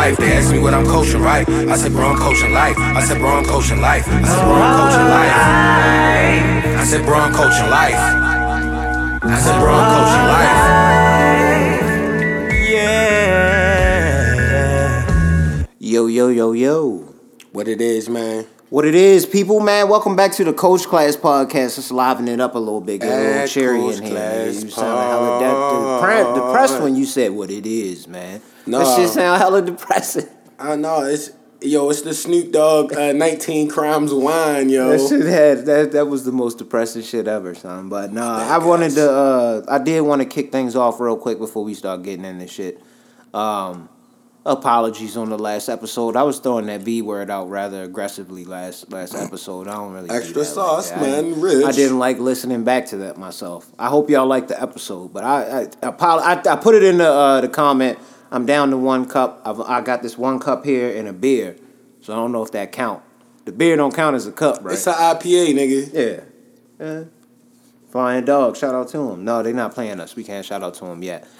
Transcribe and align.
life. 0.00 0.16
They 0.16 0.32
asked 0.32 0.50
me 0.50 0.58
what 0.58 0.72
I'm 0.72 0.86
coaching, 0.86 1.20
right? 1.20 1.46
I 1.48 1.76
said, 1.76 1.92
bro, 1.92 2.08
I'm 2.08 2.16
coaching 2.16 2.52
life. 2.54 2.78
I 2.78 3.02
said, 3.04 3.18
bro, 3.18 3.36
I'm 3.36 3.44
coaching 3.44 3.80
life. 3.82 4.08
I 4.08 4.22
said, 4.24 4.40
bro, 4.46 4.54
I'm 4.54 4.72
coaching 4.80 5.08
life. 5.14 5.36
I 6.80 6.84
said, 6.90 7.04
bro, 7.04 7.16
I'm 7.18 7.32
coaching 7.34 7.68
life. 7.68 8.00
I 9.22 9.38
said, 9.44 9.60
bro, 9.60 9.72
I'm 9.74 9.88
coaching 9.94 10.26
life. 10.32 10.56
Yeah. 12.70 14.06
Yo, 15.78 16.06
yo, 16.06 16.28
yo, 16.28 16.52
yo. 16.52 17.14
What 17.52 17.68
it 17.68 17.82
is, 17.82 18.08
man. 18.08 18.46
What 18.70 18.86
it 18.86 18.94
is, 18.94 19.26
people, 19.26 19.60
man. 19.60 19.88
Welcome 19.90 20.16
back 20.16 20.32
to 20.32 20.44
the 20.44 20.54
Coach 20.54 20.86
Class 20.86 21.16
Podcast. 21.16 21.76
Let's 21.76 21.90
liven 21.90 22.26
it 22.28 22.40
up 22.40 22.54
a 22.54 22.58
little 22.58 22.80
bit. 22.80 23.02
Get 23.02 23.12
a 23.12 23.16
little 23.16 23.32
At 23.40 23.50
cherry 23.50 23.80
Coach 23.80 23.96
in 23.96 24.04
here. 24.04 24.12
Class. 24.12 24.62
You 24.64 24.70
sound 24.70 24.98
hella 24.98 25.40
de- 25.40 25.44
depre- 26.06 26.34
depressed 26.36 26.80
when 26.80 26.96
you 26.96 27.04
said 27.04 27.32
what 27.32 27.50
it 27.50 27.66
is, 27.66 28.08
man. 28.08 28.40
No. 28.66 28.78
That 28.78 28.96
shit 28.96 29.08
sound 29.10 29.40
hella 29.40 29.62
depressing. 29.62 30.28
I 30.58 30.76
know 30.76 31.02
it's 31.02 31.30
yo, 31.62 31.90
it's 31.90 32.02
the 32.02 32.14
Snoop 32.14 32.52
Dogg 32.52 32.92
uh, 32.92 33.12
19 33.12 33.68
Crimes 33.68 34.12
wine, 34.12 34.68
yo. 34.68 34.90
That 34.90 35.08
shit 35.08 35.26
had 35.26 35.66
that 35.66 35.92
that 35.92 36.06
was 36.06 36.24
the 36.24 36.32
most 36.32 36.58
depressing 36.58 37.02
shit 37.02 37.26
ever, 37.28 37.54
son. 37.54 37.88
But 37.88 38.12
nah, 38.12 38.38
I 38.38 38.58
wanted 38.58 38.92
to 38.92 39.10
uh 39.10 39.64
I 39.68 39.78
did 39.78 40.00
want 40.02 40.22
to 40.22 40.26
kick 40.26 40.52
things 40.52 40.76
off 40.76 41.00
real 41.00 41.16
quick 41.16 41.38
before 41.38 41.64
we 41.64 41.74
start 41.74 42.02
getting 42.02 42.24
into 42.24 42.46
shit. 42.46 42.80
Um 43.32 43.88
apologies 44.46 45.16
on 45.16 45.28
the 45.28 45.38
last 45.38 45.68
episode. 45.68 46.16
I 46.16 46.22
was 46.22 46.38
throwing 46.38 46.66
that 46.66 46.84
B 46.84 47.02
word 47.02 47.30
out 47.30 47.50
rather 47.50 47.82
aggressively 47.82 48.44
last 48.44 48.90
last 48.90 49.14
episode. 49.14 49.68
I 49.68 49.74
don't 49.74 49.92
really 49.92 50.08
do 50.08 50.14
Extra 50.14 50.38
like 50.42 50.46
sauce, 50.46 50.90
that. 50.90 51.00
Man, 51.00 51.24
didn't- 51.24 51.40
rich. 51.40 51.64
I 51.64 51.72
didn't 51.72 51.98
like 51.98 52.18
listening 52.18 52.64
back 52.64 52.86
to 52.86 52.98
that 52.98 53.18
myself. 53.18 53.70
I 53.78 53.88
hope 53.88 54.08
y'all 54.10 54.26
liked 54.26 54.48
the 54.48 54.60
episode, 54.60 55.12
but 55.12 55.24
I 55.24 55.68
I, 55.82 55.88
I, 55.90 56.42
I 56.52 56.56
put 56.56 56.74
it 56.74 56.82
in 56.82 56.98
the 56.98 57.08
uh, 57.10 57.40
the 57.40 57.48
comment. 57.48 57.98
I'm 58.30 58.46
down 58.46 58.70
to 58.70 58.76
one 58.76 59.06
cup. 59.06 59.42
I've, 59.44 59.60
I 59.60 59.80
got 59.80 60.02
this 60.02 60.16
one 60.16 60.38
cup 60.38 60.64
here 60.64 60.96
and 60.96 61.08
a 61.08 61.12
beer, 61.12 61.56
so 62.00 62.12
I 62.12 62.16
don't 62.16 62.32
know 62.32 62.42
if 62.42 62.52
that 62.52 62.72
count. 62.72 63.02
The 63.44 63.52
beer 63.52 63.76
don't 63.76 63.94
count 63.94 64.14
as 64.16 64.26
a 64.26 64.32
cup, 64.32 64.64
right? 64.64 64.74
It's 64.74 64.86
an 64.86 64.94
IPA, 64.94 65.54
nigga. 65.54 65.92
Yeah. 65.92 66.84
Yeah. 66.86 67.04
Flying 67.90 68.24
dog, 68.24 68.56
shout 68.56 68.74
out 68.74 68.88
to 68.90 68.98
them. 68.98 69.24
No, 69.24 69.42
they're 69.42 69.52
not 69.52 69.74
playing 69.74 69.98
us. 69.98 70.14
We 70.14 70.22
can't 70.22 70.46
shout 70.46 70.62
out 70.62 70.74
to 70.74 70.84
them 70.84 71.02
yet. 71.02 71.26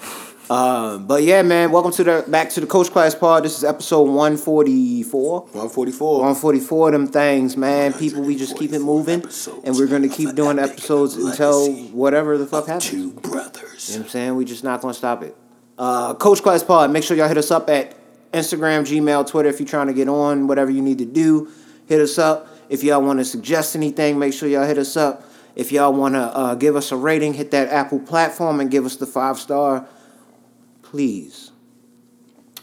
Um, 0.49 1.07
but 1.07 1.23
yeah, 1.23 1.43
man, 1.43 1.71
welcome 1.71 1.93
to 1.93 2.03
the 2.03 2.25
back 2.27 2.49
to 2.49 2.59
the 2.59 2.67
Coach 2.67 2.89
Class 2.89 3.15
Pod. 3.15 3.45
This 3.45 3.57
is 3.57 3.63
episode 3.63 4.01
144. 4.09 5.39
144. 5.43 6.13
144 6.15 6.91
them 6.91 7.07
things, 7.07 7.55
man. 7.55 7.93
People, 7.93 8.23
we 8.23 8.35
just 8.35 8.57
keep 8.57 8.73
it 8.73 8.79
moving. 8.79 9.23
And 9.63 9.77
we're 9.77 9.87
going 9.87 10.01
to 10.01 10.09
keep 10.09 10.35
doing 10.35 10.59
episodes 10.59 11.15
until 11.15 11.71
whatever 11.93 12.37
the 12.37 12.45
fuck 12.45 12.65
happens. 12.65 12.89
Two 12.89 12.97
You 12.97 13.11
brothers. 13.11 13.91
know 13.91 13.99
what 13.99 14.03
I'm 14.07 14.09
saying? 14.09 14.35
We 14.35 14.43
just 14.43 14.65
not 14.65 14.81
gonna 14.81 14.93
stop 14.93 15.23
it. 15.23 15.37
Uh, 15.81 16.13
Coach 16.13 16.43
Class 16.43 16.61
Pod, 16.61 16.91
make 16.91 17.03
sure 17.03 17.17
y'all 17.17 17.27
hit 17.27 17.39
us 17.39 17.49
up 17.49 17.67
at 17.67 17.95
Instagram, 18.33 18.81
Gmail, 18.85 19.27
Twitter 19.27 19.49
if 19.49 19.59
you're 19.59 19.67
trying 19.67 19.87
to 19.87 19.93
get 19.93 20.07
on, 20.07 20.45
whatever 20.45 20.69
you 20.69 20.79
need 20.79 20.99
to 20.99 21.05
do, 21.05 21.49
hit 21.87 21.99
us 21.99 22.19
up. 22.19 22.47
If 22.69 22.83
y'all 22.83 23.01
want 23.01 23.17
to 23.17 23.25
suggest 23.25 23.75
anything, 23.75 24.19
make 24.19 24.31
sure 24.33 24.47
y'all 24.47 24.67
hit 24.67 24.77
us 24.77 24.95
up. 24.95 25.23
If 25.55 25.71
y'all 25.71 25.91
want 25.91 26.13
to 26.13 26.19
uh, 26.19 26.53
give 26.53 26.75
us 26.75 26.91
a 26.91 26.95
rating, 26.95 27.33
hit 27.33 27.49
that 27.49 27.69
Apple 27.69 27.99
platform 27.99 28.59
and 28.59 28.69
give 28.69 28.85
us 28.85 28.97
the 28.97 29.07
five 29.07 29.39
star, 29.39 29.87
please. 30.83 31.51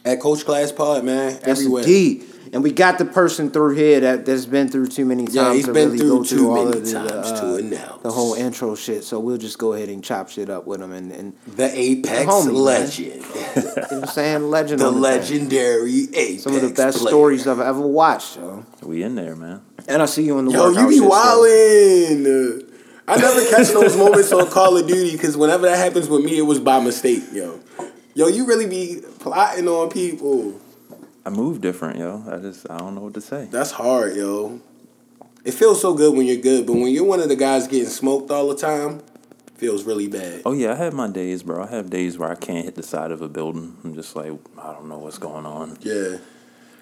At 0.04 0.20
Coach 0.20 0.44
Class 0.44 0.70
Pod, 0.70 1.02
man. 1.02 1.40
Everywhere. 1.42 1.82
indeed. 1.82 2.24
And 2.52 2.62
we 2.62 2.72
got 2.72 2.98
the 2.98 3.04
person 3.04 3.50
through 3.50 3.74
here 3.74 4.00
that, 4.00 4.24
that's 4.26 4.46
been 4.46 4.68
through 4.68 4.86
too 4.88 5.04
many 5.04 5.24
times 5.24 5.34
Yeah, 5.34 5.52
he's 5.54 5.66
to 5.66 5.72
been 5.72 5.86
really 5.88 5.98
through 5.98 6.08
go 6.18 6.24
too 6.24 6.36
through 6.36 6.48
all 6.50 6.64
many 6.66 6.78
of 6.78 6.84
the, 6.86 6.92
times 6.92 7.10
uh, 7.10 7.40
to 7.40 7.54
announce. 7.56 8.02
the 8.02 8.10
whole 8.10 8.34
intro 8.34 8.74
shit. 8.74 9.04
So 9.04 9.20
we'll 9.20 9.36
just 9.38 9.58
go 9.58 9.72
ahead 9.74 9.88
and 9.88 10.02
chop 10.02 10.28
shit 10.30 10.48
up 10.50 10.66
with 10.66 10.80
him 10.80 10.92
and, 10.92 11.12
and 11.12 11.34
The 11.46 11.70
Apex 11.78 12.24
homie, 12.30 12.52
legend. 12.52 13.14
you 13.56 13.62
know 13.62 13.72
what 13.72 13.92
I'm 13.92 14.06
saying 14.06 14.50
legend. 14.50 14.80
the 14.80 14.86
on 14.86 14.92
thing. 14.94 15.02
legendary 15.02 16.04
Apex. 16.14 16.42
Some 16.42 16.54
of 16.54 16.62
the 16.62 16.68
best 16.70 16.98
player. 16.98 17.10
stories 17.10 17.46
I've 17.46 17.60
ever 17.60 17.80
watched, 17.80 18.36
yo. 18.36 18.64
We 18.82 19.02
in 19.02 19.14
there, 19.14 19.36
man. 19.36 19.62
And 19.86 20.02
I 20.02 20.06
see 20.06 20.24
you 20.24 20.38
in 20.38 20.46
the 20.46 20.52
Yo, 20.52 20.70
you 20.70 20.88
be 20.88 20.98
shit, 20.98 21.10
wildin'. 21.10 22.64
I 23.06 23.16
never 23.16 23.44
catch 23.48 23.68
those 23.68 23.96
moments 23.96 24.32
on 24.32 24.48
Call 24.50 24.76
of 24.76 24.86
Duty 24.86 25.12
because 25.12 25.36
whenever 25.36 25.66
that 25.66 25.78
happens 25.78 26.08
with 26.08 26.24
me, 26.24 26.36
it 26.38 26.42
was 26.42 26.60
by 26.60 26.78
mistake, 26.80 27.22
yo. 27.32 27.58
Yo, 28.14 28.26
you 28.26 28.44
really 28.46 28.66
be 28.66 29.00
plotting 29.20 29.66
on 29.68 29.88
people. 29.88 30.60
I 31.28 31.30
move 31.30 31.60
different, 31.60 31.98
yo. 31.98 32.24
I 32.26 32.38
just 32.38 32.70
I 32.70 32.78
don't 32.78 32.94
know 32.94 33.02
what 33.02 33.12
to 33.12 33.20
say. 33.20 33.48
That's 33.50 33.70
hard, 33.70 34.16
yo. 34.16 34.62
It 35.44 35.52
feels 35.52 35.78
so 35.78 35.92
good 35.92 36.16
when 36.16 36.26
you're 36.26 36.40
good, 36.40 36.66
but 36.66 36.72
when 36.72 36.88
you're 36.88 37.04
one 37.04 37.20
of 37.20 37.28
the 37.28 37.36
guys 37.36 37.68
getting 37.68 37.90
smoked 37.90 38.30
all 38.30 38.48
the 38.48 38.56
time, 38.56 39.02
feels 39.56 39.84
really 39.84 40.08
bad. 40.08 40.40
Oh 40.46 40.52
yeah, 40.52 40.72
I 40.72 40.76
have 40.76 40.94
my 40.94 41.06
days, 41.06 41.42
bro. 41.42 41.62
I 41.62 41.66
have 41.66 41.90
days 41.90 42.16
where 42.16 42.30
I 42.30 42.34
can't 42.34 42.64
hit 42.64 42.76
the 42.76 42.82
side 42.82 43.10
of 43.10 43.20
a 43.20 43.28
building. 43.28 43.76
I'm 43.84 43.94
just 43.94 44.16
like 44.16 44.32
I 44.56 44.72
don't 44.72 44.88
know 44.88 44.96
what's 44.96 45.18
going 45.18 45.44
on. 45.44 45.76
Yeah. 45.82 46.16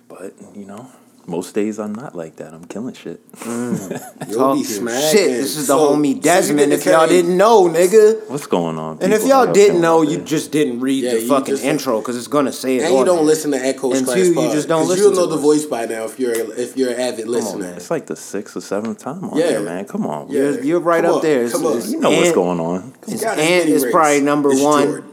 But 0.07 0.35
you 0.55 0.65
know, 0.65 0.93
most 1.27 1.55
days 1.55 1.79
I'm 1.79 1.95
not 1.95 2.15
like 2.15 2.37
that. 2.37 2.55
I'm 2.55 2.65
killing 2.67 2.95
shit. 2.95 3.21
Mm. 3.33 4.29
You'll 4.31 4.53
be 4.55 4.61
your 4.61 4.69
smacking. 4.69 5.11
shit. 5.19 5.29
This 5.31 5.57
is 5.57 5.67
the 5.67 5.75
So- 5.75 5.79
so 5.91 5.97
homie 5.97 6.15
you 6.17 6.21
Desmond. 6.21 6.71
get 6.71 6.79
If 6.81 6.87
y'all 6.87 7.07
didn't 7.09 7.37
know, 7.37 7.65
nigga. 7.69 8.29
What's 8.31 8.47
going 8.47 8.79
on? 8.79 8.99
And 9.01 9.13
if 9.13 9.23
y'all 9.23 9.47
How 9.47 9.53
didn't 9.53 9.81
know, 9.81 10.03
you 10.03 10.17
there? 10.19 10.25
just 10.27 10.53
didn't 10.53 10.81
read 10.81 11.05
Yeah, 11.05 11.15
the 11.15 11.21
fucking 11.27 11.55
just- 11.55 11.65
intro 11.65 12.01
because 12.01 12.17
it's 12.17 12.29
gonna 12.29 12.53
say 12.53 12.77
it. 12.77 12.83
And 12.85 12.95
you 12.95 13.05
don't 13.05 13.17
there. 13.17 13.25
listen 13.25 13.51
to 13.53 13.59
Echo's 13.59 13.99
And 13.99 14.07
Class 14.07 14.17
two, 14.19 14.27
you 14.41 14.51
just 14.53 14.69
don't 14.69 14.87
listen 14.89 15.05
You'll 15.05 15.15
know 15.15 15.25
to 15.27 15.31
the 15.31 15.37
us. 15.37 15.43
voice 15.43 15.65
by 15.67 15.87
now 15.87 16.05
if 16.05 16.19
you're 16.21 16.33
if 16.33 16.77
you're 16.77 16.91
an 16.93 17.01
avid 17.01 17.29
listener. 17.29 17.65
man. 17.65 17.75
It's 17.75 17.91
like 17.91 18.07
the 18.07 18.17
sixth 18.17 18.57
or 18.57 18.61
seventh 18.61 18.99
time 18.99 19.25
on 19.25 19.37
Yeah. 19.39 19.47
there, 19.49 19.61
man. 19.61 19.85
Come 19.87 20.07
on. 20.07 20.29
Yeah. 20.29 20.41
You're, 20.43 20.63
you're 20.63 20.81
right 20.81 21.03
Come 21.03 21.11
up 21.11 21.17
on, 21.19 21.23
there. 21.23 21.43
It's, 21.45 21.53
come 21.53 21.67
on. 21.67 21.79
it's 21.79 21.91
You 21.91 22.01
know 22.01 22.11
what's 22.11 22.33
going 22.33 22.61
on. 22.61 22.93
It's 23.09 23.23
got 23.23 23.37
his 23.39 23.47
Ant 23.47 23.65
mini 23.67 23.77
is 23.77 23.87
probably 23.91 24.21
number 24.21 24.51
one, 24.55 25.05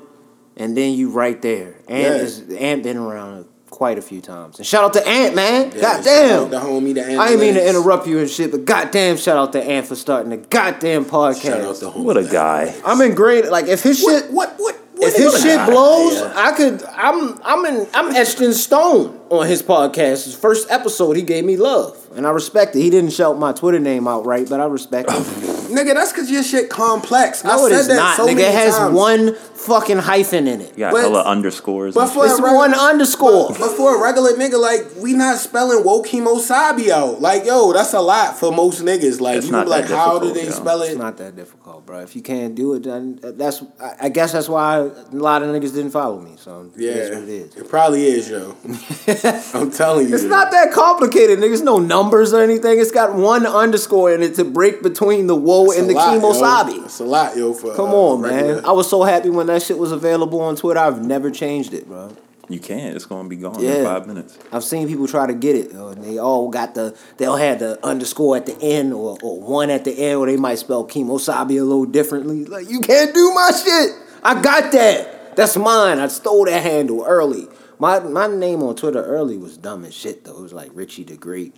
and 0.58 0.78
then 0.78 0.94
you 0.94 1.10
right 1.10 1.42
there. 1.42 1.76
And 1.88 2.02
Yeah. 2.04 2.14
is 2.22 2.42
Ant 2.58 2.84
been 2.84 2.98
around 2.98 3.46
quite 3.74 3.98
a 3.98 4.02
few 4.02 4.22
times. 4.22 4.60
And 4.60 4.66
shout 4.68 4.84
out 4.84 4.94
to 4.94 5.06
Ant, 5.08 5.36
man. 5.36 5.72
Yeah, 5.76 5.82
God 5.82 5.96
shout 5.96 6.04
damn. 6.06 6.50
The 6.52 6.60
homie, 6.60 6.94
the 6.94 7.02
I 7.20 7.28
didn't 7.30 7.42
mean 7.42 7.54
to 7.56 7.68
interrupt 7.68 8.08
you 8.08 8.20
and 8.20 8.30
shit, 8.30 8.52
but 8.52 8.66
goddamn, 8.66 9.18
shout 9.18 9.36
out 9.38 9.52
to 9.54 9.64
Ant 9.64 9.88
for 9.88 9.96
starting 9.96 10.30
the 10.30 10.38
goddamn 10.38 11.06
podcast. 11.06 11.42
Shout 11.42 11.62
out 11.62 11.76
the 11.80 11.90
homie. 11.92 12.04
What 12.04 12.18
a 12.18 12.24
guy. 12.24 12.74
I'm 12.86 13.02
in 13.02 13.16
great. 13.16 13.50
Like 13.50 13.66
if 13.68 13.82
his 13.84 14.00
shit, 14.00 14.30
What 14.32 14.54
what 14.58 14.60
what? 14.60 14.80
if 14.96 15.16
his 15.18 15.34
shit 15.42 15.58
guy, 15.58 15.66
blows, 15.70 16.14
yeah. 16.20 16.34
I 16.36 16.52
could. 16.56 16.84
I'm 16.86 17.40
I'm 17.44 17.66
in. 17.66 17.88
I'm 17.94 18.16
etched 18.16 18.40
in 18.42 18.54
stone 18.54 19.20
on 19.30 19.48
his 19.48 19.62
podcast. 19.64 20.26
His 20.26 20.36
first 20.36 20.70
episode, 20.72 21.18
he 21.18 21.24
gave 21.24 21.44
me 21.44 21.58
love, 21.58 21.98
and 22.16 22.26
I 22.28 22.30
respect 22.30 22.76
it. 22.76 22.82
He 22.82 22.90
didn't 22.92 23.12
shout 23.12 23.38
my 23.40 23.52
Twitter 23.54 23.80
name 23.80 24.08
out 24.08 24.26
right, 24.26 24.48
but 24.48 24.60
I 24.62 24.66
respect 24.66 25.10
it. 25.10 25.14
Nigga, 25.74 25.96
that's 25.96 26.12
because 26.14 26.30
your 26.30 26.44
shit 26.44 26.70
complex. 26.70 27.44
I 27.44 27.48
No, 27.56 27.66
it 27.66 27.72
said 27.72 27.80
is 27.80 27.88
that 27.88 27.96
not, 27.96 28.18
so 28.18 28.24
nigga. 28.28 28.36
many 28.36 28.42
It 28.44 28.54
has 28.54 28.78
times. 28.78 28.96
one 28.96 29.36
fucking 29.66 29.98
hyphen 29.98 30.48
in 30.48 30.62
it. 30.62 30.74
Yeah, 30.78 30.88
got 30.90 30.94
But- 30.94 31.02
hella 31.02 31.24
underscores. 31.24 31.94
but 31.96 32.08
for. 32.08 32.26
It's 32.26 32.40
a 32.40 32.44
reg- 32.44 32.54
one 32.54 32.74
underscore. 32.74 33.50
But 33.50 33.72
for 33.78 33.96
a 33.98 34.02
regular 34.02 34.34
nigga, 34.34 34.60
like 34.60 34.86
we 35.02 35.14
not 35.14 35.38
spelling 35.38 35.84
Wokimo 35.84 36.40
Sabi 36.40 36.92
out. 36.92 37.22
Like 37.22 37.46
yo, 37.46 37.74
that's 37.74 37.94
a 37.94 38.02
lot 38.02 38.38
for 38.38 38.52
most 38.52 38.84
niggas. 38.84 39.20
Like 39.22 39.38
It's 39.38 39.46
you 39.48 39.52
not 39.54 39.66
be 39.66 39.70
like, 39.72 39.86
how 39.90 40.20
do 40.20 40.32
they 40.34 40.46
yo. 40.46 40.52
spell 40.52 40.82
it? 40.82 40.90
It's 40.92 40.98
not 40.98 41.18
that 41.18 41.36
difficult, 41.36 41.86
bro. 41.86 42.00
If 42.00 42.16
you 42.16 42.22
can't 42.22 42.56
do 42.56 42.74
it, 42.74 42.84
then 42.84 43.20
that's. 43.22 43.64
I- 43.82 43.92
I 44.04 44.10
guess 44.10 44.34
that's 44.34 44.50
why 44.50 44.78
a 44.78 44.92
lot 45.12 45.44
of 45.44 45.50
niggas 45.50 45.74
didn't 45.74 45.92
follow 45.92 46.20
me. 46.20 46.36
So 46.38 46.70
Yeah, 46.76 46.92
it 46.92 46.98
is 46.98 47.10
what 47.12 47.24
it 47.24 47.30
is. 47.30 47.56
it 47.56 47.70
probably 47.70 48.06
is, 48.06 48.30
yo. 48.30 48.56
I'm 49.54 49.72
telling 49.72 50.10
you, 50.10 50.16
It's 50.16 50.24
not 50.24 50.52
that 50.52 50.72
complicated, 50.74 51.40
niggas. 51.40 51.64
No 51.64 51.80
numbers 51.80 52.34
or 52.34 52.42
anything. 52.42 52.80
It's 52.80 52.92
got 52.92 53.14
one 53.16 53.46
underscore 53.46 54.14
in 54.14 54.22
it 54.22 54.36
to 54.36 54.44
break 54.44 54.82
between 54.84 55.28
the 55.28 55.36
woe 55.36 55.66
It's 55.72 55.78
and 55.80 55.90
the 55.90 55.94
lot, 55.94 56.14
yo. 56.16 56.20
kemosabi. 56.22 56.86
It's 56.86 57.00
a 57.00 57.04
lot, 57.06 57.38
yo. 57.38 57.54
For 57.54 57.74
Come 57.76 57.90
uh, 57.92 57.94
on, 57.96 58.22
regular- 58.22 58.56
man. 58.56 58.66
I 58.66 58.72
was 58.72 58.90
so 58.90 59.04
happy 59.04 59.30
when 59.30 59.48
that 59.48 59.53
shit 59.62 59.78
was 59.78 59.92
available 59.92 60.42
on 60.42 60.56
Twitter. 60.56 60.80
I've 60.80 61.06
never 61.06 61.30
changed 61.32 61.74
it, 61.74 61.88
bro. 61.88 62.16
You 62.50 62.60
can't. 62.60 62.96
It's 62.96 63.06
gonna 63.06 63.30
be 63.30 63.38
gone 63.38 63.60
Yeah. 63.62 63.76
in 63.76 63.86
five 63.86 64.06
minutes. 64.06 64.38
I've 64.52 64.64
seen 64.66 64.88
people 64.88 65.08
try 65.08 65.26
to 65.28 65.34
get 65.34 65.56
it, 65.56 65.72
yo, 65.72 65.88
and 65.90 66.04
they 66.04 66.18
all 66.18 66.50
got 66.50 66.76
the 66.76 66.94
they 67.18 67.26
all 67.26 67.38
had 67.38 67.60
the 67.60 67.80
underscore 67.86 68.36
at 68.36 68.46
the 68.46 68.60
end 68.62 68.94
or, 68.94 69.18
or 69.24 69.40
one 69.40 69.70
at 69.70 69.86
the 69.86 69.92
end, 69.92 70.18
or 70.18 70.26
they 70.26 70.36
might 70.38 70.60
spell 70.60 70.86
kemosabi 70.86 71.60
a 71.60 71.64
little 71.64 71.86
differently. 71.86 72.44
Like 72.46 72.70
you 72.70 72.82
can't 72.82 73.14
do 73.14 73.32
my 73.34 73.52
shit. 73.52 73.92
I 74.24 74.42
got 74.42 74.72
that. 74.74 75.36
That's 75.38 75.56
mine. 75.58 76.00
I 76.00 76.08
stole 76.10 76.46
that 76.46 76.62
handle 76.62 77.06
early. 77.08 77.48
My 77.80 78.00
my 78.00 78.28
name 78.28 78.62
on 78.62 78.76
Twitter 78.76 79.04
early 79.04 79.38
was 79.38 79.58
dumb 79.58 79.86
as 79.86 79.94
shit 79.94 80.26
though. 80.26 80.38
It 80.38 80.42
was 80.44 80.54
like 80.54 80.70
Richie 80.74 81.06
the 81.06 81.16
Great. 81.16 81.56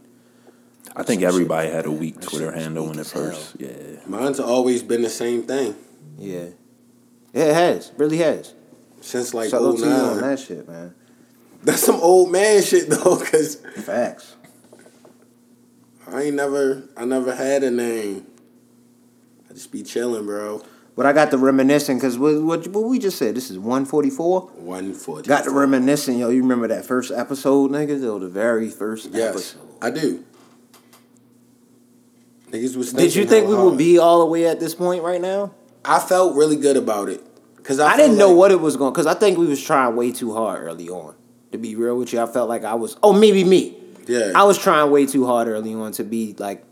I 0.96 1.02
think 1.04 1.22
Some 1.22 1.28
everybody 1.30 1.68
shit- 1.68 1.76
had 1.76 1.86
a 1.88 1.92
weak 1.92 2.22
Twitter 2.22 2.52
handle 2.52 2.84
weak 2.84 2.90
when 2.92 3.00
it 3.00 3.02
as 3.02 3.12
hell. 3.12 3.24
first. 3.26 3.56
Yeah. 3.60 3.68
Mine's 4.06 4.40
always 4.40 4.82
been 4.84 5.02
the 5.02 5.10
same 5.10 5.44
thing 5.44 5.76
Yeah, 6.18 6.46
yeah, 7.36 7.44
it 7.44 7.54
has, 7.54 7.92
really 7.98 8.18
has. 8.18 8.54
since 9.02 9.34
like 9.34 9.50
Shout 9.50 9.62
out 9.62 9.78
to 9.78 9.86
you 9.86 9.92
on 9.92 10.18
oh 10.18 10.22
that 10.22 10.40
shit, 10.40 10.68
man. 10.68 10.96
That's 11.64 11.84
some 11.84 11.98
old 11.98 12.32
man 12.32 12.64
shit 12.64 12.90
though, 12.90 13.18
cause 13.18 13.58
Facts. 13.76 14.36
I 16.08 16.24
ain't 16.24 16.36
never, 16.36 16.88
I 16.96 17.04
never 17.06 17.36
had 17.36 17.64
a 17.64 17.72
name. 17.72 18.26
I 19.50 19.54
just 19.54 19.72
be 19.72 19.84
chilling, 19.84 20.26
bro. 20.26 20.64
But 20.96 21.06
I 21.06 21.12
got 21.12 21.30
the 21.30 21.38
reminiscing 21.38 21.98
because 21.98 22.18
what, 22.18 22.42
what 22.42 22.66
what 22.70 22.86
we 22.86 23.00
just 23.00 23.18
said. 23.18 23.36
This 23.36 23.52
is 23.52 23.60
one 23.60 23.84
forty 23.84 24.10
four. 24.10 24.44
One 24.56 24.94
for 24.94 25.22
Got 25.22 25.44
the 25.44 25.52
reminiscing, 25.52 26.18
yo. 26.18 26.30
You 26.30 26.42
remember 26.42 26.70
that 26.70 26.86
first 26.86 27.12
episode, 27.12 27.72
niggas? 27.72 28.02
Yo, 28.02 28.18
the 28.18 28.30
very 28.30 28.70
first 28.70 29.10
Yes, 29.12 29.30
episode. 29.56 29.68
I 29.82 29.90
do. 29.90 30.24
Niggas 32.52 32.78
was. 32.78 32.94
Did 32.94 33.14
you 33.14 33.26
think 33.26 33.50
we 33.50 33.56
would 33.56 33.78
be 33.78 33.98
all 33.98 34.20
the 34.20 34.26
way 34.28 34.46
at 34.48 34.62
this 34.62 34.74
point 34.74 35.04
right 35.04 35.20
now? 35.20 35.52
I 35.84 36.00
felt 36.00 36.36
really 36.36 36.56
good 36.56 36.78
about 36.78 37.10
it, 37.10 37.22
cause 37.66 37.80
I, 37.80 37.94
I, 37.94 37.98
didn't 37.98 38.18
felt 38.18 38.20
know 38.20 38.34
what 38.34 38.52
it 38.52 38.60
was 38.62 38.78
going 38.78 38.94
because 38.94 39.08
I 39.08 39.14
think 39.14 39.38
we 39.38 39.46
was 39.46 39.62
trying 39.62 39.96
way 39.96 40.12
too 40.12 40.34
hard 40.34 40.64
early 40.64 40.90
on. 40.90 41.16
To 41.52 41.58
be 41.58 41.76
real 41.76 41.98
with 41.98 42.12
you, 42.12 42.22
I 42.22 42.26
felt 42.26 42.50
like 42.50 42.64
I 42.64 42.74
was. 42.74 42.98
Oh, 43.04 43.14
maybe 43.14 43.44
me. 43.44 43.78
Yeah. 44.08 44.32
I 44.36 44.44
was 44.44 44.58
trying 44.58 44.92
way 44.92 45.06
too 45.06 45.26
hard 45.26 45.48
early 45.48 45.74
on 45.74 45.92
to 45.94 46.04
be 46.04 46.36
like, 46.38 46.66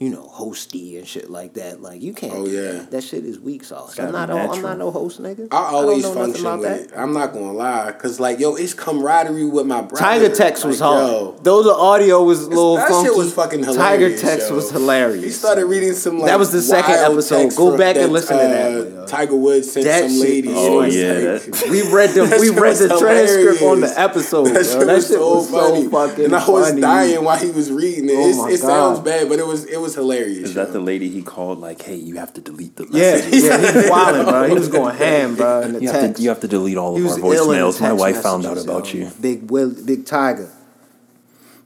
you 0.00 0.08
know, 0.08 0.26
hosty 0.34 0.96
and 0.96 1.06
shit 1.06 1.28
like 1.30 1.52
that. 1.54 1.82
Like 1.82 2.00
you 2.00 2.14
can't. 2.14 2.32
Oh, 2.34 2.46
yeah. 2.46 2.60
that. 2.72 2.90
That 2.92 3.04
shit 3.04 3.22
is 3.26 3.38
weak 3.38 3.62
sauce. 3.64 3.98
I'm 3.98 4.10
not. 4.12 4.28
be 4.28 4.34
no- 4.34 4.50
I'm 4.50 4.62
not 4.62 4.78
no 4.78 4.90
host, 4.90 5.20
nigga. 5.22 5.48
I 5.50 5.56
always 5.58 6.02
don't 6.04 6.14
know 6.14 6.20
nothing 6.26 6.42
function 6.42 6.58
with 6.60 6.88
that. 6.88 6.94
it. 6.96 6.98
I'm 6.98 7.12
not 7.12 7.34
gonna 7.34 7.52
lie, 7.52 7.92
cause 7.92 8.18
like 8.18 8.38
yo, 8.40 8.54
it's 8.54 8.72
camaraderie 8.72 9.44
with 9.44 9.66
my 9.66 9.82
brother. 9.82 9.96
Tiger 10.02 10.34
Text 10.34 10.64
was 10.64 10.80
Like, 10.80 10.88
hard. 10.88 11.10
yo, 11.10 11.38
Those 11.42 11.64
the 11.66 11.74
audio 11.74 12.24
was 12.24 12.44
a 12.44 12.48
little 12.48 12.76
that 12.76 12.88
funky. 12.88 13.08
shit 13.10 13.18
was 13.18 13.34
fucking 13.34 13.58
hilarious. 13.62 13.76
Tiger 13.76 14.16
Text 14.16 14.48
yo. 14.48 14.56
was 14.56 14.70
hilarious. 14.70 15.22
He 15.24 15.30
started 15.30 15.66
reading 15.66 15.92
some 15.92 16.18
like 16.18 16.28
That 16.30 16.38
was 16.38 16.50
the 16.50 16.62
second 16.62 16.94
episode. 16.94 17.54
Go 17.54 17.68
from- 17.70 17.78
back 17.78 17.96
and 17.96 18.10
listen 18.10 18.38
to 18.38 18.42
that 18.42 18.72
uh, 18.72 18.84
yo. 19.00 19.06
Tiger 19.06 19.36
Woods 19.36 19.70
sent 19.70 19.84
That 19.84 20.04
some 20.04 20.12
shit 20.12 20.20
lady. 20.20 20.48
Oh, 20.54 20.80
yeah, 20.82 21.38
like- 21.44 21.70
We 21.70 21.82
read 21.92 22.10
the 22.10 22.22
we 22.40 22.48
read 22.48 22.70
was 22.70 22.78
the 22.78 22.98
transcript 22.98 23.60
on 23.60 23.80
the 23.80 24.00
episode. 24.00 24.44
That 24.46 24.64
shit 24.64 24.78
That 24.86 24.94
was 24.94 25.06
so 25.08 25.34
was 25.36 25.50
funny, 25.50 25.84
so 25.84 25.90
fucking 25.90 26.24
and 26.24 26.34
I 26.36 26.48
was 26.48 26.72
dying 26.72 27.22
while 27.22 27.36
he 27.36 27.50
was 27.50 27.70
reading 27.70 28.08
it. 28.08 28.14
Oh 28.14 28.20
It's- 28.20 28.36
my 28.38 28.50
it 28.50 28.58
sounds 28.60 29.00
bad, 29.00 29.28
but 29.28 29.38
it 29.38 29.46
was 29.46 29.66
it 29.66 29.76
was 29.78 29.89
hilarious. 29.94 30.50
Is 30.50 30.54
that 30.54 30.68
yo. 30.68 30.72
the 30.74 30.80
lady 30.80 31.08
he 31.08 31.22
called? 31.22 31.58
Like, 31.58 31.82
hey, 31.82 31.96
you 31.96 32.16
have 32.16 32.32
to 32.34 32.40
delete 32.40 32.76
the 32.76 32.84
Yeah, 32.90 33.12
message. 33.12 33.42
yeah, 33.44 33.72
he 33.72 33.76
was 33.78 33.90
wilding, 33.90 34.24
bro. 34.24 34.48
He 34.48 34.54
was 34.54 34.68
going 34.68 34.96
ham, 34.96 35.36
bro. 35.36 35.60
In 35.62 35.72
the 35.74 35.80
You 35.82 35.88
text, 35.88 36.02
have, 36.02 36.16
to, 36.16 36.22
you 36.22 36.28
have 36.30 36.40
to 36.40 36.48
delete 36.48 36.76
all 36.76 36.96
He 36.96 37.02
of 37.04 37.10
our 37.10 37.34
ill 37.34 37.52
in 37.52 37.58
voicemails. 37.60 37.80
My 37.80 37.88
text 37.88 38.00
wife 38.00 38.22
found 38.22 38.46
out 38.46 38.58
about 38.58 38.92
yo. 38.94 39.00
you. 39.06 39.10
Big 39.20 39.50
Will, 39.50 39.70
Big 39.84 40.06
Tiger. 40.06 40.50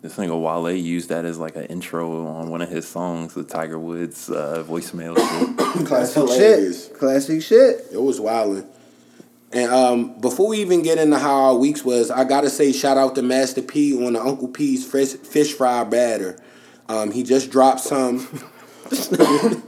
This 0.02 0.16
nigga 0.16 0.38
Wale 0.38 0.76
used 0.76 1.08
that 1.08 1.24
as 1.24 1.38
like 1.38 1.56
an 1.56 1.64
intro 1.64 2.26
on 2.26 2.50
one 2.50 2.60
of 2.60 2.68
his 2.68 2.86
songs, 2.86 3.32
the 3.32 3.42
Tiger 3.42 3.78
Woods 3.78 4.28
uh, 4.28 4.62
voicemail 4.68 5.16
shit. 5.16 5.56
Classic 5.86 6.28
shit. 6.28 6.98
Classic 6.98 7.42
shit. 7.42 7.86
It 7.90 8.02
was 8.02 8.20
wilding. 8.20 8.66
And 9.50 9.72
um, 9.72 10.20
before 10.20 10.48
we 10.48 10.58
even 10.58 10.82
get 10.82 10.98
into 10.98 11.16
how 11.18 11.44
our 11.44 11.54
weeks 11.54 11.84
was, 11.84 12.10
I 12.10 12.24
gotta 12.24 12.50
say 12.50 12.72
shout 12.72 12.98
out 12.98 13.14
to 13.14 13.22
Master 13.22 13.62
P 13.62 13.94
on 14.04 14.12
the 14.14 14.20
Uncle 14.20 14.48
P's 14.48 14.84
fish, 14.84 15.14
fish 15.14 15.54
fry 15.54 15.84
batter. 15.84 16.36
Um, 16.88 17.10
he 17.10 17.22
just 17.22 17.50
dropped 17.50 17.81
some. 17.81 18.19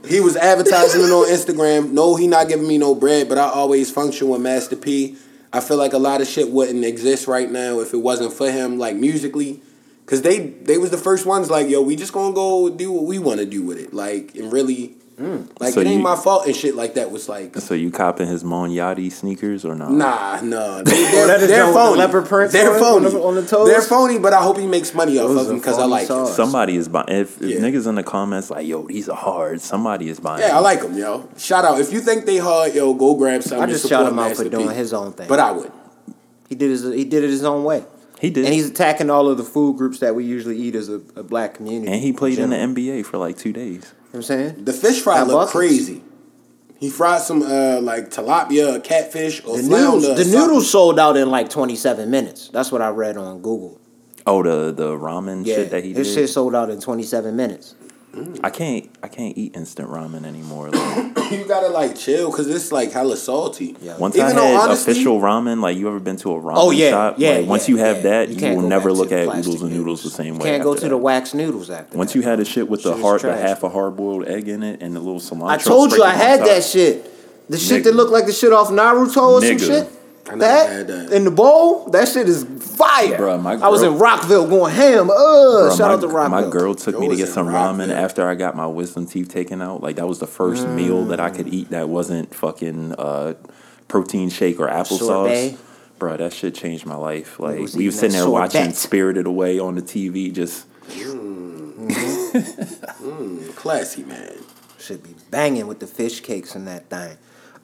he 0.06 0.20
was 0.20 0.36
advertising 0.36 1.00
it 1.00 1.10
on 1.10 1.28
Instagram. 1.28 1.92
No, 1.92 2.16
he 2.16 2.26
not 2.26 2.48
giving 2.48 2.68
me 2.68 2.78
no 2.78 2.94
bread, 2.94 3.28
but 3.28 3.38
I 3.38 3.44
always 3.44 3.90
function 3.90 4.28
with 4.28 4.40
Master 4.40 4.76
P. 4.76 5.16
I 5.52 5.60
feel 5.60 5.78
like 5.78 5.94
a 5.94 5.98
lot 5.98 6.20
of 6.20 6.26
shit 6.26 6.50
wouldn't 6.50 6.84
exist 6.84 7.26
right 7.26 7.50
now 7.50 7.80
if 7.80 7.94
it 7.94 7.98
wasn't 7.98 8.32
for 8.32 8.50
him, 8.50 8.78
like 8.78 8.96
musically. 8.96 9.62
Cause 10.04 10.22
they 10.22 10.38
they 10.38 10.78
was 10.78 10.90
the 10.90 10.98
first 10.98 11.26
ones 11.26 11.50
like, 11.50 11.68
yo, 11.68 11.82
we 11.82 11.96
just 11.96 12.12
gonna 12.12 12.34
go 12.34 12.68
do 12.68 12.92
what 12.92 13.04
we 13.04 13.18
wanna 13.18 13.44
do 13.44 13.64
with 13.64 13.78
it. 13.78 13.92
Like 13.92 14.36
and 14.36 14.52
really 14.52 14.95
Mm. 15.20 15.48
like 15.60 15.72
So 15.72 15.80
it 15.80 15.86
ain't 15.86 15.96
you- 15.96 16.02
my 16.02 16.14
fault 16.14 16.44
and 16.46 16.54
shit 16.54 16.74
like 16.74 16.92
that 16.94 17.10
was 17.10 17.26
like 17.26 17.56
so 17.56 17.72
you 17.72 17.90
copping 17.90 18.28
his 18.28 18.44
Mon 18.44 18.68
Yachty 18.68 19.10
sneakers 19.10 19.64
or 19.64 19.74
not? 19.74 19.90
Nah, 19.90 20.40
no, 20.42 20.82
they, 20.82 20.90
they're, 20.92 21.26
that 21.28 21.40
is 21.40 21.48
they're 21.48 21.66
the 21.66 21.72
one 21.72 21.72
the 21.72 21.78
phony. 21.80 21.98
leopard 21.98 22.26
prints 22.26 22.52
they're 22.52 22.74
on 22.74 22.78
phony 22.78 23.06
on 23.06 23.12
the- 23.14 23.22
on 23.22 23.34
the 23.36 23.46
toes? 23.46 23.66
They're 23.68 23.80
phony, 23.80 24.18
but 24.18 24.34
I 24.34 24.42
hope 24.42 24.58
he 24.58 24.66
makes 24.66 24.92
money 24.92 25.18
off 25.18 25.30
of 25.30 25.46
them 25.46 25.56
because 25.56 25.78
I 25.78 25.86
like 25.86 26.06
sauce. 26.06 26.28
them. 26.28 26.36
Somebody 26.36 26.76
is 26.76 26.88
buying. 26.88 27.08
If, 27.08 27.40
if 27.40 27.48
Yeah. 27.48 27.56
niggas 27.60 27.86
in 27.86 27.94
the 27.94 28.02
comments 28.02 28.50
like, 28.50 28.66
yo, 28.66 28.86
these 28.86 29.08
are 29.08 29.16
hard. 29.16 29.62
Somebody 29.62 30.10
is 30.10 30.20
buying. 30.20 30.42
Yeah, 30.42 30.54
I 30.56 30.60
like 30.60 30.82
them, 30.82 30.98
yo. 30.98 31.26
Shout 31.38 31.64
out 31.64 31.80
if 31.80 31.92
you 31.94 32.00
think 32.00 32.26
they 32.26 32.36
hard, 32.36 32.74
yo, 32.74 32.92
go 32.92 33.14
grab 33.14 33.42
some. 33.42 33.60
I 33.60 33.64
just 33.66 33.88
shout 33.88 34.06
him 34.06 34.18
out 34.18 34.36
for 34.36 34.46
doing 34.48 34.68
P. 34.68 34.74
his 34.74 34.92
own 34.92 35.12
thing. 35.12 35.28
But 35.28 35.40
I 35.40 35.50
would. 35.52 35.72
He 36.50 36.54
did 36.54 36.68
his 36.70 36.82
he 36.84 37.04
did 37.04 37.24
it 37.24 37.30
his 37.30 37.42
own 37.42 37.64
way. 37.64 37.84
He 38.26 38.30
did. 38.30 38.44
And 38.44 38.54
he's 38.54 38.68
attacking 38.70 39.10
all 39.10 39.28
of 39.28 39.36
the 39.38 39.44
food 39.44 39.76
groups 39.76 39.98
that 40.00 40.14
we 40.14 40.24
usually 40.24 40.56
eat 40.58 40.74
as 40.74 40.88
a, 40.88 41.00
a 41.14 41.22
black 41.22 41.54
community. 41.54 41.90
And 41.92 42.00
he 42.02 42.12
played 42.12 42.38
in 42.38 42.50
the. 42.50 42.56
NBA 42.56 43.04
for 43.06 43.18
like 43.18 43.36
two 43.36 43.52
days. 43.52 43.72
You 43.72 43.78
know 43.80 43.84
what 44.10 44.14
I'm 44.16 44.22
saying? 44.22 44.64
The 44.64 44.72
fish 44.72 45.00
fry 45.00 45.16
Got 45.18 45.26
look 45.28 45.36
buckets. 45.36 45.52
crazy. 45.52 46.02
He 46.78 46.90
fried 46.90 47.22
some 47.22 47.42
uh 47.42 47.80
like 47.80 48.10
tilapia, 48.10 48.76
or 48.76 48.80
catfish, 48.80 49.42
or 49.44 49.56
The 49.56 49.62
flounder. 49.62 49.76
noodles, 49.96 50.02
the 50.16 50.24
something. 50.24 50.32
noodles 50.40 50.70
sold 50.70 50.98
out 51.00 51.16
in 51.16 51.30
like 51.30 51.48
27 51.48 52.10
minutes. 52.10 52.48
That's 52.48 52.70
what 52.70 52.82
I 52.82 52.88
read 52.90 53.16
on 53.16 53.36
Google. 53.40 53.80
Oh, 54.26 54.42
the 54.42 54.72
the 54.72 54.90
ramen 54.96 55.46
Yeah, 55.46 55.54
shit 55.56 55.70
that 55.70 55.84
he 55.84 55.94
his 55.94 56.08
did. 56.08 56.14
shit 56.14 56.28
sold 56.28 56.54
out 56.54 56.68
in 56.68 56.80
27 56.80 57.34
minutes. 57.34 57.74
I 58.42 58.50
can't 58.50 58.88
I 59.02 59.08
can't 59.08 59.36
eat 59.36 59.56
instant 59.56 59.88
ramen 59.90 60.24
anymore. 60.24 60.70
Like, 60.70 61.30
you 61.32 61.44
gotta 61.46 61.68
like 61.68 61.96
chill 61.96 62.30
because 62.30 62.48
it's 62.48 62.72
like 62.72 62.92
hella 62.92 63.16
salty. 63.16 63.76
Yeah. 63.80 63.96
once 63.98 64.16
Even 64.16 64.36
I 64.38 64.42
had 64.44 64.60
honestly- 64.60 64.92
official 64.92 65.20
ramen, 65.20 65.60
like 65.60 65.76
you 65.76 65.88
ever 65.88 66.00
been 66.00 66.16
to 66.18 66.32
a 66.32 66.40
ramen 66.40 66.54
Oh, 66.56 66.70
yeah, 66.70 66.90
shop? 66.90 67.14
yeah, 67.18 67.30
like, 67.38 67.46
once 67.46 67.68
you 67.68 67.76
have 67.78 67.96
yeah. 67.96 68.02
that, 68.02 68.28
You 68.30 68.48
you, 68.48 68.56
will 68.56 68.68
never 68.68 68.92
look 68.92 69.12
at 69.12 69.26
plastic 69.26 69.46
oodles 69.46 69.62
and 69.62 69.72
noodles 69.72 70.02
the 70.02 70.10
same 70.10 70.34
You 70.34 70.40
way. 70.40 70.44
can't 70.50 70.62
go 70.62 70.72
after 70.72 70.82
to 70.84 70.88
the 70.90 70.96
wax 70.96 71.34
noodles 71.34 71.68
after 71.70 71.96
Once 71.98 72.12
that. 72.12 72.18
you 72.18 72.24
had 72.24 72.38
the 72.38 72.44
shit 72.44 72.68
with 72.68 72.82
the 72.82 72.90
Shit 72.90 72.98
is 72.98 73.02
heart, 73.04 73.22
the 73.22 73.36
half 73.36 73.62
a 73.62 73.68
hard 73.68 73.96
boiled 73.96 74.26
egg 74.26 74.48
in 74.48 74.62
it, 74.62 74.80
and 74.82 74.94
the 74.94 75.00
little 75.00 75.20
cilantro. 75.20 75.48
I 75.48 75.56
told 75.58 75.92
you 75.92 76.02
I 76.02 76.10
had 76.12 76.38
top. 76.38 76.48
that 76.48 76.64
shit. 76.64 77.12
The 77.50 77.58
shit 77.58 77.84
that 77.84 77.94
looked 77.94 78.10
like 78.12 78.26
the 78.26 78.32
shit 78.32 78.52
off 78.52 78.70
Naruto 78.70 79.16
or 79.34 79.40
some 79.40 79.58
shit. 79.58 79.88
I 80.28 80.36
That, 80.36 80.68
had 80.70 80.86
that. 80.88 81.12
in 81.12 81.24
the 81.24 81.30
bowl, 81.30 81.88
that 81.90 82.08
shit 82.08 82.28
is 82.28 82.44
fire. 82.44 83.16
Bruh, 83.18 83.40
my 83.40 83.54
I 83.54 83.68
was 83.68 83.82
in 83.82 83.96
Rockville 83.98 84.48
going 84.48 84.74
ham. 84.74 85.08
Uh, 85.10 85.14
Bro, 85.14 85.76
shout 85.76 85.88
my, 85.88 85.94
out 85.94 86.00
to 86.00 86.08
Rockville. 86.08 86.40
my 86.42 86.50
girl 86.50 86.74
took 86.74 86.94
Yo 86.94 87.00
me 87.00 87.08
to 87.10 87.16
get 87.16 87.28
in 87.28 87.32
some 87.32 87.46
ramen 87.46 87.90
after 87.90 88.28
I 88.28 88.34
got 88.34 88.56
my 88.56 88.66
wisdom 88.66 89.06
teeth 89.06 89.28
taken 89.28 89.62
out. 89.62 89.82
Like 89.82 89.96
that 89.96 90.06
was 90.08 90.18
the 90.18 90.26
first 90.26 90.66
meal 90.68 91.04
that 91.06 91.20
I 91.20 91.30
could 91.30 91.48
eat 91.48 91.70
that 91.70 91.88
wasn't 91.88 92.34
fucking 92.34 92.94
uh, 92.98 93.34
protein 93.88 94.28
shake 94.30 94.58
or 94.58 94.66
applesauce. 94.68 95.58
Bro, 95.98 96.18
that 96.18 96.32
shit 96.34 96.54
changed 96.54 96.84
my 96.86 96.96
life. 96.96 97.38
Like 97.40 97.58
we 97.58 97.64
eating 97.66 97.86
was 97.86 97.94
sitting 97.98 98.12
that 98.12 98.18
there 98.24 98.30
watching 98.30 98.60
sorbet. 98.64 98.76
Spirited 98.76 99.26
Away 99.26 99.58
on 99.58 99.76
the 99.76 99.82
TV, 99.82 100.32
just 100.32 100.66
Classy 103.56 104.02
man. 104.04 104.32
Should 104.78 105.02
be 105.02 105.14
banging 105.30 105.66
with 105.66 105.80
the 105.80 105.86
fish 105.86 106.20
cakes 106.20 106.54
and 106.54 106.66
that 106.68 106.88
thing. 106.90 107.16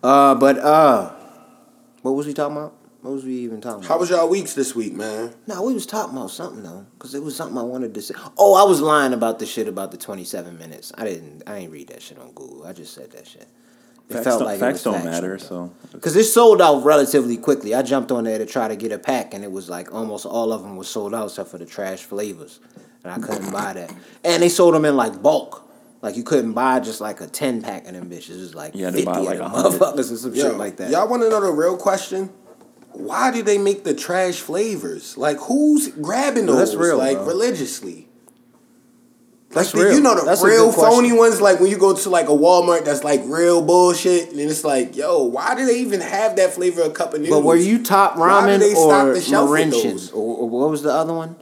Uh, 0.03 0.35
but 0.35 0.59
uh, 0.59 1.12
what 2.02 2.12
was 2.12 2.26
we 2.26 2.34
talking 2.34 2.56
about? 2.56 2.75
What 3.00 3.14
was 3.14 3.25
we 3.25 3.34
even 3.38 3.60
talking 3.60 3.78
about? 3.81 3.88
How 3.88 3.99
was 3.99 4.10
y'all 4.10 4.28
weeks 4.28 4.54
this 4.54 4.76
week, 4.76 4.93
man? 4.94 5.34
No, 5.49 5.62
we 5.64 5.75
was 5.75 5.87
talking 5.87 6.16
about 6.16 6.31
something 6.31 6.62
though, 6.62 6.87
because 6.94 7.14
it 7.16 7.22
was 7.22 7.34
something 7.34 7.58
I 7.58 7.62
wanted 7.62 7.94
to 7.94 8.02
say. 8.02 8.14
Oh, 8.38 8.54
I 8.54 8.69
was 8.69 8.81
lying 8.81 9.12
about 9.12 9.40
the 9.40 9.46
shit 9.46 9.66
about 9.66 9.90
the 9.90 9.96
twenty-seven 9.96 10.56
minutes. 10.56 10.93
I 10.96 11.04
didn't. 11.04 11.43
I 11.46 11.56
ain't 11.56 11.72
read 11.72 11.88
that 11.88 12.00
shit 12.00 12.19
on 12.19 12.31
Google. 12.32 12.64
I 12.64 12.72
just 12.72 12.94
said 12.94 13.10
that 13.12 13.26
shit. 13.26 13.49
It 14.08 14.14
facts, 14.14 14.25
felt 14.25 14.40
don't, 14.40 14.46
like 14.46 14.60
facts 14.60 14.84
it 14.84 14.90
was 14.90 15.02
don't 15.02 15.04
factual, 15.04 15.12
matter. 15.12 15.37
though. 15.38 15.72
So 15.90 15.99
Cause 15.99 16.14
it 16.16 16.25
sold 16.25 16.60
out 16.60 16.84
relatively 16.84 17.37
quickly. 17.37 17.75
I 17.75 17.82
jumped 17.82 18.12
on 18.12 18.25
there 18.25 18.38
to 18.38 18.46
try 18.46 18.69
to 18.69 18.76
get 18.76 18.93
a 18.93 18.99
pack, 18.99 19.34
and 19.34 19.43
it 19.43 19.50
was 19.50 19.69
like 19.69 19.93
almost 19.93 20.25
all 20.26 20.52
of 20.52 20.62
them 20.62 20.76
was 20.76 20.88
sold 20.88 21.14
out 21.14 21.26
except 21.26 21.50
for 21.50 21.58
the 21.58 21.66
trash 21.66 22.02
flavors, 22.02 22.60
and 23.02 23.12
I 23.12 23.19
couldn't 23.19 23.50
buy 23.50 23.72
that. 23.72 23.93
And 24.25 24.43
they 24.43 24.49
sold 24.49 24.75
them 24.75 24.84
in 24.84 24.96
like 24.96 25.22
bulk. 25.22 25.62
Like 26.02 26.16
you 26.16 26.25
couldn't 26.25 26.52
buy 26.52 26.81
just 26.81 27.00
like 27.00 27.20
a 27.20 27.26
ten 27.28 27.62
pack 27.62 27.87
of 27.87 27.94
them 27.94 28.10
bitches. 28.10 28.31
It 28.37 28.40
was 28.40 28.54
like 28.54 28.75
You 28.75 28.84
had 28.87 28.94
to 28.94 28.99
fifty 29.04 29.12
buy, 29.12 29.19
like, 29.20 29.38
a 29.38 29.43
motherfuckers 29.44 30.12
or 30.12 30.16
some 30.16 30.34
Yo, 30.34 30.43
shit 30.50 30.56
like 30.58 30.76
that. 30.78 30.90
Y'all 30.90 31.08
want 31.08 31.22
to 31.22 31.31
know 31.31 31.40
the 31.40 31.52
real 31.52 31.76
question? 31.76 32.31
Why 32.90 33.30
do 33.30 33.42
they 33.42 33.56
make 33.56 33.85
the 33.85 33.94
trash 33.94 34.40
flavors? 34.40 35.16
Like, 35.16 35.38
who's 35.38 35.88
grabbing 35.88 36.44
No, 36.47 36.56
those? 36.56 36.73
that's 36.73 36.75
real, 36.82 36.99
like 36.99 37.16
bro. 37.18 37.26
religiously. 37.26 38.09
That's 39.50 39.71
the- 39.73 39.78
real. 39.85 39.94
You 39.94 40.00
know 40.00 40.14
the 40.18 40.25
That's 40.25 40.42
real 40.42 40.66
good 40.66 40.75
question. 40.75 41.04
phony 41.04 41.12
ones. 41.12 41.40
Like 41.40 41.61
when 41.61 41.71
you 41.71 41.78
go 41.78 41.94
to 41.94 42.11
like 42.11 42.26
a 42.26 42.32
Walmart 42.32 42.85
that's 42.85 43.04
like 43.04 43.21
real 43.26 43.62
bullshit, 43.62 44.30
and 44.32 44.40
it's 44.40 44.64
like, 44.64 44.97
yo, 44.97 45.23
why 45.25 45.54
do 45.54 45.64
they 45.66 45.78
even 45.80 46.00
have 46.00 46.37
that 46.37 46.52
flavor 46.54 46.82
of 46.82 46.94
cup 46.94 47.14
of 47.14 47.21
noodles? 47.21 47.40
But 47.40 47.47
were 47.47 47.56
you 47.56 47.82
top 47.82 48.16
Why 48.16 48.40
do 48.40 48.47
ramen 48.47 48.59
they 48.59 48.75
stop 48.75 49.06
or 49.06 49.14
the 49.14 49.21
shelf 49.21 49.50
with 49.50 49.61
Maruchan? 49.73 49.82
those? 49.92 50.11
Or, 50.11 50.37
or 50.38 50.49
what 50.49 50.71
was 50.71 50.82
the 50.82 50.92
other 50.92 51.12
one? 51.14 51.37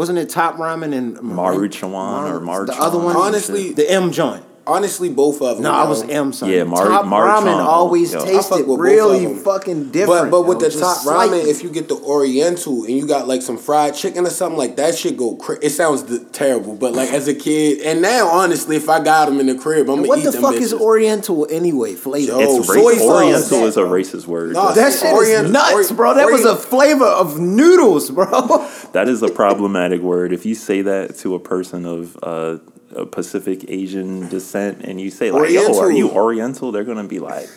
Wasn't 0.00 0.16
it 0.16 0.30
top 0.30 0.56
ramen 0.56 0.94
and 0.94 1.18
Maruchan 1.18 1.82
or 1.92 2.40
Mar- 2.40 2.40
Maruchan? 2.40 2.66
The 2.68 2.80
other 2.80 2.98
one, 2.98 3.16
Honestly, 3.16 3.74
the 3.74 3.90
M 3.90 4.12
joint. 4.12 4.44
Honestly, 4.66 5.08
both 5.08 5.42
of 5.42 5.56
them. 5.56 5.64
No, 5.64 5.72
I 5.72 5.88
was 5.88 6.02
M 6.08 6.32
son. 6.32 6.48
Yeah, 6.48 6.64
Mar- 6.64 6.86
top 6.86 7.04
Maruchan. 7.04 7.42
ramen 7.42 7.58
always 7.64 8.12
Yo. 8.12 8.24
Tasted 8.24 8.64
really 8.66 9.34
fucking 9.34 9.90
different. 9.90 10.30
But 10.30 10.42
but 10.42 10.42
with 10.42 10.58
yo, 10.62 10.68
the 10.68 10.70
just 10.78 11.04
top 11.04 11.12
ramen, 11.28 11.44
if 11.46 11.62
you 11.64 11.70
get 11.70 11.88
the 11.88 11.96
Oriental 11.96 12.84
and 12.84 12.90
you 12.96 13.06
got 13.06 13.26
like 13.26 13.42
some 13.42 13.58
fried 13.58 13.94
chicken 13.94 14.26
or 14.26 14.30
something 14.30 14.56
like 14.58 14.76
that, 14.76 14.96
shit 14.96 15.16
go. 15.16 15.34
Cra- 15.36 15.58
it 15.60 15.70
sounds 15.70 16.02
d- 16.02 16.20
terrible, 16.32 16.76
but 16.76 16.92
like 16.92 17.10
as 17.10 17.26
a 17.26 17.34
kid, 17.34 17.80
and 17.80 18.00
now 18.00 18.28
honestly, 18.28 18.76
if 18.76 18.88
I 18.88 19.02
got 19.02 19.26
them 19.26 19.40
in 19.40 19.46
the 19.46 19.54
crib, 19.56 19.88
I'm 19.90 19.96
gonna 19.96 20.08
what 20.08 20.18
eat 20.20 20.24
the 20.24 20.30
them 20.30 20.42
fuck 20.42 20.54
is. 20.54 20.72
Oriental 20.72 21.46
anyway? 21.50 21.94
Flavor. 21.94 22.32
Yo, 22.40 22.58
It's 22.58 22.66
soy 22.68 22.96
ra- 22.96 23.16
Oriental 23.16 23.66
is 23.66 23.76
a 23.76 23.82
racist 23.82 24.26
word. 24.26 24.52
No, 24.52 24.66
but 24.66 24.74
that 24.76 24.92
shit 24.92 25.12
Orient- 25.12 25.46
is 25.46 25.52
nuts, 25.52 25.90
bro. 25.92 26.14
That 26.14 26.30
was 26.30 26.44
a 26.44 26.54
flavor 26.56 27.06
of 27.06 27.40
noodles, 27.40 28.10
bro. 28.10 28.26
That 28.92 29.08
is 29.08 29.22
a 29.22 29.28
problematic 29.28 30.00
word. 30.00 30.32
If 30.32 30.44
you 30.44 30.54
say 30.54 30.82
that 30.82 31.16
to 31.18 31.34
a 31.34 31.38
person 31.40 31.86
of 31.86 32.18
uh, 32.22 32.58
a 32.94 33.06
Pacific 33.06 33.64
Asian 33.68 34.28
descent 34.28 34.82
and 34.84 35.00
you 35.00 35.10
say 35.10 35.30
like, 35.30 35.50
"Yo, 35.50 35.78
are 35.78 35.92
you 35.92 36.10
Oriental?" 36.10 36.72
They're 36.72 36.84
gonna 36.84 37.04
be 37.04 37.20
like, 37.20 37.48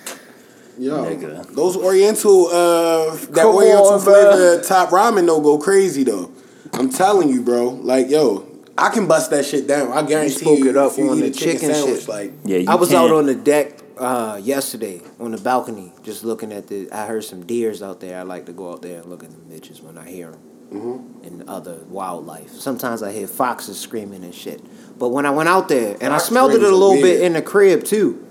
Yo, 0.77 1.03
Nigga. 1.05 1.53
those 1.55 1.75
Oriental, 1.77 2.47
uh, 2.47 3.15
that 3.15 3.33
Come 3.43 3.55
Oriental 3.55 3.87
on, 3.93 3.99
flavor 3.99 4.61
top 4.63 4.89
ramen 4.89 5.25
don't 5.27 5.43
go 5.43 5.57
crazy 5.57 6.03
though. 6.03 6.31
I'm 6.73 6.89
telling 6.89 7.29
you, 7.29 7.41
bro. 7.41 7.69
Like, 7.69 8.09
yo, 8.09 8.47
I 8.77 8.89
can 8.89 9.07
bust 9.07 9.29
that 9.31 9.45
shit 9.45 9.67
down. 9.67 9.91
I 9.91 10.03
guarantee 10.03 10.33
spoke 10.35 10.59
you. 10.59 10.69
it 10.69 10.77
up 10.77 10.97
you 10.97 11.09
on 11.09 11.19
the 11.19 11.29
chicken, 11.31 11.53
chicken 11.59 11.73
sandwich, 11.75 11.99
shit. 12.01 12.09
like, 12.09 12.33
"Yeah, 12.45 12.57
you 12.57 12.69
I 12.69 12.75
was 12.75 12.93
out 12.93 13.07
can't- 13.07 13.13
on 13.13 13.25
the 13.27 13.35
deck 13.35 13.79
uh, 13.97 14.39
yesterday 14.43 15.01
on 15.19 15.31
the 15.31 15.37
balcony, 15.39 15.93
just 16.03 16.23
looking 16.23 16.51
at 16.51 16.67
the. 16.67 16.91
I 16.91 17.05
heard 17.07 17.23
some 17.23 17.45
deers 17.45 17.81
out 17.81 17.99
there. 18.01 18.19
I 18.19 18.23
like 18.23 18.45
to 18.47 18.53
go 18.53 18.71
out 18.71 18.81
there 18.83 19.01
and 19.01 19.09
look 19.09 19.23
at 19.23 19.29
the 19.31 19.37
bitches 19.55 19.81
when 19.81 19.97
I 19.97 20.07
hear 20.09 20.29
them 20.31 20.39
Mm-hmm. 20.73 21.25
and 21.25 21.49
other 21.49 21.83
wildlife. 21.87 22.49
Sometimes 22.51 23.03
I 23.03 23.11
hear 23.11 23.27
foxes 23.27 23.79
screaming 23.79 24.23
and 24.23 24.33
shit. 24.33 24.61
But 24.97 25.09
when 25.09 25.25
I 25.25 25.29
went 25.31 25.49
out 25.49 25.67
there, 25.69 25.95
and 26.01 26.13
I 26.13 26.17
smelled 26.17 26.51
it 26.51 26.55
a 26.55 26.57
screams 26.65 26.73
are 26.73 26.75
little 26.77 27.01
bit 27.01 27.21
in 27.21 27.33
the 27.33 27.41
crib 27.41 27.83
too. 27.83 28.27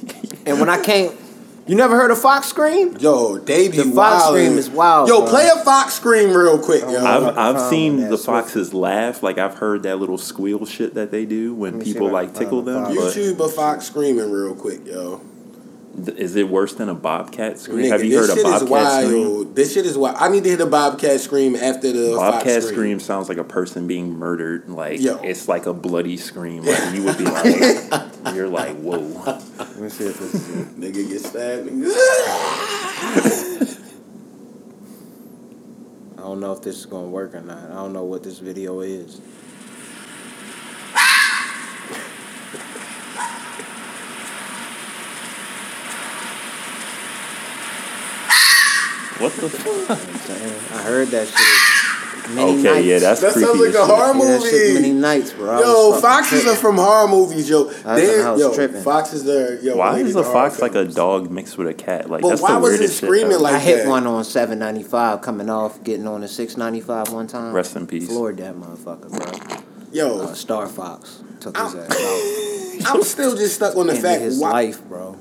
and 0.46 0.60
when 0.60 0.68
I 0.68 0.82
came, 0.82 1.10
You 1.66 1.74
never 1.74 1.96
heard 1.96 2.10
a 2.12 2.16
Fox 2.16 2.46
Scream? 2.48 2.96
Yo, 2.98 3.38
they 3.38 3.68
be 3.68 3.78
The 3.78 3.84
Fox 3.84 4.24
wildin'. 4.24 4.28
scream 4.28 4.58
is 4.58 4.70
wild, 4.70 5.08
Yo, 5.08 5.20
bro. 5.22 5.30
play 5.30 5.48
a 5.48 5.64
Fox 5.64 5.94
scream 5.94 6.32
real 6.32 6.58
quick, 6.58 6.82
yo. 6.82 7.04
I've 7.04 7.36
I've 7.36 7.60
seen 7.70 7.96
that 7.96 8.10
the 8.10 8.18
Swift. 8.18 8.46
foxes 8.48 8.72
laugh. 8.74 9.22
Like 9.22 9.38
I've 9.38 9.54
heard 9.54 9.82
that 9.82 9.98
little 9.98 10.18
squeal 10.18 10.64
shit 10.66 10.94
that 10.94 11.10
they 11.10 11.24
do 11.24 11.54
when 11.54 11.80
people 11.82 12.08
like 12.10 12.34
tickle 12.34 12.62
them. 12.62 12.84
YouTube 12.84 13.40
a 13.40 13.48
Fox 13.48 13.86
screaming 13.86 14.30
real 14.30 14.54
quick, 14.54 14.86
yo. 14.86 15.20
Th- 16.04 16.16
is 16.18 16.36
it 16.36 16.48
worse 16.48 16.74
than 16.74 16.88
a 16.88 16.94
bobcat 16.94 17.58
scream? 17.58 17.86
Nigga, 17.86 17.90
Have 17.90 18.04
you 18.04 18.18
heard 18.18 18.30
a 18.30 18.34
shit 18.34 18.38
is 18.38 18.62
bobcat 18.62 19.02
scream? 19.04 19.24
wild. 19.28 19.56
This 19.56 19.72
shit 19.74 19.86
is 19.86 19.96
wild. 19.98 20.16
I 20.18 20.28
need 20.28 20.42
to 20.44 20.48
hear 20.50 20.58
the 20.58 20.66
Bobcat 20.66 21.20
scream 21.20 21.56
after 21.56 21.90
the 21.92 22.14
Bobcat 22.16 22.62
Fox 22.62 22.66
scream 22.68 23.00
sounds 23.00 23.28
like 23.28 23.38
a 23.38 23.44
person 23.44 23.86
being 23.86 24.16
murdered. 24.18 24.68
Like 24.68 25.00
Yo. 25.00 25.16
it's 25.22 25.48
like 25.48 25.66
a 25.66 25.72
bloody 25.72 26.16
scream. 26.16 26.64
Like 26.66 26.94
you 26.94 27.04
would 27.04 27.16
be 27.18 27.24
like, 27.24 28.34
you're 28.34 28.48
like, 28.48 28.76
whoa. 28.76 28.98
Let 28.98 29.76
me 29.78 29.88
see 29.88 30.04
if 30.06 30.18
this. 30.18 30.34
Nigga 30.74 31.08
get 31.08 31.20
stabbed. 31.20 31.68
I 36.18 36.20
don't 36.20 36.40
know 36.40 36.52
if 36.52 36.62
this 36.62 36.76
is 36.76 36.86
gonna 36.86 37.08
work 37.08 37.34
or 37.34 37.40
not. 37.40 37.70
I 37.70 37.74
don't 37.74 37.92
know 37.92 38.04
what 38.04 38.22
this 38.22 38.38
video 38.38 38.80
is. 38.80 39.20
What 49.18 49.32
the 49.34 49.48
fuck? 49.50 49.98
I 50.78 50.82
heard 50.82 51.08
that 51.08 51.26
shit. 51.28 52.32
Many 52.34 52.58
Okay, 52.58 52.82
yeah, 52.82 52.94
nights. 52.98 53.20
that's 53.20 53.20
That 53.20 53.32
creepy. 53.34 53.46
sounds 53.46 53.60
like 53.60 53.68
as 53.68 53.74
a 53.76 53.78
shit. 53.78 53.86
horror 53.86 54.14
Yeah, 54.18 54.26
that 54.26 54.50
shit 54.50 54.74
many 54.74 54.92
nights, 54.92 55.32
bro. 55.32 55.60
Yo, 55.60 56.00
foxes 56.00 56.42
tripping. 56.42 56.48
are 56.48 56.56
from 56.60 56.76
horror 56.76 57.08
movies, 57.08 57.48
yo. 57.48 57.70
I 57.84 58.00
They're, 58.00 58.32
was 58.32 58.40
yo, 58.40 58.52
tripping. 58.54 58.82
foxes 58.82 59.28
are. 59.28 59.54
Yo, 59.62 59.76
Why 59.76 59.98
is 60.00 60.16
a 60.16 60.24
fox 60.24 60.58
horror 60.58 60.72
like 60.72 60.74
a 60.88 60.90
dog 60.92 61.30
mixed 61.30 61.56
with 61.56 61.68
a 61.68 61.74
cat? 61.74 62.10
Like 62.10 62.22
But 62.22 62.30
that's 62.30 62.42
why 62.42 62.54
the 62.54 62.58
was 62.60 62.70
it 62.74 62.78
weirdest 62.80 63.00
shit. 63.00 63.06
screaming 63.08 63.32
ever. 63.34 63.42
like 63.42 63.54
I 63.54 63.58
hit 63.60 63.84
that? 63.84 63.88
one 63.88 64.06
on 64.08 64.24
795 64.24 65.22
coming 65.22 65.48
off, 65.48 65.82
getting 65.84 66.08
on 66.08 66.22
the 66.22 66.28
695 66.28 67.12
one 67.14 67.28
time. 67.28 67.52
Rest 67.54 67.76
in 67.76 67.86
peace. 67.86 68.08
Floored 68.08 68.38
that 68.38 68.56
motherfucker, 68.56 69.08
bro. 69.08 69.58
Yo, 69.92 70.22
Uh, 70.22 70.34
Star 70.34 70.66
Fox 70.66 71.22
took 71.40 71.56
his 71.56 71.74
Ow. 71.76 71.78
ass 71.78 72.84
out. 72.86 72.94
I'm 72.96 73.02
still 73.04 73.36
just 73.36 73.54
stuck 73.54 73.76
on 73.76 73.86
the 73.86 73.94
fact 73.94 74.20
his 74.22 74.40
why, 74.40 74.50
life, 74.50 74.82
bro. 74.88 75.16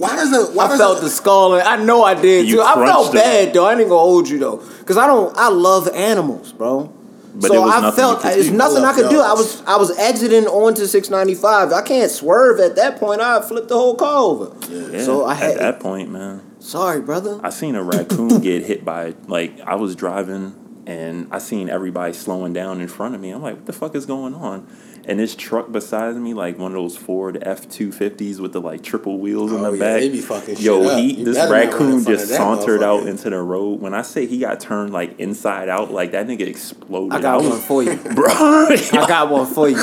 Why 0.00 0.16
does 0.16 0.32
it? 0.32 0.54
Why 0.56 0.64
I 0.64 0.68
does 0.68 0.78
felt 0.78 0.98
it, 0.98 1.02
the 1.02 1.10
skull. 1.10 1.54
And 1.54 1.62
I 1.62 1.76
know 1.76 2.02
I 2.02 2.14
did 2.14 2.48
You 2.48 2.56
too. 2.56 2.62
I 2.62 2.74
felt 2.74 3.12
crunched 3.12 3.14
it. 3.14 3.14
bad 3.14 3.52
though. 3.54 3.66
I 3.66 3.70
ain't 3.72 3.80
gonna 3.82 3.94
hold 4.00 4.28
you 4.28 4.38
though, 4.38 4.56
cause 4.84 4.96
I 4.96 5.06
don't. 5.06 5.36
I 5.36 5.48
love 5.50 5.88
animals, 5.94 6.52
bro. 6.52 6.92
But 7.32 7.46
so 7.46 7.52
there 7.52 7.60
was 7.62 7.72
I 7.74 7.80
nothing 7.80 7.96
felt 7.96 8.16
you 8.18 8.22
could 8.30 8.32
there's 8.38 8.48
do. 8.50 8.56
nothing 8.56 8.84
I 8.84 8.90
I 8.90 8.92
could 8.94 9.08
do. 9.10 9.20
I 9.20 9.32
was 9.34 9.62
I 9.62 9.76
was 9.76 9.96
exiting 9.98 10.46
onto 10.46 10.84
695. 10.86 11.72
I 11.72 11.82
can't 11.82 12.10
swerve 12.10 12.58
at 12.58 12.74
that 12.76 12.98
point. 12.98 13.20
I 13.20 13.40
flipped 13.40 13.68
the 13.68 13.76
whole 13.76 13.94
car 13.94 14.16
over. 14.18 14.52
Yeah, 14.68 15.04
So 15.04 15.24
I 15.24 15.32
at 15.32 15.36
had. 15.38 15.58
that 15.58 15.80
point, 15.80 16.10
man. 16.10 16.42
sorry, 16.58 17.00
brother. 17.00 17.38
I 17.44 17.50
seen 17.50 17.76
a 17.76 17.84
raccoon 17.84 18.40
get 18.40 18.64
hit 18.64 18.84
by 18.84 19.14
like 19.28 19.60
I 19.60 19.76
was 19.76 19.94
driving 19.94 20.82
and 20.86 21.28
I 21.30 21.38
seen 21.38 21.68
everybody 21.70 22.12
slowing 22.14 22.52
down 22.52 22.80
in 22.80 22.88
front 22.88 23.14
of 23.14 23.20
me. 23.20 23.30
I'm 23.30 23.42
like, 23.42 23.54
what 23.54 23.66
the 23.66 23.72
fuck 23.74 23.94
is 23.94 24.06
going 24.06 24.34
on? 24.34 24.66
And 25.10 25.18
this 25.18 25.34
truck 25.34 25.72
beside 25.72 26.14
me, 26.14 26.34
like 26.34 26.56
one 26.56 26.70
of 26.70 26.76
those 26.76 26.96
Ford 26.96 27.36
F 27.42 27.68
two 27.68 27.90
fifties 27.90 28.40
with 28.40 28.52
the 28.52 28.60
like 28.60 28.84
triple 28.84 29.18
wheels 29.18 29.50
in 29.50 29.58
Oh, 29.58 29.72
the 29.72 29.76
yeah, 29.76 29.84
back. 29.94 30.00
they 30.00 30.08
be 30.08 30.20
fucking 30.20 30.54
shit 30.54 30.64
Yo, 30.64 30.84
up. 30.84 30.98
he 31.00 31.14
You 31.14 31.24
this 31.24 31.36
better 31.36 31.48
not 31.48 31.52
run 31.52 31.62
in 31.62 31.70
raccoon 31.70 32.04
just 32.04 32.28
sauntered 32.28 32.82
out 32.84 33.08
into 33.08 33.28
the 33.28 33.42
road. 33.42 33.80
When 33.80 33.92
I 33.92 34.02
say 34.02 34.26
he 34.26 34.38
got 34.38 34.60
turned 34.60 34.92
like 34.92 35.18
inside 35.18 35.68
out, 35.68 35.90
like 35.90 36.12
that 36.12 36.28
nigga 36.28 36.46
exploded. 36.46 37.12
I 37.12 37.20
got 37.20 37.40
was- 37.42 37.48
one 37.50 37.58
for 37.60 37.82
you. 37.82 37.96
bro. 38.14 38.26
I 38.28 39.04
got 39.08 39.30
one 39.30 39.46
for 39.52 39.68
you. 39.68 39.76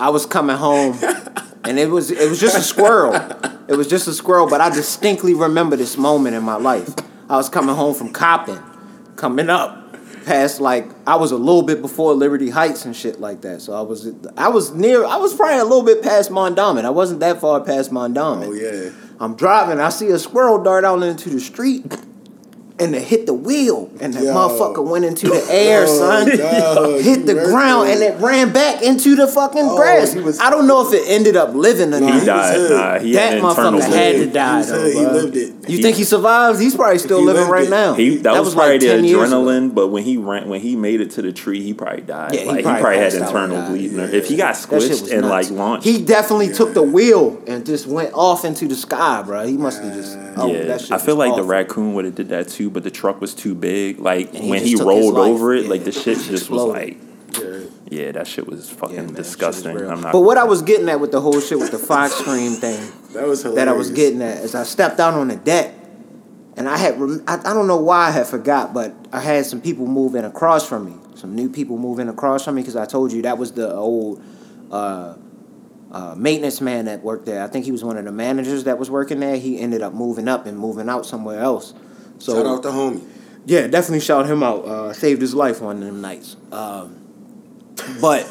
I 0.00 0.10
was 0.10 0.26
coming 0.26 0.56
home, 0.56 0.98
and 1.62 1.78
it 1.78 1.88
was 1.88 2.10
it 2.10 2.28
was 2.28 2.40
just 2.40 2.58
a 2.58 2.60
squirrel. 2.62 3.14
It 3.68 3.76
was 3.76 3.86
just 3.86 4.08
a 4.08 4.12
squirrel, 4.14 4.48
but 4.48 4.60
I 4.60 4.70
distinctly 4.70 5.32
remember 5.34 5.76
this 5.76 5.96
moment 5.96 6.34
in 6.34 6.42
my 6.42 6.56
life. 6.56 6.92
I 7.30 7.36
was 7.36 7.48
coming 7.48 7.76
home 7.76 7.94
from 7.94 8.12
copping, 8.12 8.58
coming 9.14 9.48
up 9.48 9.85
past 10.26 10.60
like 10.60 10.86
I 11.06 11.16
was 11.16 11.30
a 11.30 11.36
little 11.36 11.62
bit 11.62 11.80
before 11.80 12.12
Liberty 12.12 12.50
Heights 12.50 12.84
and 12.84 12.94
shit 12.94 13.20
like 13.20 13.40
that. 13.42 13.62
So 13.62 13.72
I 13.72 13.80
was 13.80 14.12
I 14.36 14.48
was 14.48 14.72
near 14.72 15.06
I 15.06 15.16
was 15.16 15.34
probably 15.34 15.58
a 15.58 15.64
little 15.64 15.84
bit 15.84 16.02
past 16.02 16.30
Mondawmin. 16.30 16.84
I 16.84 16.90
wasn't 16.90 17.20
that 17.20 17.40
far 17.40 17.62
past 17.62 17.90
Mondawmin. 17.90 18.48
Oh 18.48 18.52
yeah. 18.52 18.90
I'm 19.18 19.36
driving. 19.36 19.80
I 19.80 19.88
see 19.88 20.08
a 20.08 20.18
squirrel 20.18 20.62
dart 20.62 20.84
out 20.84 21.02
into 21.02 21.30
the 21.30 21.40
street. 21.40 21.86
And 22.78 22.94
it 22.94 23.00
hit 23.04 23.24
the 23.24 23.32
wheel, 23.32 23.90
and 24.02 24.12
that 24.12 24.22
Yo. 24.22 24.34
motherfucker 24.34 24.84
went 24.86 25.06
into 25.06 25.28
the 25.28 25.42
air, 25.50 25.86
Yo, 25.86 25.98
son. 25.98 26.28
yo, 26.28 26.98
hit 27.02 27.24
the 27.24 27.32
ground, 27.32 27.88
it. 27.88 27.94
and 27.94 28.02
it 28.02 28.20
ran 28.22 28.52
back 28.52 28.82
into 28.82 29.16
the 29.16 29.26
fucking 29.26 29.62
Oh, 29.64 29.76
grass. 29.78 30.14
was- 30.14 30.38
I 30.40 30.50
don't 30.50 30.66
know 30.66 30.86
if 30.86 30.92
it 30.92 31.04
ended 31.08 31.36
up 31.38 31.54
living 31.54 31.94
or 31.94 32.00
not. 32.00 32.20
he 32.20 32.26
died. 32.26 32.70
Nah, 32.70 32.98
he 32.98 33.12
That 33.14 33.32
had 33.32 33.42
motherfucker 33.42 33.70
bleeding. 33.72 33.92
had 33.92 34.12
to 34.16 34.26
die. 34.26 34.58
was 34.58 34.68
though. 34.68 34.84
He 34.90 35.06
lived 35.06 35.36
it. 35.36 35.54
You 35.70 35.76
He- 35.78 35.82
think 35.82 35.96
he 35.96 36.04
survives? 36.04 36.58
He's 36.60 36.74
probably 36.76 36.98
still 36.98 37.20
He 37.20 37.24
living 37.24 37.48
right 37.48 37.64
it. 37.66 37.70
now. 37.70 37.94
He, 37.94 38.16
that, 38.18 38.38
was, 38.38 38.54
like 38.54 38.66
probably 38.66 38.78
the 38.78 38.86
10 38.96 39.04
years 39.04 39.32
ago. 39.32 39.42
adrenaline, 39.42 39.74
but 39.74 39.88
when 39.88 40.02
he 40.02 40.18
ran, 40.18 40.46
when 40.50 40.60
he 40.60 40.76
made 40.76 41.00
it 41.00 41.12
to 41.12 41.22
the 41.22 41.32
tree, 41.32 41.62
he 41.62 41.72
probably 41.72 42.02
died. 42.02 42.34
Yeah, 42.34 42.40
he 42.42 42.46
like 42.46 42.56
he 42.58 42.62
probably 42.64 42.80
probably, 42.82 42.98
had 42.98 43.14
internal 43.14 43.56
and 43.56 43.66
died. 43.68 43.70
bleeding. 43.70 43.98
If 44.14 44.26
he 44.28 44.36
got 44.36 44.54
squished 44.54 45.10
and 45.10 45.22
nuts. 45.22 45.48
like 45.48 45.58
launched, 45.58 45.84
He 45.86 46.02
definitely 46.02 46.52
took 46.52 46.74
the 46.74 46.82
wheel 46.82 47.40
and 47.46 47.64
just 47.64 47.86
went 47.86 48.12
off 48.12 48.44
into 48.44 48.68
the 48.68 48.74
sky, 48.76 49.22
bro. 49.22 49.46
He 49.46 49.56
must 49.56 49.82
have 49.82 49.94
just. 49.94 50.18
Oh, 50.38 50.52
yeah, 50.52 50.76
I 50.90 50.98
feel 50.98 51.16
like 51.16 51.34
the 51.36 51.42
raccoon 51.42 51.94
would 51.94 52.04
have 52.04 52.14
did 52.14 52.28
that 52.28 52.48
too, 52.48 52.65
but 52.70 52.82
the 52.84 52.90
truck 52.90 53.20
was 53.20 53.34
too 53.34 53.54
big. 53.54 53.98
Like 53.98 54.32
he 54.34 54.50
when 54.50 54.62
he 54.62 54.76
rolled 54.76 55.16
over 55.16 55.54
it, 55.54 55.64
Yeah, 55.64 55.70
like 55.70 55.84
the 55.84 55.92
shit 55.92 56.18
just 56.18 56.30
just 56.30 56.50
was 56.50 56.62
like, 56.64 56.98
Yeah. 57.40 57.58
yeah, 57.88 58.12
that 58.12 58.26
shit 58.26 58.46
was 58.46 58.70
fucking 58.70 58.94
Yeah, 58.94 59.02
man, 59.02 59.14
that 59.14 59.16
shit 59.16 59.18
was 59.18 59.26
disgusting. 59.26 59.76
I'm 59.90 60.00
not. 60.00 60.12
But 60.12 60.20
what 60.20 60.38
I 60.38 60.44
was 60.44 60.62
getting 60.62 60.88
at 60.88 61.00
with 61.00 61.12
the 61.12 61.20
whole 61.20 61.40
shit 61.40 61.58
with 61.58 61.70
the 61.70 61.78
Fox 61.78 62.14
Scream 62.14 62.52
thing 62.52 62.80
That 63.12 63.26
was 63.26 63.42
hilarious. 63.42 63.56
that 63.64 63.68
I 63.68 63.72
was 63.72 63.90
getting 63.90 64.22
at 64.22 64.38
is 64.44 64.54
I 64.54 64.62
stepped 64.64 65.00
out 65.00 65.14
on 65.14 65.28
the 65.28 65.36
deck 65.36 65.72
and 66.56 66.68
I 66.68 66.76
had 66.78 66.94
I, 67.26 67.34
I 67.50 67.52
don't 67.54 67.66
know 67.66 67.76
why 67.80 68.08
I 68.08 68.10
had 68.10 68.26
forgot, 68.26 68.72
but 68.72 68.94
I 69.12 69.20
had 69.20 69.44
some 69.46 69.60
people 69.60 69.86
moving 69.86 70.24
across 70.24 70.66
from 70.66 70.86
me, 70.86 70.94
some 71.14 71.34
new 71.34 71.48
people 71.50 71.76
moving 71.78 72.08
across 72.08 72.44
from 72.44 72.54
me 72.54 72.62
because 72.62 72.76
I 72.76 72.86
told 72.86 73.12
you 73.12 73.22
that 73.22 73.36
was 73.38 73.52
the 73.52 73.74
old 73.74 74.22
uh, 74.70 75.16
uh, 75.92 76.14
maintenance 76.16 76.60
man 76.60 76.86
that 76.86 77.02
worked 77.02 77.26
there. 77.26 77.42
I 77.44 77.46
think 77.46 77.64
he 77.66 77.72
was 77.72 77.84
one 77.84 77.96
of 77.98 78.04
the 78.04 78.12
managers 78.12 78.64
that 78.64 78.78
was 78.78 78.90
working 78.90 79.20
there. 79.20 79.36
He 79.36 79.58
ended 79.60 79.82
up 79.82 79.92
moving 79.92 80.28
up 80.28 80.46
and 80.46 80.58
moving 80.58 80.88
out 80.88 81.04
somewhere 81.06 81.40
else. 81.40 81.74
So 82.18 82.34
Shout 82.34 82.46
out 82.46 82.62
to 82.62 82.68
homie. 82.70 83.04
yeah, 83.46 83.66
definitely 83.66 84.00
shout 84.00 84.26
him 84.26 84.42
out. 84.42 84.64
Uh, 84.64 84.92
saved 84.92 85.20
his 85.20 85.34
life 85.34 85.60
one 85.60 85.78
of 85.78 85.84
them 85.84 86.00
nights. 86.00 86.36
Um, 86.50 87.02
but 88.00 88.24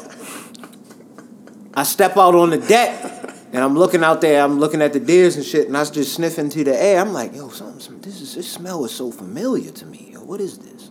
I 1.74 1.82
step 1.84 2.16
out 2.16 2.34
on 2.34 2.50
the 2.50 2.58
deck 2.58 3.12
and 3.52 3.62
I'm 3.62 3.76
looking 3.78 4.02
out 4.02 4.20
there. 4.20 4.42
I'm 4.42 4.58
looking 4.58 4.82
at 4.82 4.92
the 4.92 5.00
deers 5.00 5.36
and 5.36 5.44
shit, 5.44 5.66
and 5.68 5.76
I 5.76 5.80
was 5.80 5.90
just 5.90 6.14
sniffing 6.14 6.48
to 6.50 6.64
the 6.64 6.76
air. 6.80 7.00
I'm 7.00 7.12
like, 7.12 7.34
yo, 7.34 7.48
something, 7.48 7.80
some, 7.80 8.00
this 8.00 8.20
is 8.20 8.34
this 8.34 8.50
smell 8.50 8.84
is 8.84 8.92
so 8.92 9.10
familiar 9.10 9.70
to 9.70 9.86
me. 9.86 10.10
Yo, 10.12 10.20
what 10.20 10.40
is 10.40 10.58
this? 10.58 10.90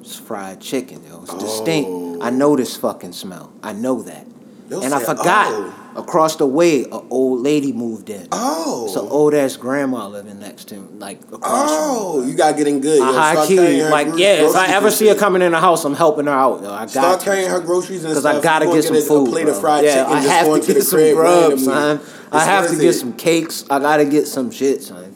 It's 0.00 0.18
fried 0.18 0.60
chicken, 0.60 1.04
yo. 1.06 1.22
It's 1.22 1.34
distinct. 1.34 2.22
I 2.22 2.30
know 2.30 2.56
this 2.56 2.76
fucking 2.76 3.12
smell. 3.12 3.52
I 3.62 3.72
know 3.72 4.02
that. 4.02 4.26
Yo 4.70 4.80
and 4.80 4.94
I 4.94 5.00
forgot. 5.00 5.46
"Oh." 5.50 5.80
Across 5.96 6.36
the 6.36 6.46
way, 6.46 6.82
an 6.86 7.06
old 7.08 7.42
lady 7.42 7.72
moved 7.72 8.10
in. 8.10 8.26
Oh. 8.32 8.88
So 8.92 9.08
old 9.08 9.32
ass 9.32 9.56
grandma 9.56 10.08
living 10.08 10.40
next 10.40 10.64
to 10.70 10.74
him, 10.74 10.98
like 10.98 11.20
across 11.32 11.70
Oh, 11.70 12.18
from 12.20 12.28
you 12.28 12.34
got 12.34 12.56
getting 12.56 12.80
good. 12.80 12.98
Yo, 12.98 13.08
A 13.08 13.12
high 13.12 13.46
key, 13.46 13.84
like 13.84 14.08
gro- 14.08 14.16
yeah. 14.16 14.48
If 14.48 14.56
I 14.56 14.72
ever 14.74 14.90
see 14.90 15.06
her 15.06 15.14
coming 15.14 15.40
in 15.40 15.52
the 15.52 15.60
house, 15.60 15.84
I'm 15.84 15.94
helping 15.94 16.26
her 16.26 16.32
out. 16.32 16.62
Yo. 16.64 16.72
I 16.72 16.80
got 16.80 16.90
Start 16.90 17.20
to, 17.20 17.24
carrying 17.26 17.48
her 17.48 17.60
groceries 17.60 18.02
and 18.02 18.12
Cause. 18.12 18.24
I 18.26 18.40
gotta 18.40 18.66
get 18.66 18.82
some 18.82 18.96
a 18.96 19.00
food, 19.02 19.28
plate 19.30 19.44
bro. 19.44 19.54
of 19.54 19.60
fried 19.60 19.84
yeah, 19.84 20.02
chicken. 20.02 20.12
I 20.18 20.20
have 20.22 20.46
to 20.60 20.72
get 20.74 20.82
some 20.82 20.98
crib 20.98 21.14
grub, 21.16 21.58
son. 21.60 22.00
I 22.32 22.44
have 22.44 22.70
to 22.70 22.76
get 22.76 22.94
some 22.94 23.12
cakes. 23.12 23.64
I 23.70 23.78
gotta 23.78 24.04
get 24.04 24.26
some 24.26 24.50
shit, 24.50 24.82
son. 24.82 25.14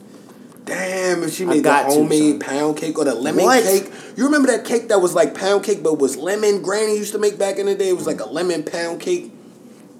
Damn, 0.64 1.25
if 1.25 1.35
she 1.35 1.45
made 1.45 1.64
the 1.64 1.71
to, 1.71 1.85
homemade 1.87 2.21
son. 2.21 2.38
pound 2.38 2.76
cake 2.76 2.97
or 2.99 3.05
the 3.05 3.17
lemon 3.17 3.43
What? 3.45 3.64
cake. 3.64 3.90
You 4.17 4.26
remember 4.26 4.47
that 4.49 4.64
cake 4.64 4.88
that 4.90 5.00
was 5.00 5.14
like 5.17 5.35
pound 5.35 5.64
cake 5.64 5.83
but 5.83 5.99
was 5.99 6.17
lemon? 6.17 6.62
Granny 6.62 6.97
used 6.97 7.12
to 7.14 7.19
make 7.19 7.37
back 7.37 7.59
in 7.59 7.67
the 7.67 7.75
day. 7.75 7.88
It 7.88 7.97
was 7.97 8.07
like 8.07 8.21
a 8.21 8.28
lemon 8.28 8.62
pound 8.62 9.00
cake. 9.00 9.33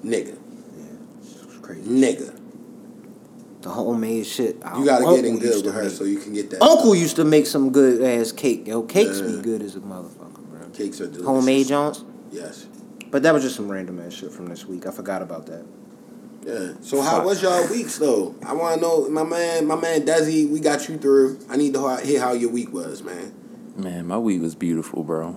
Nigga. 0.03 0.37
It's 1.21 1.57
crazy. 1.61 1.81
Nigga. 1.89 2.35
The 3.61 3.69
homemade 3.69 4.25
shit. 4.25 4.55
You 4.77 4.85
gotta 4.85 5.05
Uncle 5.05 5.15
get 5.17 5.25
in 5.25 5.39
good 5.39 5.65
with 5.65 5.73
her 5.75 5.83
make- 5.83 5.91
so 5.91 6.03
you 6.05 6.17
can 6.17 6.33
get 6.33 6.49
that. 6.51 6.61
Uncle 6.63 6.95
used 6.95 7.17
to 7.17 7.25
make 7.25 7.45
some 7.45 7.71
good 7.71 8.01
ass 8.01 8.31
cake. 8.31 8.65
Yo, 8.67 8.83
cakes 8.83 9.19
be 9.21 9.41
good 9.41 9.61
as 9.61 9.75
a 9.75 9.79
motherfucker, 9.81 10.45
bro. 10.49 10.69
Cakes 10.73 11.01
are 11.01 11.07
delicious. 11.07 11.25
Homemade 11.25 11.67
Jones. 11.67 12.05
Yes. 12.31 12.67
But 13.11 13.23
that 13.23 13.33
was 13.33 13.43
just 13.43 13.55
some 13.55 13.69
random 13.69 13.99
ass 13.99 14.13
shit 14.13 14.31
from 14.31 14.47
this 14.47 14.65
week. 14.65 14.85
I 14.87 14.91
forgot 14.91 15.21
about 15.21 15.45
that. 15.47 15.65
Yeah. 16.45 16.73
So 16.81 17.01
how 17.01 17.25
was 17.25 17.41
y'all 17.41 17.67
weeks 17.69 17.97
though? 17.97 18.33
I 18.45 18.53
want 18.53 18.75
to 18.75 18.81
know, 18.81 19.09
my 19.09 19.23
man, 19.23 19.67
my 19.67 19.75
man 19.75 20.03
Desi. 20.03 20.49
We 20.49 20.61
got 20.61 20.87
you 20.87 20.97
through. 20.97 21.39
I 21.49 21.57
need 21.57 21.73
to 21.73 21.97
hear 21.97 22.21
how 22.21 22.31
your 22.31 22.49
week 22.51 22.71
was, 22.71 23.03
man. 23.03 23.33
Man, 23.75 24.07
my 24.07 24.17
week 24.17 24.41
was 24.41 24.55
beautiful, 24.55 25.03
bro. 25.03 25.35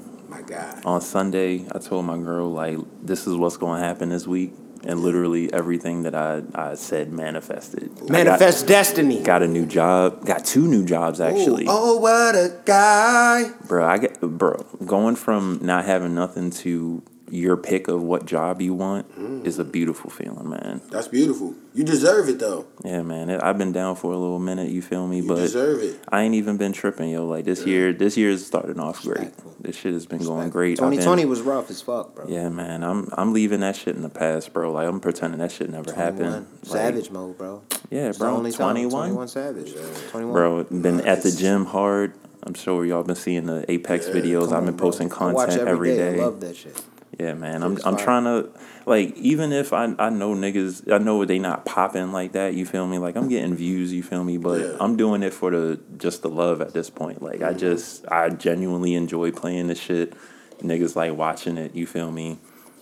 God. 0.53 0.85
On 0.85 1.01
Sunday, 1.01 1.65
I 1.73 1.79
told 1.79 2.05
my 2.05 2.19
girl 2.19 2.51
like, 2.53 2.79
"This 3.03 3.27
is 3.27 3.35
what's 3.37 3.57
going 3.57 3.81
to 3.81 3.87
happen 3.87 4.09
this 4.11 4.27
week," 4.27 4.53
and 4.85 5.01
literally 5.01 5.53
everything 5.53 6.03
that 6.03 6.15
I 6.15 6.43
I 6.55 6.75
said 6.75 7.13
manifested. 7.13 7.91
I 7.95 7.99
got- 8.01 8.11
Manifest 8.11 8.67
destiny. 8.67 9.23
Got, 9.23 9.43
a 9.43 9.49
new 9.49 9.67
job. 9.67 10.25
Got 10.27 10.45
two 10.45 10.67
new 10.69 10.85
jobs 10.85 11.21
actually, 11.21 11.65
Ooh, 11.65 11.71
oh, 11.71 11.97
what 11.99 12.35
a 12.35 12.53
guy. 12.65 13.51
bro. 13.67 13.87
I 13.87 13.99
get 13.99 14.21
bro 14.21 14.57
going 14.85 15.17
from 15.17 15.59
not 15.63 15.85
having 15.85 16.15
nothing 16.15 16.51
to 16.63 17.03
your 17.33 17.57
pick 17.57 17.89
of 17.89 18.03
what 18.03 18.27
job 18.27 18.61
you 18.61 18.75
want 18.75 19.11
Mm. 19.19 19.47
is 19.47 19.59
a 19.59 19.65
beautiful 19.65 20.11
feeling, 20.11 20.51
man. 20.51 20.83
That's 20.91 21.09
beautiful. 21.09 21.55
You 21.75 21.83
deserve 21.83 22.29
it 22.29 22.39
though. 22.39 22.67
Yeah, 22.85 23.01
man. 23.01 23.31
It, 23.31 23.43
I've 23.43 23.57
been 23.57 23.73
down 23.73 23.97
for 23.97 24.13
a 24.13 24.19
little 24.19 24.39
minute. 24.39 24.69
You 24.69 24.83
feel 24.83 25.07
me? 25.07 25.19
You 25.23 25.29
but 25.29 25.37
deserve 25.37 25.83
it. 25.83 25.99
I 26.11 26.21
ain't 26.23 26.35
even 26.35 26.59
been 26.59 26.73
tripping, 26.75 27.09
yo. 27.09 27.27
Like 27.27 27.47
this 27.47 27.65
year, 27.65 27.95
this 27.95 28.19
year's 28.19 28.45
starting 28.47 28.79
off 28.79 29.01
great. 29.03 29.17
Respectful. 29.21 29.55
This 29.61 29.77
shit 29.77 29.95
has 29.95 30.05
been 30.05 30.23
going 30.23 30.51
great. 30.51 30.77
2020 30.77 31.25
was 31.25 31.41
rough 31.41 31.71
as 31.71 31.81
fuck, 31.81 32.15
bro. 32.15 32.27
Yeah, 32.29 32.51
man. 32.51 32.85
I'm 32.85 33.09
I'm 33.15 33.33
leaving 33.33 33.61
that 33.61 33.77
shit 33.77 33.97
in 33.97 34.03
the 34.03 34.11
past, 34.11 34.53
bro. 34.53 34.71
Like 34.71 34.87
I'm 34.87 35.01
pretending 35.01 35.41
that 35.41 35.53
shit 35.53 35.71
never 35.71 35.91
21. 35.91 36.05
happened. 36.05 36.47
Like, 36.65 36.71
Savage 36.71 37.11
mode, 37.11 37.39
bro. 37.39 37.63
Yeah, 37.91 38.09
It's 38.11 38.19
bro. 38.19 38.29
only 38.37 38.53
21? 38.53 38.91
21 39.09 39.29
Savage. 39.29 39.73
21. 40.11 40.33
Bro, 40.35 40.65
been 40.65 41.01
at 41.07 41.23
the 41.23 41.31
gym 41.33 41.65
hard. 41.65 42.13
I'm 42.45 42.55
sure 42.55 42.85
y'all 42.85 43.05
been 43.05 43.15
seeing 43.17 43.47
the 43.47 43.65
Apex 43.71 44.09
Yeah, 44.09 44.15
videos. 44.15 44.49
Come 44.49 44.55
I've 44.59 44.65
been 44.67 44.77
bro. 44.77 44.89
posting 44.89 45.11
I 45.13 45.33
watch 45.33 45.49
content 45.51 45.69
every 45.69 45.93
every 45.93 45.97
day. 45.97 46.17
day. 46.17 46.21
I 46.21 46.25
love 46.25 46.41
that 46.41 46.57
shit. 46.57 46.83
Yeah, 47.19 47.35
man. 47.35 47.63
I'm 47.63 47.79
I'm 47.85 47.97
trying 47.97 48.25
to 48.25 48.49
like 48.87 49.15
even 49.17 49.53
if 49.53 49.73
I 49.73 49.95
I 49.99 50.09
know 50.09 50.35
niggas 50.35 50.91
I 50.91 50.99
know 50.99 51.25
they 51.25 51.39
not 51.39 51.67
popping 51.67 52.11
like 52.13 52.33
that, 52.33 52.55
you 52.55 52.65
feel 52.65 52.87
me? 52.87 52.99
Like 52.99 53.17
I'm 53.17 53.29
getting 53.29 53.55
views, 53.55 53.93
you 53.93 54.03
feel 54.03 54.25
me? 54.25 54.39
But 54.39 54.61
Yeah. 54.61 54.77
I'm 54.81 54.97
doing 54.97 55.23
it 55.23 55.35
for 55.35 55.51
the 55.51 55.79
just 55.99 56.23
the 56.23 56.31
love 56.31 56.61
at 56.61 56.73
this 56.73 56.89
point. 56.89 57.23
Like 57.23 57.43
I 57.43 57.51
mm-hmm. 57.51 57.59
just 57.59 58.07
I 58.11 58.31
genuinely 58.31 58.95
enjoy 58.95 59.31
playing 59.31 59.67
this 59.67 59.79
shit. 59.79 60.15
Niggas 60.61 60.97
like 60.97 61.15
watching 61.15 61.59
it, 61.59 61.75
you 61.75 61.87
feel 61.87 62.11
me? 62.11 62.39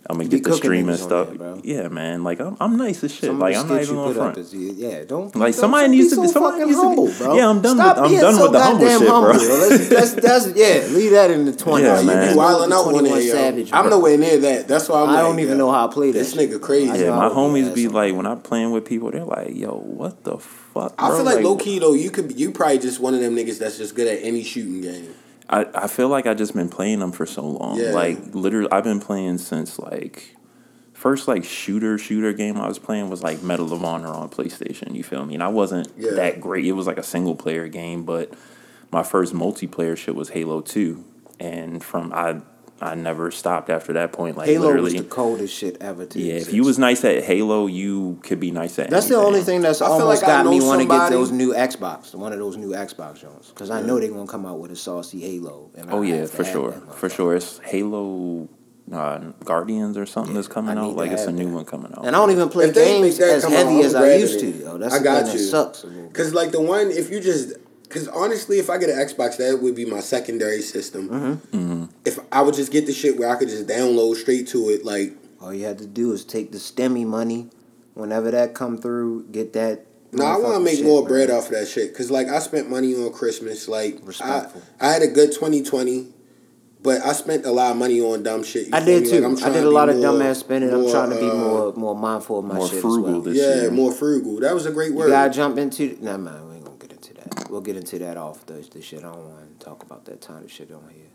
I'm 0.08 0.16
gonna 0.16 0.28
get 0.28 0.42
the 0.42 0.50
cooking 0.50 0.56
stream 0.62 0.88
and 0.88 0.98
stuff. 0.98 1.28
there, 1.36 1.56
yeah, 1.62 1.88
man. 1.88 2.24
Like 2.24 2.40
I'm 2.40 2.56
I'm 2.58 2.76
nice 2.76 3.04
as 3.04 3.12
shit. 3.12 3.24
Some 3.26 3.38
like 3.38 3.54
I'm 3.54 3.68
not 3.68 3.82
even 3.82 3.94
you 3.96 4.00
gonna 4.02 4.12
put 4.14 4.20
up 4.20 4.34
front. 4.34 4.38
is, 4.38 4.54
yeah, 4.54 5.04
don't 5.04 5.36
Like, 5.36 5.52
don't 5.52 5.60
somebody 5.60 5.88
be 5.90 5.96
needs 5.98 6.08
to 6.10 6.14
so 6.16 6.22
be- 6.22 6.28
somebody 6.28 6.52
fucking 6.60 6.66
needs 6.68 6.80
to 6.80 6.82
be- 6.82 6.96
humble, 6.96 7.12
bro. 7.18 7.36
Yeah, 7.36 7.48
I'm 7.48 7.60
done 7.60 7.76
Stop 7.76 7.96
with- 7.96 8.04
I'm 8.04 8.10
being 8.10 8.20
done 8.22 8.34
so 8.34 8.42
with 8.42 8.52
the 8.52 8.60
humble 8.60 8.80
goddamn 8.86 8.98
shit, 9.00 9.08
bro. 9.08 9.22
humble, 9.32 9.44
yo. 9.44 9.68
Let's, 9.68 9.88
that's, 9.90 10.12
that's, 10.14 10.46
yeah, 10.56 10.96
leave 10.96 11.10
that 11.12 11.30
in 11.30 11.44
the 11.44 11.52
20s. 11.52 11.82
Yeah, 11.82 12.02
man. 12.02 12.32
be 12.32 12.36
wilding 12.36 12.72
out 12.72 12.86
on 12.86 12.92
21. 12.94 13.22
Savage, 13.22 13.70
I'm 13.72 13.90
nowhere 13.90 14.16
near 14.18 14.38
that. 14.38 14.66
That's 14.68 14.88
why 14.88 15.02
I'm 15.02 15.08
I 15.10 15.12
like, 15.12 15.22
don't 15.22 15.38
even 15.38 15.52
yo, 15.52 15.58
know 15.66 15.70
how 15.72 15.86
I 15.88 15.92
play 15.92 16.10
that 16.12 16.18
This 16.18 16.34
nigga 16.34 16.60
crazy. 16.60 16.86
Yeah, 16.98 17.10
my 17.10 17.26
I 17.26 17.28
would 17.28 17.54
be 17.54 17.62
homies 17.62 17.74
be 17.74 17.88
like 17.88 18.14
when 18.14 18.26
I'm 18.26 18.40
playing 18.40 18.70
with 18.70 18.84
people, 18.86 19.10
they're 19.10 19.24
like, 19.24 19.54
"Yo, 19.54 19.76
what 19.76 20.24
the 20.24 20.38
fuck?" 20.38 20.94
I 20.98 21.08
feel 21.10 21.24
like, 21.24 21.44
low 21.44 21.56
key 21.56 21.78
though, 21.78 21.92
you 21.92 22.10
could 22.10 22.28
be, 22.28 22.34
you 22.34 22.52
probably 22.52 22.78
just 22.78 23.00
one 23.00 23.14
of 23.14 23.20
them 23.20 23.36
niggas 23.36 23.58
that's 23.58 23.76
just 23.76 23.94
good 23.94 24.08
at 24.08 24.22
any 24.22 24.42
shooting 24.42 24.80
game. 24.80 25.14
I, 25.50 25.66
I 25.74 25.86
feel 25.88 26.08
like 26.08 26.26
I 26.26 26.34
just 26.34 26.54
been 26.54 26.68
playing 26.68 27.00
them 27.00 27.10
for 27.12 27.26
so 27.26 27.42
long. 27.44 27.78
Yeah. 27.78 27.90
Like 27.90 28.18
literally, 28.34 28.68
I've 28.70 28.84
been 28.84 29.00
playing 29.00 29.38
since 29.38 29.78
like 29.78 30.36
first 30.94 31.26
like 31.26 31.44
shooter 31.44 31.98
shooter 31.98 32.32
game 32.32 32.56
I 32.56 32.68
was 32.68 32.78
playing 32.78 33.10
was 33.10 33.22
like 33.22 33.42
Medal 33.42 33.72
of 33.72 33.82
Honor 33.84 34.08
on 34.08 34.28
PlayStation. 34.30 34.94
You 34.94 35.02
feel 35.02 35.24
me? 35.26 35.34
And 35.34 35.42
I 35.42 35.48
wasn't 35.48 35.88
Yeah. 35.98 36.12
that 36.12 36.40
great. 36.40 36.64
It 36.64 36.72
was 36.72 36.86
like 36.86 36.98
a 36.98 37.02
single 37.02 37.34
player 37.34 37.66
game, 37.68 38.04
but 38.04 38.32
my 38.92 39.02
first 39.02 39.34
multiplayer 39.34 39.96
shit 39.96 40.14
was 40.14 40.30
Halo 40.30 40.60
Two, 40.60 41.04
and 41.40 41.82
from 41.82 42.12
I 42.12 42.40
I 42.82 42.94
never 42.94 43.30
stopped 43.30 43.68
after 43.68 43.92
that 43.94 44.12
point. 44.12 44.36
Like 44.38 44.48
Halo 44.48 44.66
literally. 44.68 44.94
was 44.94 45.02
the 45.02 45.08
coldest 45.08 45.54
shit 45.54 45.76
ever 45.82 46.06
to 46.06 46.18
yeah, 46.18 46.34
if 46.34 46.52
you 46.52 46.64
was 46.64 46.78
nice 46.78 47.04
at 47.04 47.22
Halo, 47.24 47.66
you 47.66 48.18
could 48.22 48.40
be 48.40 48.50
nice 48.50 48.78
at. 48.78 48.88
That's 48.90 49.08
the 49.08 49.16
only 49.16 49.42
thing 49.42 49.60
that's 49.60 49.82
I 49.82 49.86
feel 49.86 49.92
almost 49.94 50.22
like 50.22 50.30
I 50.30 50.42
got 50.42 50.50
me 50.50 50.58
know 50.58 50.66
want 50.66 50.80
to 50.80 50.86
get 50.86 50.92
somebody- 50.94 51.14
those 51.14 51.30
new 51.30 51.52
Xbox, 51.52 52.14
one 52.14 52.32
of 52.32 52.38
those 52.38 52.56
new 52.56 52.70
Xbox 52.70 53.20
joints, 53.20 53.48
because 53.50 53.70
I 53.70 53.82
know 53.82 53.98
they're 54.00 54.08
gonna 54.10 54.26
come 54.26 54.46
out 54.46 54.58
with 54.60 54.70
a 54.70 54.76
saucy 54.76 55.20
Halo. 55.20 55.70
And 55.76 55.90
I 55.90 55.92
Oh 55.92 56.02
yeah, 56.02 56.24
for 56.26 56.42
sure, 56.44 56.72
for 56.72 57.08
motherfucker. 57.08 57.16
sure. 57.16 57.36
It's 57.36 57.58
Halo 57.58 58.48
uh, 58.92 59.18
Guardians 59.44 59.96
or 59.96 60.04
something 60.06 60.34
that's 60.34 60.48
coming 60.48 60.76
out. 60.76 60.96
Like 60.96 61.12
it's 61.12 61.24
a 61.24 61.32
new 61.32 61.46
that. 61.48 61.54
one 61.54 61.64
coming 61.64 61.92
out. 61.96 62.06
And 62.06 62.16
I 62.16 62.18
don't 62.18 62.30
even 62.32 62.48
play 62.48 62.64
If 62.66 62.74
they 62.74 62.94
make 63.00 63.02
games 63.02 63.18
that 63.18 63.30
as 63.30 63.44
come 63.44 63.52
out, 63.52 63.58
heavy 63.58 63.78
I'm 63.80 63.84
as 63.84 63.94
I 63.94 64.00
grabbing 64.00 64.20
used 64.20 64.42
it. 64.42 64.52
to. 64.52 64.58
Yo, 64.64 64.78
that's 64.78 64.94
I 64.94 64.98
the 64.98 65.04
got 65.04 65.24
thing 65.26 65.32
you. 65.34 65.38
that 65.38 65.44
sucks. 65.44 65.84
a 65.84 65.86
little 65.86 66.02
bit. 66.04 66.14
Cause 66.14 66.34
like 66.34 66.50
the 66.50 66.60
one, 66.60 66.90
if 66.90 67.10
you 67.10 67.20
just, 67.20 67.52
cause 67.90 68.08
honestly, 68.08 68.58
if 68.58 68.70
I 68.70 68.78
get 68.78 68.88
an 68.88 68.96
Xbox, 68.96 69.36
that 69.36 69.60
would 69.62 69.74
be 69.74 69.84
my 69.84 70.00
secondary 70.00 70.62
system. 70.62 71.08
Mm-hmm. 71.08 71.84
If 72.06 72.18
I 72.32 72.40
would 72.42 72.54
just 72.54 72.72
get 72.72 72.86
the 72.86 72.92
shit 72.92 73.18
where 73.18 73.28
I 73.28 73.36
could 73.36 73.48
just 73.48 73.66
download 73.66 74.16
straight 74.16 74.48
to 74.48 74.70
it, 74.70 74.84
like 74.84 75.12
All 75.40 75.52
you 75.52 75.64
had 75.66 75.78
to 75.78 75.86
do 75.86 76.12
is 76.12 76.24
take 76.24 76.52
the 76.52 76.58
stimmy 76.58 77.04
money, 77.06 77.50
whenever 77.94 78.30
that 78.30 78.54
come 78.54 78.78
through, 78.78 79.26
get 79.30 79.52
that. 79.52 79.86
No, 80.12 80.24
I 80.24 80.38
want 80.38 80.54
to 80.54 80.60
make 80.60 80.76
shit, 80.76 80.84
more 80.86 81.02
bro. 81.02 81.08
bread 81.10 81.30
off 81.30 81.46
of 81.46 81.50
that 81.52 81.68
shit. 81.68 81.94
Cause 81.94 82.10
like 82.10 82.28
I 82.28 82.38
spent 82.40 82.68
money 82.70 82.94
on 82.94 83.12
Christmas. 83.12 83.68
Like 83.68 83.98
I, 84.02 84.06
Respectful. 84.06 84.62
I 84.80 84.88
had 84.88 85.02
a 85.02 85.06
good 85.08 85.32
twenty 85.32 85.62
twenty, 85.62 86.08
but 86.82 87.00
I 87.02 87.12
spent 87.12 87.46
a 87.46 87.52
lot 87.52 87.70
of 87.72 87.76
money 87.76 88.00
on 88.00 88.22
dumb 88.24 88.42
shit. 88.42 88.66
you 88.68 88.74
I 88.74 88.84
did 88.84 89.04
me? 89.04 89.10
too. 89.10 89.16
Like, 89.20 89.24
I'm 89.30 89.36
I 89.36 89.40
trying 89.40 89.52
did 89.52 89.64
a 89.64 89.70
lot 89.70 89.88
of 89.88 89.96
more- 89.98 90.06
dumbass 90.06 90.36
spending. 90.36 90.70
I'm 90.72 90.90
trying 90.90 91.10
to 91.10 91.16
be 91.20 91.30
uh, 91.30 91.34
more 91.34 91.72
more 91.74 91.94
mindful 91.94 92.40
of 92.40 92.44
my 92.44 92.54
more 92.54 92.68
shit 92.68 92.80
frugal 92.80 93.06
as 93.06 93.12
well. 93.12 93.20
this 93.22 93.36
Yeah, 93.36 93.54
year. 93.62 93.70
more 93.70 93.92
frugal. 93.92 94.40
That 94.40 94.52
was 94.52 94.66
a 94.66 94.72
great 94.72 94.90
You 94.90 94.96
word. 94.96 95.10
gotta 95.10 95.30
jump 95.30 95.58
into. 95.58 95.96
Nah, 96.00 96.16
man, 96.16 96.48
We'll 97.48 97.60
get 97.60 97.76
into 97.76 97.98
that 98.00 98.16
off 98.16 98.46
the, 98.46 98.54
the 98.54 98.82
shit. 98.82 99.00
I 99.00 99.12
don't 99.12 99.24
want 99.30 99.58
to 99.58 99.64
talk 99.64 99.82
about 99.82 100.04
that 100.06 100.20
kind 100.20 100.44
of 100.44 100.50
shit 100.50 100.70
on 100.72 100.82
here. 100.94 101.06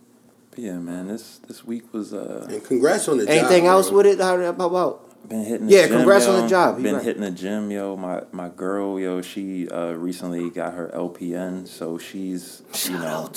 But 0.52 0.60
yeah, 0.60 0.74
man, 0.80 1.08
this 1.08 1.40
this 1.48 1.66
week 1.66 1.94
was 1.94 2.14
uh 2.14 2.48
And 2.50 2.64
congrats 2.64 3.08
on 3.08 3.18
the 3.18 3.26
job. 3.26 3.34
Anything 3.38 3.68
else 3.68 3.90
bro. 3.90 3.98
with 3.98 4.06
it? 4.08 4.20
How, 4.20 4.38
how 4.38 4.50
about? 4.50 5.02
been 5.28 5.44
hitting. 5.44 5.68
The 5.68 5.74
Yeah, 5.74 5.88
gym, 5.88 5.98
congrats 5.98 6.28
on 6.28 6.42
the 6.44 6.48
job. 6.48 6.78
You 6.78 6.84
Been 6.84 6.96
right. 6.96 7.04
hitting 7.04 7.24
the 7.24 7.32
gym, 7.32 7.72
yo. 7.72 7.96
My 7.98 8.24
my 8.32 8.50
girl, 8.50 9.00
yo, 9.00 9.22
she 9.22 9.68
uh 9.70 9.92
recently 9.94 10.50
got 10.50 10.74
her 10.74 10.90
LPN, 10.94 11.68
so 11.68 11.98
she's 11.98 12.62
you 12.86 12.94
know. 12.94 13.30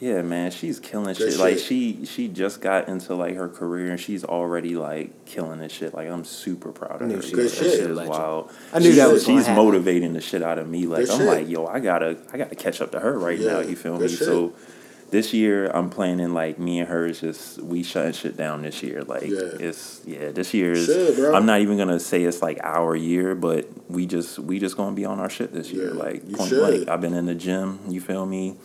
To 0.00 0.06
her. 0.06 0.16
Yeah, 0.16 0.22
man, 0.22 0.50
she's 0.50 0.80
killing 0.80 1.14
Good 1.14 1.32
shit. 1.32 1.38
Like 1.38 1.58
she 1.58 2.04
she 2.06 2.28
just 2.28 2.60
got 2.60 2.88
into 2.88 3.14
like 3.14 3.36
her 3.36 3.48
career 3.48 3.90
and 3.90 4.00
she's 4.00 4.24
already 4.24 4.76
like 4.76 5.24
killing 5.26 5.58
this 5.60 5.72
shit. 5.72 5.94
Like 5.94 6.08
I'm 6.08 6.24
super 6.24 6.72
proud 6.72 7.02
of 7.02 7.10
her. 7.10 7.22
she 7.22 7.32
Good 7.32 7.44
was 7.44 7.54
shit. 7.54 7.66
a 7.66 7.70
shit 7.70 7.90
is 7.90 7.98
wild. 8.00 8.50
I 8.72 8.78
knew 8.78 8.86
she's, 8.86 8.96
that 8.96 9.10
was 9.12 9.24
gonna 9.26 9.38
she's 9.38 9.46
happen. 9.46 9.64
motivating 9.64 10.12
the 10.14 10.20
shit 10.20 10.42
out 10.42 10.58
of 10.58 10.68
me. 10.68 10.86
Like 10.86 11.00
Good 11.06 11.10
I'm 11.10 11.18
shit. 11.18 11.26
like, 11.26 11.48
yo, 11.48 11.66
I 11.66 11.80
gotta 11.80 12.18
I 12.32 12.38
gotta 12.38 12.54
catch 12.56 12.80
up 12.80 12.92
to 12.92 13.00
her 13.00 13.18
right 13.18 13.38
Yeah, 13.38 13.52
now. 13.54 13.60
You 13.60 13.76
feel 13.76 13.98
me? 13.98 14.08
shit. 14.08 14.18
So 14.18 14.54
this 15.10 15.34
year 15.34 15.66
I'm 15.72 15.90
planning 15.90 16.32
like 16.34 16.56
me 16.58 16.78
and 16.78 16.88
her 16.88 17.04
is 17.06 17.20
just 17.20 17.58
we 17.60 17.82
shutting 17.82 18.12
shit 18.12 18.36
down 18.36 18.62
this 18.62 18.80
year. 18.82 19.02
Like 19.02 19.24
Yeah. 19.26 19.38
it's 19.58 20.00
yeah, 20.06 20.30
this 20.30 20.54
year 20.54 20.70
is 20.72 20.86
Shit, 20.86 21.16
bro. 21.16 21.34
I'm 21.34 21.46
not 21.46 21.60
even 21.62 21.76
gonna 21.76 21.98
say 22.00 22.22
it's 22.22 22.40
like 22.42 22.60
our 22.62 22.94
year, 22.94 23.34
but 23.34 23.66
we 23.90 24.06
just 24.06 24.38
we 24.38 24.60
just 24.60 24.76
gonna 24.76 24.94
be 24.94 25.04
on 25.04 25.18
our 25.18 25.28
shit 25.28 25.52
this 25.52 25.70
year. 25.72 25.88
Yeah, 25.94 26.00
like 26.00 26.32
point 26.32 26.48
should. 26.48 26.58
blank. 26.60 26.88
I've 26.88 27.00
been 27.00 27.14
in 27.14 27.26
the 27.26 27.34
gym, 27.34 27.80
you 27.88 28.00
feel 28.00 28.24
me? 28.24 28.56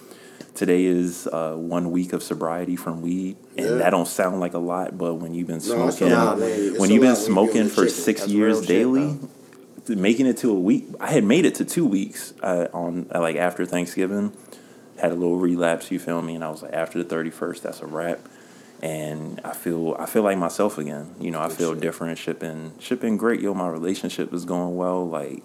Today 0.56 0.86
is 0.86 1.28
uh, 1.28 1.54
one 1.56 1.92
week 1.92 2.14
of 2.14 2.24
sobriety 2.24 2.78
from 2.78 3.02
weed, 3.02 3.36
and 3.58 3.66
Yeah. 3.66 3.76
that 3.76 3.90
don't 3.90 4.08
sound 4.08 4.40
like 4.40 4.54
a 4.54 4.58
lot, 4.60 4.98
but 4.98 5.16
when 5.16 5.34
you've 5.34 5.48
been 5.48 5.58
No, 5.58 5.90
smoking. 5.90 5.90
It's 5.90 6.00
when 6.00 6.10
you've 6.10 6.40
been 6.40 6.74
lot 6.74 6.80
when 6.80 6.90
you 6.92 7.02
be 7.02 7.08
on 7.08 7.16
smoking 7.18 7.68
for 7.68 7.90
six 7.90 8.22
That's 8.22 8.32
years 8.32 8.54
real 8.56 8.62
shit, 8.62 8.68
daily, 8.70 9.20
making 9.90 10.28
it 10.28 10.38
to 10.38 10.52
a 10.52 10.60
week, 10.60 10.88
I 11.00 11.12
had 11.12 11.26
made 11.26 11.46
it 11.46 11.56
to 11.56 11.66
two 11.66 11.86
weeks 11.86 12.34
uh, 12.42 12.68
on 12.74 13.08
uh, 13.14 13.20
like 13.20 13.36
after 13.36 13.66
Thanksgiving, 13.66 14.32
had 14.98 15.12
a 15.12 15.16
little 15.16 15.36
relapse. 15.36 15.92
You 15.92 16.00
feel 16.00 16.22
me? 16.22 16.36
And 16.36 16.44
I 16.44 16.50
was 16.50 16.62
like, 16.64 16.74
after 16.74 17.00
the 17.00 17.04
thirty 17.10 17.32
first, 17.32 17.64
that's 17.64 17.82
a 17.82 17.86
wrap. 17.86 18.20
And 18.82 19.42
I 19.44 19.52
feel 19.54 19.96
I 20.00 20.06
feel 20.06 20.24
like 20.24 20.38
myself 20.38 20.78
again. 20.78 21.16
You 21.20 21.32
know, 21.32 21.40
I 21.42 21.50
Good 21.50 21.58
feel 21.58 21.74
shit. 21.74 21.82
different. 21.82 22.18
Shipping 22.18 22.72
shipping 22.80 23.18
great. 23.18 23.42
Yo, 23.42 23.54
my 23.54 23.68
relationship 23.68 24.34
is 24.34 24.46
going 24.46 24.78
well. 24.78 25.06
Like. 25.06 25.44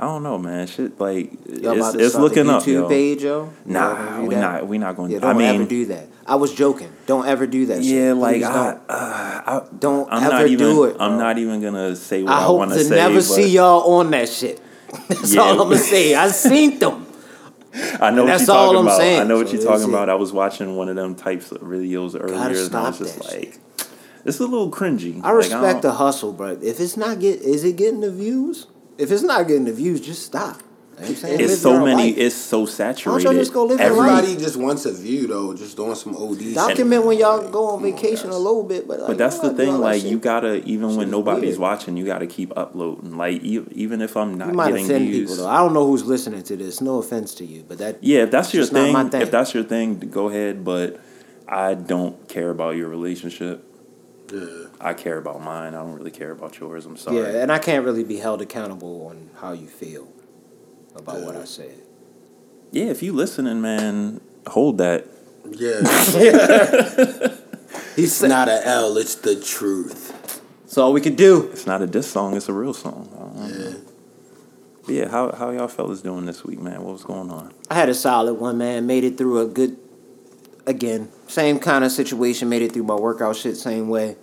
I 0.00 0.04
don't 0.04 0.22
know, 0.22 0.38
man. 0.38 0.66
Shit, 0.66 0.98
like 0.98 1.30
Y'all 1.46 1.76
it's, 1.78 1.94
it's 1.94 2.14
looking 2.14 2.48
up, 2.48 2.62
YouTube 2.62 2.72
yo. 2.72 2.88
page, 2.88 3.22
yo? 3.22 3.52
Nah, 3.66 4.22
we 4.22 4.34
that? 4.34 4.40
not 4.40 4.66
we 4.66 4.78
not 4.78 4.96
going. 4.96 5.10
Yeah, 5.10 5.18
to 5.18 5.26
don't 5.26 5.36
I 5.36 5.38
mean, 5.38 5.54
ever 5.60 5.64
do 5.68 5.84
that. 5.86 6.08
I 6.26 6.36
was 6.36 6.54
joking. 6.54 6.90
Don't 7.06 7.26
ever 7.26 7.46
do 7.46 7.66
that. 7.66 7.82
shit. 7.84 7.92
yeah, 7.92 8.12
like 8.14 8.36
Please 8.36 8.44
I, 8.46 8.52
don't. 8.54 8.76
uh, 8.88 9.42
I, 9.46 9.62
Don't 9.78 10.08
I'm 10.10 10.22
ever 10.22 10.32
not 10.32 10.46
even. 10.46 10.58
do 10.66 10.84
it, 10.84 10.96
I'm 10.98 11.18
not 11.18 11.36
even 11.38 11.60
gonna 11.60 11.94
say 11.96 12.22
what 12.22 12.32
I 12.32 12.38
I, 12.38 12.42
hope 12.44 12.58
want 12.58 12.72
to 12.72 12.82
say. 12.82 12.96
never 12.96 13.14
but 13.16 13.22
see 13.24 13.48
y'all 13.50 13.92
on 13.98 14.10
that 14.12 14.28
shit. 14.30 14.60
That's 15.08 15.34
Yeah. 15.34 15.42
all 15.42 15.50
I'm 15.52 15.68
gonna 15.68 15.76
say. 15.76 16.14
I 16.14 16.28
seen 16.30 16.78
them. 16.78 17.06
I 18.00 18.10
know 18.10 18.24
what 18.24 18.28
that's 18.30 18.46
you're 18.48 18.56
all 18.56 18.66
talking 18.72 18.78
I'm 18.80 18.86
about. 18.86 18.98
saying. 18.98 19.20
I 19.20 19.24
know 19.24 19.36
what 19.36 19.48
So 19.48 19.54
you're 19.54 19.62
talking 19.64 19.84
it. 19.86 19.88
about. 19.90 20.08
I 20.08 20.14
was 20.14 20.32
watching 20.32 20.74
one 20.76 20.88
of 20.88 20.96
them 20.96 21.14
types 21.14 21.52
of 21.52 21.58
videos 21.60 22.18
earlier, 22.20 22.34
and 22.64 22.74
I 22.74 22.88
was 22.88 22.98
just 22.98 23.22
like, 23.32 23.58
it's 24.24 24.40
a 24.40 24.44
little 24.46 24.70
cringy. 24.72 25.20
I 25.22 25.30
respect 25.30 25.62
don't- 25.62 25.82
the 25.82 25.92
hustle, 25.92 26.32
but 26.32 26.64
If 26.64 26.80
it's 26.80 26.96
not 26.96 27.20
get, 27.20 27.40
is 27.42 27.62
it 27.64 27.76
getting 27.76 28.00
the 28.00 28.10
views? 28.10 28.66
If 29.00 29.10
it's 29.10 29.22
not 29.22 29.46
getting 29.48 29.64
the 29.64 29.72
views, 29.72 30.00
just 30.00 30.24
stop. 30.24 30.62
You 31.00 31.06
know 31.06 31.12
saying? 31.14 31.40
It's 31.40 31.50
Live 31.52 31.58
so 31.60 31.80
many. 31.86 32.10
life. 32.10 32.18
It's 32.18 32.34
so 32.34 32.66
saturated. 32.66 33.24
y'all 33.24 33.32
just 33.32 33.54
go 33.54 33.64
live 33.64 33.78
your 33.78 33.86
Every- 33.88 33.98
life? 34.00 34.18
Everybody 34.22 34.36
just 34.44 34.56
wants 34.58 34.84
a 34.84 34.92
view 34.92 35.26
though, 35.26 35.54
just 35.54 35.74
doing 35.74 35.94
some 35.94 36.14
OD. 36.14 36.52
Document 36.52 37.06
when 37.06 37.16
y'all 37.18 37.48
go 37.48 37.68
on 37.68 37.82
vacation 37.82 38.28
a 38.28 38.36
little 38.36 38.62
bit, 38.64 38.86
but 38.86 38.98
like, 38.98 39.08
But 39.08 39.16
that's 39.16 39.38
the 39.38 39.54
thing. 39.54 39.78
Like 39.78 40.04
you 40.04 40.18
gotta, 40.18 40.62
even 40.66 40.96
when 40.96 41.10
nobody's 41.10 41.52
weird. 41.52 41.58
watching, 41.58 41.96
you 41.96 42.04
gotta 42.04 42.26
keep 42.26 42.52
uploading. 42.54 43.16
Like 43.16 43.42
even 43.42 44.02
if 44.02 44.14
I'm 44.14 44.32
You 44.32 44.36
not 44.36 44.52
might 44.54 44.68
getting 44.72 44.84
offend 44.84 45.08
views. 45.08 45.30
people 45.30 45.44
though. 45.44 45.50
I 45.50 45.56
don't 45.56 45.72
know 45.72 45.86
who's 45.86 46.04
listening 46.04 46.42
to 46.42 46.56
this. 46.58 46.82
No 46.82 46.98
offense 46.98 47.32
to 47.36 47.46
you, 47.46 47.64
but 47.66 47.78
that 47.78 47.96
Yeah, 48.02 48.24
if 48.24 48.30
that's 48.30 48.52
your 48.52 48.64
It's 48.64 48.72
not 48.72 48.82
thing, 48.82 48.92
my 48.92 49.08
thing. 49.08 49.22
if 49.22 49.30
that's 49.30 49.54
your 49.54 49.64
thing, 49.64 49.98
go 50.12 50.28
ahead. 50.28 50.66
But 50.66 51.00
I 51.48 51.72
don't 51.74 52.28
care 52.28 52.50
about 52.50 52.76
your 52.76 52.90
relationship. 52.90 53.64
Yeah. 54.30 54.66
I 54.80 54.94
care 54.94 55.18
about 55.18 55.42
mine. 55.42 55.74
I 55.74 55.78
don't 55.78 55.92
really 55.92 56.10
care 56.10 56.30
about 56.30 56.58
yours. 56.58 56.86
I'm 56.86 56.96
sorry. 56.96 57.18
yeah, 57.18 57.42
and 57.42 57.52
I 57.52 57.58
can't 57.58 57.84
really 57.84 58.04
be 58.04 58.16
held 58.16 58.40
accountable 58.40 59.06
on 59.06 59.30
how 59.40 59.52
you 59.52 59.66
feel 59.66 60.08
about 60.96 61.20
what 61.20 61.36
I 61.36 61.44
said. 61.44 61.74
Yeah, 62.72 62.84
if 62.86 63.02
you 63.02 63.12
listening, 63.12 63.60
man, 63.60 64.20
hold 64.46 64.78
that. 64.78 65.06
Yeah. 65.50 65.80
He's 67.96 68.22
it's 68.22 68.22
not 68.22 68.48
a 68.48 68.66
L, 68.66 68.96
it's 68.96 69.16
the 69.16 69.38
truth. 69.38 70.40
That's 70.62 70.78
all 70.78 70.92
we 70.92 71.00
could 71.00 71.16
do. 71.16 71.50
It's 71.52 71.66
not 71.66 71.82
a 71.82 71.86
diss 71.86 72.10
song. 72.10 72.36
It's 72.36 72.48
a 72.48 72.52
real 72.52 72.72
song. 72.72 73.08
I 73.12 73.48
know. 73.48 73.58
Yeah. 73.58 73.74
But 74.86 74.94
yeah, 74.94 75.08
how 75.08 75.32
how 75.32 75.50
y'all 75.50 75.68
fellas 75.68 76.00
doing 76.00 76.26
this 76.26 76.44
week, 76.44 76.60
man? 76.60 76.82
What 76.82 76.92
was 76.92 77.04
going 77.04 77.30
on? 77.30 77.52
I 77.68 77.74
had 77.74 77.88
a 77.88 77.94
solid 77.94 78.34
one, 78.34 78.58
man. 78.58 78.86
Made 78.86 79.04
it 79.04 79.18
through 79.18 79.40
a 79.40 79.46
good 79.46 79.76
again, 80.66 81.10
same 81.26 81.58
kind 81.58 81.84
of 81.84 81.92
situation. 81.92 82.48
Made 82.48 82.62
it 82.62 82.72
through 82.72 82.84
my 82.84 82.94
workout 82.94 83.36
shit 83.36 83.56
same 83.56 83.88
way. 83.88 84.16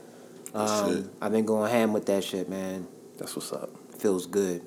Um, 0.57 1.09
I've 1.21 1.31
been 1.31 1.45
going 1.45 1.71
ham 1.71 1.93
with 1.93 2.05
that 2.07 2.23
shit, 2.23 2.49
man. 2.49 2.87
That's 3.17 3.35
what's 3.35 3.51
up. 3.53 3.69
Feels 3.97 4.25
good. 4.25 4.65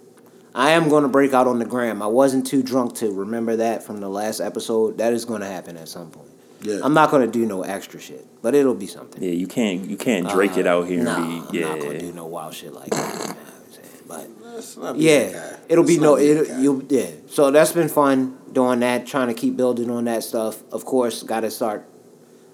I 0.54 0.70
am 0.70 0.88
going 0.88 1.02
to 1.04 1.08
break 1.08 1.32
out 1.32 1.46
on 1.46 1.58
the 1.60 1.64
gram. 1.64 2.02
I 2.02 2.06
wasn't 2.06 2.46
too 2.46 2.62
drunk 2.62 2.96
to 2.96 3.12
remember 3.12 3.56
that 3.56 3.82
from 3.84 4.00
the 4.00 4.08
last 4.08 4.40
episode. 4.40 4.98
That 4.98 5.12
is 5.12 5.24
going 5.24 5.40
to 5.42 5.46
happen 5.46 5.76
at 5.76 5.88
some 5.88 6.10
point. 6.10 6.28
Yeah. 6.62 6.80
I'm 6.82 6.92
not 6.92 7.10
going 7.10 7.22
to 7.24 7.30
do 7.30 7.46
no 7.46 7.62
extra 7.62 8.00
shit, 8.00 8.26
but 8.42 8.54
it'll 8.54 8.74
be 8.74 8.86
something. 8.86 9.22
Yeah, 9.22 9.30
you 9.30 9.46
can't 9.46 9.88
you 9.88 9.96
can't 9.96 10.28
Drake 10.28 10.56
it 10.58 10.66
out 10.66 10.86
here 10.88 11.02
Nah, 11.04 11.16
and 11.16 11.50
be 11.50 11.64
I'm 11.64 11.70
not 11.70 11.80
going 11.80 11.98
to 11.98 12.00
do 12.00 12.12
no 12.12 12.26
wild 12.26 12.54
shit 12.54 12.72
like 12.74 12.90
that. 12.90 13.12
You 13.12 13.18
know 13.18 13.24
what 13.24 13.38
I'm 13.66 13.72
saying? 13.72 13.86
But 14.06 14.28
Let's 14.42 14.76
not 14.76 14.96
be 14.98 15.04
that 15.06 15.30
yeah, 15.32 15.56
it'll 15.70 15.84
be 15.84 15.96
no. 15.98 16.10
not 16.10 16.18
that 16.18 16.40
It 16.42 16.48
guy. 16.48 16.60
you 16.60 16.86
yeah. 16.90 17.06
So 17.28 17.50
that's 17.50 17.72
been 17.72 17.88
fun 17.88 18.36
doing 18.52 18.80
that, 18.80 19.06
trying 19.06 19.28
to 19.28 19.34
keep 19.34 19.56
building 19.56 19.88
on 19.90 20.04
that 20.04 20.22
stuff. 20.24 20.62
Of 20.72 20.84
course, 20.84 21.22
got 21.22 21.40
to 21.40 21.50
start. 21.50 21.88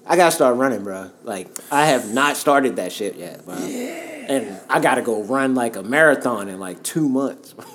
I 0.09 0.15
gotta 0.15 0.31
start 0.31 0.55
running, 0.57 0.83
bro. 0.83 1.09
Like 1.23 1.49
I 1.71 1.85
have 1.87 2.13
not 2.13 2.37
started 2.37 2.77
that 2.77 2.91
shit 2.91 3.15
yet, 3.15 3.45
bro. 3.45 3.55
And 3.55 4.59
I 4.69 4.79
gotta 4.79 5.01
go 5.01 5.23
run 5.23 5.55
like 5.55 5.75
a 5.75 5.83
marathon 5.83 6.49
in 6.49 6.59
like 6.59 6.83
two 6.83 7.07
months. 7.09 7.53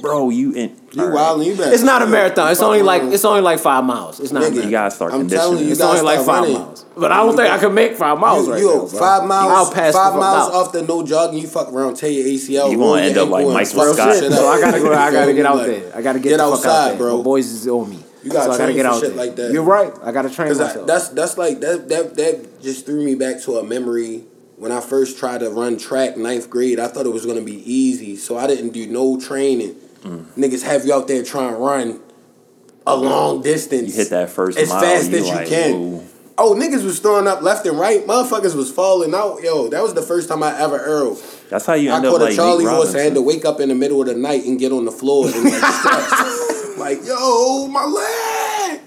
Bro, 0.00 0.30
you 0.30 0.52
in 0.52 0.76
You 0.92 1.10
wild 1.12 1.38
and 1.40 1.46
you 1.48 1.56
better. 1.56 1.72
It's 1.72 1.82
not 1.82 2.02
a 2.02 2.06
marathon. 2.06 2.50
It's 2.52 2.60
only 2.60 2.82
like 2.82 3.02
it's 3.04 3.24
only 3.24 3.40
like 3.40 3.58
five 3.58 3.84
miles. 3.84 4.20
It's 4.20 4.32
not. 4.32 4.42
Nigga, 4.42 4.64
you 4.64 4.70
gotta 4.70 4.90
start 4.90 5.12
I'm 5.14 5.20
conditioning. 5.20 5.50
telling 5.52 5.64
you, 5.66 5.72
It's 5.72 5.80
only 5.80 6.02
like 6.02 6.18
five 6.18 6.26
running. 6.42 6.52
miles. 6.54 6.84
But 6.96 7.10
I 7.12 7.16
don't 7.18 7.34
think 7.36 7.50
I 7.50 7.58
can 7.58 7.72
make 7.72 7.94
five 7.96 8.18
miles 8.18 8.46
You, 8.46 8.52
right 8.52 8.60
you 8.60 8.68
now. 8.74 8.78
bro. 8.80 8.88
five 8.88 9.26
miles, 9.26 9.52
I'll 9.52 9.72
pass 9.72 9.94
five 9.94 10.14
miles 10.18 10.52
off 10.52 10.72
the 10.72 10.82
no 10.82 11.06
jogging. 11.06 11.38
You 11.40 11.46
fuck 11.46 11.72
around, 11.72 11.94
tear 11.96 12.10
your 12.10 12.26
ACL. 12.26 12.70
You 12.70 12.78
roll 12.78 12.94
gonna 12.94 13.02
end 13.06 13.16
up 13.16 13.28
like 13.30 13.46
ankle, 13.46 13.56
and 13.58 13.70
Michael 13.70 13.94
Scott. 13.94 14.14
So. 14.16 14.48
I 14.48 14.60
gotta 14.60 14.78
go. 14.80 14.92
I 14.92 15.10
gotta 15.12 15.32
get 15.38 15.46
out 15.46 15.64
there. 15.64 15.96
I 15.96 16.02
gotta 16.02 16.18
get, 16.18 16.30
get 16.30 16.36
the 16.38 16.42
fuck 16.44 16.52
outside, 16.54 16.70
out 16.70 16.88
there. 16.88 16.96
bro. 16.98 17.16
My 17.18 17.22
boys 17.22 17.46
is 17.50 17.66
on 17.68 17.88
me. 17.88 18.03
You 18.24 18.30
gotta 18.30 18.44
so 18.46 18.52
I 18.52 18.58
gotta 18.58 18.72
get 18.72 18.86
out 18.86 19.00
shit 19.00 19.14
there. 19.14 19.26
like 19.26 19.36
that. 19.36 19.52
You're 19.52 19.62
right. 19.62 19.92
I 20.02 20.10
gotta 20.10 20.30
train 20.30 20.48
Cause 20.48 20.60
I, 20.60 20.66
myself. 20.68 20.86
that's 20.86 21.08
that's 21.10 21.38
like 21.38 21.60
that 21.60 21.88
that 21.90 22.14
that 22.16 22.62
just 22.62 22.86
threw 22.86 23.04
me 23.04 23.14
back 23.14 23.40
to 23.42 23.58
a 23.58 23.62
memory 23.64 24.24
when 24.56 24.72
I 24.72 24.80
first 24.80 25.18
tried 25.18 25.40
to 25.40 25.50
run 25.50 25.76
track 25.78 26.16
ninth 26.16 26.48
grade. 26.48 26.80
I 26.80 26.88
thought 26.88 27.04
it 27.06 27.12
was 27.12 27.26
gonna 27.26 27.42
be 27.42 27.58
easy, 27.70 28.16
so 28.16 28.38
I 28.38 28.46
didn't 28.46 28.70
do 28.70 28.86
no 28.86 29.20
training. 29.20 29.74
Mm. 30.02 30.24
Niggas 30.36 30.62
have 30.62 30.86
you 30.86 30.94
out 30.94 31.06
there 31.06 31.22
trying 31.22 31.50
to 31.50 31.56
run 31.56 32.00
a 32.86 32.96
long 32.96 33.42
distance. 33.42 33.88
You 33.90 34.02
hit 34.02 34.10
that 34.10 34.30
first 34.30 34.58
as 34.58 34.68
mile, 34.68 34.80
fast 34.80 35.10
you 35.10 35.18
as 35.18 35.28
you 35.28 35.34
like, 35.34 35.48
can. 35.48 35.74
ooh. 35.74 36.02
Oh, 36.36 36.52
niggas 36.54 36.84
was 36.84 36.98
throwing 36.98 37.28
up 37.28 37.42
left 37.42 37.64
and 37.64 37.78
right. 37.78 38.04
Motherfuckers 38.04 38.56
was 38.56 38.70
falling 38.70 39.14
out. 39.14 39.40
Yo, 39.42 39.68
that 39.68 39.82
was 39.82 39.94
the 39.94 40.02
first 40.02 40.28
time 40.28 40.42
I 40.42 40.58
ever 40.60 40.78
earled. 40.78 41.22
That's 41.48 41.64
how 41.64 41.74
you 41.74 41.92
I 41.92 41.96
end 41.96 42.06
up 42.06 42.12
caught 42.12 42.22
like 42.22 42.32
a 42.32 42.36
Charlie 42.36 42.64
horse. 42.64 42.94
I 42.94 43.02
had 43.02 43.14
to 43.14 43.22
wake 43.22 43.44
up 43.44 43.60
in 43.60 43.68
the 43.68 43.74
middle 43.74 44.00
of 44.00 44.08
the 44.08 44.14
night 44.14 44.44
and 44.44 44.58
get 44.58 44.72
on 44.72 44.84
the 44.84 44.90
floor 44.90 45.26
and 45.26 45.44
like. 45.44 46.40
like, 46.78 47.04
yo, 47.04 47.68
my 47.68 47.84
leg. 47.84 48.80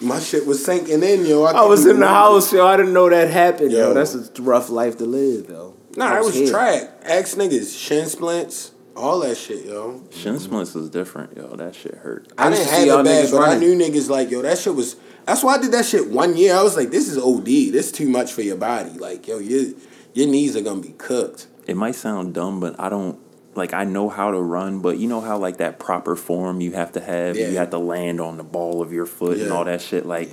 My 0.00 0.20
shit 0.20 0.46
was 0.46 0.64
sinking 0.64 1.02
in, 1.02 1.26
yo. 1.26 1.44
I 1.44 1.64
was 1.64 1.84
in 1.84 1.98
the 1.98 2.06
house, 2.06 2.52
yo. 2.52 2.66
I 2.66 2.76
didn't 2.76 2.92
know 2.92 3.08
that 3.08 3.30
happened, 3.30 3.72
yo. 3.72 3.88
Yo. 3.88 3.94
That's 3.94 4.14
a 4.14 4.42
rough 4.42 4.70
life 4.70 4.96
to 4.98 5.04
live, 5.04 5.48
yo. 5.48 5.74
Nah, 5.96 6.14
I 6.14 6.18
it 6.18 6.24
was 6.24 6.34
here. 6.34 6.50
track. 6.50 6.90
Ask 7.02 7.36
niggas, 7.36 7.76
shin 7.76 8.06
splints, 8.06 8.70
all 8.94 9.20
that 9.20 9.36
shit, 9.36 9.64
yo. 9.64 10.02
Shin 10.10 10.38
splints 10.38 10.76
is 10.76 10.88
different, 10.90 11.36
yo. 11.36 11.56
That 11.56 11.74
shit 11.74 11.94
hurt. 11.96 12.32
I, 12.38 12.46
I 12.46 12.50
didn't 12.50 12.66
to 12.66 12.68
see 12.70 12.76
have 12.76 12.86
y'all 12.86 13.00
it 13.00 13.04
bad, 13.04 13.26
niggas 13.26 13.30
but 13.32 13.48
I 13.48 13.58
knew 13.58 13.76
niggas 13.76 14.08
like, 14.08 14.30
yo, 14.30 14.42
that 14.42 14.58
shit 14.58 14.74
was. 14.74 14.96
That's 15.24 15.42
why 15.42 15.56
I 15.56 15.58
did 15.58 15.72
that 15.72 15.84
shit 15.84 16.08
one 16.08 16.36
year. 16.36 16.54
I 16.54 16.62
was 16.62 16.76
like, 16.76 16.90
this 16.90 17.08
is 17.08 17.18
OD. 17.18 17.44
This 17.44 17.90
too 17.90 18.08
much 18.08 18.32
for 18.32 18.42
your 18.42 18.56
body. 18.56 18.90
Like, 18.90 19.26
yo, 19.26 19.38
your 19.38 19.72
your 20.14 20.28
knees 20.28 20.54
are 20.56 20.62
gonna 20.62 20.80
be 20.80 20.94
cooked. 20.98 21.48
It 21.66 21.76
might 21.76 21.96
sound 21.96 22.34
dumb, 22.34 22.60
but 22.60 22.78
I 22.78 22.88
don't 22.88 23.18
like 23.58 23.74
I 23.74 23.84
know 23.84 24.08
how 24.08 24.30
to 24.30 24.40
run, 24.40 24.80
but 24.80 24.96
you 24.98 25.08
know 25.08 25.20
how 25.20 25.36
like 25.38 25.58
that 25.58 25.78
proper 25.78 26.16
form 26.16 26.60
you 26.60 26.72
have 26.72 26.92
to 26.92 27.00
have, 27.00 27.36
Yeah. 27.36 27.48
you 27.50 27.56
have 27.58 27.70
to 27.70 27.78
land 27.78 28.20
on 28.20 28.36
the 28.38 28.44
ball 28.44 28.80
of 28.80 28.92
your 28.92 29.06
foot 29.06 29.38
and 29.38 29.52
all 29.52 29.64
that 29.64 29.82
shit. 29.82 30.06
Like 30.06 30.30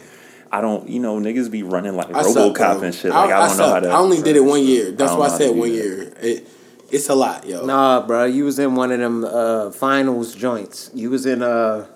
I 0.51 0.61
don't, 0.61 0.87
you 0.87 0.99
know, 0.99 1.19
niggas 1.19 1.51
be 1.51 1.63
running 1.63 1.95
like 1.95 2.07
I 2.15 2.23
RoboCop 2.23 2.55
bro. 2.55 2.81
and 2.83 2.95
shit. 2.95 3.11
Like 3.11 3.31
I, 3.31 3.47
don't 3.47 3.57
know 3.57 3.69
how 3.69 3.79
to. 3.81 3.89
I 3.89 3.97
only 3.97 4.21
did 4.21 4.35
it 4.37 4.43
one 4.43 4.63
year. 4.63 4.91
That's 4.91 5.13
why 5.13 5.25
I 5.25 5.37
said 5.37 5.55
one 5.55 5.69
that. 5.69 5.75
year. 5.75 6.13
It, 6.21 6.47
it's 6.91 7.09
a 7.09 7.15
lot, 7.15 7.45
yo. 7.45 7.65
Nah, 7.65 8.05
bro. 8.05 8.25
You 8.25 8.45
was 8.45 8.59
in 8.59 8.75
one 8.75 8.91
of 8.91 8.99
them 8.99 9.25
uh, 9.25 9.71
finals 9.71 10.33
joints. 10.35 10.91
You 10.93 11.09
was 11.09 11.25
in 11.25 11.41
uh 11.41 11.87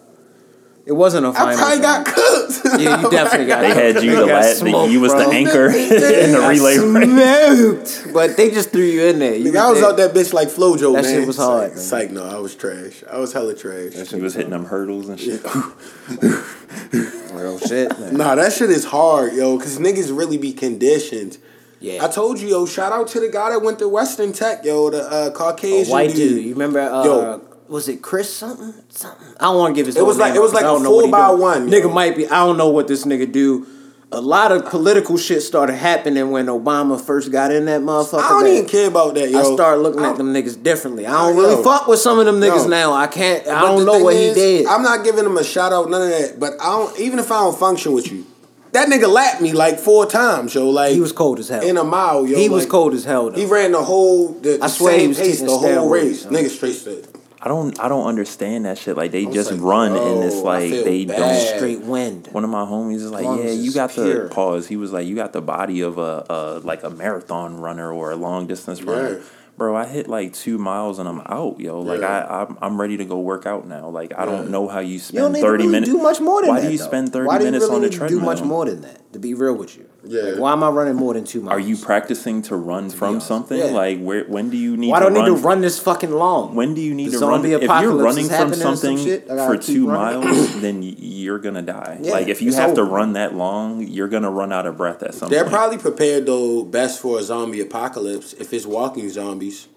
It 0.90 0.94
wasn't 0.96 1.28
a 1.28 1.30
I 1.30 1.34
final. 1.34 1.58
probably 1.60 1.82
got 1.82 2.06
cooked. 2.08 2.62
Yeah, 2.82 3.02
you 3.04 3.10
definitely 3.12 3.46
got. 3.46 3.62
They 3.62 3.70
had 3.76 4.04
you 4.04 4.16
the 4.16 4.26
last. 4.26 4.64
You 4.66 5.00
was 5.00 5.14
the 5.14 5.28
anchor 5.32 5.68
in 5.70 6.32
the 6.32 6.46
relay 6.50 6.80
race. 6.80 7.92
smoked. 8.02 8.12
But 8.12 8.36
they 8.38 8.50
just 8.50 8.72
threw 8.72 8.82
you 8.86 9.04
in 9.04 9.20
there. 9.20 9.36
You 9.36 9.56
I 9.56 9.70
was 9.70 9.84
out 9.84 9.98
that 9.98 10.16
bitch 10.16 10.34
like 10.34 10.48
Flojo, 10.48 10.96
That 10.96 11.04
man. 11.04 11.14
shit 11.20 11.28
was 11.28 11.38
hard, 11.38 11.78
Psych, 11.78 12.08
man. 12.12 12.16
no, 12.16 12.38
I 12.38 12.40
was 12.40 12.56
trash. 12.56 13.04
I 13.08 13.20
was 13.20 13.34
hella 13.34 13.54
trash. 13.54 14.12
You 14.12 14.24
was 14.24 14.34
hitting 14.34 14.50
them 14.50 14.66
hurdles 14.66 15.10
and 15.10 15.20
shit. 15.20 15.44
Real 17.34 17.60
shit. 17.60 17.92
Nah, 18.12 18.34
that 18.34 18.52
shit 18.54 18.72
is 18.72 18.86
hard, 18.86 19.34
yo, 19.34 19.58
because 19.58 19.78
niggas 19.78 20.16
really 20.18 20.38
be 20.40 20.54
conditioned. 20.54 21.38
Yeah. 21.80 22.04
I 22.04 22.08
told 22.10 22.40
you, 22.40 22.48
yo, 22.50 22.66
shout 22.66 22.92
out 22.92 23.08
to 23.10 23.20
the 23.20 23.30
guy 23.30 23.52
that 23.52 23.62
went 23.62 23.78
to 23.80 23.88
Western 23.88 24.34
Tech, 24.34 24.66
yo, 24.66 24.90
the 24.90 25.04
uh, 25.04 25.28
a 25.28 25.32
Caucasian 25.32 25.92
white 25.92 26.14
dude. 26.16 26.44
You 26.44 26.54
remember? 26.54 26.80
Uh, 26.82 27.04
Yo. 27.06 27.49
Was 27.70 27.88
it 27.88 28.02
Chris 28.02 28.34
something? 28.34 28.74
Something. 28.90 29.28
I 29.40 29.46
don't 29.46 29.58
want 29.58 29.76
to 29.76 29.80
give 29.80 29.86
his. 29.86 29.96
Name. 29.96 30.04
It 30.04 30.08
was 30.08 30.18
like- 30.18 30.36
it 30.36 30.42
was 30.42 30.54
like 30.54 30.64
a 30.64 30.68
don't 30.68 30.84
know 30.84 30.92
what 30.92 31.06
he 31.06 31.12
four 31.12 31.20
by 31.20 31.30
one, 31.32 31.68
yo. 31.70 31.80
Nigga 31.82 31.94
might 31.94 32.16
be. 32.18 32.28
I 32.28 32.46
don't 32.46 32.58
know 32.58 32.70
what 32.70 32.88
this 32.88 33.06
nigga 33.06 33.32
do. 33.32 33.66
A 34.12 34.20
lot 34.20 34.52
of 34.52 34.66
political 34.66 35.18
shit 35.18 35.44
started 35.44 35.76
happening 35.76 36.32
when 36.32 36.48
Obama 36.48 37.00
first 37.00 37.32
got 37.32 37.52
in 37.52 37.66
that 37.66 37.82
motherfucker. 37.82 38.24
I 38.24 38.30
don't 38.30 38.48
even 38.48 38.66
care 38.68 38.88
about 38.88 39.14
that, 39.14 39.30
yo. 39.30 39.40
I 39.40 39.44
started 39.54 39.84
looking 39.84 40.04
at 40.04 40.18
them 40.18 40.34
niggas 40.34 40.62
differently. 40.64 41.06
I 41.06 41.12
don't 41.12 41.38
really 41.38 41.54
yo. 41.54 41.62
fuck 41.64 41.88
with 41.88 42.00
some 42.00 42.18
of 42.18 42.26
them 42.26 42.40
niggas 42.40 42.64
No. 42.64 42.70
now. 42.70 42.94
I 42.94 43.06
can't. 43.06 43.48
I 43.48 43.62
But 43.62 43.68
don't 43.68 43.86
know 43.86 44.00
what 44.00 44.16
he 44.16 44.34
did. 44.34 44.66
I'm 44.66 44.82
not 44.82 45.04
giving 45.04 45.26
him 45.26 45.38
a 45.38 45.44
shout 45.44 45.72
out, 45.74 45.92
none 45.92 46.02
of 46.02 46.10
that. 46.10 46.40
But 46.40 46.54
I 46.60 46.72
don't 46.72 47.00
even 47.00 47.20
if 47.20 47.32
I 47.32 47.42
don't 47.42 47.56
function 47.58 47.94
with 47.94 48.12
you. 48.12 48.26
That 48.72 48.88
nigga 48.88 49.08
lapped 49.08 49.42
me 49.42 49.52
like 49.52 49.80
four 49.80 50.08
times, 50.08 50.56
yo. 50.56 50.70
Like 50.70 50.94
he 50.94 51.00
was 51.00 51.12
cold 51.12 51.38
as 51.38 51.50
hell. 51.50 51.62
in 51.62 51.78
a 51.78 51.84
mile, 51.84 52.26
yo. 52.26 52.36
he 52.36 52.50
was 52.50 52.66
cold 52.66 52.94
as 52.96 53.04
hell. 53.04 53.30
Though. 53.30 53.38
He 53.40 53.46
ran 53.46 53.72
the 53.74 53.84
whole 53.84 54.30
the, 54.30 54.58
the 54.58 54.64
I 54.64 54.68
swear 54.68 54.98
he 54.98 55.08
was 55.08 55.20
pace 55.20 55.42
the 55.42 55.56
whole 55.56 55.88
race. 55.90 56.26
Nigga 56.26 56.50
straight. 56.50 57.08
I 57.42 57.48
don't. 57.48 57.80
I 57.80 57.88
don't 57.88 58.06
understand 58.06 58.66
that 58.66 58.78
shit. 58.78 58.98
Like 58.98 59.12
they 59.12 59.26
was 59.26 59.34
just 59.34 59.52
like, 59.52 59.62
run 59.62 59.92
and 59.96 60.24
it's 60.24 60.36
oh, 60.36 60.42
like 60.44 60.72
they 60.72 61.06
bad. 61.06 61.18
don't. 61.18 61.58
straight 61.58 61.80
wind. 61.82 62.28
One 62.32 62.44
of 62.44 62.50
my 62.50 62.66
homies 62.66 62.96
is 62.96 63.12
like, 63.12 63.24
Lungs 63.26 63.46
yeah, 63.46 63.52
you 63.52 63.72
got 63.74 63.92
pure. 63.92 64.28
the 64.28 64.30
pause. 64.34 64.68
He 64.68 64.76
was 64.76 64.92
like, 64.92 65.08
you 65.08 65.16
got 65.16 65.32
the 65.34 65.42
body 65.42 65.82
of 65.82 65.98
a, 65.98 66.26
a 66.30 66.60
like 66.64 66.84
a 66.84 66.90
marathon 66.90 67.58
runner 67.62 67.92
or 67.94 68.12
a 68.12 68.16
long 68.16 68.46
distance 68.48 68.82
runner. 68.82 69.22
Bro, 69.58 69.76
I 69.76 69.86
hit 69.88 70.08
like 70.08 70.34
two 70.34 70.58
miles 70.58 71.00
and 71.00 71.10
I'm 71.10 71.20
out, 71.26 71.60
yo. 71.60 71.82
Like 71.82 72.00
Yeah. 72.00 72.26
I, 72.26 72.44
I'm, 72.44 72.58
I'm 72.62 72.80
ready 72.80 72.96
to 72.98 73.04
go 73.06 73.20
work 73.20 73.46
out 73.46 73.68
now. 73.68 73.90
Like 73.90 74.14
I 74.18 74.24
don't 74.26 74.52
know 74.52 74.68
how 74.70 74.80
you 74.80 74.94
You 74.94 75.00
spend 75.00 75.18
don't 75.22 75.34
need 75.34 75.42
thirty 75.42 75.64
really 75.64 75.72
minutes. 75.72 75.92
do 75.92 75.98
much 75.98 76.22
more 76.22 76.42
than 76.42 76.50
Why 76.50 76.60
that. 76.62 76.68
do 76.68 76.72
you 76.72 76.78
though. 76.78 76.86
spend 76.86 77.12
thirty 77.12 77.28
Why 77.28 77.38
do 77.40 77.44
you 77.44 77.52
minutes 77.52 77.64
really 77.66 77.76
on 77.76 77.82
the 77.82 77.90
need 77.90 77.98
treadmill? 77.98 78.20
Do 78.20 78.26
much 78.26 78.42
more 78.42 78.66
than 78.66 78.82
that. 78.82 79.12
To 79.14 79.20
be 79.20 79.34
real 79.34 79.56
with 79.56 79.76
you. 79.78 79.89
Yeah. 80.06 80.22
Like, 80.22 80.40
why 80.40 80.54
am 80.54 80.64
I 80.64 80.70
running 80.70 80.96
more 80.96 81.14
than 81.14 81.26
two 81.26 81.42
miles? 81.42 81.58
Are 81.58 81.60
you 81.60 81.76
practicing 81.76 82.42
to 82.44 82.56
run 82.56 82.90
from 82.90 83.20
something? 83.20 83.58
Yeah. 83.58 83.66
Like 83.66 84.00
where? 84.00 84.24
When 84.26 84.50
do 84.50 84.56
you 84.56 84.78
need? 84.78 84.88
To 84.88 84.94
run? 84.94 85.02
Why 85.04 85.10
to 85.10 85.14
do 85.16 85.22
I 85.22 85.26
need 85.30 85.36
to 85.42 85.48
run 85.48 85.62
this 85.62 85.78
fucking 85.80 86.12
long? 86.12 86.56
When 86.56 86.74
do 86.74 86.80
you 86.82 86.96
need 86.96 87.08
The 87.12 87.20
to 87.20 87.26
run? 87.26 87.42
zombie 87.42 87.54
If 87.54 87.64
you're 87.64 87.96
running 87.96 88.28
from 88.28 88.36
happening 88.36 88.60
or 88.60 88.62
some 88.64 88.76
something 88.78 88.98
shit, 89.06 89.28
for 89.28 89.58
two 89.58 89.90
running. 89.90 90.22
miles, 90.30 90.62
then 90.62 90.82
you're 90.84 91.40
gonna 91.40 91.62
die. 91.62 92.00
Yeah, 92.02 92.14
like 92.14 92.28
if 92.28 92.42
you 92.42 92.48
it's 92.48 92.58
have 92.58 92.76
to 92.76 92.84
run 92.84 93.14
that 93.14 93.36
long, 93.36 93.86
you're 93.86 94.08
gonna 94.08 94.32
run 94.32 94.54
out 94.54 94.66
of 94.66 94.78
breath 94.78 95.04
at 95.04 95.14
some 95.16 95.30
They're 95.30 95.44
point. 95.44 95.54
probably 95.54 95.78
prepared 95.78 96.26
though 96.26 96.64
best 96.64 97.02
for 97.02 97.20
a 97.20 97.24
zombie 97.24 97.60
apocalypse 97.60 98.32
if 98.34 98.54
it's 98.54 98.66
walking 98.66 99.10
zombies. 99.10 99.68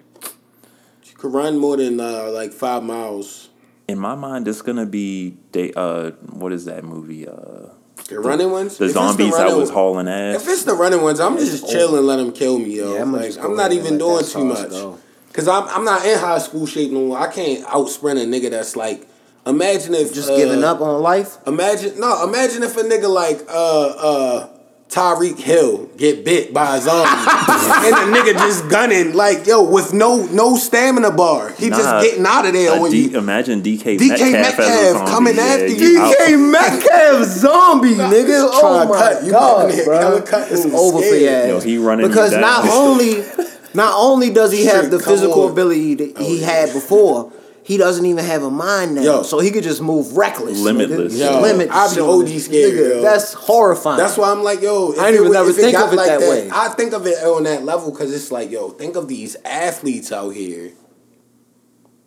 You 1.04 1.14
could 1.16 1.32
run 1.34 1.58
more 1.58 1.76
than 1.76 1.98
uh, 1.98 2.30
like 2.30 2.52
five 2.52 2.84
miles. 2.84 3.48
In 3.88 3.98
my 3.98 4.14
mind, 4.14 4.46
it's 4.46 4.62
gonna 4.62 4.86
be 4.86 5.36
they. 5.50 5.72
Uh, 5.72 6.12
what 6.30 6.52
is 6.52 6.64
that 6.66 6.84
movie? 6.84 7.26
Uh, 7.26 7.70
The 8.12 8.20
running 8.20 8.50
ones. 8.50 8.78
the 8.78 8.86
If 8.86 8.92
zombies 8.92 9.32
that 9.32 9.44
running- 9.44 9.60
was 9.60 9.70
hauling 9.70 10.08
ass. 10.08 10.42
If 10.42 10.48
it's 10.48 10.64
the 10.64 10.74
running 10.74 11.02
ones, 11.02 11.20
I'm 11.20 11.36
just 11.38 11.68
chilling, 11.68 12.04
let 12.06 12.16
them 12.16 12.32
kill 12.32 12.58
me, 12.58 12.76
yo. 12.76 12.94
Yeah, 12.94 13.02
I'ma 13.02 13.18
like, 13.18 13.38
I'm 13.42 13.56
not 13.56 13.72
even 13.72 13.98
doing 13.98 14.24
too 14.24 14.44
much. 14.44 14.70
go. 14.70 14.98
Cause 15.32 15.48
I'm 15.48 15.66
I'm 15.68 15.84
not 15.84 16.04
in 16.04 16.18
high 16.18 16.38
school 16.38 16.66
shape 16.66 16.90
no 16.92 17.06
more. 17.06 17.18
I 17.18 17.26
can't 17.32 17.64
out 17.66 17.88
sprint 17.88 18.18
a 18.20 18.24
nigga 18.24 18.50
that's 18.50 18.76
like. 18.76 19.08
Imagine 19.46 19.94
if 19.94 20.12
Just 20.14 20.30
uh, 20.30 20.36
giving 20.36 20.62
up 20.62 20.80
on 20.80 21.02
life? 21.02 21.38
Imagine 21.48 21.98
no. 21.98 22.22
Imagine 22.22 22.62
if 22.62 22.76
a 22.76 22.82
nigga 22.82 23.08
like 23.12 23.40
uh 23.48 23.86
uh 23.88 24.48
Tyreek 24.92 25.38
Hill 25.38 25.86
get 25.96 26.22
bit 26.22 26.52
by 26.52 26.76
a 26.76 26.80
zombie 26.80 27.08
and 27.08 28.12
the 28.12 28.18
nigga 28.18 28.32
just 28.34 28.68
gunning 28.68 29.14
like 29.14 29.46
yo 29.46 29.62
with 29.62 29.94
no 29.94 30.26
no 30.26 30.56
stamina 30.56 31.10
bar. 31.10 31.50
He 31.52 31.70
Nah, 31.70 31.76
just 31.78 32.04
getting 32.06 32.26
out 32.26 32.44
of 32.44 32.52
there 32.52 32.78
when 32.78 32.90
D- 32.90 33.08
you. 33.08 33.18
imagine 33.18 33.62
DK, 33.62 33.96
DK 33.98 34.32
Metcalf, 34.32 34.58
Metcalf 34.58 35.08
coming 35.08 35.36
Yeah, 35.36 35.42
after 35.42 35.68
you 35.68 35.86
you. 35.88 35.98
out. 36.02 36.14
DK 36.14 36.50
Metcalf 36.52 37.24
zombie, 37.24 37.94
nigga. 37.94 38.50
Oh 38.52 38.86
my 38.86 38.94
cut. 38.98 39.24
You 39.24 39.30
god, 39.32 39.70
getting 39.70 39.84
bro. 39.86 39.98
hella 39.98 40.22
cut 40.22 40.52
It's 40.52 40.64
moves, 40.64 40.76
over 40.76 40.98
for 40.98 41.04
scared. 41.04 41.48
you. 41.48 41.54
Yo, 41.54 41.60
he 41.60 41.78
running 41.78 42.04
you 42.04 42.08
because 42.10 42.32
down. 42.32 42.40
not 42.42 42.68
only, 42.68 43.24
not 43.72 43.94
only 43.96 44.28
does 44.30 44.52
he 44.52 44.66
have 44.66 44.82
Shit, 44.84 44.90
the 44.90 44.98
physical 45.00 45.44
on. 45.44 45.52
ability 45.52 45.94
that 45.94 46.12
oh, 46.16 46.22
he 46.22 46.40
yeah. 46.42 46.46
had 46.50 46.72
before, 46.74 47.32
he 47.64 47.76
doesn't 47.76 48.04
even 48.06 48.24
have 48.24 48.42
a 48.42 48.50
mind 48.50 48.96
now, 48.96 49.02
Yo. 49.02 49.22
so 49.22 49.38
he 49.38 49.50
could 49.52 49.62
just 49.62 49.80
move 49.80 50.16
reckless. 50.16 50.58
Limitless. 50.58 51.16
Yo, 51.16 51.40
limitless. 51.40 51.92
I 51.92 51.94
be 51.94 52.00
on 52.00 52.22
OD 52.22 52.40
scared, 52.40 52.72
nigga. 52.74 52.88
yo. 52.96 53.02
That's 53.02 53.32
horrifying. 53.34 53.98
That's 53.98 54.16
why 54.16 54.30
I'm 54.32 54.42
like, 54.42 54.60
yo. 54.62 54.92
If 54.92 54.98
I 54.98 55.06
ain't 55.06 55.14
it 55.14 55.18
even 55.20 55.28
wa- 55.28 55.32
never 55.34 55.50
if 55.50 55.56
think 55.56 55.72
got 55.76 55.86
of 55.88 55.92
it 55.92 55.96
like 55.96 56.06
that 56.08 56.20
way. 56.20 56.50
I 56.52 56.68
think 56.70 56.92
of 56.92 57.06
it 57.06 57.22
on 57.24 57.44
that 57.44 57.64
level 57.64 57.90
because 57.92 58.12
it's 58.12 58.32
like, 58.32 58.50
yo, 58.50 58.70
think 58.70 58.96
of 58.96 59.06
these 59.08 59.36
athletes 59.44 60.10
out 60.10 60.30
here. 60.30 60.72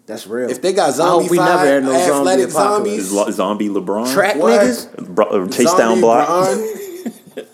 That's 0.07 0.27
real. 0.27 0.49
If 0.51 0.61
they 0.61 0.73
got 0.73 0.89
I 0.99 1.07
hope 1.07 1.23
zombie 1.23 1.29
we 1.29 1.37
never 1.37 1.65
had 1.65 1.83
no 1.83 1.91
zombie 1.91 2.11
athletic 2.11 2.49
apocalypse. 2.49 3.05
Zombies, 3.07 3.11
lo- 3.11 3.31
zombie 3.31 3.69
LeBron? 3.69 4.13
Track 4.13 4.35
What? 4.35 4.61
niggas. 4.61 5.07
Bro, 5.15 5.25
uh, 5.27 5.47
chase 5.47 5.73
down 5.73 5.99
zombie 5.99 6.01
block. 6.01 6.57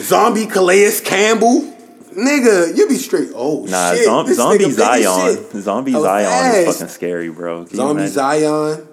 Zombie 0.00 0.46
Calais 0.46 1.00
Campbell. 1.04 1.74
Nigga, 2.18 2.76
you 2.76 2.88
be 2.88 2.96
straight. 2.96 3.30
Oh 3.34 3.64
Nah, 3.68 3.94
shit! 3.94 4.04
zom- 4.04 4.26
this 4.26 4.36
zombie 4.38 4.58
nigga 4.64 4.68
big 4.68 4.70
as 4.70 4.76
Zion. 5.04 5.36
shit. 5.52 5.62
Zombie 5.62 5.94
Oh, 5.94 6.02
Zion 6.02 6.54
is 6.56 6.74
fucking 6.74 6.88
scary, 6.88 7.28
bro. 7.30 7.64
Can 7.64 7.76
Zombie? 7.76 8.06
Zion. 8.08 8.88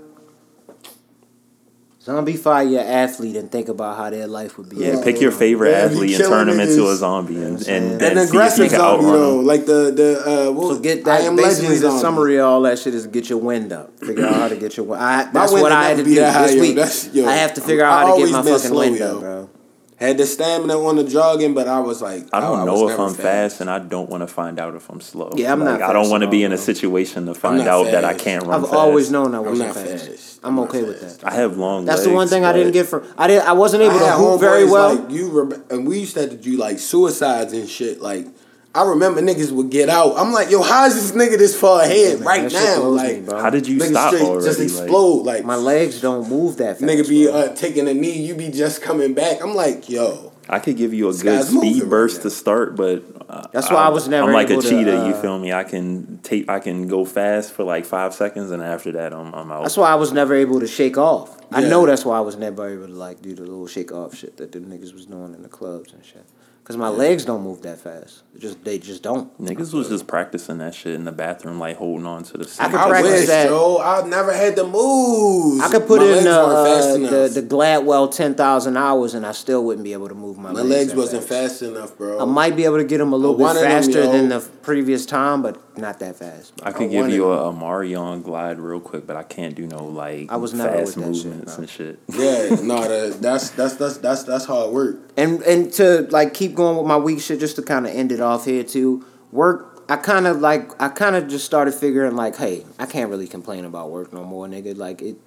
Zombie 2.03 2.37
fire 2.37 2.63
your 2.67 2.81
athlete 2.83 3.35
and 3.35 3.51
think 3.51 3.67
about 3.67 3.97
how 3.97 4.11
their 4.11 4.27
life 4.27 4.59
would 4.59 4.69
be. 4.69 4.75
Yeah, 4.75 5.01
pick 5.03 5.19
your 5.19 5.31
favorite 5.31 5.71
Yeah, 5.71 5.87
he 5.89 5.95
athlete 5.95 6.19
and 6.19 6.29
turn 6.29 6.49
him 6.49 6.59
into 6.59 6.87
a 6.87 6.95
zombie 6.95 7.33
and, 7.43 7.57
and, 7.67 7.93
And 7.93 7.99
then 7.99 8.15
see 8.17 8.21
if 8.21 8.29
aggressive 8.29 8.63
you 8.65 8.69
can 8.69 8.79
zombie 8.79 9.05
outrun 9.07 9.19
though, 9.19 9.39
him. 9.39 9.45
like 9.47 9.65
the 9.65 9.91
the 9.91 10.49
uh, 10.49 10.51
what, 10.51 10.75
So 10.75 10.79
get 10.81 10.99
I 10.99 11.01
that. 11.01 11.21
am 11.21 11.35
Basically, 11.35 11.69
the 11.77 11.89
zombie. 11.89 11.99
summary 12.01 12.37
of 12.37 12.45
all 12.45 12.61
that 12.61 12.77
shit 12.77 12.93
is 12.93 13.07
get 13.07 13.27
your 13.27 13.39
wind 13.39 13.73
up. 13.73 13.99
Figure 14.01 14.23
out 14.27 14.35
how 14.35 14.47
to 14.49 14.55
get 14.55 14.77
your 14.77 14.85
wind. 14.85 15.01
I, 15.01 15.31
that's 15.31 15.51
wind 15.51 15.63
what 15.63 15.71
I 15.71 15.85
had 15.89 15.97
to 15.97 16.03
be 16.03 16.11
do 16.11 16.15
that 16.17 16.31
high, 16.35 16.45
this 16.45 16.55
yo. 16.55 16.61
week. 16.61 17.25
Yo, 17.25 17.27
I 17.27 17.37
have 17.37 17.55
to 17.55 17.61
figure 17.61 17.83
out 17.83 18.05
how 18.07 18.15
to 18.17 18.21
get 18.23 18.31
my 18.31 18.43
fucking 18.43 18.57
slow, 18.59 18.79
wind 18.81 18.97
yo. 18.99 19.15
up, 19.15 19.19
bro. 19.21 19.49
Had 19.97 20.17
the 20.17 20.25
stamina 20.25 20.77
on 20.77 20.97
the 20.97 21.05
jogging, 21.05 21.53
but 21.53 21.69
I 21.69 21.79
was 21.79 22.01
like, 22.01 22.23
I 22.33 22.41
don't 22.41 22.67
oh, 22.67 22.73
was 22.73 22.81
know 22.81 22.89
if 22.89 22.99
I'm 22.99 23.13
fast, 23.13 23.61
and 23.61 23.69
I 23.69 23.79
don't 23.79 24.09
want 24.09 24.23
to 24.23 24.27
find 24.27 24.59
out 24.59 24.75
if 24.75 24.89
I'm 24.89 24.99
slow. 24.99 25.31
Yeah, 25.35 25.53
I'm 25.53 25.59
not 25.59 25.79
Like, 25.79 25.89
I 25.89 25.93
don't 25.93 26.09
want 26.09 26.23
to 26.23 26.29
be 26.29 26.43
in 26.43 26.51
a 26.51 26.57
situation 26.57 27.27
to 27.27 27.33
find 27.33 27.59
not 27.59 27.67
out 27.67 27.83
that 27.85 28.03
I 28.03 28.13
can't 28.13 28.43
run 28.45 28.55
I've 28.55 28.61
fast. 28.63 28.73
always 28.73 29.09
known 29.09 29.33
I 29.33 29.37
I'm 29.37 29.45
wasn't 29.45 29.73
fast. 29.73 30.07
fast. 30.07 30.39
I'm 30.43 30.59
I'm 30.59 30.65
okay 30.65 30.81
not 30.81 30.87
with 30.89 31.21
that. 31.21 31.25
I 31.25 31.33
have 31.35 31.55
long. 31.57 31.85
That's 31.85 32.03
the 32.03 32.11
one 32.11 32.27
thing 32.27 32.43
I 32.43 32.51
didn't 32.51 32.73
get 32.73 32.87
from. 32.87 33.07
I 33.17 33.27
didn't. 33.27 33.47
I 33.47 33.53
wasn't 33.53 33.83
able 33.83 33.95
I 33.95 33.99
to 33.99 34.05
had 34.05 34.17
hoop 34.17 34.39
very 34.41 34.65
well. 34.65 34.95
Like 34.95 35.11
you, 35.11 35.29
rem- 35.31 35.63
and 35.69 35.87
we 35.87 35.99
used 36.01 36.15
to 36.15 36.21
have 36.21 36.29
to 36.29 36.35
do 36.37 36.57
like 36.57 36.79
suicides 36.79 37.53
and 37.53 37.69
shit. 37.69 38.01
Like 38.01 38.27
I 38.75 38.83
remember 38.89 39.21
niggas 39.21 39.53
would 39.53 39.69
get 39.69 39.87
out. 39.87 40.15
I'm 40.17 40.33
like, 40.33 40.51
yo, 40.51 40.61
how 40.61 40.85
is 40.85 40.95
this 40.95 41.11
nigga 41.13 41.37
this 41.37 41.57
far 41.57 41.81
ahead 41.81 42.19
man, 42.19 42.27
right 42.27 42.51
now? 42.51 42.75
blows 42.81 43.01
me, 43.03 43.21
Like. 43.21 43.41
How 43.41 43.49
did 43.49 43.67
you 43.67 43.79
niggas 43.79 43.89
stop 43.89 44.13
straight 44.13 44.27
already? 44.27 44.45
just 44.45 44.59
explode. 44.59 45.23
Like, 45.23 45.45
my 45.45 45.55
legs 45.55 46.01
don't 46.01 46.29
move 46.29 46.57
that 46.57 46.79
fast. 46.79 46.81
nigga 46.81 47.07
be 47.07 47.29
uh, 47.29 47.55
taking 47.55 47.87
a 47.87 47.93
knee, 47.93 48.21
you 48.21 48.35
be 48.35 48.49
just 48.51 48.81
coming 48.81 49.13
back. 49.13 49.41
I'm 49.41 49.55
like, 49.55 49.87
yo, 49.87 50.33
I 50.49 50.59
could 50.59 50.75
give 50.75 50.93
you 50.93 51.07
a 51.09 51.13
good 51.13 51.45
speed 51.45 51.89
burst 51.89 52.17
now. 52.17 52.23
to 52.23 52.29
start, 52.29 52.75
but 52.75 53.03
uh, 53.29 53.47
That's 53.53 53.71
why 53.71 53.77
I 53.77 53.89
was 53.89 54.07
never 54.09 54.27
I'm 54.27 54.33
like 54.33 54.49
a 54.49 54.53
able 54.53 54.61
to, 54.63 54.69
cheetah. 54.69 54.91
you 54.91 55.13
uh, 55.15 55.21
feel 55.21 55.39
me? 55.39 55.53
I 55.53 55.63
can 55.63 56.19
take. 56.21 56.49
I 56.49 56.59
can 56.59 56.87
go 56.87 57.05
fast 57.05 57.53
for 57.53 57.63
like 57.63 57.85
five 57.85 58.13
seconds, 58.13 58.51
and 58.51 58.61
after 58.61 58.91
that, 58.91 59.13
I'm 59.13 59.33
I'm 59.33 59.51
out. 59.51 59.63
That's 59.63 59.77
why 59.77 59.89
I 59.89 59.95
was 59.95 60.11
never 60.11 60.35
able 60.35 60.59
to 60.59 60.67
shake 60.67 60.97
off. 60.97 61.41
I 61.51 61.61
know 61.61 61.85
that's 61.85 62.03
why 62.03 62.17
I 62.17 62.21
was 62.21 62.35
never 62.35 62.67
able 62.69 62.87
to 62.87 62.93
like 62.93 63.21
do 63.21 63.33
the 63.33 63.41
little 63.41 63.67
shake 63.67 63.91
off 63.91 64.15
shit 64.15 64.37
that 64.37 64.51
the 64.51 64.59
niggas 64.59 64.93
was 64.93 65.05
doing 65.05 65.33
in 65.33 65.41
the 65.41 65.49
clubs 65.49 65.93
and 65.93 66.03
shit. 66.05 66.25
Cause 66.65 66.77
my 66.77 66.89
legs 66.89 67.25
don't 67.25 67.43
move 67.43 67.61
that 67.61 67.79
fast. 67.79 68.23
Just 68.39 68.63
they 68.63 68.79
just 68.79 69.03
don't. 69.03 69.39
Niggas 69.39 69.71
was 69.71 69.87
just 69.87 70.07
practicing 70.07 70.57
that 70.57 70.73
shit 70.73 70.95
in 70.95 71.05
the 71.05 71.11
bathroom, 71.11 71.59
like 71.59 71.77
holding 71.77 72.07
on 72.07 72.23
to 72.23 72.39
the 72.39 72.45
seat. 72.45 72.59
I 72.59 72.71
could 72.71 72.79
I 72.79 72.89
practice 72.89 73.11
wish, 73.11 73.27
that. 73.27 73.49
yo, 73.49 73.77
I 73.77 74.07
never 74.07 74.33
had 74.33 74.55
the 74.55 74.65
moves. 74.65 75.61
I 75.61 75.69
could 75.69 75.85
put 75.85 76.01
my 76.01 76.07
in 76.17 76.23
the, 76.23 76.31
uh, 76.31 76.97
the 76.97 77.39
the 77.39 77.43
Gladwell 77.43 78.11
ten 78.11 78.33
thousand 78.33 78.77
hours 78.77 79.13
and 79.13 79.27
I 79.27 79.31
still 79.33 79.63
wouldn't 79.63 79.83
be 79.83 79.93
able 79.93 80.09
to 80.09 80.15
move 80.15 80.39
my, 80.39 80.49
legs. 80.49 80.57
my 80.57 80.63
legs. 80.63 80.87
legs 80.87 80.95
wasn't 80.95 81.23
fast. 81.25 81.59
fast 81.59 81.61
enough, 81.61 81.95
bro. 81.99 82.19
I 82.19 82.25
might 82.25 82.55
be 82.55 82.65
able 82.65 82.77
to 82.77 82.83
get 82.83 82.97
them 82.97 83.13
a 83.13 83.15
little 83.15 83.37
bit 83.37 83.45
faster 83.61 84.03
yo. 84.03 84.11
than 84.11 84.29
the 84.29 84.39
previous 84.63 85.05
time, 85.05 85.43
but 85.43 85.61
not 85.77 85.99
that 85.99 86.15
fast. 86.17 86.53
I 86.63 86.69
I 86.69 86.71
could 86.71 86.91
give 86.91 87.09
you 87.09 87.31
a, 87.31 87.49
a 87.49 87.53
Marion 87.53 88.21
glide 88.21 88.59
real 88.59 88.79
quick, 88.79 89.05
but 89.07 89.15
I 89.15 89.23
can't 89.23 89.55
do 89.55 89.67
no 89.67 89.85
like 89.85 90.31
I 90.31 90.37
was 90.37 90.53
never 90.53 90.77
fast 90.77 90.97
with 90.97 91.05
that 91.05 91.15
shit, 91.15 91.25
movements 91.25 91.53
no. 91.53 91.61
and 91.61 91.69
shit. 91.69 91.99
yeah, 92.09 92.55
no, 92.61 92.87
that, 92.87 93.17
that's 93.21 93.49
that's 93.51 93.75
that's 93.75 93.97
that's 93.97 94.23
that's 94.23 94.45
hard 94.45 94.71
work. 94.71 94.99
And 95.17 95.41
and 95.43 95.71
to 95.73 96.07
like 96.09 96.33
keep 96.33 96.55
going 96.55 96.77
with 96.77 96.85
my 96.85 96.97
week 96.97 97.21
shit, 97.21 97.39
just 97.39 97.55
to 97.57 97.61
kind 97.61 97.85
of 97.85 97.93
end 97.93 98.11
it 98.11 98.21
off 98.21 98.45
here 98.45 98.63
too. 98.63 99.05
Work, 99.31 99.83
I 99.89 99.97
kind 99.97 100.27
of 100.27 100.39
like 100.39 100.81
I 100.81 100.89
kind 100.89 101.15
of 101.15 101.27
just 101.27 101.45
started 101.45 101.73
figuring 101.73 102.15
like, 102.15 102.37
hey, 102.37 102.65
I 102.79 102.85
can't 102.85 103.09
really 103.09 103.27
complain 103.27 103.65
about 103.65 103.91
work 103.91 104.13
no 104.13 104.23
more, 104.23 104.47
nigga. 104.47 104.77
Like 104.77 105.01
it, 105.01 105.17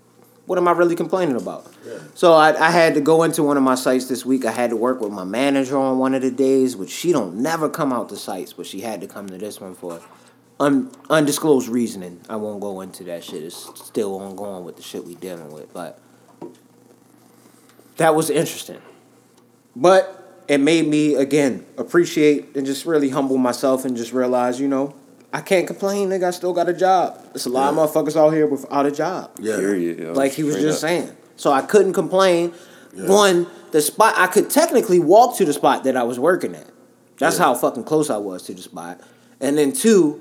what 0.49 0.57
am 0.57 0.67
I 0.67 0.73
really 0.73 0.97
complaining 0.97 1.37
about? 1.37 1.71
Yeah. 1.87 1.99
So 2.15 2.33
I, 2.33 2.59
I 2.59 2.71
had 2.71 2.95
to 2.95 3.03
go 3.03 3.23
into 3.23 3.43
one 3.43 3.59
of 3.59 3.63
my 3.63 3.75
sites 3.75 4.07
this 4.07 4.25
week. 4.25 4.47
I 4.47 4.51
had 4.51 4.71
to 4.71 4.77
work 4.77 4.99
with 5.01 5.13
my 5.13 5.25
manager 5.25 5.77
on 5.77 5.99
one 5.99 6.15
of 6.15 6.23
the 6.23 6.31
days, 6.31 6.75
which 6.75 6.91
she 6.91 7.13
don't 7.13 7.37
never 7.37 7.69
come 7.69 7.93
out 7.93 8.09
to 8.09 8.17
sites, 8.17 8.55
but 8.55 8.65
she 8.65 8.81
had 8.81 9.03
to 9.03 9.07
come 9.07 9.29
to 9.29 9.37
this 9.37 9.61
one 9.61 9.75
for 9.75 10.01
un, 10.61 10.91
undisclosed 11.11 11.69
reasoning. 11.69 12.21
I 12.29 12.37
won't 12.37 12.61
go 12.61 12.81
into 12.81 13.05
that 13.05 13.25
shit. 13.25 13.43
It's 13.43 13.57
still 13.85 14.17
ongoing 14.21 14.65
with 14.65 14.77
the 14.77 14.83
shit 14.83 15.05
we 15.05 15.15
dealing 15.15 15.53
with, 15.53 15.73
but 15.73 15.99
that 17.97 18.15
was 18.15 18.31
interesting. 18.31 18.81
But 19.77 20.43
it 20.49 20.59
made 20.59 20.87
me 20.87 21.15
again 21.15 21.65
appreciate 21.77 22.57
and 22.57 22.67
just 22.67 22.87
really 22.87 23.11
humble 23.11 23.37
myself 23.37 23.85
and 23.85 23.97
just 23.97 24.13
realize, 24.13 24.61
you 24.61 24.69
know, 24.69 24.95
I 25.33 25.43
can't 25.43 25.67
complain, 25.67 26.09
nigga. 26.09 26.29
I 26.29 26.31
still 26.31 26.55
got 26.55 26.69
a 26.69 26.73
job. 26.73 27.23
There's 27.33 27.47
a 27.47 27.51
lot 27.51 27.73
of 27.73 27.77
motherfuckers 27.79 28.17
out 28.17 28.31
here 28.31 28.47
without 28.47 28.87
a 28.87 28.91
job. 28.91 29.31
Yeah, 29.41 29.57
Period. 29.57 29.99
yo. 29.99 30.13
Like 30.13 30.33
he 30.33 30.43
was 30.43 30.55
Straight 30.55 30.65
just 30.65 30.83
up. 30.85 30.89
saying. 30.89 31.17
So 31.37 31.53
I 31.53 31.61
couldn't 31.63 31.93
complain. 31.93 32.55
One, 32.95 33.47
the 33.71 33.83
spot 33.83 34.15
I 34.17 34.27
could 34.27 34.49
technically 34.51 34.99
walk 34.99 35.37
to 35.37 35.45
the 35.45 35.53
spot 35.53 35.85
that 35.85 35.97
I 35.97 36.03
was 36.03 36.19
working 36.19 36.55
at. 36.55 36.67
That's 37.19 37.37
how 37.37 37.55
fucking 37.55 37.85
close 37.85 38.11
I 38.11 38.17
was 38.17 38.45
to 38.45 38.55
the 38.55 38.63
spot. 38.63 39.01
And 39.41 39.59
then 39.59 39.73
two, 39.73 40.21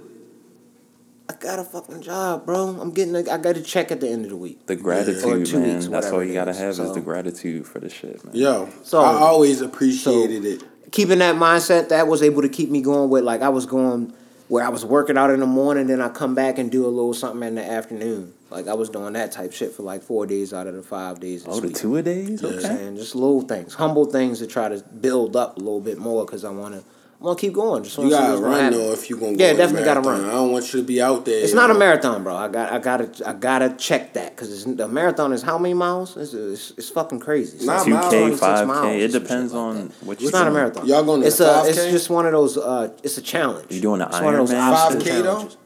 I 1.29 1.33
got 1.39 1.59
a 1.59 1.63
fucking 1.63 2.01
job, 2.01 2.45
bro. 2.45 2.77
I'm 2.79 2.91
getting 2.91 3.15
a, 3.15 3.19
I 3.29 3.37
got 3.37 3.57
a 3.57 3.61
check 3.61 3.91
at 3.91 3.99
the 3.99 4.07
end 4.09 4.23
of 4.25 4.31
the 4.31 4.37
week. 4.37 4.65
The 4.65 4.73
Or 4.75 4.77
gratitude, 4.77 5.45
two 5.45 5.59
man. 5.59 5.73
weeks, 5.75 5.87
That's 5.87 6.07
all 6.11 6.23
you 6.23 6.33
gotta 6.33 6.51
is. 6.51 6.57
have 6.59 6.79
is 6.79 6.93
the 6.93 7.01
gratitude 7.01 7.65
for 7.67 7.79
the 7.79 7.89
shit, 7.89 8.23
man. 8.23 8.33
Yo, 8.35 8.69
So- 8.83 8.99
I 9.01 9.13
always 9.19 9.59
appreciated 9.61 10.45
it. 10.45 10.63
keeping 10.91 11.19
that 11.19 11.35
mindset, 11.35 11.89
that 11.89 12.07
was 12.07 12.23
able 12.23 12.41
to 12.43 12.49
keep 12.49 12.69
me 12.69 12.81
going 12.81 13.09
with 13.09 13.23
like 13.25 13.41
I 13.41 13.49
was 13.49 13.65
going 13.65 14.13
where 14.47 14.63
I 14.63 14.69
was 14.69 14.85
working 14.85 15.17
out 15.17 15.29
in 15.29 15.41
the 15.41 15.45
morning, 15.45 15.87
then 15.87 15.99
I 15.99 16.07
come 16.07 16.33
back 16.33 16.57
and 16.57 16.71
do 16.71 16.85
a 16.85 16.87
little 16.87 17.13
something 17.13 17.45
in 17.45 17.55
the 17.55 17.69
afternoon. 17.69 18.31
Like 18.49 18.69
I 18.69 18.75
was 18.75 18.89
doing 18.89 19.11
that 19.11 19.33
type 19.33 19.51
shit 19.51 19.73
for 19.73 19.83
like 19.83 20.01
four 20.03 20.25
days 20.25 20.53
out 20.53 20.67
of 20.67 20.73
the 20.75 20.81
five 20.81 21.19
days. 21.19 21.43
This 21.43 21.53
Oh, 21.57 21.59
the 21.59 21.69
two 21.69 21.97
a 21.97 22.01
days. 22.01 22.41
You 22.41 22.47
know 22.47 22.55
what 22.55 22.63
I'm 22.63 22.71
Okay. 22.71 22.77
saying? 22.83 22.95
Just 22.95 23.13
little 23.15 23.41
things, 23.41 23.73
humble 23.73 24.05
things 24.05 24.39
to 24.39 24.47
try 24.47 24.69
to 24.69 24.81
build 25.01 25.35
up 25.35 25.57
a 25.57 25.59
little 25.59 25.81
bit 25.81 25.97
more 25.97 26.23
because 26.25 26.45
I 26.45 26.51
want 26.51 26.75
to, 26.75 26.83
I 27.19 27.23
want 27.23 27.39
to 27.39 27.45
keep 27.47 27.53
going. 27.53 27.83
Just 27.83 27.97
You 27.97 28.03
wanna 28.03 28.15
gotta 28.15 28.37
run 28.41 28.59
happen. 28.61 28.77
though 28.77 28.91
if 28.93 29.09
you 29.09 29.17
gonna. 29.17 29.31
Yeah, 29.37 29.47
in 29.49 29.55
a 29.55 29.57
definitely 29.57 29.85
gotta 29.85 30.01
run. 30.01 30.23
I 30.25 30.33
don't 30.33 30.51
want 30.51 30.71
you 30.71 30.81
to 30.81 30.85
be 30.85 31.01
out 31.01 31.25
there. 31.25 31.39
It's 31.41 31.49
you 31.49 31.55
not 31.55 31.71
a 31.71 31.73
marathon, 31.73 32.23
bro. 32.23 32.35
I 32.35 32.47
got, 32.47 32.71
I 32.71 32.77
gotta, 32.77 33.09
I 33.27 33.33
gotta 33.33 33.73
check 33.75 34.13
that 34.13 34.35
because 34.35 34.65
the 34.65 34.87
marathon 34.87 35.33
is 35.33 35.41
how 35.41 35.57
many 35.57 35.73
miles? 35.73 36.15
It's, 36.15 36.35
it's, 36.35 36.71
it's 36.77 36.89
fucking 36.89 37.19
crazy. 37.19 37.57
It's 37.57 37.65
Nah, 37.65 37.81
like 37.81 38.11
Two. 38.11 38.29
K, 38.29 38.35
five 38.35 38.67
K. 38.83 39.01
It 39.01 39.11
depends 39.13 39.51
like 39.51 39.59
on 39.59 39.87
that. 39.87 40.03
which. 40.05 40.21
It's 40.21 40.31
not 40.31 40.47
a 40.47 40.51
marathon. 40.51 40.85
Y'all 40.85 41.03
going 41.03 41.21
to 41.21 41.27
it's 41.27 41.39
5K? 41.39 41.67
It's 41.69 41.85
just 41.91 42.09
one 42.11 42.27
of 42.27 42.33
those. 42.33 42.55
Uh, 42.55 42.93
it's 43.03 43.17
a 43.17 43.21
challenge. 43.23 43.71
You 43.71 43.81
doing 43.81 43.97
the 43.99 44.05
It's 44.07 44.21
one 44.21 44.35
of 44.35 44.47
those 44.47 44.51
Ironman? 44.55 44.71
obstacle 44.73 45.01
5K 45.01 45.05
though? 45.05 45.23
challenges. 45.23 45.57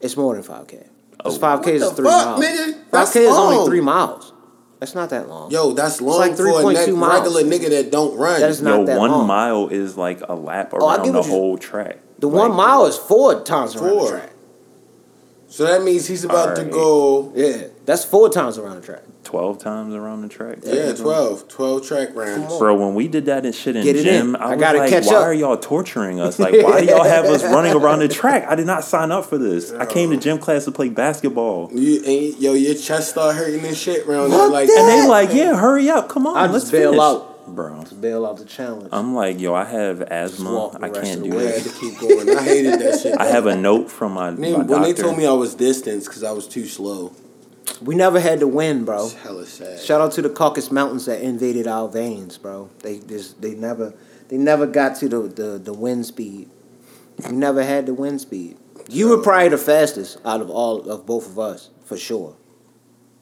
It's 0.00 0.16
more 0.16 0.34
than 0.34 0.42
five 0.42 0.66
k. 0.66 0.78
It's 0.78 0.88
Oh. 1.24 1.38
five 1.38 1.62
k 1.62 1.74
What 1.74 1.82
is 1.82 1.88
the 1.90 1.94
three 1.94 2.04
fuck, 2.06 2.26
miles. 2.26 2.44
nigga? 2.44 2.90
Five 2.90 3.12
k 3.12 3.24
is 3.26 3.36
only 3.36 3.66
three 3.66 3.80
miles. 3.80 4.31
That's 4.82 4.96
not 4.96 5.10
that 5.10 5.28
long. 5.28 5.48
Yo, 5.52 5.74
that's 5.74 6.00
long 6.00 6.18
like 6.18 6.36
for 6.36 6.48
a 6.48 6.52
3.2 6.54 6.86
ne- 6.88 6.92
miles. 6.94 7.20
regular 7.36 7.42
nigga 7.44 7.70
that 7.70 7.92
don't 7.92 8.18
run. 8.18 8.40
That 8.40 8.50
is 8.50 8.60
Yo, 8.60 8.84
that 8.84 8.98
one 8.98 9.12
long. 9.12 9.28
mile 9.28 9.68
is 9.68 9.96
like 9.96 10.20
a 10.28 10.34
lap 10.34 10.70
oh, 10.72 10.78
around 10.78 11.04
get 11.04 11.12
the 11.12 11.22
whole 11.22 11.56
track. 11.56 11.98
the 12.18 12.26
Like, 12.26 12.48
one 12.48 12.56
mile 12.56 12.86
is 12.86 12.96
four 12.96 13.44
times 13.44 13.76
around 13.76 13.90
Four. 13.90 14.04
the 14.10 14.10
track. 14.18 14.30
so 15.46 15.66
that 15.66 15.84
means 15.84 16.08
he's 16.08 16.24
about 16.24 16.56
to 16.56 16.64
go. 16.64 17.30
Yeah, 17.36 17.68
that's 17.84 18.04
four 18.04 18.28
times 18.28 18.58
around 18.58 18.76
the 18.80 18.86
track. 18.86 19.02
twelve 19.24 19.58
times 19.58 19.94
around 19.94 20.22
the 20.22 20.28
track. 20.28 20.58
Yeah, 20.62 20.92
12. 20.92 21.48
12 21.48 21.86
track 21.86 22.08
rounds. 22.14 22.56
Bro, 22.58 22.76
when 22.76 22.94
we 22.94 23.08
did 23.08 23.26
that 23.26 23.44
and 23.44 23.54
shit 23.54 23.74
in 23.76 23.82
Get 23.84 23.96
it 23.96 24.04
gym, 24.04 24.34
in. 24.34 24.36
I, 24.36 24.44
I 24.44 24.50
was 24.54 24.60
gotta 24.60 24.78
like, 24.78 24.90
catch 24.90 25.06
why 25.06 25.14
up." 25.16 25.22
are 25.24 25.34
y'all 25.34 25.56
torturing 25.56 26.20
us? 26.20 26.38
Like, 26.38 26.54
why 26.62 26.80
do 26.80 26.86
y'all 26.86 27.04
have 27.04 27.24
us 27.24 27.42
running 27.44 27.72
around 27.72 27.98
the 28.00 28.08
track? 28.08 28.46
I 28.48 28.54
did 28.54 28.66
not 28.66 28.84
sign 28.84 29.10
up 29.10 29.24
for 29.26 29.38
this. 29.38 29.72
I 29.72 29.86
came 29.86 30.10
to 30.10 30.16
gym 30.16 30.38
class 30.38 30.64
to 30.66 30.70
play 30.72 30.88
basketball. 30.90 31.70
You 31.72 31.96
and 32.04 32.38
yo, 32.40 32.52
your 32.54 32.74
chest 32.74 33.10
start 33.10 33.34
hurting 33.36 33.64
and 33.64 33.76
shit 33.76 34.06
around 34.06 34.30
Fuck 34.30 34.38
that. 34.38 34.48
Like, 34.50 34.68
that. 34.68 34.78
And 34.78 34.88
they 34.88 35.08
like, 35.08 35.32
yeah, 35.32 35.56
hurry 35.56 35.88
up, 35.90 36.08
come 36.08 36.26
on, 36.26 36.36
I 36.36 36.46
let's 36.46 36.64
just 36.64 36.72
bail 36.72 36.90
finish. 36.90 37.02
out. 37.02 37.28
Bro, 37.44 37.84
Bail 38.00 38.24
out 38.24 38.36
the 38.36 38.44
challenge. 38.44 38.88
I'm 38.92 39.16
like, 39.16 39.40
yo, 39.40 39.52
I 39.52 39.64
have 39.64 40.00
asthma. 40.00 40.78
I 40.80 40.88
can't 40.90 41.24
do 41.24 41.30
way. 41.36 41.48
I 41.48 41.50
had 41.50 41.62
this. 41.62 41.74
to 41.74 41.80
keep 41.80 41.98
going. 41.98 42.30
I 42.38 42.40
hated 42.44 42.78
that 42.80 43.00
shit. 43.02 43.18
I 43.18 43.26
have 43.26 43.46
a 43.46 43.56
note 43.56 43.90
from 43.90 44.12
my, 44.12 44.30
They- 44.30 44.52
my 44.52 44.58
when 44.58 44.82
they 44.82 44.90
doctor. 44.92 45.02
told 45.02 45.18
me 45.18 45.26
I 45.26 45.32
was 45.32 45.56
distanced 45.56 46.06
because 46.06 46.22
I 46.22 46.30
was 46.30 46.46
too 46.46 46.66
slow. 46.66 47.12
We 47.80 47.94
never 47.94 48.20
had 48.20 48.40
to 48.40 48.46
win, 48.48 48.84
bro. 48.84 49.04
It's 49.06 49.14
hella 49.14 49.46
sad. 49.46 49.80
Shout 49.80 50.00
out 50.00 50.12
to 50.12 50.22
the 50.22 50.30
Caucasus 50.30 50.70
Mountains 50.70 51.06
that 51.06 51.20
invaded 51.20 51.66
our 51.66 51.88
veins, 51.88 52.38
bro. 52.38 52.70
They 52.80 52.98
just 53.00 53.40
they 53.40 53.54
never 53.54 53.94
they 54.28 54.36
never 54.38 54.66
got 54.66 54.96
to 54.96 55.08
the 55.08 55.20
the, 55.22 55.58
the 55.58 55.72
wind 55.72 56.06
speed. 56.06 56.48
We 57.28 57.32
never 57.36 57.62
had 57.62 57.86
the 57.86 57.94
wind 57.94 58.20
speed. 58.20 58.56
You 58.88 59.08
were 59.10 59.18
probably 59.22 59.48
the 59.50 59.58
fastest 59.58 60.18
out 60.24 60.40
of 60.40 60.50
all 60.50 60.88
of 60.90 61.06
both 61.06 61.26
of 61.28 61.38
us, 61.38 61.70
for 61.84 61.96
sure. 61.96 62.36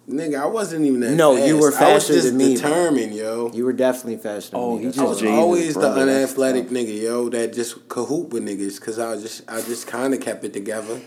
Nigga, 0.08 0.40
I 0.42 0.46
wasn't 0.46 0.86
even 0.86 1.00
that 1.00 1.12
No, 1.12 1.36
fast. 1.36 1.46
you 1.46 1.54
were 1.58 1.66
I 1.66 1.70
was 1.70 1.76
faster 1.78 2.14
just 2.14 2.28
than 2.28 2.36
me, 2.38 2.56
bro. 2.58 2.68
determined, 2.68 3.14
yo. 3.14 3.50
You 3.52 3.64
were 3.64 3.72
definitely 3.72 4.16
faster 4.16 4.52
than 4.52 4.60
Oh, 4.60 4.76
me. 4.76 4.90
he 4.90 4.98
I 4.98 5.04
was 5.04 5.20
Jesus, 5.20 5.36
always 5.38 5.74
the 5.74 5.92
unathletic 5.92 6.68
nigga, 6.70 7.00
yo, 7.00 7.28
that 7.28 7.52
just 7.52 7.88
cahoot 7.88 8.30
with 8.30 8.42
niggas 8.44 8.80
because 8.80 8.98
I 8.98 9.16
just 9.16 9.42
I 9.48 9.60
just 9.60 9.86
kind 9.86 10.12
of 10.14 10.20
kept 10.20 10.42
it 10.44 10.52
together. 10.52 11.00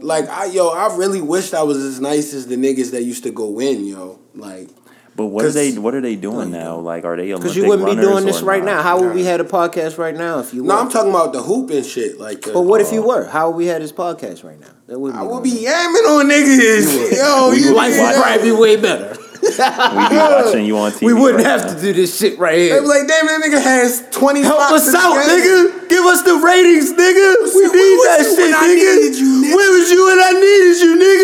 Like 0.00 0.28
I 0.28 0.46
yo, 0.46 0.68
I 0.70 0.94
really 0.96 1.20
wished 1.20 1.54
I 1.54 1.62
was 1.62 1.78
as 1.78 2.00
nice 2.00 2.32
as 2.34 2.46
the 2.46 2.56
niggas 2.56 2.90
that 2.92 3.02
used 3.04 3.22
to 3.24 3.30
go 3.30 3.60
in, 3.60 3.86
yo. 3.86 4.18
Like 4.34 4.68
But 5.14 5.26
what 5.26 5.44
are 5.44 5.48
'Cause- 5.48 5.54
they? 5.54 5.72
What 5.78 5.94
are 5.94 6.00
they 6.00 6.16
doing 6.16 6.50
now? 6.50 6.78
Like, 6.78 7.04
are 7.04 7.16
they 7.16 7.24
Olympic 7.32 7.42
Because 7.42 7.56
you 7.56 7.66
wouldn't 7.66 7.86
be 7.88 7.94
doing 8.00 8.24
this 8.24 8.40
right 8.42 8.64
not? 8.64 8.76
now. 8.76 8.82
How 8.82 9.00
would 9.00 9.14
we 9.14 9.24
had 9.24 9.40
a 9.40 9.44
podcast 9.44 9.98
right 9.98 10.16
now 10.16 10.38
if 10.40 10.54
you? 10.54 10.62
No. 10.62 10.76
I'm 10.78 10.88
talking 10.88 11.10
about 11.10 11.32
the 11.34 11.42
hoop 11.42 11.70
and 11.70 11.84
shit. 11.84 12.18
Like, 12.18 12.48
uh, 12.48 12.52
But 12.54 12.62
what 12.62 12.80
if 12.80 12.92
you 12.92 13.02
were? 13.02 13.24
How 13.26 13.50
would 13.50 13.56
we 13.56 13.66
had 13.66 13.82
this 13.82 13.92
podcast 13.92 14.42
right 14.42 14.58
now? 14.58 14.68
That 14.86 14.98
would 14.98 15.14
I 15.14 15.22
would 15.22 15.42
be 15.42 15.50
yamming 15.50 16.06
on 16.18 16.28
niggas. 16.28 17.12
Yo, 17.16 17.50
We 17.50 17.58
you 17.64 17.74
Life 17.74 17.96
would 17.98 18.14
probably 18.22 18.42
be 18.50 18.56
way 18.56 18.76
better. 18.76 19.16
We 19.42 19.48
be 19.50 19.56
watching 20.16 20.64
you 20.64 20.78
on 20.78 20.92
TV. 20.92 21.02
We 21.06 21.12
wouldn't 21.14 21.42
right 21.44 21.50
have 21.58 21.66
now. 21.66 21.74
to 21.74 21.80
do 21.80 21.92
this 21.92 22.16
shit 22.18 22.38
right 22.38 22.54
here. 22.56 22.68
They 22.68 22.74
here. 22.74 22.82
be 22.82 22.86
like, 22.86 23.08
damn, 23.08 23.26
that 23.26 23.40
nigga 23.42 23.60
has 23.62 24.04
20 24.12 24.40
Help 24.42 24.60
spots 24.62 24.86
us 24.88 24.94
out, 24.94 25.14
game. 25.14 25.28
nigga. 25.28 25.88
Give 25.88 26.04
us 26.04 26.22
the 26.22 26.34
ratings, 26.36 26.92
nigga. 26.92 27.34
We 27.54 27.66
need 27.66 27.98
that 28.06 28.22
shit, 28.22 28.38
when 28.38 28.54
I 28.54 28.66
nigga. 28.68 28.76
needed 28.76 29.16
you, 29.18 29.42
nigga? 29.42 29.56
Where 29.56 29.72
was 29.78 29.90
you 29.90 30.06
when 30.06 30.20
I 30.20 30.32
needed 30.38 30.80
you, 30.80 30.96
nigga? 31.02 31.18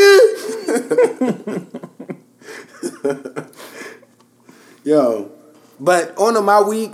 Yo, 4.84 5.30
but 5.78 6.16
on 6.18 6.44
my 6.44 6.60
week, 6.60 6.92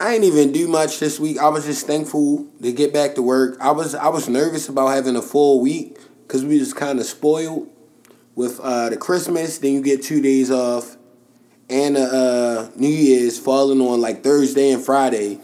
I 0.00 0.14
ain't 0.14 0.24
even 0.24 0.52
do 0.52 0.66
much 0.68 0.98
this 1.00 1.20
week. 1.20 1.38
I 1.38 1.48
was 1.48 1.66
just 1.66 1.86
thankful 1.86 2.46
to 2.62 2.72
get 2.72 2.92
back 2.94 3.14
to 3.16 3.22
work. 3.22 3.58
I 3.60 3.72
was 3.72 3.94
I 3.94 4.08
was 4.08 4.28
nervous 4.28 4.68
about 4.68 4.88
having 4.88 5.16
a 5.16 5.22
full 5.22 5.60
week 5.60 5.98
because 6.22 6.44
we 6.44 6.58
was 6.58 6.72
kind 6.72 6.98
of 6.98 7.04
spoiled 7.06 7.68
with 8.40 8.58
uh, 8.60 8.88
the 8.90 8.96
Christmas. 8.96 9.58
Then 9.58 9.74
you 9.74 9.82
get 9.82 10.02
two 10.02 10.20
days 10.20 10.50
off, 10.50 10.96
and 11.68 11.96
uh, 11.96 12.68
New 12.74 12.88
Year's 12.88 13.38
falling 13.38 13.80
on 13.80 14.00
like 14.00 14.24
Thursday 14.24 14.70
and 14.72 14.82
Friday 14.82 15.38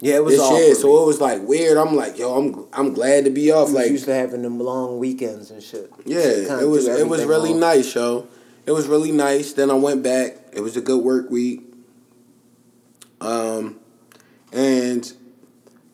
Yeah, 0.00 0.16
it 0.16 0.24
was 0.24 0.36
this 0.36 0.50
year. 0.50 0.74
So 0.74 1.02
it 1.02 1.06
was 1.06 1.20
like 1.20 1.42
weird. 1.42 1.76
I'm 1.76 1.94
like, 1.94 2.18
yo, 2.18 2.34
I'm 2.34 2.66
I'm 2.72 2.94
glad 2.94 3.24
to 3.24 3.30
be 3.30 3.50
off. 3.52 3.68
We 3.68 3.74
Like 3.76 3.90
used 3.90 4.06
to 4.06 4.14
having 4.14 4.42
them 4.42 4.58
long 4.58 4.98
weekends 4.98 5.50
and 5.50 5.62
shit. 5.62 5.90
Yeah, 6.04 6.60
it 6.60 6.68
was 6.68 6.86
it 6.86 7.08
was 7.08 7.24
really 7.24 7.52
nice, 7.54 7.94
yo. 7.94 8.26
It 8.66 8.72
was 8.72 8.86
really 8.86 9.12
nice. 9.12 9.52
Then 9.52 9.70
I 9.70 9.74
went 9.74 10.02
back. 10.02 10.36
It 10.52 10.60
was 10.60 10.76
a 10.76 10.80
good 10.80 11.02
work 11.02 11.30
week. 11.30 11.62
Um, 13.20 13.78
and 14.52 15.12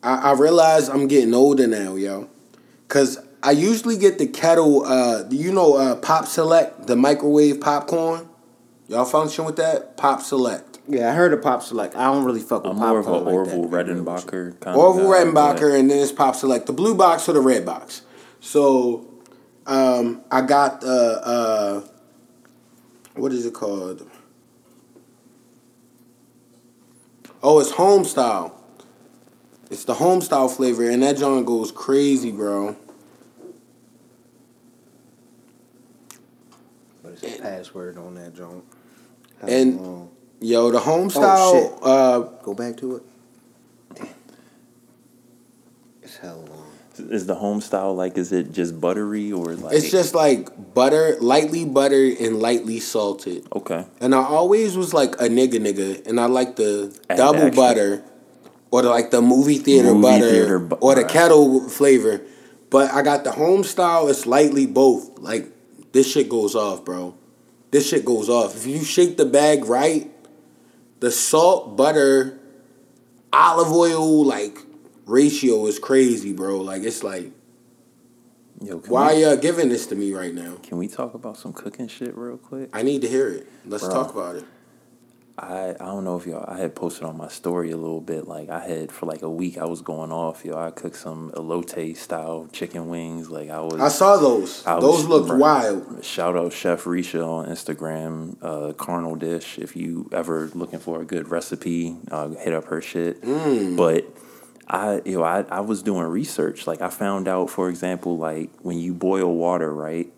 I, 0.02 0.30
I 0.30 0.32
realized 0.34 0.90
I'm 0.90 1.08
getting 1.08 1.34
older 1.34 1.66
now, 1.66 1.96
yo, 1.96 2.28
cause 2.88 3.18
I 3.46 3.52
usually 3.52 3.96
get 3.96 4.18
the 4.18 4.26
kettle. 4.26 4.84
Uh, 4.84 5.22
you 5.30 5.52
know 5.52 5.76
uh, 5.76 5.94
Pop 5.94 6.26
Secret, 6.26 6.88
the 6.88 6.96
microwave 6.96 7.60
popcorn? 7.60 8.28
Y'all 8.88 9.04
function 9.04 9.44
with 9.44 9.54
that? 9.54 9.96
Pop 9.96 10.20
Secret. 10.20 10.80
Yeah, 10.88 11.10
I 11.10 11.14
heard 11.14 11.32
of 11.32 11.42
Pop 11.42 11.62
Secret. 11.62 11.94
I 11.94 12.12
don't 12.12 12.24
really 12.24 12.40
fuck 12.40 12.64
with 12.64 12.72
I'm 12.72 12.78
more 12.78 12.98
of 12.98 13.06
a 13.06 13.10
popcorn 13.10 13.24
like 13.24 13.34
Orville 13.34 13.68
that. 13.68 13.86
Redenbacher 13.86 14.58
kind 14.58 14.76
Orville 14.76 15.14
of 15.14 15.32
guy, 15.32 15.54
Redenbacher, 15.54 15.78
and 15.78 15.88
then 15.88 16.02
it's 16.02 16.10
Pop 16.10 16.34
Secret, 16.34 16.66
the 16.66 16.72
blue 16.72 16.96
box 16.96 17.28
or 17.28 17.34
the 17.34 17.40
red 17.40 17.64
box. 17.64 18.02
So, 18.40 19.06
um, 19.64 20.22
I 20.28 20.40
got 20.40 20.80
the 20.80 21.20
uh, 21.24 21.80
what 23.14 23.30
is 23.32 23.46
it 23.46 23.54
called? 23.54 24.10
Oh, 27.44 27.60
it's 27.60 27.70
home 27.70 28.04
style. 28.04 28.60
It's 29.70 29.84
the 29.84 29.94
home 29.94 30.20
style 30.20 30.48
flavor, 30.48 30.90
and 30.90 31.00
that 31.04 31.16
joint 31.16 31.46
goes 31.46 31.70
crazy, 31.70 32.32
bro. 32.32 32.74
What 37.20 37.30
is 37.30 37.36
the 37.36 37.42
password 37.42 37.98
on 37.98 38.14
that 38.14 38.34
joint? 38.34 38.64
How 39.40 39.48
And- 39.48 39.80
long? 39.80 40.08
Yo, 40.40 40.70
the 40.70 40.78
home 40.80 41.06
Oh, 41.06 41.08
style. 41.08 41.52
shit. 41.54 41.72
uh, 41.82 42.18
go 42.42 42.52
back 42.54 42.76
to 42.78 42.96
it. 42.96 43.02
Damn. 43.94 44.08
It's 46.02 46.16
hell 46.18 46.44
long. 46.48 47.10
Is 47.10 47.26
the 47.26 47.34
home 47.34 47.60
style 47.60 47.94
like? 47.94 48.16
Is 48.16 48.32
it 48.32 48.52
just 48.52 48.80
buttery 48.80 49.30
or 49.30 49.54
like? 49.54 49.74
it's 49.74 49.90
just 49.90 50.14
like 50.14 50.74
butter, 50.74 51.16
lightly 51.20 51.64
buttered 51.66 52.18
and 52.20 52.40
lightly 52.40 52.80
salted. 52.80 53.46
okay. 53.54 53.84
And 54.00 54.14
I 54.14 54.22
always 54.24 54.76
was 54.78 54.94
like 54.94 55.14
a 55.20 55.28
nigga 55.28 55.54
nigga, 55.60 56.06
and 56.06 56.18
I 56.18 56.24
like 56.26 56.56
the 56.56 56.96
Add 57.10 57.18
double 57.18 57.40
extra. 57.42 57.62
butter, 57.62 58.04
or 58.70 58.80
the, 58.82 58.88
like 58.90 59.10
the 59.10 59.20
movie 59.20 59.58
theater 59.58 59.88
Movie 59.92 60.02
butter, 60.02 60.30
theater 60.30 60.58
bu- 60.58 60.76
or 60.76 60.94
the 60.94 61.02
right. 61.02 61.10
kettle 61.10 61.68
flavor. 61.68 62.22
But 62.70 62.90
I 62.92 63.02
got 63.02 63.24
the 63.24 63.32
home 63.32 63.62
style. 63.62 64.08
It's 64.08 64.24
lightly 64.26 64.66
both. 64.66 65.18
Like 65.18 65.48
this 65.96 66.12
shit 66.12 66.28
goes 66.28 66.54
off, 66.54 66.84
bro. 66.84 67.14
This 67.70 67.88
shit 67.88 68.04
goes 68.04 68.28
off. 68.28 68.54
If 68.54 68.66
you 68.66 68.84
shake 68.84 69.16
the 69.16 69.24
bag 69.24 69.64
right, 69.64 70.10
the 71.00 71.10
salt, 71.10 71.76
butter, 71.76 72.38
olive 73.32 73.72
oil, 73.72 74.24
like 74.24 74.58
ratio 75.06 75.66
is 75.66 75.78
crazy, 75.78 76.34
bro. 76.34 76.58
Like 76.58 76.82
it's 76.82 77.02
like, 77.02 77.32
Yo, 78.62 78.78
why 78.88 79.14
we, 79.14 79.22
y'all 79.22 79.36
giving 79.36 79.70
this 79.70 79.86
to 79.86 79.94
me 79.94 80.12
right 80.12 80.34
now? 80.34 80.56
can 80.62 80.76
we 80.76 80.86
talk 80.86 81.14
about 81.14 81.38
some 81.38 81.52
cooking 81.52 81.88
shit 81.88 82.16
real 82.16 82.36
quick? 82.36 82.68
I 82.74 82.82
need 82.82 83.00
to 83.02 83.08
hear 83.08 83.28
it. 83.28 83.46
Let's 83.64 83.84
Bro. 83.84 83.94
talk 83.94 84.12
about 84.12 84.36
it. 84.36 84.44
I 85.38 85.70
I 85.70 85.84
don't 85.84 86.04
know 86.04 86.16
if 86.16 86.26
y'all 86.26 86.44
I 86.48 86.58
had 86.58 86.74
posted 86.74 87.04
on 87.04 87.16
my 87.16 87.28
story 87.28 87.70
a 87.70 87.76
little 87.76 88.00
bit 88.00 88.26
like 88.26 88.48
I 88.48 88.66
had 88.66 88.90
for 88.90 89.06
like 89.06 89.22
a 89.22 89.30
week 89.30 89.58
I 89.58 89.66
was 89.66 89.82
going 89.82 90.10
off 90.10 90.44
yo 90.44 90.56
I 90.56 90.70
cooked 90.70 90.96
some 90.96 91.30
elote 91.32 91.96
style 91.96 92.48
chicken 92.52 92.88
wings 92.88 93.28
like 93.28 93.50
I 93.50 93.60
was 93.60 93.80
I 93.80 93.88
saw 93.88 94.16
those. 94.16 94.66
I 94.66 94.80
those 94.80 95.04
looked 95.04 95.30
right. 95.30 95.38
wild. 95.38 96.04
Shout 96.04 96.36
out 96.36 96.52
Chef 96.52 96.84
Risha 96.84 97.26
on 97.26 97.46
Instagram, 97.46 98.36
uh, 98.42 98.72
Carnal 98.72 99.16
Dish. 99.16 99.58
If 99.58 99.76
you 99.76 100.08
ever 100.12 100.50
looking 100.54 100.78
for 100.78 101.00
a 101.00 101.04
good 101.04 101.30
recipe, 101.30 101.96
uh, 102.10 102.28
hit 102.28 102.54
up 102.54 102.66
her 102.66 102.80
shit. 102.80 103.22
Mm. 103.22 103.76
But 103.76 104.06
I, 104.68 105.00
you 105.04 105.18
know, 105.18 105.24
I, 105.24 105.42
I 105.42 105.60
was 105.60 105.82
doing 105.82 106.04
research. 106.04 106.66
Like 106.66 106.80
I 106.80 106.88
found 106.88 107.28
out, 107.28 107.50
for 107.50 107.68
example, 107.68 108.16
like 108.16 108.50
when 108.62 108.78
you 108.78 108.94
boil 108.94 109.34
water, 109.34 109.72
right? 109.72 110.12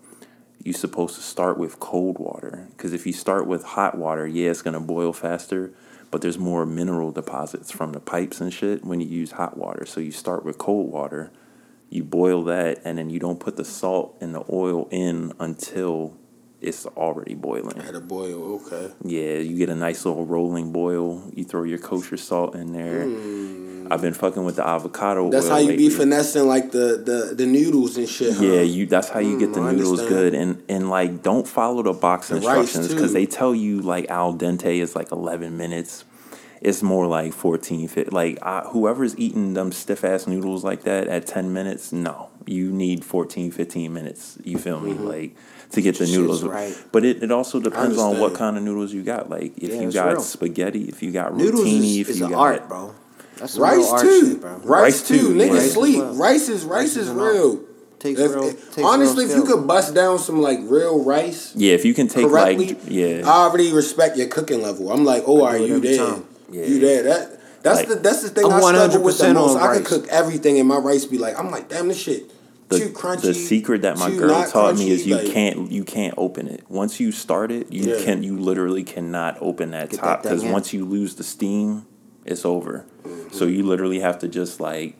You're 0.63 0.73
supposed 0.73 1.15
to 1.15 1.21
start 1.21 1.57
with 1.57 1.79
cold 1.79 2.19
water 2.19 2.67
because 2.71 2.93
if 2.93 3.07
you 3.07 3.13
start 3.13 3.47
with 3.47 3.63
hot 3.63 3.97
water, 3.97 4.27
yeah, 4.27 4.51
it's 4.51 4.61
gonna 4.61 4.79
boil 4.79 5.13
faster. 5.13 5.71
But 6.11 6.21
there's 6.21 6.39
more 6.39 6.65
mineral 6.65 7.11
deposits 7.11 7.71
from 7.71 7.91
the 7.93 7.99
pipes 7.99 8.41
and 8.41 8.51
shit 8.51 8.83
when 8.83 8.99
you 8.99 9.07
use 9.07 9.31
hot 9.31 9.57
water. 9.57 9.85
So 9.85 9.99
you 9.99 10.11
start 10.11 10.43
with 10.43 10.57
cold 10.57 10.91
water, 10.91 11.31
you 11.89 12.03
boil 12.03 12.43
that, 12.45 12.81
and 12.83 12.97
then 12.97 13.11
you 13.11 13.19
don't 13.19 13.39
put 13.39 13.57
the 13.57 13.65
salt 13.65 14.17
and 14.19 14.33
the 14.33 14.43
oil 14.49 14.87
in 14.91 15.33
until 15.39 16.17
it's 16.61 16.85
already 16.85 17.35
boiling. 17.35 17.79
Had 17.79 17.95
a 17.95 18.01
boil, 18.01 18.61
okay. 18.61 18.93
Yeah, 19.03 19.37
you 19.37 19.57
get 19.57 19.69
a 19.69 19.75
nice 19.75 20.05
little 20.05 20.25
rolling 20.25 20.71
boil. 20.71 21.31
You 21.33 21.45
throw 21.45 21.63
your 21.63 21.77
kosher 21.77 22.17
salt 22.17 22.55
in 22.55 22.73
there. 22.73 23.05
Hmm. 23.05 23.48
I've 23.91 24.01
been 24.01 24.13
fucking 24.13 24.43
with 24.45 24.55
the 24.57 24.67
avocado. 24.67 25.29
That's 25.29 25.47
how 25.49 25.57
you 25.57 25.75
be 25.77 25.89
finessing 25.89 26.47
like 26.47 26.71
the, 26.71 27.01
the, 27.03 27.35
the 27.35 27.45
noodles 27.45 27.97
and 27.97 28.07
shit. 28.07 28.33
Huh? 28.35 28.43
Yeah, 28.43 28.61
you. 28.61 28.85
That's 28.85 29.09
how 29.09 29.19
you 29.19 29.37
get 29.37 29.53
the 29.53 29.59
Mm, 29.59 29.65
I 29.67 29.71
noodles 29.71 29.99
understand. 29.99 30.09
good, 30.09 30.33
and 30.35 30.63
and 30.69 30.89
like 30.89 31.23
don't 31.23 31.47
follow 31.47 31.81
the 31.83 31.93
box 31.93 32.29
The 32.29 32.37
instructions 32.37 32.87
because 32.89 33.13
they 33.13 33.25
tell 33.25 33.53
you 33.55 33.81
like 33.81 34.09
al 34.09 34.33
dente 34.33 34.65
is 34.79 34.95
like 34.95 35.11
eleven 35.11 35.57
minutes. 35.57 36.05
It's 36.61 36.83
more 36.83 37.07
like 37.07 37.31
14, 37.31 37.87
15. 37.87 38.13
Like 38.13 38.37
I, 38.41 38.61
whoever's 38.69 39.17
eating 39.17 39.53
them 39.53 39.71
stiff 39.71 40.03
ass 40.03 40.27
noodles 40.27 40.61
like 40.61 40.83
that 40.83 41.07
at 41.07 41.25
ten 41.25 41.53
minutes, 41.53 41.93
no, 41.93 42.29
you 42.45 42.69
need 42.69 43.05
14, 43.05 43.51
15 43.51 43.93
minutes. 43.93 44.37
You 44.43 44.57
feel 44.57 44.81
me? 44.81 44.91
Like 44.95 45.37
to 45.71 45.81
get 45.81 45.97
the 45.97 46.05
noodles 46.07 46.43
right. 46.43 46.75
But 46.91 47.05
it, 47.05 47.23
it 47.23 47.31
also 47.31 47.61
depends 47.61 47.97
on 47.97 48.19
what 48.19 48.33
kind 48.33 48.57
of 48.57 48.63
noodles 48.63 48.91
you 48.91 49.03
got. 49.03 49.29
Like 49.29 49.57
if 49.57 49.69
Yeah, 49.71 49.81
you 49.83 49.91
got 49.93 50.07
real. 50.09 50.19
spaghetti, 50.21 50.89
if 50.89 51.01
you 51.01 51.11
got 51.13 51.33
Noodles 51.33 51.65
rotini, 51.65 51.91
is, 51.93 51.99
if 52.01 52.09
is 52.09 52.19
you 52.19 52.29
got 52.29 52.37
art, 52.37 52.67
bro. 52.67 52.93
That's 53.39 53.57
Rice 53.57 54.01
too. 54.01 54.29
shit, 54.31 54.41
bro. 54.41 54.51
Rice, 54.57 54.63
Rice 54.65 55.07
too. 55.07 55.17
too, 55.19 55.29
Niggas 55.35 55.53
yeah. 55.65 55.71
sleep. 55.71 55.99
Rice 55.99 56.03
well. 56.05 56.15
Rice 56.15 56.49
is 56.49 56.63
rice 56.65 56.71
Rice 56.79 56.89
is 56.91 56.97
is 56.97 57.09
an 57.09 57.19
art. 57.19 57.33
real. 57.33 57.59
Takes 57.99 58.19
If- 58.19 58.31
real- 58.33 58.43
if- 58.47 58.65
takes 58.65 58.77
real 58.77 58.87
honestly, 58.87 59.25
if 59.25 59.35
you 59.35 59.43
could 59.43 59.67
bust 59.67 59.93
down 59.93 60.19
some 60.19 60.41
like 60.41 60.59
real 60.63 61.03
rice 61.03 61.51
yeah, 61.55 61.73
if 61.73 61.83
you 61.85 61.93
can 61.93 62.07
take 62.07 62.27
correctly, 62.27 62.67
like 62.69 62.77
yeah, 62.87 63.21
I 63.25 63.43
already 63.45 63.73
respect 63.73 64.17
your 64.17 64.27
cooking 64.27 64.61
level. 64.61 64.91
I'm 64.91 65.03
like, 65.05 65.23
oh, 65.27 65.43
are 65.45 65.57
you 65.57 65.79
there? 65.79 66.15
Yeah. 66.51 66.65
You 66.65 66.79
there? 66.79 67.03
That 67.03 67.39
that's 67.61 67.79
Like- 67.79 67.87
the 67.89 67.95
that's 67.95 68.21
the 68.23 68.29
thing 68.29 68.45
I'm 68.45 68.53
I 68.53 68.59
struggle 68.61 69.01
with 69.03 69.17
the 69.17 69.25
100% 69.25 69.33
most. 69.33 69.57
I 69.57 69.75
could 69.77 69.85
cook 69.85 70.07
everything 70.09 70.59
and 70.59 70.67
my 70.67 70.77
rice 70.77 71.05
be 71.05 71.17
like, 71.17 71.37
I'm 71.37 71.51
like, 71.51 71.67
damn, 71.67 71.89
this 71.89 71.97
shit 71.99 72.31
the, 72.69 72.79
too 72.79 72.89
crunchy. 72.91 73.21
the 73.23 73.33
secret 73.33 73.81
that 73.81 73.97
my 73.97 74.09
girl 74.11 74.29
not 74.29 74.49
taught 74.49 74.77
me 74.77 74.91
is 74.91 75.05
you 75.05 75.15
like- 75.17 75.27
can't 75.31 75.69
you 75.71 75.83
can't 75.83 76.13
open 76.17 76.47
it 76.47 76.63
once 76.69 76.99
you 77.01 77.11
start 77.11 77.51
it 77.51 77.73
you 77.73 77.95
Yeah. 77.95 78.03
can 78.05 78.23
you 78.23 78.37
literally 78.39 78.83
cannot 78.83 79.37
open 79.41 79.71
that 79.71 79.89
Get 79.89 79.99
top 79.99 80.23
because 80.23 80.43
once 80.45 80.71
you 80.71 80.85
lose 80.85 81.15
the 81.15 81.23
steam 81.23 81.85
it's 82.25 82.45
over 82.45 82.85
Mm-hmm. 83.09 83.33
so 83.33 83.45
you 83.45 83.63
literally 83.63 83.99
have 83.99 84.19
to 84.19 84.27
just 84.27 84.59
like 84.59 84.95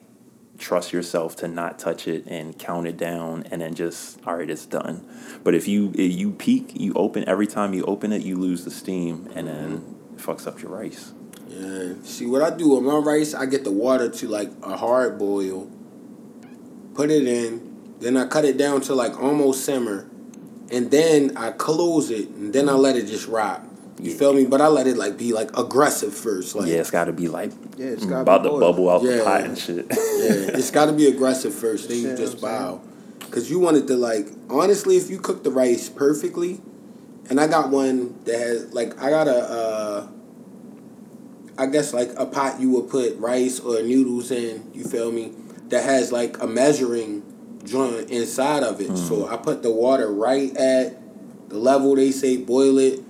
trust 0.58 0.92
yourself 0.92 1.36
to 1.38 1.48
not 1.48 1.80
touch 1.80 2.08
it 2.08 2.26
and 2.26 2.58
count 2.58 2.86
it 2.88 2.98
down 2.98 3.44
and 3.52 3.62
then 3.62 3.76
just 3.76 4.20
all 4.26 4.36
right 4.36 4.50
it's 4.50 4.66
done 4.66 5.08
but 5.44 5.54
if 5.56 5.68
you 5.68 5.92
if 5.96 6.12
you 6.12 6.32
peak 6.32 6.72
you 6.74 6.94
open 6.96 7.24
every 7.30 7.48
time 7.48 7.74
you 7.74 7.84
open 7.86 8.12
it 8.12 8.22
you 8.24 8.36
lose 8.36 8.66
the 8.66 8.72
steam 8.72 9.30
and 9.36 9.48
then 9.48 9.96
it 10.16 10.22
fucks 10.22 10.46
up 10.48 10.62
your 10.62 10.72
rice 10.72 11.14
Yeah. 11.48 11.94
See 12.04 12.26
what 12.26 12.42
I 12.42 12.50
do 12.56 12.70
with 12.70 12.84
my 12.84 12.98
rice, 12.98 13.34
I 13.34 13.46
get 13.46 13.64
the 13.64 13.72
water 13.72 14.10
to 14.10 14.28
like 14.28 14.52
a 14.64 14.76
hard 14.78 15.18
boil, 15.18 15.68
put 16.94 17.10
it 17.10 17.26
in, 17.28 17.96
then 18.00 18.16
I 18.18 18.28
cut 18.28 18.46
it 18.46 18.56
down 18.58 18.82
to 18.82 18.94
like 18.96 19.20
almost 19.20 19.66
simmer, 19.66 20.08
and 20.72 20.92
then 20.92 21.36
I 21.36 21.52
close 21.52 22.12
it, 22.12 22.30
and 22.30 22.54
then 22.54 22.70
I 22.70 22.74
let 22.74 22.96
it 22.96 23.08
just 23.08 23.28
rock. 23.28 23.64
You 24.02 24.12
Yeah. 24.12 24.18
feel 24.18 24.34
me? 24.34 24.46
But 24.46 24.62
I 24.62 24.68
let 24.68 24.88
it 24.88 24.98
like 24.98 25.18
be 25.18 25.34
like 25.34 25.56
aggressive 25.58 26.14
first. 26.14 26.56
Like 26.56 26.68
yeah 26.68 26.76
it's 26.78 26.92
got 26.92 27.06
to 27.06 27.14
be 27.14 27.28
like 27.28 27.52
Yeah, 27.78 27.88
it's 27.88 28.06
gotta 28.06 28.22
about 28.22 28.44
be 28.44 28.50
to 28.50 28.50
boiled. 28.52 28.62
bubble 28.62 28.90
out 28.90 29.04
Yeah. 29.04 29.18
the 29.18 29.24
pot 29.24 29.42
and 29.42 29.58
shit 29.58 29.86
yeah, 29.90 30.58
it's 30.58 30.72
got 30.72 30.86
to 30.86 30.94
be 30.94 31.08
aggressive 31.08 31.54
first. 31.54 31.90
Then 31.90 31.98
you 32.02 32.16
just 32.16 32.42
bow, 32.42 32.82
cause 33.32 33.50
you 33.50 33.60
wanted 33.60 33.88
to 33.88 33.96
like 33.96 34.28
honestly, 34.50 34.98
if 34.98 35.10
you 35.10 35.20
cook 35.20 35.44
the 35.44 35.52
rice 35.52 35.90
perfectly, 35.90 36.62
and 37.30 37.40
I 37.40 37.48
got 37.48 37.70
one 37.70 38.16
that 38.26 38.40
has 38.40 38.74
like 38.74 39.02
I 39.02 39.10
got 39.10 39.28
a. 39.28 39.38
Uh, 39.38 40.08
I 41.58 41.66
guess 41.66 41.94
like 41.94 42.12
a 42.18 42.26
pot 42.26 42.62
you 42.62 42.70
would 42.72 42.90
put 42.90 43.18
rice 43.18 43.60
or 43.60 43.82
noodles 43.82 44.32
in. 44.32 44.72
You 44.74 44.86
feel 44.86 45.12
me? 45.12 45.34
That 45.68 45.84
has 45.84 46.10
like 46.12 46.42
a 46.42 46.48
measuring 46.48 47.22
joint 47.66 48.10
inside 48.10 48.64
of 48.64 48.80
it. 48.80 48.98
So 48.98 49.28
I 49.28 49.36
put 49.36 49.62
the 49.62 49.70
water 49.70 50.10
right 50.12 50.56
at 50.56 50.98
the 51.50 51.58
level 51.58 51.96
they 51.96 52.12
say 52.12 52.38
boil 52.38 52.78
it. 52.78 53.02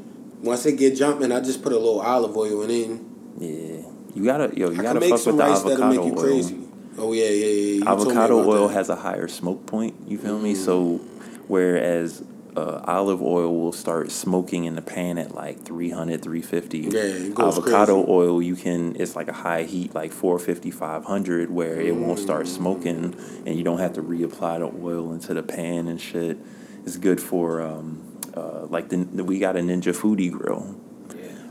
Once 0.41 0.65
it 0.65 0.73
get 0.73 0.95
jumping, 0.95 1.31
I 1.31 1.39
just 1.41 1.61
put 1.61 1.73
a 1.73 1.77
little 1.77 2.01
olive 2.01 2.35
oil 2.37 2.63
in. 2.63 2.69
it. 2.71 3.01
Yeah, 3.41 3.89
you 4.15 4.23
gotta 4.25 4.51
yo, 4.57 4.69
you 4.71 4.79
I 4.79 4.83
gotta 4.83 5.01
fuck 5.01 5.19
some 5.19 5.37
with 5.37 5.45
the 5.45 5.51
rice 5.51 5.61
that'll 5.63 5.83
avocado 5.83 6.03
make 6.03 6.05
you 6.13 6.17
oil. 6.17 6.23
crazy. 6.23 6.59
Oh 6.97 7.13
yeah, 7.13 7.25
yeah, 7.25 7.29
yeah. 7.45 7.73
You 7.75 7.79
me 7.81 7.87
avocado 7.87 8.49
oil 8.49 8.67
that. 8.67 8.73
has 8.73 8.89
a 8.89 8.95
higher 8.95 9.27
smoke 9.27 9.65
point. 9.65 9.95
You 10.07 10.17
feel 10.17 10.39
me? 10.39 10.53
Mm. 10.53 10.57
So 10.65 10.97
whereas 11.47 12.23
uh, 12.57 12.81
olive 12.85 13.21
oil 13.21 13.55
will 13.59 13.71
start 13.71 14.11
smoking 14.11 14.65
in 14.65 14.75
the 14.75 14.81
pan 14.81 15.17
at 15.17 15.33
like 15.33 15.61
300 15.63 16.21
350 16.21 16.79
Yeah, 16.79 17.45
avocado 17.47 17.95
crazy. 18.03 18.11
oil 18.11 18.41
you 18.41 18.55
can 18.55 18.95
it's 18.99 19.15
like 19.15 19.27
a 19.29 19.33
high 19.33 19.63
heat 19.63 19.93
like 19.93 20.11
450 20.11 20.71
500 20.71 21.51
where 21.51 21.79
it 21.79 21.95
won't 21.95 22.19
start 22.19 22.45
Mm. 22.47 22.49
smoking 22.49 23.15
and 23.45 23.55
you 23.55 23.63
don't 23.63 23.77
have 23.79 23.93
to 23.93 24.01
reapply 24.01 24.59
the 24.59 24.85
oil 24.85 25.13
into 25.13 25.33
the 25.33 25.43
pan 25.43 25.87
and 25.87 26.01
shit 26.01 26.37
it's 26.85 26.97
good 26.97 27.21
for 27.21 27.61
um 27.61 28.01
uh, 28.35 28.65
like 28.67 28.89
the, 28.89 28.97
we 29.23 29.39
got 29.39 29.55
a 29.55 29.59
ninja 29.59 29.95
Foodi 29.95 30.31
grill 30.31 30.75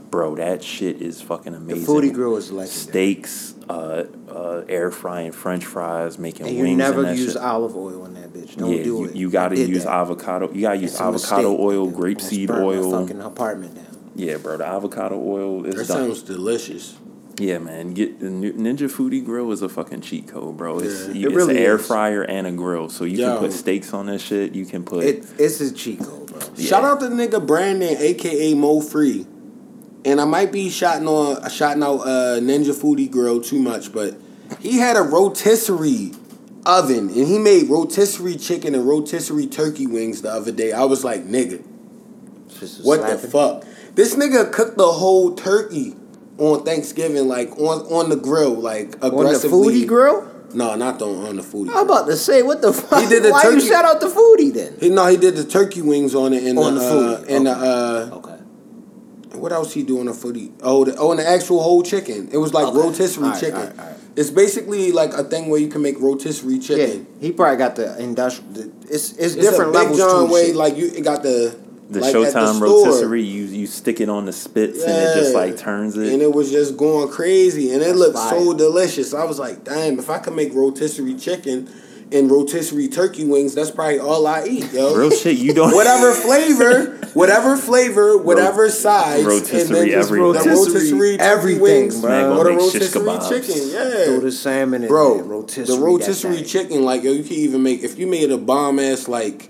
bro 0.09 0.33
that 0.35 0.63
shit 0.63 1.01
is 1.03 1.21
fucking 1.21 1.53
amazing. 1.53 1.85
The 1.85 1.91
Foodi 1.91 2.11
grill 2.11 2.35
is 2.35 2.51
legendary. 2.51 2.67
steaks 3.13 3.53
uh, 3.69 4.05
uh, 4.27 4.63
air 4.67 4.89
frying 4.89 5.31
french 5.31 5.63
fries 5.65 6.17
making 6.17 6.47
And 6.47 6.55
you 6.57 6.63
wings 6.63 6.77
never 6.79 7.01
and 7.01 7.09
that 7.09 7.17
use 7.17 7.33
shit. 7.33 7.41
olive 7.41 7.75
oil 7.75 8.05
in 8.05 8.15
that 8.15 8.33
bitch. 8.33 8.55
Don't 8.57 8.71
yeah, 8.75 8.81
do 8.83 8.89
you, 8.89 9.05
it. 9.05 9.15
you 9.15 9.29
gotta 9.29 9.55
use 9.55 9.83
that. 9.83 9.93
avocado. 9.93 10.51
You 10.51 10.61
gotta 10.61 10.77
use 10.77 10.93
It's 10.93 10.99
avocado 11.01 11.55
oil, 11.55 11.81
Almost 11.81 11.97
grapeseed 11.99 12.47
burned 12.47 12.61
my 12.61 12.67
oil. 12.67 13.01
fucking 13.01 13.21
apartment 13.21 13.75
now. 13.75 13.83
Yeah, 14.15 14.37
bro, 14.37 14.57
the 14.57 14.65
avocado 14.65 15.15
oil 15.15 15.65
is 15.65 15.75
That 15.75 15.87
done. 15.87 16.07
sounds 16.07 16.23
delicious. 16.23 16.97
Yeah, 17.39 17.57
man, 17.59 17.93
get 17.93 18.19
Ninja 18.19 18.91
Foodi 18.91 19.23
Grill 19.23 19.51
is 19.53 19.61
a 19.61 19.69
fucking 19.69 20.01
cheat 20.01 20.27
code, 20.27 20.57
bro. 20.57 20.79
It's, 20.79 21.07
Yeah. 21.07 21.13
you- 21.13 21.27
It 21.27 21.31
it's 21.31 21.35
really 21.35 21.57
an 21.57 21.63
air 21.63 21.75
is. 21.77 21.85
fryer 21.87 22.21
and 22.23 22.45
a 22.45 22.51
grill, 22.51 22.89
so 22.89 23.05
you 23.05 23.17
Yo. 23.17 23.31
can 23.31 23.39
put 23.39 23.53
steaks 23.53 23.93
on 23.93 24.07
this 24.07 24.21
shit. 24.21 24.53
You 24.53 24.65
can 24.65 24.83
put 24.83 25.05
It, 25.05 25.25
it's 25.37 25.61
a 25.61 25.71
cheat 25.71 25.99
code, 25.99 26.27
bro. 26.27 26.39
Shout 26.57 26.83
out 26.83 26.99
to 26.99 27.05
nigga 27.07 27.45
Brandon, 27.45 27.95
aka 27.97 28.53
Mo 28.55 28.81
Free. 28.81 29.25
And 30.03 30.19
I 30.19 30.25
might 30.25 30.51
be 30.51 30.69
shouting 30.69 31.07
on 31.07 31.49
shouting 31.49 31.81
out 31.83 31.99
uh, 32.01 32.39
Ninja 32.41 32.73
Foodi 32.73 33.09
Grill 33.09 33.41
too 33.41 33.59
much, 33.59 33.91
but 33.93 34.15
he 34.59 34.77
had 34.77 34.97
a 34.97 35.01
rotisserie 35.01 36.11
oven 36.65 37.07
and 37.09 37.27
he 37.27 37.37
made 37.37 37.69
rotisserie 37.69 38.35
chicken 38.35 38.75
and 38.75 38.85
rotisserie 38.87 39.47
turkey 39.47 39.87
wings 39.87 40.21
the 40.21 40.29
other 40.31 40.51
day. 40.51 40.71
I 40.73 40.83
was 40.83 41.03
like, 41.05 41.25
nigga, 41.25 41.61
It's 42.47 42.59
just 42.59 42.79
a 42.79 42.83
what 42.83 43.07
the 43.07 43.17
fuck? 43.17 43.65
This 43.95 44.15
nigga 44.15 44.51
cooked 44.51 44.77
the 44.77 44.87
whole 44.91 45.33
turkey 45.35 45.95
on 46.39 46.63
Thanksgiving, 46.63 47.27
like 47.27 47.51
on 47.57 47.79
on 47.91 48.09
the 48.09 48.15
grill, 48.15 48.55
like 48.55 48.95
aggressively. 49.01 49.59
On 49.59 49.73
the 49.73 49.83
Foodi 49.83 49.87
grill? 49.87 50.35
No, 50.53 50.75
not 50.75 50.97
the, 50.97 51.05
on 51.05 51.35
the 51.35 51.43
Foodi. 51.43 51.69
I'm 51.71 51.85
about 51.85 52.07
to 52.07 52.15
say, 52.15 52.41
what 52.41 52.61
the 52.61 52.73
fuck? 52.73 53.03
He 53.03 53.07
did 53.07 53.21
the 53.23 53.29
Why 53.29 53.49
you 53.49 53.61
shout 53.61 53.85
out 53.85 53.99
the 54.01 54.07
Foodi 54.07 54.51
then? 54.51 54.77
He 54.79 54.89
no, 54.89 55.05
he 55.05 55.17
did 55.17 55.35
the 55.35 55.43
turkey 55.43 55.81
wings 55.83 56.15
on 56.15 56.33
it 56.33 56.43
and 56.43 56.57
On 56.57 56.73
the, 56.73 56.79
the 56.79 56.87
uh, 56.87 57.21
Foodi, 57.21 57.27
in 57.27 57.43
the 57.43 57.51
uh, 57.51 58.09
Okay. 58.13 58.35
What 59.37 59.51
else 59.51 59.73
he 59.73 59.83
do 59.83 59.99
on 59.99 60.07
the 60.07 60.13
footy? 60.13 60.51
Oh, 60.61 60.83
the, 60.83 60.95
oh, 60.97 61.11
and 61.11 61.19
the 61.19 61.27
actual 61.27 61.61
whole 61.61 61.83
chicken. 61.83 62.29
It 62.31 62.37
was 62.37 62.53
like 62.53 62.65
Okay. 62.67 62.77
rotisserie 62.77 63.31
chicken. 63.39 63.55
alright, 63.55 63.79
alright. 63.79 63.95
It's 64.15 64.31
basically 64.31 64.91
like 64.91 65.13
a 65.13 65.23
thing 65.23 65.49
where 65.49 65.61
you 65.61 65.69
can 65.69 65.81
make 65.81 65.99
rotisserie 65.99 66.59
chicken. 66.59 67.07
Yeah, 67.21 67.27
he 67.27 67.31
probably 67.31 67.57
got 67.57 67.75
the 67.75 67.97
industrial. 68.01 68.51
The, 68.51 68.71
it's 68.89 69.11
it's, 69.13 69.35
It's 69.35 69.35
different 69.35 69.69
a 69.69 69.73
Big 69.73 69.81
levels 69.81 69.97
John 69.97 70.27
to 70.27 70.33
way. 70.33 70.47
shit. 70.47 70.55
Like 70.55 70.75
you 70.77 70.87
it 70.87 71.03
got 71.03 71.23
the 71.23 71.55
the 71.89 71.99
like 72.01 72.13
at 72.15 72.33
the 72.33 72.39
Showtime 72.39 72.61
rotisserie. 72.61 73.23
You 73.23 73.43
you 73.45 73.67
stick 73.67 73.99
it 73.99 74.09
on 74.09 74.25
the 74.25 74.33
spits 74.33 74.83
and 74.83 74.91
it 74.91 75.15
just 75.15 75.33
like 75.33 75.57
turns 75.57 75.97
it. 75.97 76.11
and 76.13 76.21
it 76.21 76.31
was 76.33 76.51
just 76.51 76.77
going 76.77 77.09
crazy, 77.09 77.71
and 77.71 77.81
it 77.81 77.85
That's 77.87 77.97
looked 77.99 78.15
fire. 78.17 78.39
so 78.39 78.53
delicious. 78.53 79.13
I 79.13 79.23
was 79.25 79.39
like, 79.39 79.63
damn, 79.63 79.97
if 79.99 80.09
I 80.09 80.19
could 80.19 80.35
make 80.35 80.53
rotisserie 80.53 81.15
chicken 81.15 81.69
and 82.11 82.29
rotisserie 82.31 82.87
turkey 82.87 83.23
wings, 83.25 83.53
that's 83.53 83.69
probably 83.71 83.99
all 83.99 84.25
I 84.25 84.45
eat, 84.45 84.71
yo. 84.73 84.95
Real 84.95 85.11
shit, 85.11 85.37
you 85.37 85.53
don't. 85.53 85.71
whatever 85.75 86.11
flavor, 86.13 86.97
whatever 87.13 87.55
flavor, 87.57 88.17
whatever 88.17 88.69
size, 88.69 89.23
rotisserie 89.25 89.61
and 89.61 89.69
then 89.69 89.87
just 89.89 90.07
everything. 90.11 90.33
the 90.33 90.49
rotisserie 90.49 91.17
turkey 91.17 91.23
Everything, 91.23 91.61
wings, 91.61 92.01
bro. 92.01 92.37
Or 92.37 92.43
the 92.45 92.51
rotisserie 92.51 93.03
kebabs. 93.05 93.29
chicken, 93.29 93.69
yeah. 93.69 94.05
Throw 94.05 94.19
the 94.21 94.31
salmon 94.31 94.83
in 94.83 94.87
Bro, 94.89 95.15
there, 95.15 95.23
rotisserie. 95.23 95.77
the 95.77 95.83
rotisserie 95.83 96.43
chicken, 96.43 96.83
like 96.83 97.03
yo, 97.03 97.11
you 97.11 97.23
can 97.23 97.33
even 97.33 97.61
make 97.63 97.83
if 97.83 97.97
you 97.99 98.07
made 98.07 98.31
a 98.31 98.37
bomb 98.37 98.79
ass 98.79 99.07
like 99.07 99.49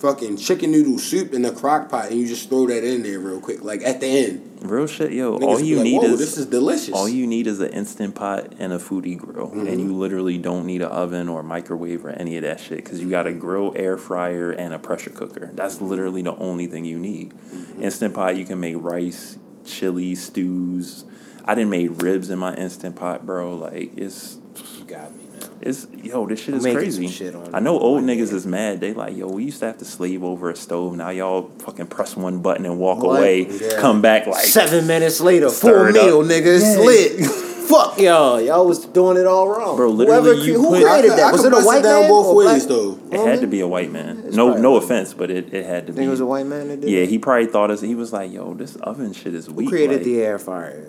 fucking 0.00 0.38
chicken 0.38 0.72
noodle 0.72 0.98
soup 0.98 1.34
in 1.34 1.42
the 1.42 1.52
crock 1.52 1.90
pot 1.90 2.10
and 2.10 2.18
you 2.18 2.26
just 2.26 2.48
throw 2.48 2.66
that 2.66 2.82
in 2.82 3.02
there 3.02 3.18
real 3.20 3.40
quick, 3.40 3.62
like 3.62 3.82
at 3.82 4.00
the 4.00 4.06
end. 4.06 4.46
Real 4.62 4.86
shit, 4.86 5.12
yo. 5.12 5.38
Niggas 5.38 5.42
all 5.42 5.60
you 5.60 5.76
like, 5.76 5.84
need 5.84 6.02
is 6.02 6.18
this 6.18 6.36
is 6.38 6.46
delicious. 6.46 6.94
all 6.94 7.08
you 7.08 7.26
need 7.26 7.46
is 7.46 7.60
an 7.60 7.70
instant 7.72 8.14
pot 8.14 8.54
and 8.58 8.72
a 8.72 8.78
Foodi 8.78 9.16
grill, 9.16 9.48
Mm-hmm. 9.48 9.66
and 9.66 9.80
you 9.80 9.94
literally 9.94 10.38
don't 10.38 10.64
need 10.66 10.80
an 10.82 10.88
oven 10.88 11.28
or 11.28 11.42
microwave 11.42 12.04
or 12.04 12.10
any 12.10 12.36
of 12.36 12.42
that 12.42 12.60
shit 12.60 12.82
because 12.84 13.00
you 13.00 13.08
got 13.10 13.26
a 13.26 13.32
grill, 13.32 13.72
air 13.76 13.96
fryer, 13.98 14.50
and 14.50 14.72
a 14.74 14.78
pressure 14.78 15.10
cooker. 15.10 15.50
That's 15.54 15.80
literally 15.80 16.22
the 16.22 16.34
only 16.36 16.66
thing 16.66 16.84
you 16.84 16.98
need. 16.98 17.32
Mm-hmm. 17.34 17.82
Instant 17.82 18.14
pot, 18.14 18.36
you 18.36 18.44
can 18.46 18.58
make 18.60 18.76
rice, 18.78 19.38
chili, 19.64 20.14
stews. 20.14 21.04
I 21.44 21.54
didn't 21.54 21.70
make 21.70 22.02
ribs 22.02 22.30
in 22.30 22.38
my 22.38 22.54
instant 22.54 22.96
pot, 22.96 23.24
bro. 23.26 23.54
Like 23.54 23.96
it's 23.96 24.38
You 24.78 24.84
got 24.84 25.14
me. 25.16 25.24
It's 25.60 25.86
yo, 26.02 26.26
this 26.26 26.40
shit 26.40 26.50
I'm 26.54 26.58
is 26.58 26.64
making 26.64 26.78
crazy. 26.78 27.06
some 27.06 27.12
shit 27.12 27.34
on- 27.34 27.54
I 27.54 27.60
know 27.60 27.78
old 27.78 27.98
on 27.98 28.06
niggas 28.06 28.28
there. 28.28 28.36
is 28.36 28.46
mad. 28.46 28.80
They 28.80 28.92
like, 28.92 29.16
yo, 29.16 29.28
we 29.28 29.44
used 29.44 29.60
to 29.60 29.66
have 29.66 29.78
to 29.78 29.84
slave 29.84 30.22
over 30.24 30.50
a 30.50 30.56
stove. 30.56 30.96
Now 30.96 31.10
y'all 31.10 31.50
fucking 31.60 31.86
press 31.86 32.16
one 32.16 32.40
button 32.40 32.64
and 32.66 32.78
walk 32.78 33.02
What? 33.02 33.18
away. 33.20 33.46
Yeah. 33.48 33.78
Come 33.80 34.00
back 34.02 34.26
like 34.26 34.44
Seven 34.44 34.86
minutes 34.86 35.20
later, 35.20 35.48
Stir 35.48 35.92
full 35.92 35.96
it 35.96 36.00
up. 36.00 36.06
meal, 36.06 36.22
nigga. 36.22 36.46
It's 36.56 36.76
Yeah. 36.76 36.84
lit. 36.84 37.46
Fuck 37.70 38.00
y'all. 38.00 38.40
Y'all 38.40 38.66
was 38.66 38.84
doing 38.86 39.16
it 39.16 39.26
all 39.28 39.46
wrong. 39.46 39.76
Bro, 39.76 39.90
literally, 39.90 40.22
Whoever, 40.22 40.44
you 40.44 40.54
who 40.60 40.68
put- 40.70 40.78
I 40.78 40.90
created 40.90 41.10
could- 41.10 41.18
that? 41.20 41.26
I 41.28 41.32
Was 41.32 41.42
could 41.42 41.52
it 41.52 41.62
a 41.62 41.64
white 41.64 41.82
down 41.84 42.00
man? 42.00 42.10
both 42.10 42.36
ways 42.36 42.66
black? 42.66 42.68
though. 42.68 42.98
It 43.12 43.20
had 43.20 43.40
to 43.42 43.46
be 43.46 43.60
a 43.60 43.68
white 43.68 43.92
man. 43.92 44.24
It's 44.26 44.34
No, 44.36 44.56
no 44.56 44.74
offense, 44.74 45.14
but 45.14 45.30
it, 45.30 45.54
it 45.54 45.64
had 45.64 45.86
to 45.86 45.92
I 45.92 45.94
be. 45.94 45.98
think 45.98 46.06
it 46.08 46.10
was 46.10 46.18
a 46.18 46.26
white 46.26 46.46
man 46.46 46.66
that 46.66 46.80
did 46.80 46.90
Yeah, 46.90 47.02
it? 47.02 47.10
he 47.10 47.18
probably 47.18 47.46
thought 47.46 47.70
us. 47.70 47.80
He 47.80 47.94
was 47.94 48.12
like, 48.12 48.32
"Yo, 48.32 48.54
this 48.54 48.74
oven 48.76 49.12
shit 49.12 49.34
is 49.36 49.46
Who 49.46 49.52
weak." 49.52 49.68
created 49.68 49.98
like, 49.98 50.04
the 50.04 50.20
air 50.20 50.40
fryer? 50.40 50.84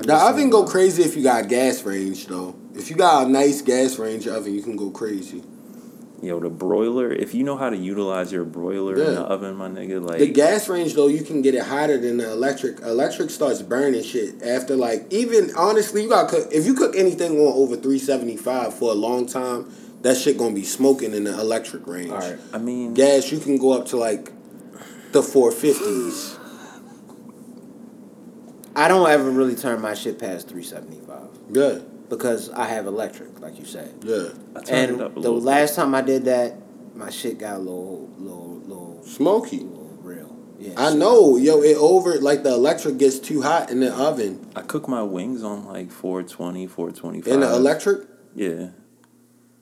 I 0.00 0.06
The 0.06 0.14
oven 0.14 0.50
go 0.50 0.64
crazy 0.64 1.02
if 1.02 1.16
you 1.16 1.22
got 1.22 1.48
gas 1.48 1.82
range 1.84 2.26
though. 2.26 2.56
If 2.74 2.90
you 2.90 2.96
got 2.96 3.26
a 3.26 3.30
nice 3.30 3.62
gas 3.62 3.98
range 3.98 4.26
oven, 4.26 4.54
you 4.54 4.62
can 4.62 4.76
go 4.76 4.90
crazy. 4.90 5.42
Yo, 6.22 6.38
the 6.38 6.50
broiler. 6.50 7.10
If 7.10 7.34
you 7.34 7.44
know 7.44 7.56
how 7.56 7.70
to 7.70 7.76
utilize 7.76 8.30
your 8.30 8.44
broiler 8.44 8.94
in 8.94 9.14
the 9.14 9.22
oven, 9.22 9.56
my 9.56 9.68
nigga, 9.68 10.06
like 10.06 10.18
The 10.18 10.30
gas 10.30 10.68
range 10.68 10.94
though, 10.94 11.08
you 11.08 11.22
can 11.22 11.40
get 11.40 11.54
it 11.54 11.62
hotter 11.62 11.96
than 11.96 12.18
the 12.18 12.30
electric. 12.30 12.80
Electric 12.80 13.30
starts 13.30 13.62
burning 13.62 14.02
shit 14.02 14.42
after 14.42 14.76
like 14.76 15.06
even 15.10 15.50
honestly, 15.56 16.02
you 16.02 16.10
got 16.10 16.28
to 16.28 16.36
cook 16.36 16.48
if 16.52 16.66
you 16.66 16.74
cook 16.74 16.94
anything 16.94 17.32
on 17.38 17.54
over 17.54 17.76
three 17.76 17.98
seventy 17.98 18.36
five 18.36 18.74
for 18.74 18.90
a 18.90 18.94
long 18.94 19.26
time, 19.26 19.72
that 20.02 20.16
shit 20.16 20.36
gonna 20.36 20.54
be 20.54 20.64
smoking 20.64 21.14
in 21.14 21.24
the 21.24 21.38
electric 21.38 21.86
range. 21.86 22.10
All 22.10 22.18
right. 22.18 22.38
I 22.52 22.58
mean, 22.58 22.92
Gas, 22.92 23.32
you 23.32 23.38
can 23.38 23.56
go 23.56 23.72
up 23.72 23.86
to 23.86 23.96
like 23.96 24.30
the 25.12 25.22
four 25.22 25.50
fifties. 25.52 26.36
I 28.76 28.88
don't 28.88 29.08
ever 29.08 29.30
really 29.30 29.54
turn 29.56 29.80
my 29.80 29.94
shit 29.94 30.18
past 30.18 30.48
375 30.48 31.28
Yeah, 31.50 31.78
because 32.08 32.50
I 32.50 32.66
have 32.66 32.86
electric, 32.86 33.40
like 33.40 33.58
you 33.58 33.64
said. 33.64 33.92
yeah. 34.02 34.28
I 34.54 34.60
And 34.70 34.90
it 34.96 35.00
up 35.00 35.12
a 35.12 35.14
the 35.14 35.20
little. 35.20 35.40
last 35.40 35.74
time 35.74 35.94
I 35.94 36.02
did 36.02 36.24
that, 36.26 36.56
my 36.94 37.10
shit 37.10 37.38
got 37.38 37.56
a 37.56 37.58
little, 37.58 38.08
little, 38.18 38.60
little, 38.66 39.02
Smoky. 39.04 39.58
little 39.60 39.90
real. 40.02 40.36
Yeah, 40.58 40.74
I 40.76 40.90
so- 40.90 40.96
know, 40.96 41.36
yo. 41.36 41.62
It 41.62 41.76
over 41.76 42.18
like 42.20 42.42
the 42.42 42.52
electric 42.52 42.98
gets 42.98 43.18
too 43.18 43.42
hot 43.42 43.70
in 43.70 43.80
the 43.80 43.92
oven. 43.92 44.46
I 44.54 44.62
cook 44.62 44.86
my 44.88 45.02
wings 45.02 45.42
on 45.42 45.64
like 45.66 45.90
420, 45.90 46.66
425. 46.66 47.32
In 47.32 47.40
the 47.40 47.54
electric, 47.54 48.06
Yeah. 48.34 48.68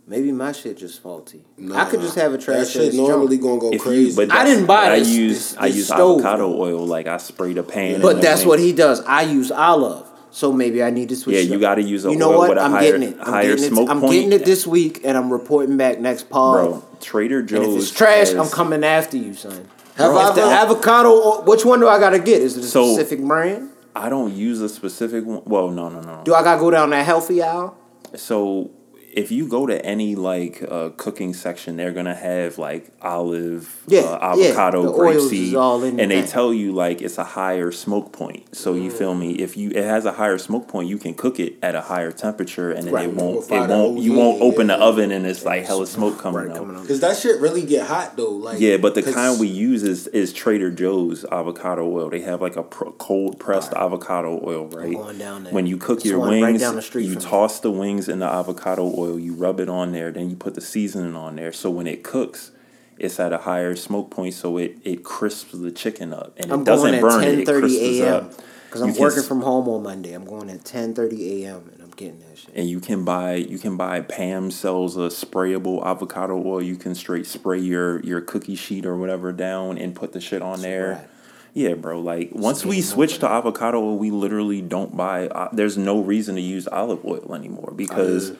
Maybe 0.08 0.32
my 0.32 0.52
shit 0.52 0.78
just 0.78 1.02
faulty. 1.02 1.44
nah, 1.58 1.82
I 1.82 1.84
could 1.84 2.00
just 2.00 2.14
have 2.14 2.32
a 2.32 2.38
trash 2.38 2.72
That 2.72 2.84
shit 2.84 2.94
normally 2.94 3.36
junk. 3.36 3.42
gonna 3.42 3.60
go 3.60 3.66
If 3.68 3.74
you, 3.74 3.80
crazy. 3.90 4.16
but 4.16 4.34
I 4.34 4.42
didn't 4.44 4.64
buy 4.66 4.86
I 4.92 4.94
use 4.96 5.50
this- 5.50 5.56
I 5.58 5.66
use 5.66 5.86
stove, 5.86 6.20
avocado 6.20 6.58
oil. 6.58 6.86
Like 6.86 7.06
I 7.06 7.18
spray 7.18 7.52
the 7.52 7.62
pan. 7.62 7.96
in 7.96 8.00
But 8.00 8.22
that's 8.22 8.40
wing. 8.40 8.48
what 8.48 8.58
he 8.58 8.72
does. 8.72 9.02
I 9.06 9.22
use 9.22 9.50
olive. 9.52 10.04
So 10.30 10.52
maybe 10.52 10.82
I 10.82 10.90
need 10.90 11.08
to 11.10 11.16
switch. 11.16 11.36
Yeah, 11.36 11.40
you 11.42 11.58
gotta 11.60 11.82
use 11.82 12.04
a 12.06 12.10
You 12.10 12.16
know 12.16 12.30
oil 12.32 12.38
what? 12.38 12.48
with 12.50 12.58
a 12.58 12.62
I'm 12.62 12.70
higher- 12.72 12.82
getting 12.92 13.02
it. 13.10 13.16
I'm 13.20 13.32
higher 13.32 13.48
getting 13.50 13.64
it. 13.64 13.68
smoke 13.68 13.90
I'm 13.90 14.00
point. 14.00 14.12
getting 14.12 14.32
it 14.32 14.44
this 14.44 14.66
week, 14.66 15.00
and 15.04 15.16
I'm 15.16 15.30
reporting 15.30 15.76
back 15.76 16.00
next 16.00 16.30
pod. 16.30 16.54
bro. 16.70 16.82
Trader 17.00 17.42
Joe's. 17.42 17.64
and 17.66 17.72
if 17.76 17.82
it's 17.82 17.90
trash, 17.90 18.28
has- 18.30 18.34
I'm 18.34 18.48
coming 18.48 18.84
after 18.84 19.16
you, 19.16 19.34
son. 19.34 19.52
Have 19.96 20.12
Bro, 20.12 20.20
I 20.20 20.32
the 20.34 20.42
avocado, 20.42 21.10
oil- 21.10 21.42
which 21.46 21.64
one 21.64 21.80
do 21.80 21.88
I 21.88 21.98
gotta 21.98 22.18
get? 22.18 22.40
Is 22.40 22.56
it 22.56 22.64
a 22.64 22.66
So- 22.66 22.84
specific 22.94 23.22
brand? 23.24 23.70
I 23.96 24.08
don't 24.08 24.32
use 24.34 24.60
a 24.62 24.68
specific 24.68 25.26
one. 25.26 25.42
Well, 25.44 25.68
no, 25.70 25.88
no, 25.88 26.00
no. 26.00 26.20
Do 26.24 26.32
I 26.34 26.42
gotta 26.44 26.60
go 26.60 26.70
down 26.70 26.90
that 26.90 27.04
healthy 27.04 27.42
aisle? 27.42 27.74
So 28.14 28.70
if 29.12 29.30
you 29.30 29.48
go 29.48 29.66
to 29.66 29.84
any 29.84 30.14
like 30.14 30.62
uh, 30.68 30.90
cooking 30.96 31.34
section, 31.34 31.76
they're 31.76 31.92
gonna 31.92 32.14
have 32.14 32.58
like 32.58 32.90
olive, 33.02 33.82
Yeah, 33.86 34.00
uh, 34.02 34.32
avocado, 34.34 34.84
is 34.84 35.32
grapeseed, 35.32 35.98
and 36.00 36.10
they 36.10 36.22
tell 36.22 36.52
you 36.52 36.72
like 36.72 37.00
it's 37.02 37.18
a 37.18 37.24
higher 37.24 37.72
smoke 37.72 38.12
point. 38.12 38.54
So 38.56 38.74
you 38.74 38.90
feel 38.90 39.14
me? 39.14 39.32
If 39.32 39.56
you 39.56 39.70
it 39.70 39.84
has 39.84 40.04
a 40.04 40.12
higher 40.12 40.38
smoke 40.38 40.68
point, 40.68 40.88
you 40.88 40.98
can 40.98 41.14
cook 41.14 41.40
it 41.40 41.56
at 41.62 41.74
a 41.74 41.80
higher 41.80 42.12
temperature, 42.12 42.70
and 42.70 42.86
then 42.86 42.94
Right, 42.94 43.08
it 43.08 43.14
won't 43.14 43.50
it 43.50 43.68
won't 43.68 43.98
you 44.02 44.12
won't 44.12 44.42
open 44.42 44.68
the 44.68 44.76
yeah. 44.76 44.84
oven 44.84 45.10
and 45.10 45.26
it's 45.26 45.44
like 45.44 45.64
hella 45.64 45.86
smoke 45.86 46.18
coming 46.18 46.46
Right, 46.48 46.56
out. 46.56 46.86
Cause 46.86 47.00
that 47.00 47.16
shit 47.16 47.40
really 47.40 47.64
get 47.64 47.86
hot 47.86 48.16
though. 48.16 48.30
Like 48.30 48.60
Yeah, 48.60 48.76
but 48.76 48.94
the 48.94 49.02
kind 49.02 49.38
we 49.40 49.48
use 49.48 49.82
is 49.82 50.06
is 50.08 50.32
Trader 50.32 50.70
Joe's 50.70 51.24
avocado 51.24 51.84
oil. 51.90 52.10
They 52.10 52.20
have 52.20 52.40
like 52.40 52.56
a 52.56 52.62
pro- 52.62 52.92
cold 52.92 53.38
pressed 53.38 53.72
avocado 53.72 54.40
oil, 54.44 54.66
right? 54.68 54.92
going 54.94 55.18
down 55.18 55.44
there. 55.44 55.52
When 55.52 55.66
you 55.66 55.76
cook 55.76 55.98
It's 55.98 56.06
your 56.06 56.18
right 56.20 56.40
wings, 56.42 56.84
street 56.84 57.04
you 57.04 57.14
from 57.14 57.22
me. 57.24 57.28
toss 57.30 57.60
the 57.60 57.70
wings 57.70 58.08
in 58.08 58.18
the 58.20 58.26
avocado 58.26 58.84
oil. 58.98 59.18
You 59.18 59.34
rub 59.34 59.60
it 59.60 59.68
on 59.68 59.92
there, 59.92 60.10
then 60.12 60.30
you 60.30 60.36
put 60.36 60.54
the 60.54 60.60
seasoning 60.60 61.14
on 61.16 61.36
there. 61.36 61.52
So 61.52 61.70
when 61.70 61.86
it 61.86 62.02
cooks, 62.02 62.50
it's 62.98 63.20
at 63.20 63.32
a 63.32 63.38
higher 63.38 63.76
smoke 63.76 64.10
point, 64.10 64.34
so 64.34 64.58
it 64.58 64.76
it 64.84 65.04
crisps 65.04 65.52
the 65.52 65.70
chicken 65.70 66.12
up, 66.12 66.34
and 66.36 66.52
I'm 66.52 66.60
it 66.62 66.64
doesn't 66.64 66.90
going 66.90 66.94
at 66.96 67.00
burn 67.00 67.22
it. 67.22 67.30
ten 67.30 67.38
It 67.40 67.46
thirty 67.46 67.60
crisps 67.78 68.00
a.m. 68.00 68.14
up. 68.14 68.32
because 68.66 68.80
I'm 68.82 68.92
can 68.92 69.00
working 69.00 69.18
s- 69.20 69.28
from 69.28 69.40
home 69.42 69.68
on 69.68 69.82
Monday. 69.84 70.12
I'm 70.14 70.24
going 70.24 70.50
at 70.50 70.64
ten 70.64 70.94
thirty 70.94 71.44
a.m. 71.44 71.70
and 71.72 71.82
I'm 71.82 71.90
getting 71.90 72.18
that 72.20 72.36
shit. 72.38 72.50
and 72.56 72.68
you 72.68 72.80
can 72.80 73.04
buy 73.04 73.34
you 73.34 73.58
can 73.58 73.76
buy 73.76 74.00
Pam 74.00 74.50
sells 74.50 74.96
a 74.96 75.08
sprayable 75.10 75.84
avocado 75.84 76.36
oil. 76.44 76.60
You 76.62 76.76
can 76.76 76.94
straight 76.96 77.26
spray 77.26 77.60
your 77.60 78.00
your 78.00 78.20
cookie 78.20 78.56
sheet 78.56 78.84
or 78.84 78.96
whatever 78.96 79.32
down 79.32 79.78
and 79.78 79.94
put 79.94 80.12
the 80.12 80.20
shit 80.20 80.42
on 80.42 80.60
there. 80.62 80.90
right. 80.94 81.08
Yeah, 81.54 81.74
bro. 81.74 81.98
Like 82.00 82.30
once 82.32 82.64
we 82.64 82.80
switch 82.82 83.18
to 83.20 83.28
avocado 83.28 83.78
oil, 83.80 83.96
we 83.98 84.10
literally 84.10 84.60
don't 84.60 84.96
buy. 84.96 85.26
Uh, 85.28 85.48
there's 85.52 85.76
no 85.78 86.00
reason 86.00 86.34
to 86.36 86.40
use 86.40 86.68
olive 86.68 87.04
oil 87.04 87.34
anymore 87.34 87.72
because 87.74 88.32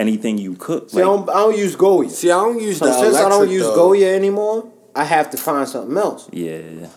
anything 0.00 0.38
you 0.38 0.54
cook, 0.56 0.90
See, 0.90 0.98
I 0.98 1.02
don't, 1.02 1.28
I 1.28 1.34
don't 1.34 1.56
use 1.56 1.76
Goya. 1.76 2.08
See, 2.10 2.30
I 2.30 2.34
don't 2.42 2.60
use 2.60 2.78
So 2.78 2.86
the 2.86 2.92
since 3.00 3.16
I 3.16 3.28
don't 3.28 3.48
use 3.50 3.62
though. 3.62 3.74
Goya 3.76 4.14
anymore, 4.14 4.68
I 4.96 5.04
have 5.04 5.30
to 5.30 5.36
find 5.36 5.68
something 5.68 5.96
else. 5.96 6.28
yeah, 6.32 6.88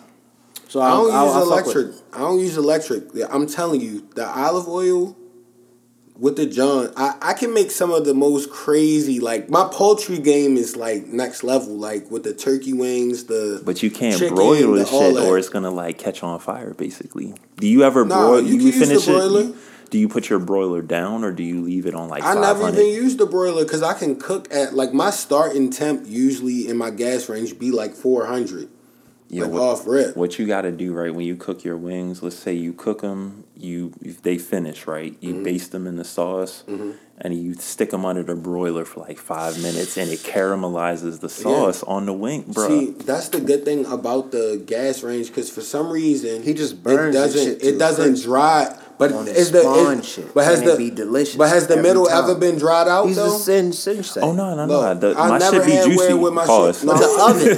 So 0.68 0.80
I 0.80 0.90
don't 0.90 1.12
I'll, 1.12 1.26
use 1.26 1.34
I'll 1.36 1.48
fuck 1.56 1.66
with 1.66 1.76
electric. 1.76 2.02
I 2.14 2.18
don't 2.18 2.40
use 2.40 2.56
electric. 2.56 3.04
I'm 3.30 3.46
telling 3.46 3.80
you, 3.80 4.08
the 4.14 4.26
olive 4.26 4.66
oil 4.68 5.16
with 6.16 6.36
the 6.36 6.46
John, 6.46 6.92
I, 6.96 7.16
I 7.20 7.32
can 7.34 7.52
make 7.52 7.72
some 7.72 7.90
of 7.90 8.04
the 8.04 8.14
most 8.14 8.48
crazy. 8.50 9.18
Like 9.20 9.50
my 9.50 9.68
poultry 9.72 10.18
game 10.18 10.56
is 10.56 10.76
like 10.76 11.06
next 11.08 11.42
level. 11.42 11.74
Like 11.76 12.08
with 12.10 12.22
the 12.22 12.32
turkey 12.32 12.72
wings, 12.72 13.24
the 13.24 13.60
but 13.64 13.82
you 13.82 13.90
can't 13.90 14.16
chicken, 14.18 14.36
broil 14.36 14.72
the- 14.72 14.78
this 14.78 14.90
shit 14.90 15.14
that. 15.14 15.26
or 15.26 15.38
it's 15.38 15.48
gonna 15.48 15.70
like 15.72 15.98
catch 15.98 16.22
on 16.22 16.38
fire. 16.38 16.72
Basically, 16.74 17.34
do 17.56 17.66
you 17.66 17.82
ever 17.82 18.04
Nah, 18.04 18.28
broil? 18.28 18.40
you 18.42 18.56
can 18.58 18.66
use 18.66 18.78
the 18.78 18.86
finish 18.86 19.06
broiler. 19.06 19.40
it? 19.50 19.54
Do 19.94 20.00
you 20.00 20.08
put 20.08 20.28
your 20.28 20.40
broiler 20.40 20.82
down 20.82 21.22
or 21.22 21.30
do 21.30 21.44
you 21.44 21.62
leave 21.62 21.86
it 21.86 21.94
on 21.94 22.08
like? 22.08 22.24
I 22.24 22.34
never 22.34 22.66
even 22.68 22.84
use 22.88 23.16
the 23.16 23.26
broiler 23.26 23.62
because 23.62 23.80
I 23.80 23.94
can 23.94 24.16
cook 24.16 24.52
at 24.52 24.74
like 24.74 24.92
my 24.92 25.10
starting 25.10 25.70
temp 25.70 26.02
usually 26.04 26.66
in 26.66 26.76
my 26.76 26.90
gas 26.90 27.28
range 27.28 27.56
be 27.60 27.70
like 27.70 27.94
four 27.94 28.26
hundred, 28.26 28.68
Yeah, 29.28 29.44
like 29.44 29.52
what- 29.52 29.62
off 29.62 29.86
rip. 29.86 30.16
What 30.16 30.36
you 30.36 30.48
got 30.48 30.62
to 30.62 30.72
do, 30.72 30.92
right, 30.94 31.14
when 31.14 31.24
you 31.26 31.36
cook 31.36 31.62
your 31.62 31.76
wings, 31.76 32.24
let's 32.24 32.34
say 32.34 32.54
you 32.54 32.72
cook 32.72 33.02
them, 33.02 33.44
you 33.56 33.92
they 34.24 34.36
finish, 34.36 34.88
right? 34.88 35.16
You 35.20 35.34
Mm-hmm. 35.34 35.44
baste 35.44 35.70
them 35.70 35.86
in 35.86 35.94
the 35.94 36.04
sauce, 36.04 36.64
and 37.20 37.32
you 37.34 37.54
stick 37.54 37.90
them 37.90 38.04
under 38.04 38.22
the 38.22 38.34
broiler 38.34 38.84
for 38.84 39.00
like 39.00 39.18
five 39.18 39.60
minutes, 39.62 39.96
and 39.96 40.10
it 40.10 40.18
caramelizes 40.20 41.20
the 41.20 41.28
sauce 41.28 41.82
on 41.84 42.06
the 42.06 42.12
wing, 42.12 42.42
bro. 42.48 42.68
See, 42.68 42.90
that's 42.90 43.28
the 43.28 43.40
good 43.40 43.64
thing 43.64 43.86
about 43.86 44.30
the 44.32 44.62
gas 44.66 45.02
range 45.02 45.28
because 45.28 45.48
for 45.50 45.60
some 45.60 45.90
reason 45.90 46.42
He 46.42 46.54
just 46.54 46.82
burns 46.82 47.14
it 47.14 47.18
the 47.18 47.24
doesn't 47.24 47.44
shit 47.44 47.60
to 47.60 47.66
it 47.68 47.78
doesn't 47.78 48.22
dry. 48.22 48.78
But 48.96 49.12
on 49.12 49.26
is 49.26 49.36
his 49.36 49.50
the 49.50 49.60
spawn 49.62 49.98
is- 50.00 50.08
shit, 50.08 50.34
but 50.34 50.44
has 50.44 50.60
and 50.60 50.68
the 50.68 50.76
be 50.76 50.88
delicious 50.90 51.34
But 51.36 51.48
has 51.48 51.66
the 51.66 51.76
middle 51.76 52.06
time. 52.06 52.24
ever 52.24 52.34
been 52.36 52.58
dried 52.58 52.86
out 52.86 53.06
He's 53.06 53.16
though? 53.16 53.34
a 53.34 53.38
sin 53.38 53.72
sensei. 53.72 54.20
oh 54.20 54.32
no, 54.32 54.54
no, 54.54 54.66
no! 54.66 54.80
Look, 54.80 55.00
The, 55.00 55.14
I 55.20 55.28
my 55.30 55.38
never 55.38 55.56
shit 55.56 55.66
be 55.66 55.72
had 55.72 55.84
juicy. 55.86 56.14
with 56.14 56.32
my 56.32 56.46
Pause. 56.46 56.78
shit. 56.78 56.86
No, 56.86 56.94
The 56.94 57.04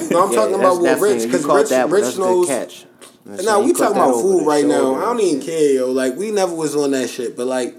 oven. 0.01 0.09
No, 0.11 0.25
I'm 0.25 0.31
Yeah, 0.33 0.37
talking 0.39 0.55
about 0.55 0.81
with 0.81 1.01
Rich 1.01 1.23
because 1.25 1.45
Rich, 1.45 1.69
that. 1.69 1.91
Rich 1.91 2.17
knows. 2.19 2.47
good 2.47 2.59
catch. 2.69 2.87
That's 3.27 3.45
Nah, 3.45 3.59
we 3.61 3.73
talking 3.75 3.97
about 3.97 4.21
food 4.23 4.47
right 4.47 4.65
now. 4.65 4.95
I 4.95 5.01
don't 5.07 5.21
even 5.21 5.43
care, 5.45 5.73
yo. 5.75 5.91
Like 5.91 6.17
we 6.17 6.31
never 6.31 6.55
was 6.55 6.75
on 6.75 6.93
that 6.93 7.09
shit, 7.11 7.37
but 7.37 7.47
like, 7.47 7.75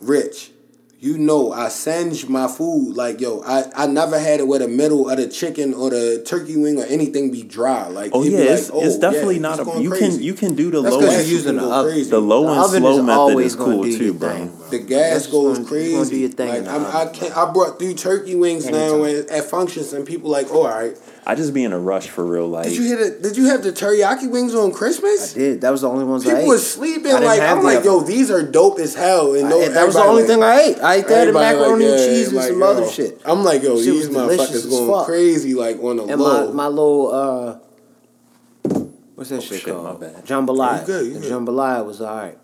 Rich, 0.00 0.50
you 0.98 1.18
know, 1.18 1.52
I 1.52 1.68
singe 1.68 2.26
my 2.28 2.46
food. 2.48 2.94
Like, 2.96 3.20
yo, 3.20 3.42
I, 3.42 3.64
I 3.74 3.86
never 3.86 4.18
had 4.18 4.40
it 4.40 4.46
where 4.46 4.58
the 4.58 4.68
middle 4.68 5.08
of 5.08 5.16
the 5.18 5.28
chicken 5.28 5.74
or 5.74 5.90
the 5.90 6.22
turkey 6.26 6.56
wing 6.56 6.78
or 6.80 6.84
anything 6.84 7.30
be 7.30 7.42
dry. 7.42 7.86
Like, 7.88 8.12
Oh 8.14 8.22
yeah, 8.22 8.38
it's, 8.38 8.70
like, 8.70 8.82
it's 8.84 8.96
oh, 8.96 9.00
definitely 9.00 9.36
yeah, 9.36 9.40
not 9.42 9.60
it's 9.60 9.68
a. 9.68 9.80
You 9.80 9.90
crazy. 9.90 10.16
can 10.16 10.22
you 10.22 10.34
can 10.34 10.54
do 10.54 10.70
the 10.70 10.82
That's 10.82 10.94
low. 10.96 11.00
'cause 11.00 11.12
you're 11.16 11.36
using 11.36 11.54
can 11.56 11.56
the 11.56 11.68
go 11.68 11.72
oven. 11.72 12.08
The 12.10 12.20
low 12.20 12.42
The 12.44 12.50
and 12.52 12.60
oven 12.60 12.80
slow 12.82 13.02
method 13.02 13.38
is 13.40 13.56
cool 13.56 13.84
too, 13.84 14.14
bro. 14.14 14.28
thing, 14.30 14.48
bro. 14.48 14.59
The 14.70 14.78
gas 14.78 15.26
goes 15.26 15.58
gonna- 15.58 15.68
crazy. 15.68 16.10
do 16.10 16.16
your 16.16 16.28
thing 16.30 16.48
like 16.48 16.66
I'm, 16.74 16.86
I 16.86 17.06
can't. 17.12 17.36
I 17.36 17.50
brought 17.52 17.78
three 17.78 17.94
turkey 17.94 18.34
wings 18.36 18.66
now 18.68 19.04
at, 19.04 19.28
at 19.28 19.44
functions, 19.44 19.92
and 19.92 20.06
people 20.06 20.30
like, 20.30 20.46
oh, 20.50 20.62
all 20.66 20.68
right. 20.68 20.96
I 21.26 21.34
just 21.34 21.52
be 21.52 21.64
in 21.64 21.72
a 21.72 21.78
rush 21.78 22.08
for 22.08 22.24
real, 22.24 22.48
like. 22.48 22.64
Did 22.64 22.76
you 22.76 22.82
hear 22.84 22.96
the, 23.10 23.20
Did 23.20 23.36
you 23.36 23.46
have 23.46 23.62
the 23.62 23.72
teriyaki 23.72 24.30
wings 24.30 24.54
on 24.54 24.72
Christmas? 24.72 25.34
I 25.34 25.38
did. 25.38 25.60
That 25.60 25.70
was 25.70 25.82
the 25.82 25.88
only 25.88 26.04
ones 26.04 26.24
I 26.26 26.30
People 26.30 26.42
ate. 26.44 26.48
was 26.48 26.72
sleeping. 26.72 27.12
Like 27.12 27.40
I'm 27.40 27.62
like, 27.62 27.84
yo, 27.84 28.00
these 28.00 28.30
are 28.30 28.42
dope 28.42 28.78
as 28.78 28.94
hell. 28.94 29.34
And 29.34 29.46
I- 29.46 29.50
no, 29.50 29.68
that 29.68 29.86
was 29.86 29.94
the 29.94 30.02
only 30.02 30.22
like- 30.22 30.30
thing 30.30 30.42
I 30.42 30.60
ate. 30.60 30.78
I 30.80 30.94
ate 30.96 31.08
that 31.08 31.28
and 31.28 31.34
macaroni 31.34 31.84
like, 31.84 31.98
and 32.00 32.08
cheese 32.10 32.28
and 32.28 32.36
like, 32.36 32.48
some 32.48 32.60
yo. 32.60 32.66
other 32.66 32.88
shit. 32.88 33.20
I'm 33.24 33.44
like, 33.44 33.62
yo, 33.62 33.76
Shit 33.76 33.84
these 33.86 34.08
motherfuckers 34.08 34.70
going 34.70 34.90
fuck. 34.90 35.06
crazy, 35.06 35.54
like 35.54 35.78
on 35.82 35.96
the 35.96 36.02
And 36.04 36.18
my, 36.20 36.24
low. 36.26 36.52
my 36.52 36.66
little 36.68 37.14
uh, 37.14 37.58
what's 39.14 39.30
that 39.30 39.42
shit 39.42 39.60
shit, 39.60 39.74
my 39.74 39.82
called? 39.82 40.00
bad. 40.00 40.24
Jambalaya. 40.24 40.80
You 40.80 40.86
good, 40.86 41.06
you 41.06 41.20
good. 41.20 41.32
jambalaya 41.32 41.84
was 41.84 42.00
alright. 42.00 42.38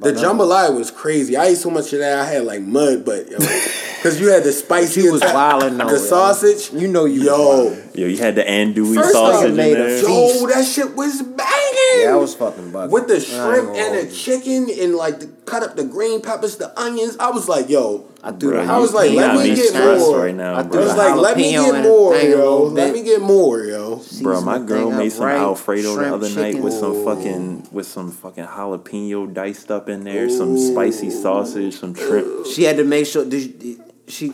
The 0.00 0.12
But, 0.12 0.16
uh, 0.16 0.22
jambalaya 0.32 0.76
was 0.76 0.90
crazy. 0.90 1.36
I 1.36 1.46
ate 1.46 1.58
so 1.58 1.70
much 1.70 1.92
of 1.92 1.98
that, 2.00 2.18
I 2.20 2.24
had 2.24 2.44
like 2.44 2.62
mud, 2.62 3.04
but 3.04 3.30
yo, 3.30 3.38
because 3.96 4.20
you 4.20 4.28
had 4.28 4.44
the 4.44 4.52
spicy, 4.52 5.02
You 5.02 5.12
was 5.12 5.22
attack- 5.22 5.34
wildin' 5.34 5.76
though, 5.78 5.86
the 5.86 5.92
yo. 5.92 5.98
sausage. 5.98 6.72
You 6.72 6.86
know 6.88 7.04
you 7.04 7.22
yo, 7.22 7.38
wildin'. 7.38 7.96
Yo, 7.96 8.06
you 8.06 8.16
had 8.18 8.34
the 8.36 8.42
andouille 8.44 8.94
First 8.94 9.12
sausage 9.12 9.50
in 9.50 9.56
made 9.56 9.72
a 9.76 9.82
there. 9.84 10.02
feast. 10.04 10.40
yo, 10.40 10.46
that 10.48 10.64
shit 10.64 10.94
was 10.96 11.20
banging. 11.22 11.67
Yeah, 11.96 12.12
I 12.12 12.16
was 12.16 12.34
fucking 12.34 12.72
bugging. 12.72 12.90
with 12.90 13.08
the 13.08 13.20
shrimp 13.20 13.70
and 13.70 13.98
the 13.98 14.12
chicken 14.14 14.68
and 14.70 14.94
like 14.94 15.20
the, 15.20 15.26
cut 15.46 15.62
up 15.62 15.76
the 15.76 15.84
green 15.84 16.20
peppers, 16.20 16.56
the 16.56 16.78
onions. 16.78 17.16
I 17.18 17.30
was 17.30 17.48
like, 17.48 17.68
yo, 17.68 18.08
I 18.22 18.32
threw 18.32 18.50
Bro, 18.50 18.62
I 18.64 18.78
was 18.78 18.92
like, 18.92 19.12
let 19.12 19.36
me 19.36 19.54
get 19.54 19.74
more. 19.74 20.24
right 20.24 20.34
now, 20.34 20.54
I 20.54 20.60
I 20.60 20.62
was 20.64 20.96
like, 20.96 21.16
let 21.16 21.36
me 21.36 21.50
get 21.50 21.82
more, 21.82 22.16
yo. 22.16 22.64
Let 22.64 22.92
me 22.92 23.02
get 23.02 23.20
more, 23.20 23.64
yo. 23.64 24.02
Bro, 24.22 24.42
my 24.42 24.58
girl 24.58 24.90
made 24.90 25.10
some 25.10 25.26
right. 25.26 25.36
Alfredo 25.36 25.94
the 25.94 26.00
Shrimp, 26.02 26.14
other 26.14 26.30
night 26.30 26.60
with 26.62 26.74
some 26.74 27.04
fucking 27.04 27.68
with 27.72 27.86
some 27.86 28.10
fucking 28.10 28.44
jalapeno 28.44 29.32
diced 29.32 29.70
up 29.70 29.88
in 29.88 30.04
there, 30.04 30.28
some 30.28 30.58
spicy 30.58 31.10
sausage, 31.10 31.74
some 31.74 31.94
shrimp. 31.94 32.46
She 32.46 32.64
had 32.64 32.76
to 32.76 32.84
make 32.84 33.06
sure. 33.06 33.24
Did 33.24 33.62
you, 33.62 33.84
she. 34.08 34.32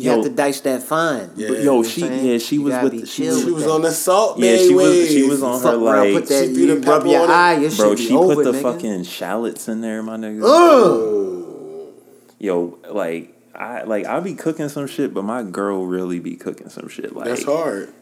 You 0.00 0.04
Yo. 0.10 0.16
have 0.16 0.24
to 0.26 0.30
dice 0.30 0.60
that 0.60 0.84
fine. 0.84 1.30
Yeah. 1.34 1.48
You 1.48 1.54
Yo, 1.56 1.64
know 1.64 1.82
she 1.82 2.02
saying? 2.02 2.24
yeah, 2.24 2.38
she 2.38 2.54
You 2.54 2.62
was 2.62 2.74
with 2.84 2.92
the, 3.00 3.06
she 3.06 3.26
was, 3.26 3.42
She 3.42 3.50
was 3.50 3.66
on 3.66 3.82
the 3.82 3.90
salt 3.90 4.38
yeah, 4.38 4.52
Bae 4.52 4.58
she 4.58 4.74
was 4.74 5.08
she 5.08 5.22
was 5.28 5.42
on 5.42 5.54
her 5.54 5.62
Fuck 5.64 5.74
around, 5.74 5.84
like 5.84 6.12
put 6.14 6.28
that, 6.28 6.46
she 6.46 6.54
threw 6.54 6.66
the 6.66 6.74
you 6.74 6.80
rub 6.80 6.84
pepper 7.02 7.06
your 7.08 7.22
on 7.24 7.30
it. 7.30 7.32
eye, 7.32 7.56
your 7.58 7.70
bro, 7.72 7.96
be 7.96 8.06
she 8.06 8.14
over, 8.14 8.34
put 8.36 8.44
the 8.44 8.52
nigga. 8.52 8.62
fucking 8.62 9.02
shallots 9.02 9.66
in 9.66 9.80
there, 9.80 10.00
my 10.04 10.16
nigga. 10.16 10.42
Ugh. 10.44 11.94
Yo, 12.38 12.78
like 12.90 13.34
I 13.54 13.82
like 13.82 14.06
I 14.06 14.20
be 14.20 14.34
cooking 14.34 14.68
some 14.68 14.86
shit, 14.86 15.12
but 15.12 15.24
my 15.24 15.42
girl 15.42 15.84
really 15.84 16.20
be 16.20 16.36
cooking 16.36 16.68
some 16.68 16.88
shit. 16.88 17.14
Like 17.16 17.24
That's 17.26 17.44
hard. 17.44 17.92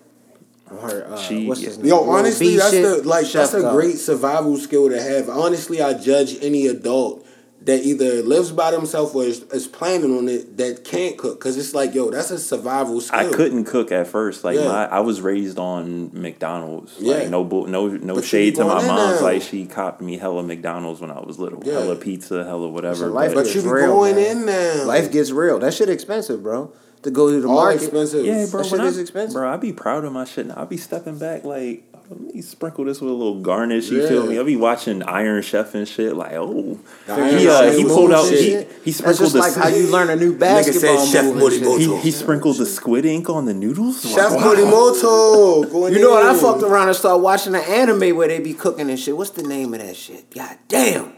Her, 0.69 1.07
uh, 1.13 1.17
She- 1.17 1.47
what's 1.47 1.61
his 1.63 1.79
name? 1.79 1.87
Yo, 1.87 2.11
honestly, 2.11 2.57
that's 2.57 2.71
shit, 2.73 2.83
the 3.03 3.09
like 3.09 3.27
that's 3.31 3.55
a 3.55 3.63
God. 3.63 3.73
great 3.75 3.97
survival 3.99 4.59
skill 4.59 4.91
to 4.91 5.01
have. 5.01 5.29
Honestly, 5.31 5.81
I 5.81 5.95
judge 5.95 6.37
any 6.43 6.67
adult 6.67 7.26
that 7.67 7.83
either 7.85 8.23
lives 8.23 8.53
by 8.53 8.71
themselves 8.71 9.15
or 9.15 9.25
is, 9.25 9.43
is 9.53 9.67
planning 9.67 10.17
on 10.17 10.29
it 10.29 10.57
that 10.57 10.85
can't 10.85 11.19
cook 11.19 11.39
because 11.39 11.57
it's 11.59 11.75
like, 11.75 11.95
yo, 11.95 12.11
that's 12.11 12.31
a 12.31 12.39
survival 12.39 13.01
skill. 13.01 13.19
I 13.19 13.29
couldn't 13.33 13.65
cook 13.65 13.91
at 13.93 14.07
first. 14.07 14.45
Like 14.45 14.57
Yeah. 14.57 14.69
my, 14.69 14.87
I 14.87 15.01
was 15.01 15.21
raised 15.21 15.59
on 15.59 16.11
McDonald's. 16.13 16.95
Yeah. 17.01 17.15
Like 17.17 17.29
no, 17.29 17.43
no, 17.45 17.89
no 17.89 18.15
But 18.15 18.25
shade 18.25 18.55
to 18.55 18.65
my 18.65 18.75
going 18.77 18.87
mom's. 18.87 19.21
now. 19.21 19.27
Like 19.27 19.43
she 19.43 19.67
copped 19.67 20.01
me 20.01 20.17
hella 20.17 20.43
McDonald's 20.45 21.01
when 21.01 21.11
I 21.11 21.21
was 21.21 21.39
little. 21.39 21.61
Yeah. 21.65 21.81
Hella 21.81 21.97
pizza, 21.97 22.45
hella 22.45 22.69
whatever. 22.69 23.09
life 23.09 23.35
but- 23.35 23.45
But 23.47 23.55
you 23.55 23.63
be 23.63 23.69
real, 23.69 23.87
going 23.89 24.15
man. 24.17 24.39
in 24.39 24.47
now. 24.47 24.85
Life 24.85 25.11
gets 25.11 25.31
real. 25.31 25.59
That 25.59 25.75
shit 25.75 25.89
expensive, 25.89 26.43
bro. 26.43 26.73
To 27.03 27.11
go 27.11 27.31
to 27.31 27.41
the 27.41 27.49
all 27.49 27.57
market. 27.57 27.83
expensive. 27.83 28.25
Yeah, 28.25 28.47
bro. 28.51 28.63
That 28.63 28.71
when 28.71 28.81
shit 28.81 28.81
I, 28.81 28.87
is 28.87 28.99
expensive. 28.99 29.35
Bro, 29.35 29.53
I 29.53 29.57
be 29.57 29.73
proud 29.73 30.05
of 30.05 30.13
my 30.13 30.25
shit. 30.25 30.47
Now 30.47 30.55
I 30.59 30.65
be 30.65 30.77
stepping 30.77 31.19
back 31.19 31.45
like, 31.45 31.85
let 32.09 32.21
me 32.21 32.41
sprinkle 32.41 32.85
this 32.85 33.01
with 33.01 33.11
a 33.11 33.15
little 33.15 33.41
garnish. 33.41 33.91
You 33.91 34.07
feel 34.07 34.27
me? 34.27 34.39
I 34.39 34.43
be 34.45 34.55
watching 34.57 35.03
Iron 35.03 35.43
Chef 35.43 35.75
and 35.75 35.89
shit. 35.89 36.15
Like, 36.15 36.33
oh, 36.35 36.79
he 37.07 37.49
uh, 37.49 37.73
he 37.73 37.85
pulled 37.85 38.13
out. 38.13 38.29
He, 38.29 38.65
he 38.85 38.93
sprinkled 38.93 39.19
just 39.19 39.33
the 39.33 39.39
like 39.41 39.55
how 39.55 39.69
you 39.69 39.89
learn 39.91 40.11
a 40.11 40.17
new 40.17 40.37
basketball 40.37 41.05
said 41.05 41.35
move 41.35 41.79
he, 41.79 41.97
he 42.01 42.11
sprinkled 42.11 42.59
the 42.59 42.67
squid 42.67 43.05
ink 43.05 43.29
on 43.29 43.47
the 43.47 43.55
noodles. 43.55 44.03
Chef 44.03 44.33
Wow. 44.33 44.55
Morimoto. 44.55 45.91
You 45.93 46.01
know 46.01 46.11
what? 46.11 46.25
I 46.25 46.39
fucked 46.39 46.63
around 46.63 46.89
and 46.89 46.97
started 46.97 47.23
watching 47.23 47.53
the 47.53 47.61
anime 47.61 48.17
where 48.17 48.29
they 48.29 48.39
be 48.41 48.55
cooking 48.55 48.89
and 48.91 48.99
shit. 48.99 49.17
What's 49.17 49.31
the 49.31 49.43
name 49.43 49.75
of 49.75 49.81
that 49.81 49.97
shit? 49.97 50.31
God 50.35 50.59
damn. 50.69 51.13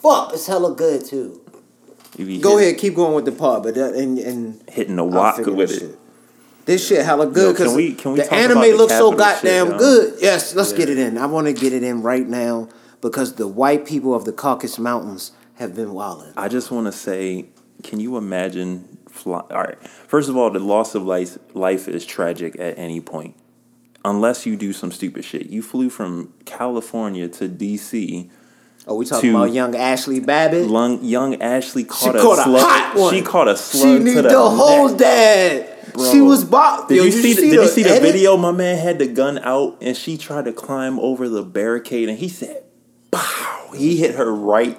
Fuck, 0.00 0.32
it's 0.34 0.46
hella 0.46 0.74
good 0.74 1.04
too. 1.04 1.40
Go 2.16 2.24
hit- 2.56 2.68
ahead, 2.68 2.78
keep 2.78 2.94
going 2.94 3.14
with 3.14 3.24
the 3.26 3.32
part, 3.32 3.62
but 3.62 3.74
that, 3.74 3.94
and 3.94 4.18
and 4.18 4.62
hitting 4.70 4.96
the 4.96 5.04
wok 5.04 5.38
with 5.38 5.70
it. 5.70 5.78
shit. 5.80 5.98
This 6.66 6.86
shit 6.86 7.04
hella 7.04 7.26
good 7.26 7.56
because 7.56 7.74
we- 7.74 7.92
can 7.94 8.12
we 8.12 8.18
the 8.18 8.24
talk 8.24 8.32
anime 8.32 8.58
about 8.58 8.66
the 8.70 8.76
looks 8.76 8.92
so 8.98 9.10
shit, 9.12 9.18
goddamn 9.18 9.66
yo? 9.70 9.78
good. 9.78 10.14
Yes, 10.20 10.54
let's 10.54 10.72
get 10.72 10.88
it 10.90 10.98
in. 10.98 11.16
I 11.16 11.26
want 11.26 11.46
to 11.46 11.52
get 11.52 11.72
it 11.72 11.82
in 11.82 12.02
right 12.02 12.28
now 12.28 12.68
because 13.00 13.34
the 13.34 13.46
white 13.46 13.84
people 13.86 14.14
of 14.14 14.24
the 14.24 14.32
Caucasus 14.32 14.78
Mountains 14.78 15.30
have 15.54 15.74
been 15.76 15.94
wilding. 15.94 16.32
I 16.36 16.48
just 16.48 16.70
want 16.72 16.86
to 16.86 16.92
say, 16.92 17.46
can 17.82 18.00
you 18.00 18.16
imagine? 18.16 18.98
Fly, 19.08 19.38
all 19.50 19.62
right. 19.62 19.78
First 20.08 20.28
of 20.28 20.36
all, 20.36 20.50
the 20.50 20.58
loss 20.58 20.94
of 20.94 21.04
life 21.04 21.38
life 21.54 21.88
is 21.88 22.04
tragic 22.04 22.58
at 22.60 22.76
any 22.76 23.00
point, 23.00 23.34
unless 24.04 24.44
you 24.44 24.56
do 24.56 24.72
some 24.74 24.90
stupid 24.92 25.24
shit. 25.24 25.46
You 25.46 25.62
flew 25.62 25.88
from 25.88 26.34
California 26.44 27.26
to 27.28 27.48
D.C. 27.48 28.28
Oh, 28.88 28.94
we 28.96 29.06
talking 29.06 29.30
about 29.30 29.52
young 29.52 29.72
Ashli 29.72 30.24
Babbitt. 30.24 30.68
Lung, 30.68 31.02
young 31.02 31.34
Ashli 31.38 31.78
She 31.78 31.84
caught, 31.84 32.16
caught 32.16 32.46
a 32.46 32.52
a 32.54 32.58
hot 32.60 32.92
one. 32.96 33.14
She 33.14 33.22
caught 33.22 33.48
a 33.48 33.56
She 33.56 33.78
slug 33.78 34.02
need 34.02 34.14
to 34.16 34.22
the, 34.22 34.28
the, 34.28 34.50
whole 34.50 34.88
neck. 34.90 34.98
dad. 34.98 35.75
Bro. 35.94 36.12
She 36.12 36.20
was 36.20 36.44
bopped. 36.44 36.88
Did 36.88 36.96
Yo, 36.98 37.04
you 37.04 37.12
see? 37.12 37.34
The, 37.34 37.40
did 37.42 37.52
you 37.52 37.68
see 37.68 37.82
the 37.82 37.90
edit? 37.90 38.02
video? 38.02 38.36
My 38.36 38.52
man 38.52 38.78
had 38.78 38.98
the 38.98 39.06
gun 39.06 39.38
out, 39.38 39.78
and 39.80 39.96
she 39.96 40.16
tried 40.18 40.46
to 40.46 40.52
climb 40.52 40.98
over 40.98 41.28
the 41.28 41.42
barricade, 41.42 42.08
and 42.08 42.18
he 42.18 42.28
said, 42.28 42.64
"Pow!" 43.10 43.70
He 43.74 43.96
hit 43.96 44.14
her 44.16 44.32
right. 44.34 44.78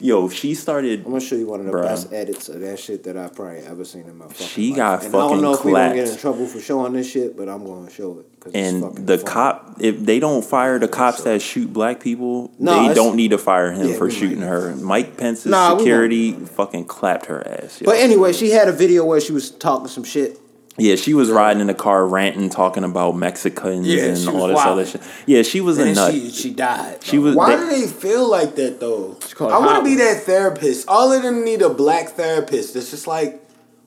Yo, 0.00 0.28
she 0.28 0.54
started. 0.54 1.00
I'm 1.00 1.06
gonna 1.10 1.20
show 1.20 1.34
you 1.34 1.46
one 1.48 1.58
of 1.58 1.66
the 1.66 1.72
Bruh. 1.72 1.82
best 1.82 2.12
edits 2.12 2.48
of 2.48 2.60
that 2.60 2.78
shit 2.78 3.02
that 3.04 3.16
I 3.16 3.26
probably 3.28 3.58
ever 3.58 3.84
seen 3.84 4.02
in 4.02 4.16
my 4.16 4.26
fucking 4.28 4.46
She 4.46 4.68
life. 4.68 4.76
got 4.76 5.04
and 5.04 5.08
I 5.14 5.18
don't 5.18 5.28
fucking 5.30 5.42
know 5.42 5.54
if 5.54 5.64
we 5.64 5.72
gonna 5.72 5.94
get 5.94 6.08
in 6.08 6.16
trouble 6.16 6.46
for 6.46 6.60
showing 6.60 6.92
this 6.92 7.10
shit, 7.10 7.36
but 7.36 7.48
I'm 7.48 7.66
gonna 7.66 7.90
show 7.90 8.20
it. 8.20 8.26
And 8.54 8.80
the 9.08 9.18
funny. 9.18 9.28
cop, 9.28 9.76
if 9.80 9.98
they 9.98 10.20
don't 10.20 10.44
fire 10.44 10.78
the 10.78 10.86
cops 10.86 11.22
that 11.24 11.42
shoot 11.42 11.72
black 11.72 11.98
people, 11.98 12.52
No, 12.60 12.86
they 12.86 12.94
don't 12.94 13.16
need 13.16 13.32
to 13.32 13.38
fire 13.38 13.72
him 13.72 13.88
Yeah, 13.88 13.96
for 13.96 14.08
shooting 14.08 14.38
might. 14.40 14.46
her. 14.46 14.76
Mike 14.76 15.16
Pence's 15.16 15.46
Nah, 15.46 15.76
security 15.76 16.32
fucking 16.32 16.84
clapped 16.84 17.26
her 17.26 17.44
ass. 17.46 17.80
yo. 17.80 17.86
But 17.86 17.96
anyway, 17.96 18.32
she 18.32 18.50
had 18.50 18.68
a 18.68 18.72
video 18.72 19.04
where 19.04 19.20
she 19.20 19.32
was 19.32 19.50
talking 19.50 19.88
some 19.88 20.04
shit. 20.04 20.38
Yeah, 20.78 20.94
she 20.96 21.12
was 21.14 21.30
riding 21.30 21.60
in 21.60 21.66
the 21.66 21.74
car 21.74 22.06
ranting, 22.06 22.48
talking 22.50 22.84
about 22.84 23.16
Mexicans 23.16 23.86
Yeah, 23.86 24.04
and 24.04 24.28
all 24.28 24.46
this 24.46 24.56
wild. 24.56 24.68
other 24.78 24.86
shit. 24.86 25.02
Yeah, 25.26 25.42
she 25.42 25.60
was 25.60 25.78
a 25.78 25.82
And 25.84 25.94
nut. 25.96 26.12
she 26.12 26.30
she 26.30 26.50
died. 26.52 27.02
She 27.02 27.18
was. 27.18 27.34
Why 27.34 27.56
they- 27.56 27.62
do 27.62 27.68
they 27.82 27.86
feel 27.88 28.28
like 28.28 28.54
that 28.56 28.80
though? 28.80 29.16
I 29.40 29.58
want 29.58 29.78
to 29.78 29.84
be 29.84 29.96
that 29.96 30.22
therapist. 30.22 30.86
All 30.88 31.12
of 31.12 31.22
them 31.22 31.44
need 31.44 31.62
a 31.62 31.68
black 31.68 32.10
therapist. 32.10 32.76
It's 32.76 32.90
just 32.90 33.06
like, 33.06 33.42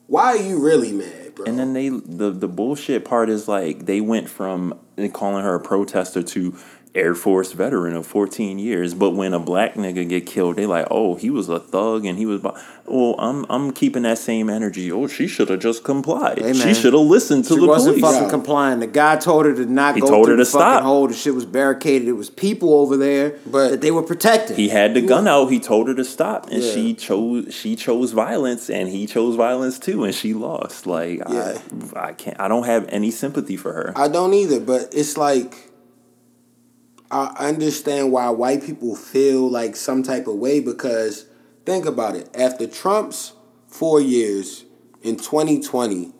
why 0.06 0.26
are 0.26 0.36
you 0.36 0.58
really 0.58 0.92
mad, 0.92 1.34
bro? 1.34 1.46
And 1.46 1.58
then 1.58 1.72
they 1.72 1.88
the 1.88 2.30
the 2.30 2.48
bullshit 2.48 3.04
part 3.04 3.30
is 3.30 3.48
like 3.48 3.86
they 3.86 4.00
went 4.00 4.28
from 4.28 4.78
calling 5.12 5.42
her 5.42 5.54
a 5.54 5.60
protester 5.60 6.22
to 6.22 6.54
Air 6.94 7.14
Force 7.14 7.52
veteran 7.52 7.96
of 7.96 8.06
14 8.06 8.58
years, 8.58 8.92
but 8.92 9.10
when 9.12 9.32
a 9.32 9.38
black 9.38 9.76
nigga 9.76 10.06
get 10.06 10.26
killed, 10.26 10.56
they 10.56 10.66
like, 10.66 10.86
oh, 10.90 11.14
he 11.14 11.30
was 11.30 11.48
a 11.48 11.58
thug 11.58 12.04
and 12.04 12.18
he 12.18 12.26
was. 12.26 12.42
bu- 12.42 12.50
Well, 12.84 13.14
I'm 13.18 13.46
I'm 13.48 13.72
keeping 13.72 14.02
that 14.02 14.18
same 14.18 14.50
energy. 14.50 14.92
Oh, 14.92 15.06
she 15.06 15.26
should 15.26 15.48
have 15.48 15.60
just 15.60 15.84
complied. 15.84 16.38
Hey, 16.38 16.52
she 16.52 16.74
should 16.74 16.92
have 16.92 17.00
listened 17.06 17.44
to 17.46 17.54
She 17.54 17.60
the 17.60 17.66
wasn't 17.66 17.94
police. 17.98 18.12
fucking 18.12 18.24
Yeah. 18.26 18.30
complying. 18.30 18.80
The 18.80 18.86
guy 18.88 19.16
told 19.16 19.46
her 19.46 19.54
to 19.54 19.64
not 19.64 19.94
He 19.94 20.02
go 20.02 20.08
told 20.08 20.26
through 20.26 20.34
her 20.36 20.44
the 20.44 20.44
to 20.44 20.50
fucking 20.50 20.66
stop. 20.66 20.82
hole. 20.82 21.08
The 21.08 21.14
shit 21.14 21.34
was 21.34 21.46
barricaded. 21.46 22.08
It 22.08 22.12
was 22.12 22.28
people 22.28 22.74
over 22.74 22.98
there 22.98 23.36
But- 23.50 23.70
that 23.70 23.80
they 23.80 23.90
were 23.90 24.02
protecting. 24.02 24.56
He 24.56 24.68
had 24.68 24.92
the 24.92 25.00
gun 25.00 25.26
out. 25.26 25.46
He 25.50 25.60
told 25.60 25.88
her 25.88 25.94
to 25.94 26.04
stop, 26.04 26.50
and 26.50 26.62
Yeah. 26.62 26.72
she 26.74 26.92
chose. 26.92 27.54
She 27.54 27.74
chose 27.74 28.10
violence, 28.12 28.68
and 28.68 28.90
he 28.90 29.06
chose 29.06 29.34
violence 29.36 29.78
too, 29.78 30.04
and 30.04 30.14
she 30.14 30.34
lost. 30.34 30.86
Like 30.86 31.20
Yeah. 31.26 31.56
I, 31.96 32.08
I 32.08 32.12
can't. 32.12 32.38
I 32.38 32.48
don't 32.48 32.66
have 32.66 32.84
any 32.90 33.10
sympathy 33.10 33.56
for 33.56 33.72
her. 33.72 33.92
I 33.96 34.08
don't 34.08 34.34
either, 34.34 34.60
but 34.60 34.90
it's 34.92 35.16
like 35.16 35.70
I 37.12 37.48
understand 37.48 38.10
why 38.10 38.30
white 38.30 38.64
people 38.64 38.96
feel 38.96 39.48
like 39.50 39.76
some 39.76 40.02
type 40.02 40.26
of 40.26 40.36
way 40.36 40.60
because 40.60 41.26
think 41.66 41.84
about 41.84 42.16
it. 42.16 42.34
After 42.34 42.66
Trump's 42.66 43.34
four 43.68 44.00
years 44.00 44.64
in 45.02 45.16
2020, 45.16 46.12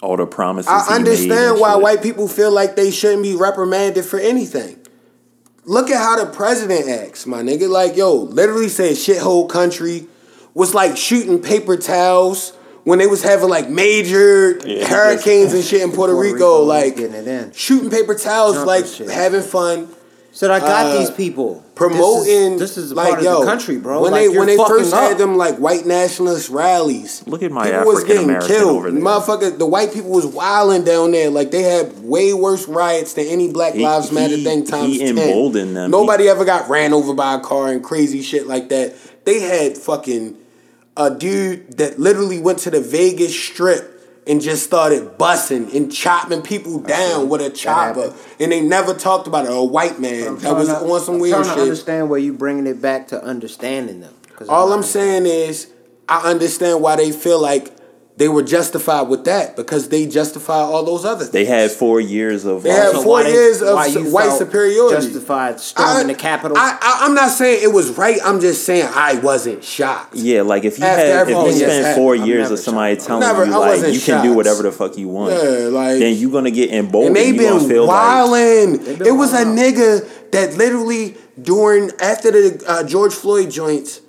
All 0.00 0.16
the 0.16 0.26
promises. 0.26 0.70
I 0.70 0.94
understand 0.94 1.52
and 1.52 1.60
why 1.60 1.74
shit. 1.74 1.82
white 1.82 2.02
people 2.02 2.28
feel 2.28 2.52
like 2.52 2.76
they 2.76 2.92
shouldn't 2.92 3.24
be 3.24 3.34
reprimanded 3.34 4.04
for 4.04 4.20
anything. 4.20 4.78
Look 5.64 5.90
at 5.90 5.98
how 5.98 6.24
the 6.24 6.30
president 6.30 6.88
acts, 6.88 7.26
my 7.26 7.42
nigga. 7.42 7.68
Like, 7.68 7.96
yo, 7.96 8.14
literally 8.14 8.68
said 8.68 8.92
shithole 8.92 9.48
country, 9.48 10.06
was 10.54 10.74
like 10.74 10.96
shooting 10.96 11.42
paper 11.42 11.76
towels 11.76 12.52
when 12.88 12.98
they 12.98 13.06
was 13.06 13.22
having 13.22 13.48
like 13.48 13.68
major 13.68 14.58
Yeah, 14.66 14.86
hurricanes 14.86 15.52
and 15.54 15.62
shit 15.64 15.82
in 15.82 15.90
Puerto, 15.92 16.14
Puerto 16.14 16.16
Rico, 16.16 16.34
Rico, 16.34 16.62
like 16.64 16.96
getting 16.96 17.14
it 17.14 17.28
in. 17.28 17.52
shooting 17.52 17.90
paper 17.90 18.14
towels, 18.14 18.54
Jumper 18.54 18.66
like 18.66 18.86
shit. 18.86 19.08
having 19.10 19.42
fun. 19.42 19.88
Said 20.30 20.50
I 20.52 20.60
got 20.60 20.86
uh, 20.94 20.98
these 20.98 21.10
people 21.10 21.64
promoting 21.74 22.58
This 22.58 22.76
is, 22.76 22.76
this 22.76 22.84
is 22.84 22.90
a 22.92 22.94
like 22.94 23.10
part 23.14 23.22
yo 23.24 23.34
of 23.34 23.40
the 23.40 23.46
country, 23.46 23.76
bro. 23.78 24.02
When 24.02 24.12
Like, 24.12 24.30
they 24.30 24.38
when 24.38 24.46
they 24.46 24.56
first 24.56 24.92
up. 24.94 25.00
had 25.08 25.18
them 25.18 25.36
like 25.36 25.56
white 25.56 25.84
nationalist 25.84 26.48
rallies, 26.50 27.24
Look 27.26 27.42
at 27.42 27.50
my 27.50 27.64
people 27.64 27.86
was 27.86 27.96
African 28.04 28.06
getting 28.14 28.24
American 28.28 28.48
killed. 28.56 28.76
over 28.76 28.90
there. 28.92 29.02
Motherfucker, 29.02 29.58
the 29.58 29.66
white 29.66 29.92
people 29.92 30.10
was 30.10 30.26
wilding 30.26 30.84
down 30.84 31.10
there. 31.10 31.28
Like 31.30 31.50
they 31.50 31.62
had 31.62 32.02
way 32.04 32.34
worse 32.34 32.68
riots 32.68 33.14
than 33.14 33.26
any 33.26 33.50
Black 33.50 33.74
He- 33.74 33.82
Lives 33.82 34.12
Matter 34.12 34.36
he- 34.36 34.44
thing 34.44 34.64
times 34.64 34.92
he 34.92 34.98
10. 34.98 35.18
emboldened 35.18 35.76
them. 35.76 35.90
Nobody 35.90 36.28
ever 36.28 36.44
got 36.44 36.68
ran 36.68 36.92
over 36.92 37.14
by 37.14 37.34
a 37.34 37.40
car 37.40 37.68
and 37.68 37.82
crazy 37.82 38.22
shit 38.22 38.46
like 38.46 38.68
that. 38.68 38.94
They 39.24 39.40
had 39.40 39.76
fucking 39.76 40.36
a 40.98 41.10
dude 41.14 41.78
that 41.78 41.98
literally 41.98 42.38
went 42.40 42.58
to 42.60 42.70
the 42.70 42.80
Vegas 42.80 43.38
Strip 43.38 43.94
and 44.26 44.42
just 44.42 44.62
started 44.64 45.16
busting 45.16 45.74
and 45.74 45.90
chopping 45.90 46.42
people 46.42 46.80
down 46.80 47.30
with 47.30 47.40
a 47.40 47.48
chopper, 47.48 48.12
and 48.38 48.52
they 48.52 48.60
never 48.60 48.92
talked 48.92 49.26
about 49.26 49.46
it. 49.46 49.50
A 49.50 49.62
white 49.62 49.98
man 50.00 50.36
that 50.38 50.54
was 50.54 50.68
to- 50.68 50.74
on 50.76 51.00
some 51.00 51.14
I'm 51.14 51.20
weird 51.20 51.32
trying 51.36 51.44
to 51.44 51.50
shit. 51.52 51.62
understand 51.62 52.10
where 52.10 52.18
you 52.18 52.34
bringing 52.34 52.66
it 52.66 52.82
back 52.82 53.08
to 53.08 53.22
understanding 53.24 54.00
them. 54.00 54.12
All 54.48 54.72
I'm 54.74 54.82
saying 54.82 55.24
is, 55.24 55.68
I 56.08 56.30
understand 56.30 56.82
why 56.82 56.96
they 56.96 57.10
feel 57.10 57.40
like 57.40 57.72
they 58.18 58.28
were 58.28 58.42
justified 58.42 59.02
with 59.02 59.24
that 59.26 59.54
because 59.54 59.88
they 59.90 60.04
justify 60.06 60.56
all 60.58 60.84
those 60.84 61.04
other 61.04 61.20
things. 61.20 61.30
They 61.30 61.44
had 61.44 61.70
four 61.70 62.00
years 62.00 62.44
of. 62.44 62.64
They 62.64 62.70
had 62.70 62.90
So 62.90 63.02
four 63.04 63.22
why 63.22 63.28
years 63.28 63.62
of 63.62 63.74
why 63.76 63.86
you 63.86 64.10
white 64.12 64.26
felt 64.26 64.38
superiority. 64.40 65.06
Justified 65.06 65.60
storming 65.60 66.08
the 66.08 66.14
Capitol. 66.16 66.56
I, 66.58 66.76
I, 66.82 67.06
I'm 67.06 67.14
not 67.14 67.30
saying 67.30 67.60
it 67.62 67.72
was 67.72 67.96
right. 67.96 68.18
I'm 68.24 68.40
just 68.40 68.64
saying 68.66 68.88
I 68.92 69.20
wasn't 69.20 69.62
shocked. 69.62 70.16
Yeah, 70.16 70.42
like 70.42 70.64
if 70.64 70.80
you 70.80 70.84
After 70.84 71.00
had, 71.06 71.22
if 71.22 71.28
you 71.28 71.44
that's 71.44 71.56
spent 71.58 71.72
happened, 71.86 71.94
four 71.94 72.14
I'm 72.16 72.24
years 72.26 72.42
never 72.42 72.54
of 72.54 72.58
somebody 72.60 72.94
shocked. 72.96 73.06
telling 73.06 73.20
Never- 73.28 73.44
you 73.44 73.50
like 73.52 73.60
wasn't 73.70 73.94
you 73.94 74.00
can 74.00 74.24
do 74.24 74.34
whatever 74.34 74.62
the 74.64 74.72
fuck 74.72 74.98
you 74.98 75.06
want, 75.08 75.32
Yeah, 75.34 75.40
like 75.68 75.98
then 76.00 76.16
you're 76.16 76.32
gonna 76.32 76.50
get 76.50 76.72
emboldened. 76.72 77.16
and 77.16 77.24
they 77.24 77.30
you 77.30 77.48
gonna 77.48 77.60
been 77.60 77.68
feel 77.68 77.86
like 77.86 77.96
wilding. 78.32 78.84
been 78.98 79.06
It 79.06 79.12
was 79.12 79.32
a 79.32 79.44
nigga 79.44 80.30
that 80.32 80.54
literally 80.54 81.16
during 81.40 81.92
after 82.00 82.32
the 82.32 82.64
uh, 82.66 82.82
George 82.82 83.14
Floyd 83.14 83.50
joints, 83.52 84.00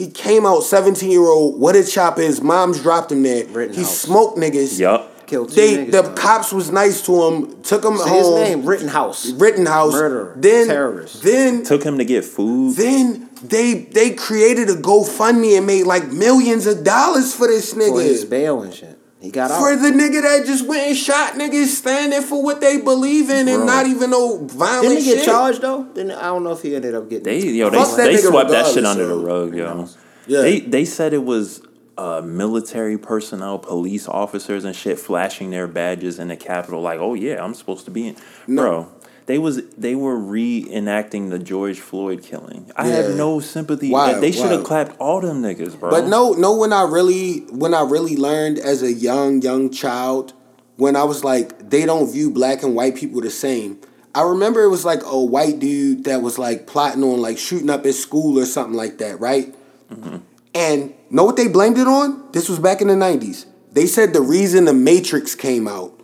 he 0.00 0.10
came 0.10 0.46
out 0.46 0.60
seventeen 0.62 1.10
year 1.10 1.28
old. 1.28 1.60
What 1.60 1.76
a 1.76 1.84
chop 1.84 2.18
is. 2.18 2.40
Mom's 2.40 2.80
dropped 2.82 3.12
him 3.12 3.22
there. 3.22 3.68
He 3.70 3.84
smoked 3.84 4.38
niggas. 4.38 4.78
yup. 4.78 5.08
Killed 5.26 5.50
two 5.50 5.54
They 5.54 5.76
niggas, 5.76 5.90
the 5.92 6.02
though. 6.02 6.14
cops 6.14 6.52
was 6.52 6.70
nice 6.72 7.02
to 7.06 7.22
him. 7.26 7.62
Took 7.62 7.84
him 7.84 7.96
Say 7.98 8.08
home. 8.08 8.18
his 8.18 8.48
name, 8.48 8.66
Rittenhouse. 8.66 9.30
Rittenhouse. 9.30 9.92
Murderer. 9.92 10.34
Then 10.36 10.66
Terrorist. 10.66 11.22
Then 11.22 11.62
Took 11.64 11.84
him 11.84 11.98
to 11.98 12.04
get 12.04 12.24
food. 12.24 12.74
then 12.76 13.28
they 13.42 13.74
they 13.74 14.10
created 14.14 14.68
a 14.70 14.74
GoFundMe 14.74 15.56
and 15.56 15.66
made 15.66 15.84
like 15.84 16.10
millions 16.10 16.66
of 16.66 16.82
dollars 16.82 17.32
for 17.34 17.46
this 17.46 17.72
for 17.74 17.80
his 18.00 18.24
nigga. 18.24 18.30
bail 18.30 18.62
and 18.62 18.74
shit. 18.74 18.98
He 19.20 19.30
got 19.30 19.50
For 19.50 19.72
out. 19.72 19.82
the 19.82 19.88
nigga 19.90 20.22
that 20.22 20.46
just 20.46 20.66
went 20.66 20.88
and 20.88 20.96
shot 20.96 21.34
niggas 21.34 21.66
standing 21.66 22.22
for 22.22 22.42
what 22.42 22.60
they 22.62 22.80
believe 22.80 23.28
in 23.28 23.48
and 23.48 23.66
not 23.66 23.86
even 23.86 24.10
no 24.10 24.46
violent 24.46 24.82
Didn't 24.88 24.98
he 24.98 25.04
get 25.04 25.16
shit. 25.18 25.24
charged 25.26 25.60
though? 25.60 25.84
Then 25.94 26.10
I 26.10 26.22
don't 26.22 26.42
know 26.42 26.52
if 26.52 26.62
he 26.62 26.74
ended 26.74 26.94
up 26.94 27.08
getting. 27.10 27.24
They 27.24 27.38
yo 27.40 27.68
they, 27.68 27.76
Fuck 27.76 27.96
that 27.98 28.04
they 28.04 28.14
nigga 28.14 28.28
swept 28.30 28.50
that 28.50 28.66
shit 28.66 28.76
regardless, 28.76 28.90
under 28.90 29.06
the 29.06 29.20
yo. 29.20 29.22
rug, 29.22 29.54
yo. 29.54 29.88
Yeah. 30.26 30.40
They 30.42 30.60
they 30.60 30.84
said 30.86 31.12
it 31.12 31.24
was 31.24 31.60
uh, 31.98 32.22
military 32.22 32.96
personnel, 32.96 33.58
police 33.58 34.08
officers, 34.08 34.64
and 34.64 34.74
shit 34.74 34.98
flashing 34.98 35.50
their 35.50 35.66
badges 35.66 36.18
in 36.18 36.28
the 36.28 36.36
Capitol, 36.36 36.80
like, 36.80 36.98
oh 36.98 37.12
yeah, 37.12 37.44
I'm 37.44 37.52
supposed 37.52 37.84
to 37.84 37.90
be 37.90 38.08
in. 38.08 38.16
No. 38.46 38.62
Bro, 38.62 38.92
they 39.30 39.38
was 39.38 39.62
they 39.78 39.94
were 39.94 40.18
reenacting 40.18 41.30
the 41.30 41.38
George 41.38 41.78
Floyd 41.78 42.20
killing. 42.20 42.68
I 42.74 42.88
Yeah. 42.88 42.96
have 42.96 43.16
no 43.16 43.38
sympathy. 43.38 43.88
Wild, 43.90 44.20
they 44.20 44.32
should 44.32 44.50
have 44.50 44.64
clapped 44.64 44.96
all 44.98 45.20
them 45.20 45.40
niggas, 45.40 45.78
bro. 45.78 45.88
But 45.88 46.08
no, 46.08 46.32
no. 46.32 46.56
When 46.56 46.72
I 46.72 46.82
really, 46.82 47.46
when 47.50 47.72
I 47.72 47.82
really 47.82 48.16
learned 48.16 48.58
as 48.58 48.82
a 48.82 48.92
young, 48.92 49.40
young 49.40 49.70
child, 49.70 50.32
when 50.76 50.96
I 50.96 51.04
was 51.04 51.22
like, 51.22 51.70
they 51.70 51.86
don't 51.86 52.10
view 52.10 52.32
black 52.32 52.64
and 52.64 52.74
white 52.74 52.96
people 52.96 53.20
the 53.20 53.30
same. 53.30 53.78
I 54.16 54.22
remember 54.22 54.64
it 54.64 54.68
was 54.68 54.84
like 54.84 55.04
a 55.04 55.20
white 55.22 55.60
dude 55.60 56.02
that 56.04 56.22
was 56.22 56.36
like 56.36 56.66
plotting 56.66 57.04
on 57.04 57.20
like 57.22 57.38
shooting 57.38 57.70
up 57.70 57.84
his 57.84 58.02
school 58.02 58.36
or 58.36 58.46
something 58.46 58.74
like 58.74 58.98
that, 58.98 59.20
right? 59.20 59.54
Mm-hmm. 59.92 60.16
And 60.56 60.92
know 61.08 61.22
what 61.22 61.36
they 61.36 61.46
blamed 61.46 61.78
it 61.78 61.86
on? 61.86 62.24
This 62.32 62.48
was 62.48 62.58
back 62.58 62.80
in 62.80 62.88
the 62.88 62.96
nineties. 62.96 63.46
They 63.70 63.86
said 63.86 64.12
the 64.12 64.22
reason 64.22 64.64
the 64.64 64.74
Matrix 64.74 65.36
came 65.36 65.68
out 65.68 65.99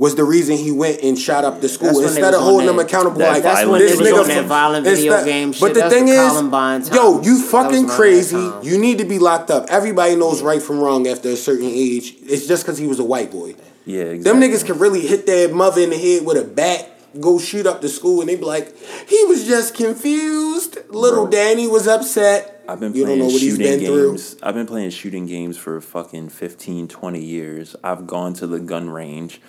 was 0.00 0.14
the 0.14 0.24
reason 0.24 0.56
he 0.56 0.72
went 0.72 1.02
and 1.02 1.18
shot 1.18 1.44
up 1.44 1.60
the 1.60 1.68
school 1.68 1.88
That's 1.88 2.12
instead 2.16 2.32
of 2.32 2.40
holding 2.40 2.66
them 2.66 2.78
accountable. 2.78 3.18
that 3.18 3.34
like 3.34 3.42
That's 3.42 3.68
when 3.68 3.80
this 3.80 3.98
they 3.98 4.10
was 4.12 4.12
nigga 4.12 4.22
on 4.22 4.28
that 4.28 4.44
violent 4.46 4.86
video 4.86 5.12
instead- 5.12 5.26
game 5.26 5.50
But 5.50 5.56
shit. 5.58 5.74
the 5.74 5.90
thing 5.90 6.06
the 6.06 6.12
is, 6.12 6.90
yo, 6.90 7.20
you 7.20 7.38
fucking 7.38 7.86
crazy. 7.86 8.50
You 8.62 8.78
need 8.78 8.96
to 8.98 9.04
be 9.04 9.18
locked 9.18 9.50
up. 9.50 9.66
Everybody 9.68 10.16
knows 10.16 10.40
right 10.42 10.62
from 10.62 10.80
wrong 10.80 11.06
after 11.06 11.28
a 11.28 11.36
certain 11.36 11.66
age. 11.68 12.16
It's 12.26 12.46
just 12.46 12.64
because 12.64 12.78
he 12.78 12.86
was 12.86 12.98
a 12.98 13.04
white 13.04 13.30
boy. 13.30 13.54
yeah, 13.84 14.04
exactly. 14.04 14.22
Them 14.22 14.40
niggas 14.40 14.64
can 14.64 14.78
really 14.78 15.06
hit 15.06 15.26
their 15.26 15.54
mother 15.54 15.82
in 15.82 15.90
the 15.90 15.98
head 15.98 16.24
with 16.24 16.38
a 16.38 16.44
bat, 16.44 16.88
go 17.20 17.38
shoot 17.38 17.66
up 17.66 17.82
the 17.82 17.88
school, 17.90 18.20
and 18.20 18.28
they 18.30 18.36
be 18.36 18.44
like, 18.44 18.74
he 19.06 19.22
was 19.24 19.46
just 19.46 19.74
confused. 19.74 20.78
Little 20.88 21.24
Bro. 21.24 21.32
Danny 21.32 21.66
was 21.68 21.86
upset. 21.86 22.64
I've 22.66 22.80
been 22.80 22.94
you 22.94 23.00
don't 23.04 23.06
playing 23.08 23.18
know 23.18 23.24
what 23.26 23.32
he's 23.34 23.52
shooting 23.56 23.80
been 23.80 23.86
through. 23.86 24.18
I've 24.42 24.54
been 24.54 24.66
playing 24.66 24.90
shooting 24.90 25.26
games 25.26 25.58
for 25.58 25.78
fucking 25.82 26.30
15, 26.30 26.88
20 26.88 27.20
years. 27.20 27.76
I've 27.84 28.06
gone 28.06 28.32
to 28.34 28.46
the 28.46 28.60
gun 28.60 28.88
range. 28.88 29.42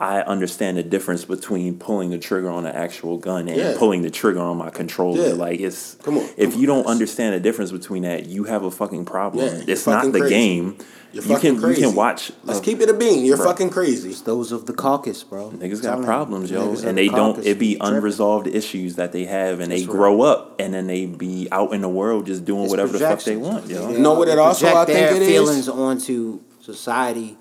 I 0.00 0.20
understand 0.20 0.76
the 0.76 0.84
difference 0.84 1.24
between 1.24 1.76
pulling 1.78 2.10
the 2.10 2.18
trigger 2.18 2.48
on 2.50 2.64
an 2.66 2.74
actual 2.74 3.18
gun 3.18 3.48
and 3.48 3.56
Yeah. 3.56 3.74
pulling 3.76 4.02
the 4.02 4.10
trigger 4.10 4.38
on 4.40 4.56
my 4.56 4.70
controller. 4.70 5.28
Yeah. 5.28 5.32
Like 5.34 5.58
it's 5.60 5.96
Come 6.04 6.18
on, 6.18 6.28
if 6.36 6.52
come 6.52 6.60
you 6.62 6.68
on, 6.70 6.76
don't 6.76 6.82
guys. 6.84 6.92
understand 6.92 7.34
the 7.34 7.40
difference 7.40 7.72
between 7.72 8.02
that, 8.04 8.26
you 8.26 8.44
have 8.44 8.62
a 8.62 8.70
fucking 8.70 9.06
problem. 9.06 9.44
Yeah, 9.46 9.52
you're 9.58 9.70
it's 9.70 9.86
not 9.86 10.12
the 10.12 10.20
crazy. 10.20 10.34
game. 10.34 10.76
You're 11.10 11.24
you 11.24 11.34
fucking 11.34 11.54
can 11.54 11.62
crazy. 11.62 11.80
you 11.80 11.86
can 11.88 11.96
watch. 11.96 12.32
Let's 12.44 12.60
uh, 12.60 12.62
keep 12.62 12.80
it 12.80 12.90
a 12.90 12.94
bean. 12.94 13.24
You're 13.24 13.38
Bro. 13.38 13.46
fucking 13.46 13.70
crazy. 13.70 14.12
Those 14.24 14.52
of 14.52 14.66
the 14.66 14.74
caucus, 14.74 15.24
bro. 15.24 15.50
Niggas 15.52 15.82
got 15.82 16.04
problems, 16.04 16.50
yo, 16.50 16.60
Niggas 16.68 16.80
of 16.80 16.84
and 16.84 16.98
the 16.98 17.08
they 17.08 17.08
don't. 17.08 17.38
It 17.46 17.58
be 17.58 17.76
tripping. 17.76 17.96
unresolved 17.96 18.46
issues 18.46 18.96
that 18.96 19.12
they 19.12 19.24
have, 19.24 19.58
and 19.60 19.72
they 19.72 19.80
That's 19.80 19.90
grow 19.90 20.20
up, 20.20 20.60
and 20.60 20.72
then 20.74 20.86
they 20.86 21.06
be 21.06 21.48
out 21.50 21.72
in 21.72 21.80
the 21.80 21.88
world 21.88 22.26
just 22.26 22.44
doing 22.44 22.64
It's 22.64 22.70
whatever 22.70 22.92
the 22.92 22.98
fuck 23.00 23.22
they 23.22 23.36
want, 23.36 23.66
yo. 23.68 23.90
You 23.90 23.98
know 23.98 24.12
what 24.14 24.28
it 24.28 24.32
They 24.36 24.40
also 24.40 24.66
project 24.70 24.90
I 24.90 24.94
think 24.94 25.08
their 25.08 25.16
it 25.16 25.22
is? 25.22 25.28
feelings 25.28 25.68
onto 25.70 26.40
society, 26.60 27.38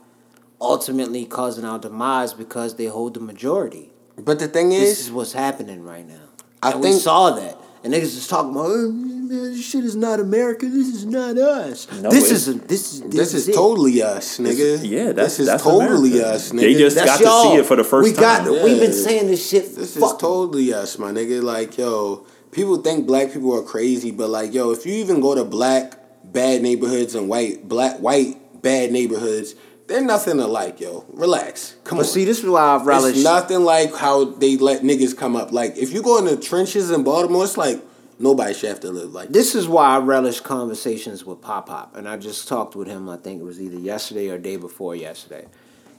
ultimately 0.59 1.25
causing 1.25 1.65
our 1.65 1.79
demise 1.79 2.33
because 2.33 2.75
they 2.75 2.85
hold 2.85 3.13
the 3.13 3.19
majority. 3.19 3.91
But 4.17 4.39
the 4.39 4.47
thing 4.47 4.71
is, 4.71 4.81
This 4.81 4.99
is, 4.99 5.05
is 5.07 5.11
what's 5.11 5.33
happening 5.33 5.83
right 5.83 6.07
now. 6.07 6.15
I 6.63 6.71
and 6.71 6.81
we 6.81 6.89
think- 6.89 7.01
saw 7.01 7.31
that. 7.31 7.57
And 7.83 7.93
niggas 7.93 8.15
just 8.15 8.29
talking 8.29 8.51
about, 8.51 8.65
"Oh, 8.65 8.91
man, 8.91 9.27
this 9.29 9.63
shit 9.63 9.85
is 9.85 9.95
not 9.95 10.19
America. 10.19 10.65
This 10.65 10.87
is 10.87 11.05
not 11.05 11.37
us. 11.37 11.87
No, 12.01 12.09
this 12.09 12.31
is 12.31 12.59
this 12.61 12.93
is 12.95 13.01
this 13.03 13.33
is 13.35 13.47
it. 13.47 13.53
totally 13.53 14.01
us, 14.01 14.39
nigga. 14.39 14.79
Yeah, 14.83 15.11
that's 15.11 15.37
this 15.37 15.41
is 15.41 15.45
that's 15.45 15.63
totally 15.63 16.13
America. 16.13 16.33
us, 16.33 16.51
nigga. 16.51 16.59
They 16.61 16.73
just 16.73 16.95
That's 16.95 17.11
got 17.11 17.17
to 17.19 17.23
y'all. 17.23 17.51
see 17.51 17.57
it 17.59 17.65
for 17.67 17.75
the 17.75 17.83
first 17.83 18.09
we 18.11 18.19
got, 18.19 18.39
time. 18.45 18.63
We've 18.63 18.79
been 18.79 18.91
saying 18.91 19.27
this 19.27 19.47
shit. 19.47 19.75
This 19.75 19.95
is 19.95 20.03
totally 20.17 20.73
us, 20.73 20.97
my 20.97 21.11
nigga. 21.11 21.41
Like, 21.41 21.77
yo, 21.77 22.25
people 22.51 22.77
think 22.77 23.05
black 23.05 23.31
people 23.31 23.55
are 23.55 23.61
crazy, 23.63 24.09
but 24.11 24.29
like, 24.31 24.53
yo, 24.53 24.71
if 24.71 24.85
you 24.85 24.93
even 24.95 25.21
go 25.21 25.35
to 25.35 25.45
black 25.45 25.99
bad 26.25 26.63
neighborhoods 26.63 27.13
and 27.15 27.29
white 27.29 27.69
black 27.69 27.99
white 27.99 28.61
bad 28.61 28.91
neighborhoods, 28.91 29.53
they're 29.87 30.01
nothing 30.03 30.39
alike, 30.39 30.79
yo. 30.79 31.05
Relax. 31.13 31.75
Come 31.83 31.97
But 31.97 32.05
on. 32.05 32.11
see, 32.11 32.25
this 32.25 32.39
is 32.43 32.49
why 32.49 32.61
I 32.61 32.83
relish. 32.83 33.15
it's 33.15 33.23
nothing 33.23 33.63
like 33.63 33.95
how 33.95 34.25
they 34.25 34.57
let 34.57 34.81
niggas 34.81 35.15
come 35.17 35.35
up. 35.35 35.51
Like, 35.51 35.77
if 35.77 35.91
you 35.93 36.01
go 36.03 36.17
in 36.19 36.25
the 36.25 36.37
trenches 36.37 36.91
in 36.91 37.03
Baltimore, 37.03 37.43
it's 37.43 37.57
like 37.57 37.81
nobody 38.19 38.53
should 38.53 38.69
have 38.69 38.79
to 38.81 38.89
live 38.91 39.13
like 39.13 39.29
This 39.29 39.55
is 39.55 39.67
why 39.67 39.95
I 39.95 39.99
relish 39.99 40.39
conversations 40.41 41.25
with 41.25 41.41
Pop 41.41 41.67
Pop, 41.67 41.95
and 41.95 42.07
I 42.07 42.17
just 42.17 42.47
talked 42.47 42.75
with 42.75 42.87
him. 42.87 43.07
I 43.09 43.17
think 43.17 43.41
it 43.41 43.43
was 43.45 43.61
either 43.61 43.77
yesterday 43.77 44.29
or 44.29 44.37
day 44.37 44.55
before 44.57 44.95
yesterday, 44.95 45.45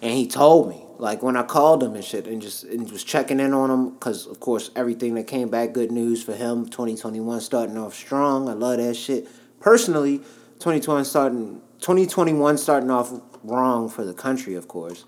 and 0.02 0.12
he 0.12 0.26
told 0.26 0.68
me 0.68 0.84
like 0.98 1.22
when 1.22 1.36
I 1.36 1.44
called 1.44 1.82
him 1.82 1.94
and 1.94 2.04
shit, 2.04 2.26
and 2.26 2.42
just 2.42 2.64
and 2.64 2.90
was 2.90 3.04
checking 3.04 3.38
in 3.40 3.52
on 3.54 3.70
him 3.70 3.90
because 3.90 4.26
of 4.26 4.40
course 4.40 4.70
everything 4.76 5.14
that 5.14 5.28
came 5.28 5.48
back 5.48 5.72
good 5.72 5.92
news 5.92 6.22
for 6.22 6.34
him. 6.34 6.68
Twenty 6.68 6.96
twenty 6.96 7.20
one 7.20 7.40
starting 7.40 7.78
off 7.78 7.94
strong. 7.94 8.48
I 8.48 8.52
love 8.54 8.78
that 8.78 8.94
shit. 8.94 9.28
Personally, 9.60 10.20
twenty 10.58 10.80
twenty 10.80 11.04
starting 11.04 11.62
twenty 11.80 12.06
twenty 12.06 12.32
one 12.32 12.58
starting 12.58 12.90
off 12.90 13.12
wrong 13.44 13.88
for 13.88 14.04
the 14.04 14.14
country, 14.14 14.54
of 14.54 14.68
course. 14.68 15.04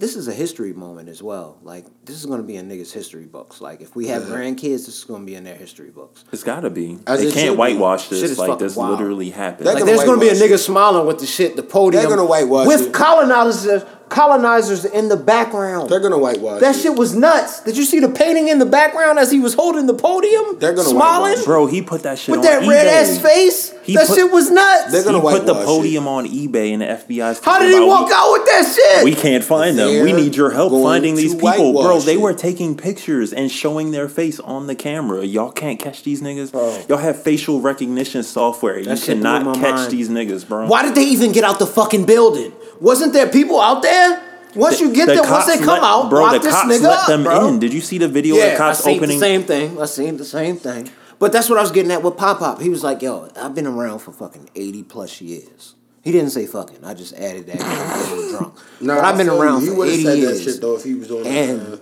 This 0.00 0.14
is 0.14 0.28
a 0.28 0.32
history 0.32 0.72
moment 0.72 1.08
as 1.08 1.24
well. 1.24 1.58
Like 1.62 1.84
this 2.04 2.14
is 2.16 2.24
gonna 2.26 2.44
be 2.44 2.54
in 2.54 2.68
niggas' 2.68 2.92
history 2.92 3.24
books. 3.24 3.60
Like 3.60 3.80
if 3.80 3.96
we 3.96 4.06
have 4.06 4.22
grandkids, 4.24 4.86
this 4.86 4.98
is 4.98 5.04
gonna 5.04 5.24
be 5.24 5.34
in 5.34 5.42
their 5.42 5.56
history 5.56 5.90
books. 5.90 6.24
It's 6.32 6.44
got 6.44 6.60
to 6.60 6.70
be. 6.70 6.98
As 7.06 7.20
they 7.20 7.32
can't 7.32 7.54
be. 7.54 7.56
whitewash 7.58 8.02
Shit 8.02 8.10
this 8.10 8.30
is 8.30 8.38
like 8.38 8.60
this 8.60 8.76
wild. 8.76 8.92
literally 8.92 9.30
happened. 9.30 9.66
They're 9.66 9.74
Like 9.74 9.82
gonna 9.82 9.96
there's 9.96 10.06
gonna 10.08 10.20
be 10.20 10.28
a 10.28 10.34
nigga 10.34 10.52
it. 10.52 10.58
smiling 10.58 11.04
with 11.04 11.18
the 11.18 11.26
shit, 11.26 11.56
the 11.56 11.64
podium. 11.64 12.00
They're 12.04 12.10
gonna 12.16 12.28
whitewash 12.28 12.68
with 12.68 12.86
it. 12.86 12.92
colonizers, 12.94 13.82
colonizers 14.08 14.84
in 14.84 15.08
the 15.08 15.16
background. 15.16 15.88
They're 15.90 16.00
gonna 16.00 16.18
whitewash 16.18 16.60
that 16.60 16.74
it. 16.76 16.80
shit 16.80 16.94
was 16.96 17.14
nuts. 17.14 17.60
Did 17.60 17.76
you 17.76 17.84
see 17.84 18.00
the 18.00 18.08
painting 18.08 18.48
in 18.48 18.58
the 18.58 18.66
background 18.66 19.18
as 19.18 19.30
he 19.30 19.38
was 19.40 19.54
holding 19.54 19.86
the 19.86 19.94
podium? 19.94 20.58
They're 20.58 20.72
gonna 20.74 20.88
smiling 20.88 21.30
whitewash. 21.32 21.44
Bro, 21.44 21.66
he 21.66 21.82
put 21.82 22.02
that 22.02 22.18
shit 22.18 22.32
with 22.36 22.40
on 22.40 22.44
that 22.46 22.62
eBay. 22.62 22.68
red 22.68 22.86
ass 22.86 23.18
face. 23.18 23.74
He 23.82 23.94
that 23.94 24.06
put- 24.06 24.16
shit 24.16 24.30
was 24.30 24.50
nuts. 24.50 24.92
They're 24.92 25.04
gonna 25.04 25.18
he 25.18 25.22
put 25.22 25.46
the 25.46 25.54
whitewash 25.54 25.62
it. 25.62 25.66
podium 25.66 26.08
on 26.08 26.26
eBay 26.26 26.72
and 26.72 26.82
the 26.82 26.86
FBI's. 26.86 27.40
How 27.42 27.58
did 27.58 27.72
he 27.72 27.80
walk 27.80 28.08
we- 28.08 28.12
out 28.14 28.32
with 28.32 28.44
that 28.46 28.72
shit? 28.74 29.04
We 29.04 29.14
can't 29.14 29.44
find 29.44 29.78
them. 29.78 29.88
We 29.88 29.94
They're 30.12 30.16
need 30.16 30.34
your 30.36 30.50
help 30.50 30.72
finding 30.72 31.14
these 31.14 31.34
people, 31.34 31.50
bro. 31.50 31.70
whitewash 31.72 32.04
They 32.04 32.14
it. 32.14 32.20
were 32.20 32.34
taking 32.34 32.76
pictures 32.76 33.32
and 33.32 33.50
showing 33.50 33.90
their 33.92 34.08
face 34.08 34.40
on 34.40 34.66
the 34.66 34.74
camera. 34.74 35.24
Y'all 35.24 35.50
can't 35.52 35.78
catch 35.78 36.02
these 36.02 36.20
niggas. 36.22 36.52
Bro. 36.52 36.76
Y'all 36.88 36.98
have 36.98 37.22
facial 37.22 37.60
recognition 37.60 38.22
software. 38.22 38.78
You 38.78 38.84
That 38.86 38.98
shit 38.98 39.20
blew 39.20 39.30
cannot 39.30 39.54
catch 39.56 39.74
mind. 39.76 39.90
these 39.92 40.08
niggas, 40.08 40.46
bro. 40.46 40.66
Why 40.66 40.82
did 40.82 40.94
they 40.94 41.04
even 41.04 41.32
get 41.32 41.44
out 41.44 41.58
the 41.58 41.66
fucking 41.66 42.04
building? 42.04 42.52
Wasn't 42.80 43.12
there 43.12 43.28
people 43.28 43.60
out 43.60 43.82
there? 43.82 44.22
Once 44.54 44.80
you 44.80 44.92
get 44.94 45.06
The 45.06 45.14
there, 45.14 45.30
once 45.30 45.46
they 45.46 45.58
come 45.58 45.66
let- 45.68 45.82
out, 45.82 46.08
bro. 46.10 46.22
lock 46.22 46.32
The 46.32 46.38
this 46.38 46.54
cops 46.54 46.68
nigga 46.72 46.82
let 46.82 46.98
up, 47.00 47.06
them 47.06 47.24
bro. 47.24 47.48
in. 47.48 47.58
Did 47.58 47.72
you 47.74 47.80
see 47.80 47.98
the 47.98 48.08
video 48.08 48.36
Yeah, 48.36 48.44
of 48.44 48.52
the 48.52 48.56
cops 48.58 48.80
I 48.80 48.84
seen 48.84 48.96
opening? 48.96 49.18
the 49.18 49.24
same 49.24 49.42
thing. 49.44 49.80
I 49.80 49.84
seen 49.86 50.16
the 50.16 50.24
same 50.24 50.56
thing. 50.56 50.90
But 51.18 51.32
that's 51.32 51.48
what 51.50 51.58
I 51.58 51.62
was 51.62 51.70
getting 51.72 51.90
at 51.92 52.02
with 52.02 52.16
Pop 52.16 52.38
Pop. 52.38 52.60
He 52.60 52.68
was 52.68 52.82
like, 52.84 53.02
"Yo, 53.02 53.28
I've 53.36 53.54
been 53.54 53.66
around 53.66 53.98
for 54.00 54.12
fucking 54.12 54.50
eighty 54.54 54.82
plus 54.82 55.20
years." 55.20 55.74
He 56.02 56.12
didn't 56.12 56.30
say 56.30 56.46
fucking. 56.46 56.78
I 56.84 56.94
just 56.94 57.12
added 57.14 57.46
that 57.48 57.58
because 57.58 57.78
I 57.78 57.98
was 57.98 58.08
a 58.10 58.14
little 58.14 58.38
drunk. 58.38 58.54
Nah, 58.80 58.94
but 58.94 59.04
I've 59.04 59.16
been 59.18 59.28
I 59.28 59.32
feel 59.32 59.42
around 59.42 59.60
you. 59.62 59.66
He 59.66 59.70
for 59.72 59.76
would've 59.78 59.94
eighty 59.94 60.04
said 60.04 60.18
years. 60.18 60.44
That 60.44 60.52
shit 60.52 60.60
though 60.60 60.76
if 60.76 60.84
he 60.84 60.94
was 60.94 61.08
doing 61.08 61.26
And- 61.26 61.60
that. 61.60 61.80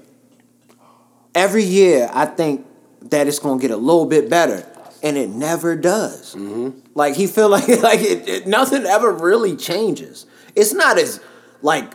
Every 1.35 1.65
year, 1.65 2.11
I 2.13 2.25
think 2.27 2.65
that 3.11 3.27
it's 3.29 3.39
gonna 3.39 3.61
get 3.61 3.71
a 3.71 3.77
little 3.77 4.07
bit 4.07 4.31
better, 4.31 4.65
and 5.03 5.19
it 5.19 5.29
never 5.29 5.77
does. 5.77 6.35
Mm-hmm. 6.35 6.71
Like 6.95 7.15
he 7.15 7.27
feel 7.27 7.49
like 7.57 7.69
like 7.69 8.01
it, 8.01 8.29
it- 8.29 8.47
nothing 8.47 8.85
ever 8.87 9.13
really 9.13 9.55
changes. 9.55 10.25
It's 10.57 10.73
not 10.73 10.99
as 10.99 11.21
like 11.63 11.93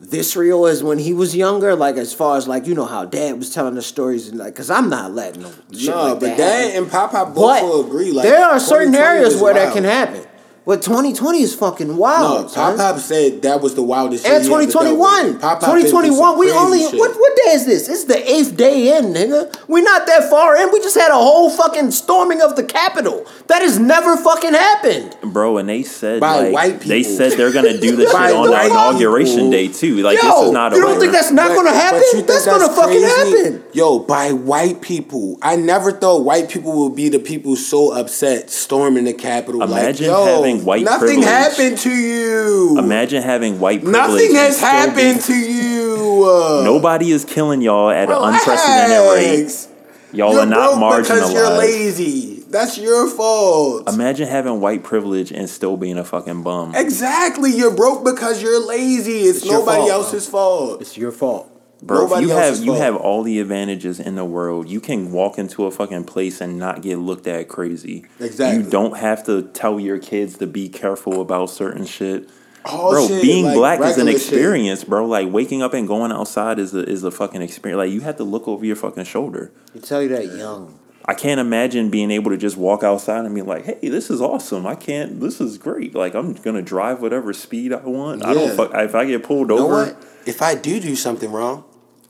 visceral 0.00 0.66
as 0.66 0.82
when 0.82 0.98
he 0.98 1.14
was 1.14 1.34
younger. 1.36 1.74
Like 1.76 1.96
as 1.96 2.12
far 2.12 2.36
as 2.36 2.48
like 2.48 2.66
you 2.66 2.74
know 2.74 2.84
how 2.86 3.04
Dad 3.04 3.38
was 3.38 3.54
telling 3.54 3.74
the 3.76 3.82
stories 3.82 4.28
and 4.28 4.38
like, 4.38 4.54
cause 4.56 4.68
I'm 4.70 4.90
not 4.90 5.12
letting 5.12 5.42
no 5.42 5.52
shit 5.72 5.88
No, 5.94 6.08
like 6.08 6.20
but 6.20 6.36
Dad 6.36 6.64
happen. 6.66 6.82
and 6.82 6.90
Papa 6.90 7.26
both 7.26 7.36
But 7.36 7.62
will 7.62 7.86
agree. 7.86 8.10
Like 8.10 8.24
there 8.24 8.44
are 8.44 8.58
certain 8.60 8.94
areas 8.94 9.40
where 9.40 9.54
that 9.54 9.72
can 9.72 9.84
happen. 9.84 10.26
But 10.64 10.80
2020 10.82 11.42
is 11.42 11.54
fucking 11.56 11.96
wild. 11.96 12.46
No. 12.46 12.52
Pop 12.54 12.76
Pop 12.76 12.98
said 13.00 13.42
that 13.42 13.60
was 13.60 13.74
the 13.74 13.82
wildest. 13.82 14.24
And 14.24 14.44
shit 14.44 14.48
he 14.48 14.54
ever 14.54 14.62
dealt 14.70 14.84
2021. 14.86 15.40
Pop 15.40 15.60
Pop 15.60 15.70
2021. 15.74 16.38
We 16.38 16.52
only 16.52 16.78
shit. 16.80 16.94
what 17.00 17.10
what 17.18 17.36
day 17.44 17.50
is 17.52 17.66
this? 17.66 17.88
It's 17.88 18.04
the 18.04 18.18
eighth 18.30 18.56
day 18.56 18.96
in, 18.96 19.06
nigga. 19.12 19.52
We're 19.66 19.82
not 19.82 20.06
that 20.06 20.30
far 20.30 20.56
in. 20.56 20.70
We 20.72 20.78
just 20.80 20.96
had 20.96 21.10
a 21.10 21.14
whole 21.14 21.50
fucking 21.50 21.90
storming 21.90 22.40
of 22.42 22.54
the 22.54 22.62
Capitol. 22.62 23.26
That 23.48 23.62
has 23.62 23.80
never 23.80 24.16
fucking 24.16 24.52
happened. 24.54 25.16
Bro, 25.32 25.58
and 25.58 25.68
they 25.68 25.82
said 25.82 26.20
By 26.20 26.48
like 26.48 26.52
white 26.52 26.80
They 26.80 27.02
said 27.02 27.32
they're 27.32 27.52
gonna 27.52 27.78
do 27.78 27.96
this 27.96 28.10
shit 28.12 28.20
on 28.20 28.48
the 28.48 28.66
inauguration 28.66 29.36
people. 29.38 29.50
day 29.50 29.66
too. 29.68 29.96
Like 29.96 30.22
Yo, 30.22 30.28
this 30.28 30.46
is 30.46 30.52
not 30.52 30.72
a 30.72 30.76
you 30.76 30.82
don't 30.82 31.00
think 31.00 31.12
that's 31.12 31.32
not 31.32 31.48
But- 31.48 31.54
gonna 31.56 31.72
happen? 31.74 31.98
you 32.12 32.12
think 32.22 32.26
That's, 32.28 32.46
gonna 32.46 32.68
fucking 32.72 33.02
happen. 33.02 33.64
Yo, 33.72 33.98
by 33.98 34.30
white 34.32 34.80
people. 34.80 35.38
I 35.42 35.56
never 35.56 35.90
thought 35.90 36.24
white 36.24 36.48
people 36.48 36.72
would 36.84 36.94
be 36.94 37.08
the 37.08 37.18
people 37.18 37.56
so 37.56 37.92
upset 37.92 38.48
storming 38.50 39.04
the 39.04 39.12
Capitol. 39.12 39.62
Imagine 39.62 40.08
like, 40.08 40.26
yo, 40.26 40.42
having 40.52 40.64
white 40.66 40.84
nothing 40.84 41.06
privilege. 41.22 41.24
happened 41.26 41.78
to 41.78 41.90
you. 41.90 42.78
Imagine 42.78 43.22
having 43.22 43.58
white 43.60 43.82
privilege. 43.82 44.00
Nothing 44.10 44.34
has 44.36 44.56
still 44.56 44.68
be- 44.94 45.02
happened 45.02 45.20
to 45.22 45.34
you. 45.34 46.24
Uh, 46.24 46.62
Nobody 46.64 47.10
is 47.10 47.24
killing 47.24 47.62
y'all 47.62 47.90
at 47.90 48.08
an 48.10 48.16
unprecedented 48.18 49.12
rate. 49.14 49.68
Y'all 50.12 50.32
You're 50.32 50.42
are 50.42 50.46
not 50.46 50.78
broke 50.78 51.02
because 51.02 51.32
you're 51.32 51.42
marginalized. 51.42 51.58
lazy. 51.58 52.38
That's 52.50 52.76
your 52.76 53.08
fault. 53.08 53.88
Imagine 53.88 54.28
having 54.28 54.60
white 54.60 54.82
privilege 54.82 55.32
and 55.32 55.48
still 55.48 55.78
being 55.78 55.96
a 55.96 56.04
fucking 56.04 56.42
bum. 56.42 56.74
Exactly. 56.74 57.50
You're 57.50 57.74
broke 57.74 58.04
because 58.04 58.42
you're 58.42 58.60
lazy. 58.66 59.20
It's, 59.22 59.38
It's 59.38 59.46
nobody 59.46 59.78
fault, 59.78 59.90
else's 59.90 60.28
fault. 60.28 60.82
It's 60.82 60.98
your 60.98 61.12
fault. 61.12 61.48
Bro, 61.82 62.02
Nobody 62.02 62.26
you 62.26 62.32
have 62.32 62.44
else's 62.44 62.64
you 62.64 62.74
have 62.74 62.94
all 62.94 63.24
the 63.24 63.40
advantages 63.40 63.98
in 63.98 64.14
the 64.14 64.24
world. 64.24 64.68
You 64.68 64.80
can 64.80 65.10
walk 65.10 65.36
into 65.36 65.66
a 65.66 65.70
fucking 65.72 66.04
place 66.04 66.40
and 66.40 66.56
not 66.56 66.80
get 66.80 66.98
looked 66.98 67.26
at 67.26 67.48
crazy. 67.48 68.04
Exactly. 68.20 68.62
You 68.62 68.70
don't 68.70 68.98
have 68.98 69.24
to 69.26 69.42
tell 69.48 69.80
your 69.80 69.98
kids 69.98 70.38
to 70.38 70.46
be 70.46 70.68
careful 70.68 71.20
about 71.20 71.50
certain 71.50 71.84
shit. 71.84 72.30
All 72.64 72.92
bro, 72.92 73.08
shit, 73.08 73.20
being 73.20 73.46
like 73.46 73.56
black 73.56 73.80
is 73.80 73.98
an 73.98 74.06
regular 74.06 74.12
shit. 74.12 74.22
experience, 74.22 74.84
bro. 74.84 75.04
Like 75.06 75.32
waking 75.32 75.60
up 75.60 75.74
and 75.74 75.88
going 75.88 76.12
outside 76.12 76.60
is 76.60 76.72
a 76.72 76.88
is 76.88 77.02
a 77.02 77.10
fucking 77.10 77.42
experience. 77.42 77.78
Like 77.78 77.90
you 77.90 78.02
have 78.02 78.16
to 78.18 78.24
look 78.24 78.46
over 78.46 78.64
your 78.64 78.76
fucking 78.76 79.02
shoulder. 79.02 79.50
You 79.74 79.80
tell 79.80 80.00
you 80.00 80.08
that 80.10 80.26
young. 80.26 80.78
I 81.04 81.14
can't 81.14 81.40
imagine 81.40 81.90
being 81.90 82.12
able 82.12 82.30
to 82.30 82.36
just 82.36 82.56
walk 82.56 82.84
outside 82.84 83.24
and 83.24 83.34
be 83.34 83.42
like, 83.42 83.64
"Hey, 83.64 83.88
this 83.88 84.08
is 84.08 84.20
awesome. 84.20 84.68
I 84.68 84.76
can't. 84.76 85.20
This 85.20 85.40
is 85.40 85.58
great. 85.58 85.96
Like 85.96 86.14
I'm 86.14 86.34
gonna 86.34 86.62
drive 86.62 87.02
whatever 87.02 87.32
speed 87.32 87.72
I 87.72 87.84
want. 87.84 88.24
I 88.24 88.34
don't 88.34 88.56
fuck. 88.56 88.70
If 88.72 88.94
I 88.94 89.04
get 89.06 89.24
pulled 89.24 89.50
You 89.50 89.56
know 89.56 89.64
over, 89.64 89.86
what? 89.86 90.06
If 90.26 90.40
I 90.40 90.54
do 90.54 90.78
do 90.78 90.94
something 90.94 91.32
wrong, 91.32 91.64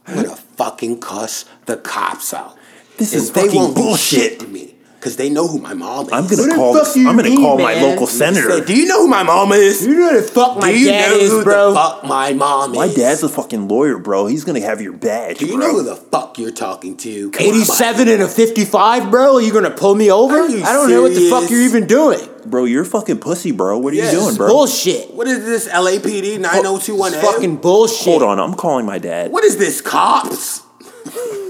I'm 0.07 0.17
gonna 0.17 0.37
fucking 0.37 1.01
cuss 1.01 1.45
the 1.67 1.77
cops 1.77 2.35
out. 2.35 2.57
this 2.99 3.13
is 3.15 3.33
they 3.33 3.43
fucking 3.43 3.57
won't 3.61 3.75
bullshit. 3.75 4.49
me 4.49 4.72
because 5.03 5.17
they 5.17 5.29
know 5.29 5.49
who 5.49 5.59
my 5.59 5.75
mom 5.75 6.07
is. 6.07 6.13
I'm 6.13 6.29
gonna 6.29 6.43
the 6.49 6.55
call. 6.55 6.77
I'm 6.79 7.17
gonna 7.17 7.23
mean, 7.25 7.41
call 7.41 7.59
my 7.59 7.75
man? 7.75 7.83
local 7.83 8.07
Say, 8.07 8.19
senator. 8.33 8.65
do 8.65 8.73
you 8.73 8.87
know 8.87 9.03
who 9.03 9.09
my 9.09 9.25
mom 9.25 9.51
is? 9.51 9.85
You 9.85 9.99
know 9.99 10.11
who 10.13 10.21
the 10.21 10.29
fuck 10.29 10.59
my 10.59 10.71
do 10.71 10.79
you 10.79 10.91
dad 10.91 11.11
know 11.11 11.17
is, 11.17 11.31
who 11.33 11.43
bro? 11.43 11.71
the 11.71 11.75
fuck 11.75 12.05
my 12.05 12.33
mom 12.33 12.71
is? 12.71 12.77
My 12.77 12.87
dad's 12.87 13.25
a 13.25 13.29
fucking 13.29 13.67
lawyer, 13.67 13.99
bro. 13.99 14.27
He's 14.27 14.45
gonna 14.45 14.61
have 14.61 14.81
your 14.81 14.93
badge. 14.93 15.39
Do 15.39 15.47
you 15.47 15.57
bro. 15.57 15.67
know 15.67 15.73
who 15.73 15.83
the 15.83 15.97
fuck 15.97 16.39
you're 16.39 16.53
talking 16.53 16.97
to? 16.99 17.33
Come 17.33 17.45
on, 17.49 17.53
87 17.53 18.07
and 18.07 18.23
a 18.23 18.29
55, 18.29 19.11
bro? 19.11 19.35
Are 19.35 19.43
you 19.43 19.53
gonna 19.53 19.73
pull 19.73 19.97
me 19.97 20.09
over? 20.13 20.37
Are 20.39 20.49
you 20.49 20.63
I 20.63 20.73
don't 20.73 20.89
know 20.89 21.03
what 21.03 21.15
the 21.17 21.29
fuck 21.29 21.51
you're 21.51 21.63
even 21.63 21.89
doing. 21.89 22.21
bro? 22.47 22.65
You're 22.65 22.85
fucking 22.85 23.19
pussy, 23.19 23.51
bro. 23.51 23.79
What 23.79 23.95
are 23.95 23.97
Yes. 23.97 24.13
you 24.13 24.21
doing, 24.21 24.37
bro? 24.37 24.47
Bullshit. 24.51 25.13
What 25.15 25.27
is 25.27 25.45
this 25.45 25.67
LAPD 25.67 26.35
It's 26.37 26.39
9021 26.39 27.13
fucking 27.15 27.57
bullshit. 27.57 28.05
Hold 28.05 28.23
on, 28.23 28.39
I'm 28.39 28.55
calling 28.55 28.87
my 28.87 28.99
dad. 28.99 29.33
What 29.33 29.43
is 29.43 29.57
this 29.57 29.81
cops? 29.81 30.63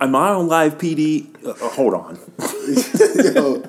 Am 0.00 0.14
I 0.14 0.28
on 0.30 0.48
live 0.48 0.78
PD? 0.78 1.26
Uh, 1.44 1.50
uh, 1.50 1.54
hold 1.70 1.94
on. 1.94 2.18
Yo, 3.34 3.62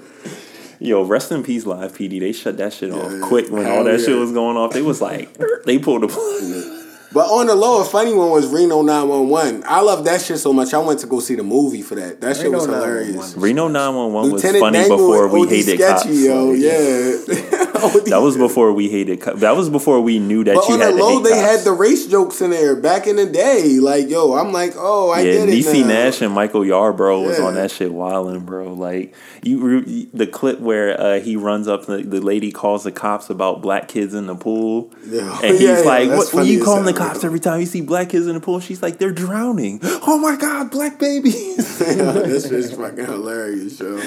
Yo, 0.80 1.04
rest 1.04 1.32
in 1.32 1.44
peace, 1.44 1.66
live 1.66 1.94
PD. 1.98 2.20
They 2.20 2.32
shut 2.32 2.58
that 2.58 2.74
shit 2.74 2.92
off 2.92 3.22
quick 3.22 3.50
when 3.50 3.66
all 3.66 3.72
hell 3.72 3.84
that 3.86 4.00
shit 4.00 4.18
was 4.18 4.32
going 4.32 4.58
off. 4.58 4.74
They 4.74 4.82
was 4.82 5.02
like, 5.02 5.36
they 5.66 5.80
pulled 5.80 6.04
the. 6.04 6.87
But 7.18 7.32
on 7.32 7.48
the 7.48 7.56
low, 7.56 7.82
a 7.82 7.84
funny 7.84 8.14
one 8.14 8.30
was 8.30 8.46
Reno 8.46 8.84
911. 8.84 9.64
I 9.66 9.82
love 9.82 10.04
that 10.06 10.22
shit 10.22 10.38
so 10.38 10.54
much. 10.54 10.72
I 10.72 10.78
went 10.78 11.00
to 11.00 11.08
go 11.08 11.20
see 11.20 11.34
the 11.34 11.42
movie 11.42 11.82
for 11.82 11.96
that. 11.96 12.22
That 12.22 12.36
shit 12.36 12.46
Reno 12.46 12.58
was 12.60 12.66
hilarious. 12.68 13.36
Reno 13.36 13.68
911 13.68 14.32
was 14.34 14.44
Lieutenant 14.44 14.62
funny 14.62 14.78
Dangle 14.78 14.98
before 14.98 15.28
we 15.30 15.48
hated 15.48 15.80
sketchy, 15.80 16.10
cops. 16.10 16.24
yo. 16.24 16.52
Yeah. 16.54 17.64
That 18.08 18.22
was 18.24 18.36
before 18.38 18.74
we 18.74 18.90
hated 18.90 19.22
cops. 19.22 19.40
That 19.42 19.56
was 19.56 19.70
before 19.70 20.02
we 20.02 20.18
knew 20.20 20.44
that 20.44 20.56
But 20.56 20.68
you 20.68 20.74
on 20.74 20.80
the 20.80 20.86
had 20.86 20.92
to 20.96 20.98
low, 20.98 21.16
hate 21.18 21.24
they 21.26 21.30
cops. 21.42 21.58
had 21.58 21.60
the 21.62 21.72
race 21.74 22.08
jokes 22.08 22.42
in 22.42 22.50
there 22.50 22.76
back 22.76 23.06
in 23.06 23.18
the 23.18 23.26
day. 23.28 23.78
Like, 23.80 24.10
yo, 24.10 24.34
I'm 24.34 24.52
like, 24.52 24.74
oh, 24.76 25.12
I 25.12 25.22
yeah, 25.22 25.34
get 25.34 25.50
it 25.50 25.54
Niecy 25.54 25.82
now. 25.82 25.88
Nash 25.90 26.22
and 26.22 26.34
Michael 26.34 26.62
Yarbrough 26.62 27.28
was 27.28 27.40
on 27.40 27.54
that 27.56 27.70
shit 27.72 27.94
wilding, 27.94 28.46
bro. 28.46 28.74
Like 28.74 29.14
you, 29.44 29.60
re- 29.60 30.10
the 30.12 30.26
clip 30.26 30.60
where 30.60 31.00
uh, 31.00 31.20
he 31.20 31.36
runs 31.36 31.68
up, 31.68 31.86
the, 31.86 31.98
the 31.98 32.20
lady 32.20 32.52
calls 32.52 32.84
the 32.84 32.92
cops 32.92 33.30
about 33.30 33.62
black 33.62 33.88
kids 33.88 34.16
in 34.16 34.26
the 34.26 34.36
pool, 34.36 34.92
Yeah. 35.06 35.40
and 35.44 35.52
he's 35.58 35.62
Yeah, 35.62 35.78
yeah, 35.80 35.86
like, 35.86 36.10
that's 36.10 36.34
"What? 36.34 36.34
What 36.34 36.44
are 36.46 36.50
you 36.50 36.60
as 36.60 36.66
calling 36.66 36.86
the 36.86 36.94
cops 36.94 37.07
yo. 37.16 37.22
every 37.24 37.40
time 37.40 37.60
you 37.60 37.66
see 37.66 37.82
black 37.82 38.10
kids 38.10 38.28
in 38.28 38.34
the 38.36 38.40
pool?" 38.40 38.60
She's 38.60 38.82
like, 38.82 38.98
"They're 39.00 39.12
drowning." 39.12 39.80
Oh 39.84 40.18
my 40.20 40.36
god, 40.36 40.70
black 40.72 41.00
babies! 41.00 41.78
this 41.80 42.46
is 42.52 42.74
fucking 42.74 43.06
hilarious, 43.06 43.80
yo. 43.80 44.02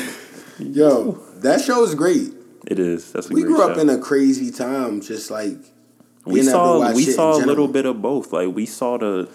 Yo, 0.59 1.13
that 1.39 1.61
show 1.61 1.83
is 1.85 1.95
great. 1.95 2.33
it 2.67 2.79
is. 2.79 3.13
That's 3.13 3.31
a 3.31 3.33
We 3.33 3.43
great 3.43 3.53
grew 3.55 3.63
up 3.63 3.75
show. 3.77 3.81
in 3.81 3.89
a 3.91 3.99
crazy 3.99 4.51
time, 4.51 5.01
just 5.01 5.31
like 5.31 5.57
we 6.27 6.35
being 6.35 6.49
able 6.49 6.81
to 6.81 6.87
saw 6.87 6.93
we 6.95 7.05
saw 7.05 7.31
a 7.31 7.35
general. 7.39 7.49
little 7.49 7.69
bit 7.69 7.87
of 7.87 8.03
both. 8.03 8.33
Like 8.33 8.55
we 8.55 8.67
saw 8.67 8.99
the 8.99 9.29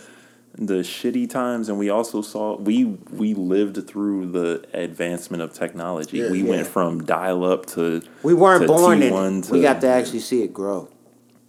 the 0.58 0.76
shitty 0.76 1.30
times, 1.30 1.68
and 1.68 1.78
we 1.80 1.90
also 1.90 2.22
saw 2.22 2.56
we 2.58 2.86
we 3.12 3.34
lived 3.34 3.88
through 3.88 4.32
the 4.32 4.64
advancement 4.74 5.42
of 5.44 5.52
technology. 5.52 6.20
Yeah. 6.20 6.30
we 6.32 6.44
Yeah. 6.44 6.50
went 6.50 6.68
from 6.68 7.04
dial 7.04 7.44
up 7.44 7.66
to 7.68 8.02
We 8.24 8.34
weren't 8.36 8.62
to 8.62 8.68
born 8.68 9.02
in 9.02 9.12
T1 9.12 9.40
it. 9.40 9.44
to- 9.46 9.52
We 9.54 9.62
got 9.62 9.82
to 9.82 9.88
actually 9.88 10.20
see 10.20 10.44
it 10.44 10.54
grow. 10.54 10.88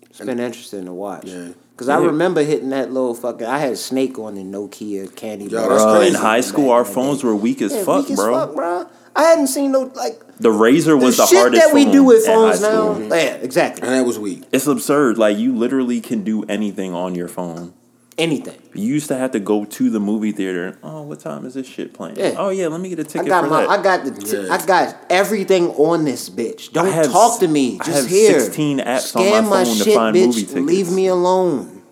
It's 0.09 0.21
been 0.21 0.41
interesting 0.41 0.87
to 0.87 0.93
watch. 0.95 1.27
Yeah. 1.27 1.49
Cause 1.77 1.91
I 1.91 1.99
remember 1.99 2.43
hitting 2.43 2.71
that 2.71 2.91
little 2.91 3.15
fucking. 3.15 3.47
I 3.47 3.59
had 3.59 3.73
a 3.73 3.77
snake 3.77 4.19
on 4.19 4.37
the 4.37 4.43
Nokia 4.43 5.15
candy 5.15 5.45
Yo, 5.45 5.61
bar. 5.61 5.69
that's 5.69 5.83
Bro, 5.85 6.01
in 6.03 6.15
high 6.15 6.41
school, 6.41 6.71
our 6.71 6.87
phones 6.87 7.23
were 7.23 7.37
weak 7.37 7.61
as 7.61 7.73
Yeah, 7.75 7.85
fuck, 7.85 8.05
weak 8.05 8.13
as 8.13 8.17
bro. 8.19 8.35
fuck, 8.35 8.55
bro. 8.55 8.87
I 9.15 9.23
hadn't 9.25 9.49
seen 9.49 9.73
no 9.73 9.91
like 9.95 10.19
The 10.39 10.49
Razr 10.51 10.99
was 11.01 11.19
the, 11.19 11.27
shit 11.27 11.39
hardest 11.39 11.67
that 11.67 11.75
we 11.75 11.85
phone 11.85 11.93
do 11.93 12.05
with 12.05 12.25
phones 12.25 12.61
high 12.61 12.69
now. 12.69 12.95
school. 12.95 13.09
Yeah, 13.09 13.35
exactly. 13.37 13.87
and 13.87 13.95
that 13.95 14.07
was 14.07 14.19
weak. 14.19 14.45
It's 14.53 14.67
absurd. 14.67 15.19
Like 15.19 15.37
you 15.37 15.55
literally 15.55 16.01
can 16.01 16.25
do 16.25 16.45
anything 16.45 16.95
on 16.95 17.15
your 17.15 17.29
phone. 17.29 17.75
Anything. 18.19 18.57
You 18.73 18.85
used 18.95 19.09
to 19.09 19.17
have 19.17 19.33
to 19.33 19.41
go 19.41 19.67
to 19.67 19.91
the 19.91 20.01
movie 20.01 20.33
theater. 20.33 20.79
Oh, 20.83 21.03
what 21.03 21.21
time 21.21 21.45
is 21.45 21.53
this 21.53 21.67
shit 21.67 21.93
playing? 21.93 22.17
Yeah. 22.17 22.35
Oh 22.39 22.49
yeah, 22.49 22.69
let 22.69 22.81
me 22.81 22.89
get 22.89 22.99
a 22.99 23.05
ticket 23.05 23.27
I 23.27 23.29
got 23.29 23.45
for 23.45 23.51
my. 23.51 23.61
that. 23.63 23.71
I 23.71 23.83
got 23.83 24.05
the. 24.05 24.11
T- 24.13 24.37
Yeah. 24.47 24.55
I 24.55 24.65
got 24.65 24.97
everything 25.11 25.69
on 25.73 26.05
this 26.07 26.31
bitch. 26.31 26.73
Don't 26.73 26.91
have 26.91 27.07
talk 27.13 27.41
to 27.41 27.49
me. 27.49 27.79
I 27.81 27.85
Just 27.85 28.03
have 28.03 28.07
here. 28.11 28.41
16 28.41 28.79
apps 28.79 28.87
on 28.87 29.01
Scan 29.23 29.45
my 29.45 29.65
phone 29.65 29.77
to 29.77 29.85
shit, 29.85 29.95
find 29.95 30.17
bitch. 30.17 30.27
movie 30.27 30.41
tickets. 30.47 30.55
Leave 30.67 30.91
me 30.93 31.07
alone. 31.09 31.83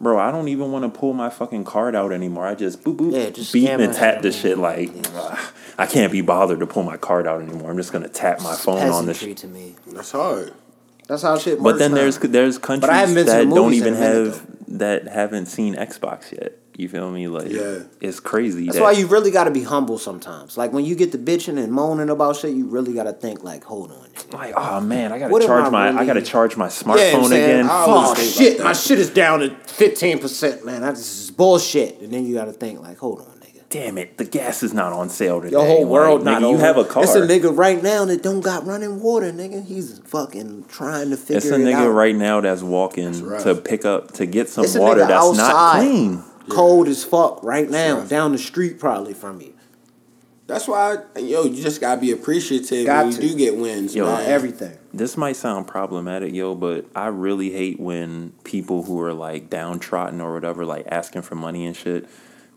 Bro, 0.00 0.18
I 0.18 0.32
don't 0.32 0.48
even 0.48 0.72
want 0.72 0.92
to 0.92 0.98
pull 0.98 1.12
my 1.12 1.30
fucking 1.30 1.62
card 1.62 1.94
out 1.94 2.10
anymore. 2.10 2.44
I 2.44 2.56
just 2.56 2.82
boop 2.82 2.96
boop 2.96 3.12
Yeah, 3.12 3.30
just 3.30 3.52
beep 3.52 3.66
scan 3.66 3.80
and 3.80 3.94
tap 3.94 4.20
the 4.22 4.32
shit 4.32 4.58
like 4.58 4.90
ugh, 5.14 5.38
I 5.78 5.86
can't 5.86 6.10
be 6.10 6.22
bothered 6.22 6.58
to 6.58 6.66
pull 6.66 6.82
my 6.82 6.96
card 6.96 7.28
out 7.28 7.40
anymore. 7.40 7.70
I'm 7.70 7.76
just 7.76 7.92
gonna 7.92 8.08
tap 8.08 8.40
my 8.42 8.56
phone 8.56 8.78
on 8.88 9.06
this. 9.06 9.18
Peasantry 9.22 9.28
shit. 9.28 9.36
to 9.38 9.46
me. 9.46 9.76
That's 9.86 10.10
hard. 10.10 10.54
That's 11.08 11.22
how 11.22 11.38
shit 11.38 11.62
But 11.62 11.78
then 11.78 11.90
now. 11.90 11.96
there's 11.98 12.18
there's 12.18 12.58
countries 12.58 12.90
I 12.90 12.96
haven't 12.96 13.14
been 13.16 13.26
to 13.26 13.32
that 13.32 13.48
the 13.48 13.54
don't 13.54 13.74
even 13.74 13.94
a 13.94 13.98
minute, 13.98 14.26
have 14.34 14.46
that 14.78 15.08
haven't 15.08 15.46
seen 15.46 15.74
Xbox 15.74 16.32
yet. 16.32 16.58
You 16.74 16.88
feel 16.88 17.10
me? 17.10 17.28
Like 17.28 17.50
Yeah. 17.50 17.80
it's 18.00 18.18
crazy. 18.18 18.64
That's 18.64 18.78
that- 18.78 18.82
why 18.82 18.92
you 18.92 19.06
really 19.06 19.30
got 19.30 19.44
to 19.44 19.50
be 19.50 19.62
humble 19.62 19.98
sometimes. 19.98 20.56
Like 20.56 20.72
when 20.72 20.86
you 20.86 20.94
get 20.94 21.12
to 21.12 21.18
bitching 21.18 21.62
and 21.62 21.70
moaning 21.70 22.08
about 22.08 22.36
shit, 22.36 22.54
you 22.54 22.64
really 22.66 22.94
got 22.94 23.02
to 23.04 23.12
think 23.12 23.44
like, 23.44 23.62
hold 23.64 23.90
on. 23.90 23.98
nigga. 23.98 24.32
like 24.32 24.54
oh 24.56 24.80
man, 24.80 25.12
I 25.12 25.18
gotta 25.18 25.32
What 25.32 25.42
charge 25.44 25.66
I 25.66 25.68
my 25.70 25.88
I 26.00 26.06
gotta 26.06 26.22
charge 26.22 26.56
my 26.56 26.66
Yeah, 26.66 26.70
smartphone 26.70 27.24
I'm 27.26 27.32
again. 27.32 27.66
I 27.68 27.84
Oh 27.86 28.14
shit, 28.14 28.56
like 28.58 28.64
my 28.64 28.72
shit 28.72 28.98
is 28.98 29.10
down 29.10 29.40
to 29.40 29.50
fifteen 29.66 30.18
percent, 30.18 30.64
man. 30.64 30.80
That's 30.80 31.30
bullshit. 31.30 32.00
And 32.00 32.10
then 32.10 32.24
you 32.24 32.34
got 32.34 32.46
to 32.46 32.52
think 32.52 32.80
like, 32.80 32.96
hold 32.96 33.20
on, 33.20 33.26
nigga. 33.26 33.31
Damn 33.72 33.96
it, 33.96 34.18
the 34.18 34.24
gas 34.26 34.62
is 34.62 34.74
not 34.74 34.92
on 34.92 35.08
sale 35.08 35.40
today. 35.40 35.52
Your 35.52 35.64
whole 35.66 35.82
Like, 35.84 35.90
world 35.90 36.20
nigga, 36.20 36.40
not 36.40 36.42
You 36.42 36.58
have 36.58 36.76
a 36.76 36.84
car. 36.84 37.02
It's 37.04 37.14
a 37.14 37.22
nigga 37.22 37.56
right 37.56 37.82
now 37.82 38.04
that 38.04 38.22
don't 38.22 38.42
got 38.42 38.66
running 38.66 39.00
water, 39.00 39.32
nigga. 39.32 39.64
He's 39.64 39.98
fucking 40.04 40.66
trying 40.68 41.08
to 41.08 41.16
figure 41.16 41.38
It's 41.38 41.46
a 41.46 41.54
it 41.54 41.60
nigga 41.64 41.86
out. 41.86 41.92
right 41.92 42.14
now 42.14 42.42
that's 42.42 42.62
walking 42.62 43.24
rough. 43.24 43.42
to 43.44 43.54
pick 43.54 43.86
up 43.86 44.12
to 44.12 44.26
get 44.26 44.50
some 44.50 44.64
It's 44.64 44.76
water 44.76 45.00
nigga 45.00 45.08
that's 45.08 45.36
not 45.38 45.76
clean. 45.76 46.22
cold 46.50 46.86
as 46.86 47.02
fuck 47.02 47.42
right 47.42 47.70
now, 47.70 48.00
rough. 48.00 48.08
down 48.10 48.32
the 48.32 48.38
street 48.38 48.78
probably 48.78 49.14
from 49.14 49.40
you. 49.40 49.54
That's 50.48 50.68
why, 50.68 50.96
yo, 51.16 51.44
you 51.44 51.62
just 51.62 51.80
gotta 51.80 51.98
be 51.98 52.10
appreciative 52.10 52.84
Got 52.84 53.06
when 53.06 53.14
to. 53.14 53.22
you 53.22 53.30
do 53.30 53.36
get 53.38 53.56
wins, 53.56 53.94
Yo, 53.94 54.04
man. 54.04 54.28
Everything. 54.28 54.76
This 54.92 55.16
might 55.16 55.36
sound 55.36 55.66
problematic, 55.66 56.34
yo, 56.34 56.54
but 56.54 56.84
I 56.94 57.06
really 57.06 57.50
hate 57.52 57.80
when 57.80 58.32
people 58.44 58.82
who 58.82 59.00
are 59.00 59.14
like 59.14 59.48
downtrodden 59.48 60.20
or 60.20 60.34
whatever, 60.34 60.66
like 60.66 60.84
asking 60.90 61.22
for 61.22 61.36
money 61.36 61.64
and 61.64 61.74
shit, 61.74 62.06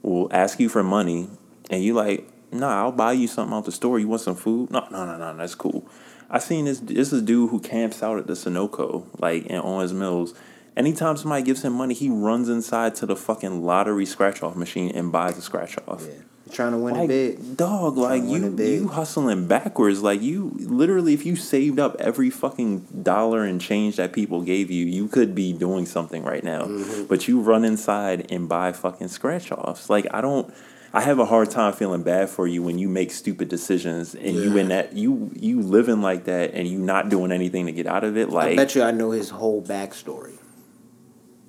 will 0.05 0.27
ask 0.31 0.59
you 0.59 0.69
for 0.69 0.83
money 0.83 1.29
and 1.69 1.83
you 1.83 1.93
like, 1.93 2.27
nah, 2.51 2.83
I'll 2.83 2.91
buy 2.91 3.13
you 3.13 3.27
something 3.27 3.55
out 3.55 3.65
the 3.65 3.71
store. 3.71 3.99
You 3.99 4.07
want 4.07 4.21
some 4.21 4.35
food? 4.35 4.71
No, 4.71 4.87
no, 4.91 5.05
no, 5.05 5.17
no, 5.17 5.35
that's 5.37 5.55
cool. 5.55 5.87
I 6.29 6.39
seen 6.39 6.65
this 6.65 6.79
this 6.79 7.13
is 7.13 7.21
dude 7.21 7.51
who 7.51 7.59
camps 7.59 8.01
out 8.01 8.17
at 8.17 8.27
the 8.27 8.33
Sunoco, 8.33 9.05
like 9.19 9.45
in 9.45 9.57
Owings 9.57 9.93
Mills. 9.93 10.33
Anytime 10.75 11.15
somebody 11.15 11.43
gives 11.43 11.63
him 11.63 11.73
money, 11.73 11.93
he 11.93 12.09
runs 12.09 12.49
inside 12.49 12.95
to 12.95 13.05
the 13.05 13.15
fucking 13.15 13.63
lottery 13.63 14.05
scratch 14.05 14.43
off 14.43 14.55
machine 14.55 14.91
and 14.93 15.11
buys 15.11 15.37
a 15.37 15.41
scratch 15.41 15.77
off. 15.87 16.05
Yeah. 16.05 16.15
Trying 16.51 16.73
to 16.73 16.77
win 16.77 16.93
Like, 16.93 17.09
it 17.09 17.37
big. 17.37 17.57
dog, 17.57 17.97
like 17.97 18.23
you, 18.23 18.55
you 18.55 18.87
hustling 18.87 19.47
backwards. 19.47 20.03
Like 20.03 20.21
you, 20.21 20.51
literally, 20.59 21.13
if 21.15 21.25
you 21.25 21.35
saved 21.35 21.79
up 21.79 21.95
every 21.99 22.29
fucking 22.29 22.81
dollar 23.01 23.43
and 23.43 23.59
change 23.59 23.95
that 23.95 24.13
people 24.13 24.41
gave 24.41 24.69
you, 24.69 24.85
you 24.85 25.07
could 25.07 25.33
be 25.33 25.53
doing 25.53 25.85
something 25.87 26.23
right 26.23 26.43
now. 26.43 26.61
Mm-hmm. 26.65 27.05
But 27.05 27.27
you 27.27 27.39
run 27.41 27.65
inside 27.65 28.31
and 28.31 28.47
buy 28.47 28.73
fucking 28.73 29.07
scratch 29.07 29.51
offs. 29.51 29.89
Like 29.89 30.05
I 30.11 30.21
don't. 30.21 30.53
I 30.93 31.01
have 31.01 31.19
a 31.19 31.25
hard 31.25 31.49
time 31.49 31.73
feeling 31.73 32.03
bad 32.03 32.29
for 32.29 32.47
you 32.47 32.63
when 32.63 32.77
you 32.79 32.87
make 32.87 33.11
stupid 33.11 33.49
decisions 33.49 34.15
and 34.15 34.33
you 34.35 34.55
in 34.55 34.69
that 34.69 34.93
you 34.93 35.31
you 35.35 35.61
living 35.61 36.01
like 36.01 36.23
that 36.25 36.53
and 36.53 36.67
you 36.67 36.77
not 36.77 37.09
doing 37.09 37.33
anything 37.33 37.65
to 37.65 37.73
get 37.73 37.85
out 37.87 38.03
of 38.05 38.15
it. 38.17 38.29
Like 38.29 38.53
I 38.53 38.55
bet 38.55 38.75
you 38.75 38.83
I 38.83 38.91
know 38.91 39.11
his 39.11 39.29
whole 39.31 39.61
backstory. 39.61 40.37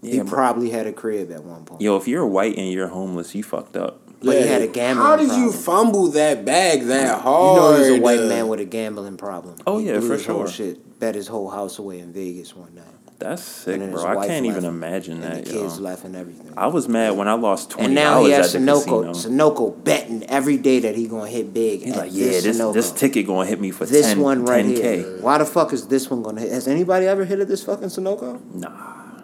he 0.03 0.17
yeah, 0.17 0.23
bro. 0.25 0.33
probably 0.33 0.71
had 0.71 0.87
a 0.89 0.93
crib 0.93 1.31
at 1.31 1.45
one 1.45 1.65
point. 1.65 1.81
yo, 1.81 1.97
if 1.97 2.09
you're 2.09 2.27
white 2.27 2.57
and 2.57 2.73
you're 2.73 2.89
homeless, 2.89 3.35
you 3.37 3.45
fucked 3.45 3.77
up. 3.77 4.01
But 4.23 4.39
he 4.43 4.47
had 4.47 4.63
a 4.63 4.67
gambling 4.67 5.07
How 5.07 5.17
did 5.17 5.31
you 5.33 5.53
fumble 5.53 6.09
that 6.09 6.45
bag 6.45 6.83
that 6.85 7.21
hard? 7.21 7.57
You 7.57 7.61
know 7.61 7.79
he's 7.93 7.99
a 7.99 8.01
white 8.03 8.21
uh, 8.21 8.27
man 8.29 8.49
with 8.49 8.61
a 8.61 8.65
gambling 8.65 9.17
problem. 9.17 9.57
Oh, 9.67 9.79
He 9.79 9.87
yeah, 9.89 9.99
blew 9.99 10.09
for 10.09 10.13
his 10.15 10.27
whole 10.27 10.47
sure. 10.47 10.49
Shit, 10.49 10.99
bet 10.99 11.15
his 11.15 11.29
whole 11.29 11.51
house 11.51 11.79
away 11.79 11.99
in 12.01 12.13
Vegas 12.13 12.57
one 12.57 12.75
night. 12.75 12.85
That's 13.19 13.43
sick, 13.43 13.75
And 13.75 13.83
then 13.83 13.93
his 13.93 14.03
bro. 14.03 14.19
I 14.19 14.27
can't 14.27 14.45
even 14.45 14.65
imagine 14.67 15.23
And 15.23 15.37
that. 15.37 15.45
the 15.47 15.51
kids 15.51 15.79
yo. 15.79 15.83
left 15.85 16.05
and 16.05 16.15
everything. 16.15 16.53
I 16.55 16.67
was 16.67 16.87
mad 16.87 17.17
when 17.17 17.29
I 17.29 17.33
lost 17.35 17.71
twenty 17.71 17.87
and 17.87 17.95
now 17.95 18.23
he 18.25 18.31
has 18.33 18.55
at 18.55 18.61
the 18.61 18.67
Sunoco. 18.73 19.15
Sunoco 19.15 19.85
betting 19.85 20.23
every 20.25 20.59
day 20.59 20.81
that 20.81 20.95
he 20.97 21.09
gonna 21.09 21.31
hit 21.31 21.53
big. 21.55 21.83
He's 21.83 21.97
like, 21.97 22.11
yeah, 22.13 22.27
this 22.41 22.59
Sunoco. 22.59 22.75
this 22.75 22.93
ticket 22.93 23.27
gonna 23.27 23.47
hit 23.49 23.59
me 23.61 23.71
for 23.71 23.87
This 23.87 24.07
10, 24.09 24.21
one 24.21 24.45
right 24.45 24.65
10K. 24.67 24.77
here. 24.77 25.19
Why 25.23 25.39
the 25.39 25.47
fuck 25.47 25.73
is 25.73 25.87
this 25.89 26.11
one 26.11 26.23
gonna 26.23 26.43
hit? 26.43 26.53
Has 26.53 26.69
anybody 26.69 27.07
ever 27.07 27.25
hit 27.25 27.41
at 27.41 27.49
this 27.49 27.63
fucking 27.65 27.89
Sunoco? 27.89 28.39
Nah, 28.55 28.69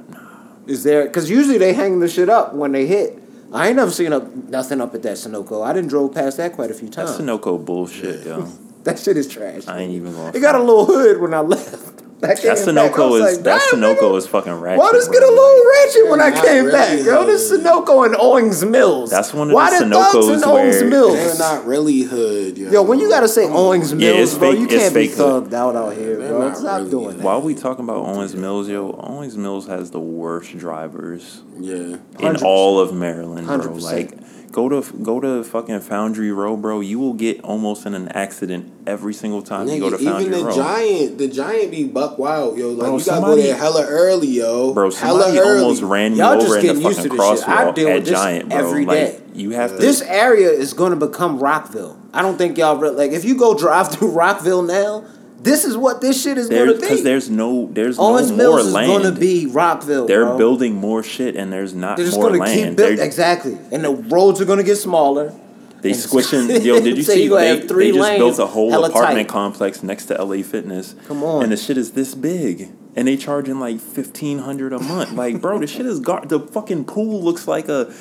nah, 0.09 0.19
Is 0.67 0.85
there? 0.85 1.05
Because 1.05 1.29
usually 1.29 1.59
they 1.59 1.75
hang 1.75 2.01
the 2.01 2.09
shit 2.09 2.31
up 2.31 2.55
when 2.55 2.73
they 2.73 2.87
hit. 2.87 3.22
I 3.53 3.69
ain't 3.69 3.77
never 3.77 3.91
seen 3.91 4.13
up 4.13 4.35
nothing 4.35 4.81
up 4.81 4.95
at 4.95 5.03
that 5.03 5.17
Sunoco. 5.17 5.65
I 5.65 5.73
didn't 5.73 5.89
drove 5.91 6.15
past 6.15 6.37
that 6.39 6.53
quite 6.55 6.71
a 6.71 6.75
few 6.75 6.89
that's 6.89 7.17
times. 7.17 7.29
Sunoco 7.29 7.63
bullshit, 7.63 8.27
yo. 8.27 8.49
That 8.85 8.99
shit 8.99 9.17
is 9.17 9.29
trash. 9.29 9.69
I 9.69 9.79
ain't 9.79 9.93
even 9.93 10.13
gonna. 10.13 10.37
It 10.37 10.41
got 10.41 10.57
a 10.57 10.59
little 10.59 10.85
hood 10.87 11.21
when 11.21 11.33
I 11.35 11.39
left. 11.39 11.92
I 12.25 12.35
came 12.37 12.55
That 12.55 12.65
back, 12.67 12.69
I 12.69 12.99
Sunoco 13.01 13.15
is 13.17 13.37
like, 13.37 13.45
that 13.45 13.63
"Damn, 13.73 13.81
Sunoco 13.81 14.17
is 14.17 14.27
fucking 14.29 14.53
ratchet. 14.53 14.79
Why 14.79 14.93
does 14.93 15.09
bro. 15.09 15.13
get 15.19 15.23
a 15.25 15.33
little 15.33 15.71
ratchet 15.71 16.09
when 16.11 16.21
I 16.21 16.31
came 16.31 16.65
really, 16.67 16.73
back, 16.73 17.05
yo? 17.05 17.27
This 17.27 17.51
hood. 17.51 17.61
Sunoco 17.63 18.07
and 18.07 18.15
Owings 18.17 18.65
Mills. 18.65 19.11
That's 19.11 19.35
one 19.35 19.49
of 19.51 19.55
Why 19.55 19.77
the 19.77 19.85
the 19.87 19.95
thugs 19.95 20.15
Sunocos 20.15 20.35
in 20.37 20.45
Owings 20.45 20.83
Mills? 20.85 21.15
They're 21.15 21.39
not 21.39 21.67
really 21.67 22.03
hood, 22.03 22.59
yo. 22.59 22.71
Yo, 22.71 22.83
when 22.83 23.01
you 23.01 23.09
gotta 23.09 23.27
say 23.29 23.47
Owings 23.49 23.93
Mills, 23.95 24.31
it's 24.31 24.39
bro, 24.39 24.53
fake- 24.53 24.61
you 24.61 24.67
can't 24.69 24.95
be 24.95 25.09
fake 25.09 25.17
hood. 25.17 25.45
thugged 25.45 25.53
out 25.53 25.75
out 25.75 25.95
here, 25.97 26.17
They're 26.17 26.29
bro. 26.29 26.49
not 26.49 26.57
Stop 26.57 26.79
really 26.79 26.91
doing 26.91 27.05
hood. 27.07 27.19
that. 27.19 27.25
While 27.25 27.43
we 27.43 27.55
talking 27.55 27.85
about 27.85 28.07
Owings 28.07 28.37
Mills, 28.37 28.69
yo, 28.69 28.93
Owings 29.03 29.37
Mills 29.37 29.67
has 29.67 29.91
the 29.91 30.01
worst 30.01 30.57
drivers 30.57 31.43
yeah. 31.59 31.75
in 31.75 31.99
100%. 32.19 32.43
all 32.43 32.79
of 32.79 32.95
Maryland, 32.95 33.47
bro. 33.47 33.59
100%. 33.59 33.83
Like, 33.83 34.13
go 34.53 34.69
to 34.69 34.83
go 35.03 35.19
to 35.19 35.43
fucking 35.43 35.81
Foundry 35.81 36.31
Row, 36.31 36.57
bro. 36.57 36.81
You 36.81 36.99
will 37.01 37.15
get 37.15 37.41
almost 37.43 37.87
in 37.87 37.95
an 37.95 38.09
accident 38.09 38.71
every 38.87 39.15
single 39.15 39.43
time 39.43 39.67
you 39.67 39.81
go 39.81 39.91
to 39.91 39.97
Nigga, 39.97 40.05
Foundry 40.05 40.27
even 40.27 40.39
the 40.41 40.45
Row. 40.47 40.55
giant, 40.55 41.19
the 41.19 41.29
giant 41.29 41.71
be 41.71 41.85
buck 41.85 42.19
wild, 42.19 42.57
yo. 42.59 42.69
Like 42.69 42.79
Bro, 42.79 42.87
you 42.87 42.91
gotta 42.93 43.03
somebody- 43.05 43.37
go 43.43 43.49
there 43.49 43.57
hella 43.57 43.85
early, 43.89 44.27
yo. 44.29 44.75
Bro, 44.75 44.91
hella 44.93 45.23
somebody 45.23 45.39
early. 45.41 45.63
almost 45.63 45.83
ran 45.83 46.13
me 46.13 46.19
Y'all 46.19 46.41
over 46.43 46.59
in 46.59 46.67
the 46.67 46.75
fucking 46.75 46.83
to 46.83 46.89
this 46.89 46.97
shit. 47.41 47.49
I 47.49 47.65
crosswalk 47.65 47.75
deal 47.75 47.89
at 47.89 47.95
with 47.97 48.05
this 48.05 48.13
Giant, 48.19 48.49
bro. 48.51 48.59
every 48.59 48.85
like, 48.87 48.97
day. 48.99 49.21
you 49.35 49.51
have 49.51 49.71
to. 49.73 49.77
This 49.79 50.03
area 50.03 50.51
is 50.51 50.75
gonna 50.75 50.97
become 50.97 51.39
Rockville. 51.39 51.97
I 52.13 52.23
don't 52.23 52.37
think 52.37 52.59
y'all 52.59 52.77
re- 52.77 52.91
like 52.91 53.13
if 53.13 53.25
you 53.25 53.37
go 53.37 53.55
drive 53.57 53.89
through 53.93 54.11
Rockville 54.13 54.63
now. 54.63 55.05
This 55.43 55.65
is 55.65 55.77
what 55.77 56.01
this 56.01 56.23
shit 56.23 56.39
is 56.39 56.49
There, 56.49 56.67
gonna 56.67 56.77
be. 56.77 56.83
because 56.83 57.03
there's 57.03 57.29
no, 57.29 57.69
there's 57.73 57.99
Owings 57.99 58.31
no 58.31 58.37
more 58.37 58.57
Mills 58.57 58.67
is 58.67 58.73
land. 58.73 59.03
gonna 59.03 59.13
be 59.19 59.47
Rockville. 59.47 60.07
They're 60.07 60.25
bro. 60.27 60.39
building 60.39 60.75
more 60.75 61.03
shit, 61.03 61.35
and 61.37 61.53
there's 61.53 61.75
not 61.75 61.97
They're 61.97 62.07
just 62.07 62.17
more 62.19 62.29
gonna 62.31 62.41
land. 62.41 62.55
keep 62.71 62.77
building 62.77 62.97
They're- 62.97 63.05
exactly, 63.05 63.59
and 63.73 63.85
the 63.85 63.91
roads 63.91 64.41
are 64.41 64.45
gonna 64.45 64.63
get 64.63 64.77
smaller. 64.77 65.33
They 65.81 65.95
squishing. 65.95 66.49
Yo, 66.63 66.79
did 66.81 66.97
you 66.97 67.03
So 67.03 67.13
see? 67.15 67.25
you 67.25 67.31
gonna 67.31 67.41
They, 67.41 67.49
have 67.59 67.69
three 67.69 67.87
they 67.91 67.97
just 67.97 68.03
lanes, 68.09 68.19
built 68.21 68.39
a 68.39 68.47
whole 68.47 68.71
hella 68.71 68.89
apartment 68.91 69.27
tight. 69.29 69.33
complex 69.33 69.83
next 69.83 70.07
to 70.07 70.25
LA 70.25 70.43
Fitness. 70.43 70.95
Come 71.09 71.25
on. 71.25 71.43
And 71.43 71.51
the 71.51 71.57
shit 71.57 71.77
is 71.77 71.91
this 71.93 72.15
big, 72.15 72.71
and 72.95 73.09
they 73.09 73.17
charging 73.17 73.59
like 73.59 73.81
fifteen 73.81 74.39
hundred 74.39 74.73
a 74.73 74.79
month. 74.79 75.11
Like, 75.13 75.41
bro, 75.41 75.59
the 75.59 75.67
shit 75.67 75.87
is 75.87 75.99
gar- 75.99 76.25
the 76.25 76.39
fucking 76.39 76.85
pool 76.85 77.21
looks 77.21 77.49
like 77.49 77.69
a 77.69 77.93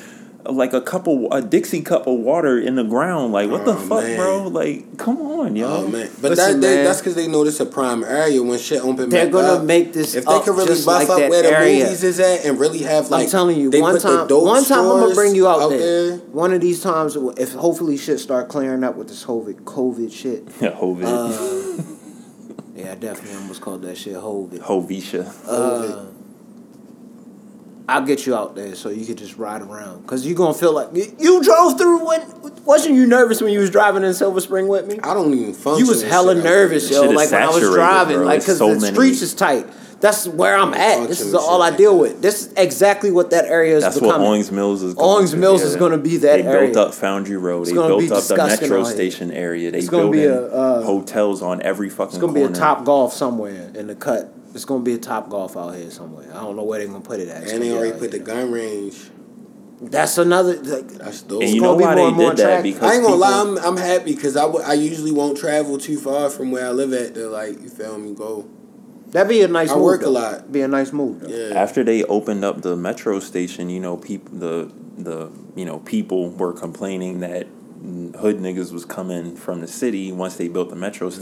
like 0.44 0.72
a 0.72 0.80
cup 0.80 1.06
of 1.06 1.26
a 1.30 1.40
Dixie 1.40 1.82
cup 1.82 2.06
of 2.06 2.18
water 2.18 2.58
in 2.58 2.74
the 2.74 2.82
ground. 2.84 3.32
Like, 3.32 3.50
what 3.50 3.64
the 3.64 3.72
Oh, 3.72 3.76
fuck, 3.76 4.02
man. 4.04 4.16
bro? 4.16 4.42
Like, 4.48 4.98
come 4.98 5.20
on, 5.20 5.54
yo. 5.56 5.68
Oh 5.68 5.88
man, 5.88 6.10
but 6.20 6.30
Listen, 6.30 6.60
that 6.60 6.66
they, 6.66 6.74
man. 6.76 6.84
that's 6.84 6.98
because 7.00 7.14
they 7.14 7.28
know 7.28 7.44
this 7.44 7.60
a 7.60 7.66
prime 7.66 8.02
area 8.04 8.42
when 8.42 8.58
shit 8.58 8.80
open 8.82 9.08
They're 9.08 9.24
back 9.26 9.32
gonna 9.32 9.58
up. 9.60 9.64
make 9.64 9.92
this 9.92 10.14
if 10.14 10.24
they 10.24 10.40
can 10.40 10.54
really 10.54 10.66
just 10.68 10.84
buff 10.86 11.00
like 11.02 11.10
up 11.10 11.18
that 11.18 11.30
where 11.30 11.42
the 11.42 11.56
area. 11.56 11.84
movies 11.84 12.02
is 12.04 12.18
at 12.20 12.44
and 12.44 12.58
really 12.58 12.78
have 12.80 13.08
like 13.10 13.24
I'm 13.24 13.30
telling 13.30 13.58
you, 13.58 13.70
they 13.70 13.80
one 13.80 13.98
time, 14.00 14.26
one 14.28 14.64
time 14.64 14.80
I'm 14.80 15.00
gonna 15.00 15.14
bring 15.14 15.34
you 15.34 15.46
out, 15.48 15.60
out 15.62 15.68
there. 15.70 15.78
there. 15.78 16.16
One 16.18 16.52
of 16.52 16.60
these 16.60 16.82
times, 16.82 17.16
if 17.36 17.52
hopefully 17.52 17.96
shit 17.96 18.18
start 18.20 18.48
clearing 18.48 18.82
up 18.84 18.96
with 18.96 19.08
this 19.08 19.24
COVID, 19.24 19.62
COVID 19.62 20.12
shit. 20.12 20.48
Yeah, 20.60 20.70
Hovid, 20.72 21.04
Uh, 21.04 21.82
Yeah, 22.74 22.92
I 22.92 22.94
definitely 22.94 23.36
almost 23.36 23.60
called 23.60 23.82
that 23.82 23.96
shit 23.98 24.14
COVID. 24.14 24.60
Hovisha. 24.60 25.30
Uh, 25.46 26.06
I'll 27.88 28.04
get 28.06 28.26
you 28.26 28.34
out 28.34 28.54
there 28.54 28.74
so 28.74 28.90
you 28.90 29.04
could 29.04 29.18
just 29.18 29.36
ride 29.36 29.62
around, 29.62 30.06
cause 30.06 30.24
you're 30.24 30.36
gonna 30.36 30.54
feel 30.54 30.72
like 30.72 30.88
you, 30.94 31.14
you 31.18 31.42
drove 31.42 31.78
through 31.78 32.06
when 32.06 32.22
wasn't 32.64 32.94
you 32.94 33.06
nervous 33.06 33.40
when 33.40 33.52
you 33.52 33.58
was 33.58 33.70
driving 33.70 34.04
in 34.04 34.14
Silver 34.14 34.40
Spring 34.40 34.68
with 34.68 34.86
me? 34.86 34.98
I 35.02 35.14
don't 35.14 35.34
even 35.34 35.52
function. 35.52 35.84
You 35.84 35.90
was 35.90 36.02
hella 36.02 36.34
nervous, 36.34 36.90
yo. 36.90 37.02
Like 37.10 37.30
when 37.30 37.42
I 37.42 37.48
was 37.48 37.62
driving, 37.62 38.18
bro. 38.18 38.26
like 38.26 38.40
because 38.40 38.58
so 38.58 38.74
the 38.74 38.80
many- 38.80 38.94
streets 38.94 39.22
is 39.22 39.34
tight. 39.34 39.66
That's 40.02 40.26
where 40.26 40.56
I'm 40.56 40.74
at. 40.74 41.08
This 41.08 41.20
is 41.20 41.32
all 41.32 41.62
I 41.62 41.70
deal 41.76 41.96
with. 41.96 42.20
This 42.20 42.46
is 42.46 42.52
exactly 42.54 43.12
what 43.12 43.30
that 43.30 43.44
area 43.44 43.76
is 43.76 43.84
That's 43.84 44.00
becoming. 44.00 44.20
what 44.20 44.28
Owings 44.30 44.50
Mills 44.50 44.82
is. 44.82 44.94
Going 44.94 45.18
Owings 45.18 45.30
to, 45.30 45.36
Mills 45.36 45.62
is 45.62 45.76
gonna 45.76 45.96
be 45.96 46.16
that 46.16 46.40
area. 46.40 46.42
They 46.42 46.48
area. 46.48 46.72
built 46.72 46.88
up 46.88 46.94
Foundry 46.94 47.36
Row. 47.36 47.64
They 47.64 47.72
built 47.72 48.10
up 48.10 48.24
the 48.24 48.36
metro 48.36 48.82
station 48.82 49.30
area. 49.30 49.70
They 49.70 49.86
built 49.86 50.10
be 50.10 50.24
a, 50.24 50.46
uh, 50.46 50.82
hotels 50.82 51.40
on 51.40 51.62
every 51.62 51.88
fucking. 51.88 52.14
It's 52.16 52.18
gonna 52.18 52.32
be 52.32 52.42
a 52.42 52.48
top 52.48 52.84
golf 52.84 53.12
somewhere 53.12 53.70
in 53.76 53.86
the 53.86 53.94
cut. 53.94 54.28
It's 54.54 54.64
gonna 54.64 54.82
be 54.84 54.92
a 54.94 54.98
top 54.98 55.28
golf 55.30 55.56
out 55.56 55.74
here 55.74 55.90
somewhere. 55.90 56.28
I 56.30 56.40
don't 56.40 56.56
know 56.56 56.62
where 56.64 56.78
they're 56.78 56.88
gonna 56.88 57.00
put 57.00 57.20
it 57.20 57.28
at. 57.28 57.42
It's 57.44 57.52
And 57.52 57.60
gonna 57.60 57.64
they 57.64 57.70
be 57.70 57.76
already 57.76 57.92
out 57.94 57.98
put 58.00 58.10
the 58.10 58.18
gun 58.18 58.52
range. 58.52 59.10
That's 59.80 60.16
another. 60.18 60.56
Like, 60.62 60.88
That's 60.88 61.22
dope. 61.22 61.42
And 61.42 61.50
you 61.50 61.60
gonna 61.60 61.72
know 61.72 61.78
be 61.78 61.84
why 61.84 61.94
more 61.94 62.04
they 62.04 62.08
and 62.08 62.16
more 62.16 62.30
did 62.30 62.38
that? 62.38 62.42
attractive. 62.60 62.74
Because 62.74 62.90
I 62.90 62.94
ain't 62.94 63.02
gonna 63.04 63.16
lie, 63.16 63.40
I'm, 63.40 63.58
I'm 63.58 63.76
happy 63.76 64.14
because 64.14 64.36
I, 64.36 64.42
w- 64.42 64.64
I 64.64 64.74
usually 64.74 65.10
won't 65.12 65.36
travel 65.38 65.76
too 65.78 65.98
far 65.98 66.30
from 66.30 66.50
where 66.52 66.66
I 66.66 66.70
live 66.70 66.92
at 66.92 67.14
to 67.14 67.28
like 67.28 67.60
you 67.60 67.68
feel 67.68 67.98
me 67.98 68.14
go. 68.14 68.48
that'd 69.08 69.28
be 69.28 69.42
a 69.42 69.48
nice. 69.48 69.70
I 69.70 69.74
move, 69.74 69.84
work 69.84 70.02
a 70.02 70.10
lot. 70.10 70.52
Be 70.52 70.60
a 70.60 70.68
nice 70.68 70.92
move. 70.92 71.20
Though. 71.20 71.28
Yeah. 71.28 71.54
after 71.60 71.82
they 71.82 72.04
opened 72.04 72.44
up 72.44 72.62
the 72.62 72.76
metro 72.76 73.18
station, 73.18 73.70
you 73.70 73.80
know, 73.80 73.96
people 73.96 74.38
the 74.38 74.70
the 74.98 75.32
you 75.56 75.64
know 75.64 75.78
people 75.80 76.30
were 76.30 76.52
complaining 76.52 77.20
that 77.20 77.46
hood 78.20 78.38
niggas 78.38 78.70
was 78.72 78.84
coming 78.84 79.34
from 79.34 79.60
the 79.60 79.66
city 79.66 80.12
once 80.12 80.36
they 80.36 80.46
built 80.46 80.68
the 80.70 80.76
metro 80.76 81.08
Mm-hmm. 81.08 81.20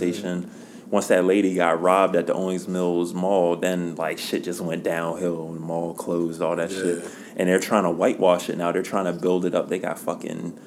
Once 0.91 1.07
that 1.07 1.25
lady 1.25 1.55
got 1.55 1.81
robbed 1.81 2.17
at 2.17 2.27
the 2.27 2.35
Owings 2.35 2.67
Mills 2.67 3.15
Mall, 3.15 3.57
then 3.57 3.95
like 3.95 4.19
shit 4.19 4.43
just 4.45 4.61
went 4.61 4.83
downhill. 4.83 5.47
And 5.47 5.57
the 5.57 5.61
mall 5.61 5.95
closed, 5.95 6.43
all 6.43 6.57
that 6.57 6.71
shit, 6.71 7.05
and 7.37 7.49
they're 7.49 7.61
trying 7.61 7.85
to 7.85 7.91
whitewash 7.91 8.49
it 8.49 8.59
now. 8.59 8.73
They're 8.73 8.83
trying 8.83 9.05
to 9.05 9.13
build 9.13 9.45
it 9.45 9.55
up. 9.55 9.69
They 9.69 9.79
got 9.79 9.99
fucking 9.99 10.59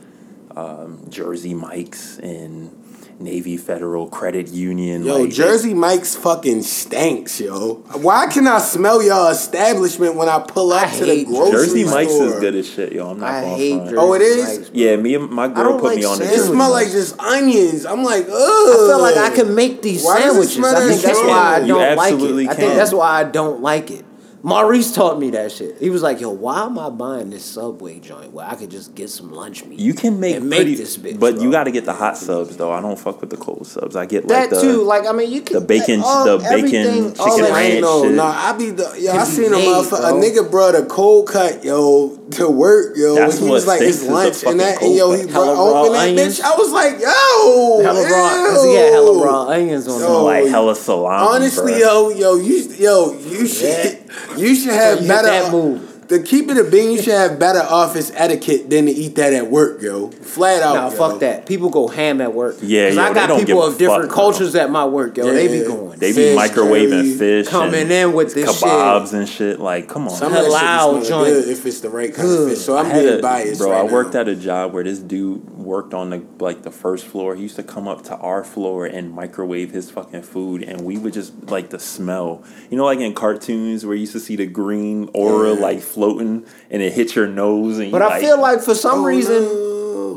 um, 0.56 1.06
Jersey 1.10 1.54
Mike's 1.54 2.20
and 2.20 2.83
Navy 3.20 3.58
Federal 3.58 4.08
Credit 4.08 4.48
Union. 4.50 5.04
Yo, 5.04 5.14
like, 5.16 5.24
they- 5.24 5.30
Jersey 5.36 5.74
Mike's 5.74 6.16
fucking 6.16 6.64
stinks, 6.64 7.40
yo. 7.40 7.84
Why 8.02 8.28
can 8.28 8.48
I 8.48 8.60
smell 8.60 9.02
y'all 9.04 9.30
establishment 9.30 10.16
when 10.16 10.30
I 10.30 10.40
pull 10.40 10.74
up 10.74 10.88
I 10.88 10.92
to 10.98 11.06
the 11.06 11.16
hate 11.16 11.28
grocery 11.28 11.52
Jersey 11.52 11.84
store? 11.84 11.84
Jersey 11.84 11.96
Mike's 11.96 12.14
is 12.36 12.40
good 12.40 12.56
as 12.56 12.70
shit, 12.70 12.94
yo. 12.94 13.10
I'm 13.12 13.20
not 13.20 13.30
I 13.30 13.42
gonna 13.42 13.56
hate 13.56 13.72
front. 13.76 13.86
Jersey 13.90 13.98
Oh, 14.00 14.14
it 14.14 14.22
is? 14.22 14.60
Mike's. 14.60 14.72
Yeah, 14.74 14.96
me 14.98 15.16
and 15.16 15.30
my 15.30 15.48
girl 15.48 15.74
put 15.80 15.84
like 15.84 15.98
me 15.98 16.04
on 16.06 16.18
the 16.18 16.24
It 16.26 16.28
sandwiches. 16.28 16.38
Jersey 16.46 16.54
smell 16.54 16.72
like 16.72 16.92
just 16.92 17.20
onions. 17.20 17.86
I'm 17.86 18.04
like, 18.04 18.26
ugh. 18.26 18.32
I 18.34 18.88
feel 18.88 19.02
like 19.02 19.18
I 19.18 19.30
can 19.36 19.56
make 19.56 19.82
these 19.82 20.04
Why 20.04 20.20
does 20.20 20.26
it 20.26 20.30
sandwiches. 20.50 20.54
smell 20.56 20.76
I 20.76 20.88
think 20.90 21.02
that's 21.02 21.20
why 21.20 21.56
I 21.56 21.68
don't 21.68 21.98
like 21.98 22.14
absolutely 22.14 22.46
it. 22.46 22.50
I 22.50 22.54
think 22.56 22.74
that's 22.76 22.94
why 22.94 23.20
I 23.20 23.24
don't 23.24 23.62
like 23.62 23.92
it. 23.92 24.06
Maurice 24.46 24.94
taught 24.94 25.20
me 25.20 25.30
that 25.30 25.54
shit. 25.54 25.78
He 25.80 25.90
was 25.90 26.02
like, 26.04 26.20
"Yo, 26.20 26.30
why 26.30 26.64
am 26.66 26.78
I 26.78 26.90
buying 26.90 27.30
this 27.30 27.46
Subway 27.46 28.00
joint 28.00 28.34
where 28.34 28.46
I 28.46 28.56
could 28.56 28.70
just 28.70 28.94
get 28.94 29.10
some 29.10 29.32
lunch 29.32 29.64
meat?" 29.64 29.80
You 29.80 29.94
can 29.94 30.20
make 30.20 30.36
and 30.36 30.50
make 30.50 30.58
pretty, 30.60 30.76
this 30.76 30.98
bitch, 30.98 31.18
but 31.18 31.36
bro. 31.36 31.44
you 31.44 31.50
got 31.50 31.64
to 31.64 31.72
get 31.72 31.86
the 31.86 31.94
hot 31.94 32.18
subs 32.18 32.58
though. 32.58 32.70
I 32.72 32.82
don't 32.82 33.00
fuck 33.00 33.22
with 33.22 33.30
the 33.30 33.38
cold 33.38 33.66
subs. 33.66 33.96
I 33.96 34.06
get 34.06 34.28
that 34.28 34.34
like 34.34 34.50
the 34.50 34.60
too. 34.62 34.84
Like 34.84 35.08
I 35.08 35.14
mean, 35.14 35.32
you 35.32 35.42
can 35.44 35.54
the 35.56 35.62
bacon- 35.62 36.02
all- 36.04 36.26
the 36.26 36.38
bacon 36.40 36.58
everything, 36.58 37.04
all 37.20 37.26
chicken 37.38 37.44
that 37.46 37.52
I 37.54 37.64
shit. 37.64 37.72
ain't 37.76 37.82
know. 37.84 38.04
Nah, 38.10 38.50
I 38.50 38.52
be 38.58 38.70
the 38.72 38.84
yo. 39.00 39.12
I 39.14 39.16
Can 39.16 39.26
be 39.28 39.32
seen 39.32 39.54
a 39.54 39.56
motherfucker, 39.56 40.10
a 40.10 40.12
nigga 40.12 40.52
brought 40.52 40.76
a 40.76 40.84
cold 40.88 41.30
cut, 41.30 41.64
yo, 41.64 42.18
to 42.32 42.50
work, 42.50 42.98
yo. 42.98 43.16
That's 43.16 43.38
he 43.38 43.46
what 43.46 43.52
was 43.54 43.66
like 43.68 43.80
his 43.80 44.04
lunch 44.04 44.36
fucking 44.36 44.52
and 44.52 44.60
that, 44.60 44.72
and 44.72 44.80
cold 44.82 44.98
yo, 44.98 45.10
cut. 45.16 45.26
he 45.26 45.32
Hella 45.32 45.46
brought 45.56 45.72
raw 45.72 45.82
open 45.84 45.94
that 45.94 46.10
onions. 46.10 46.40
bitch. 46.40 46.44
I 46.44 46.56
was 46.58 46.72
like, 46.74 47.00
yo, 47.00 47.82
hella 47.82 48.02
raw 48.04 48.44
because 48.44 48.64
he 48.66 48.76
had 48.76 48.92
hella 48.92 49.24
raw 49.26 49.48
onions 49.48 49.88
on 49.88 50.02
Yo, 50.02 50.20
it. 50.20 50.24
like 50.24 50.48
hella 50.48 50.76
salami. 50.76 51.28
Honestly, 51.36 51.72
bruh. 51.72 51.80
yo, 51.80 52.10
yo, 52.10 52.36
you, 52.36 52.56
yo, 52.78 53.14
you 53.14 53.48
should, 53.48 54.03
you 54.38 54.56
should 54.56 54.74
have 54.74 55.00
hit 55.00 55.08
better. 55.08 55.28
that 55.28 55.52
move. 55.52 55.93
To 56.14 56.22
keep 56.22 56.48
it 56.50 56.58
a 56.58 56.64
bean, 56.64 56.92
you 56.92 57.02
should 57.02 57.14
have 57.14 57.40
better 57.40 57.62
office 57.62 58.12
etiquette 58.14 58.70
than 58.70 58.86
to 58.86 58.92
eat 58.92 59.16
that 59.16 59.34
at 59.34 59.50
work, 59.50 59.82
yo. 59.82 60.10
Flat 60.12 60.62
out. 60.62 60.76
Nah, 60.76 60.90
yo. 60.92 60.96
fuck 60.96 61.20
that. 61.22 61.48
People 61.48 61.70
go 61.72 61.88
ham 61.88 62.22
at 62.22 62.34
work. 62.34 62.58
Yeah, 62.62 62.88
'Cause 62.90 62.96
yo, 62.98 63.02
I 63.02 63.08
they 63.10 63.14
got 63.16 63.28
don't 63.30 63.40
people 63.40 63.64
of 63.64 63.78
different 63.80 64.04
fuck, 64.04 64.10
bro. 64.10 64.16
cultures 64.16 64.54
at 64.56 64.70
my 64.70 64.86
work, 64.86 65.18
yo. 65.18 65.26
They 65.34 65.48
be 65.48 65.66
going. 65.68 65.98
They 65.98 66.12
be 66.12 66.14
Fish, 66.14 66.38
microwaving 66.38 66.90
curry, 67.02 67.14
fish, 67.16 67.48
coming 67.48 67.82
and 67.82 67.92
in 67.92 68.14
with 68.14 68.34
this 68.36 68.62
kebabs 68.62 69.14
and 69.14 69.28
shit. 69.28 69.60
Like, 69.60 69.88
come 69.88 70.08
on. 70.08 70.14
Some 70.16 70.34
of 70.34 70.46
Halal 70.46 71.08
joint. 71.08 71.30
if 71.48 71.66
it's 71.66 71.80
the 71.80 71.90
right 71.90 72.14
kind 72.14 72.30
of 72.30 72.50
fish. 72.50 72.60
So 72.60 72.78
I'm 72.78 72.86
I 72.86 72.90
had 72.90 73.04
being 73.04 73.18
a- 73.18 73.22
biased, 73.22 73.60
bro. 73.60 73.72
right 73.72 73.80
I 73.90 73.92
worked 73.92 74.14
now. 74.14 74.22
at 74.22 74.28
a 74.28 74.36
job 74.36 74.72
where 74.74 74.84
this 74.84 75.00
dude 75.00 75.50
worked 75.58 75.94
on 75.96 76.12
the 76.12 76.22
like 76.40 76.62
the 76.62 76.72
first 76.72 77.06
floor. 77.06 77.36
He 77.36 77.42
used 77.42 77.56
to 77.56 77.64
come 77.64 77.88
up 77.88 78.04
to 78.04 78.16
our 78.18 78.44
floor 78.44 78.86
and 78.86 79.12
microwave 79.12 79.72
his 79.72 79.90
fucking 79.90 80.22
food, 80.24 80.62
and 80.62 80.82
we 80.82 80.98
would 80.98 81.14
just 81.14 81.32
like 81.50 81.70
the 81.72 81.80
smell. 81.80 82.44
You 82.70 82.78
know, 82.78 82.86
like 82.86 83.00
in 83.00 83.14
cartoons 83.16 83.86
where 83.86 83.96
you 83.96 84.02
used 84.02 84.14
to 84.14 84.20
see 84.20 84.36
the 84.36 84.46
green 84.46 85.10
aura 85.14 85.54
Yeah. 85.56 85.60
like 85.62 85.82
floating, 86.04 86.46
and 86.70 86.82
it 86.82 86.94
hits 86.94 87.16
your 87.16 87.28
nose, 87.28 87.80
and 87.80 87.92
But 87.92 88.02
I 88.02 88.20
feel 88.20 88.40
like 88.40 88.62
for 88.62 88.76
some 88.76 89.00
Oh, 89.00 89.06
reason 89.06 89.44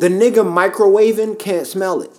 the 0.00 0.08
nigga 0.08 0.44
microwaving 0.44 1.38
can't 1.38 1.66
smell 1.66 2.02
it. 2.02 2.10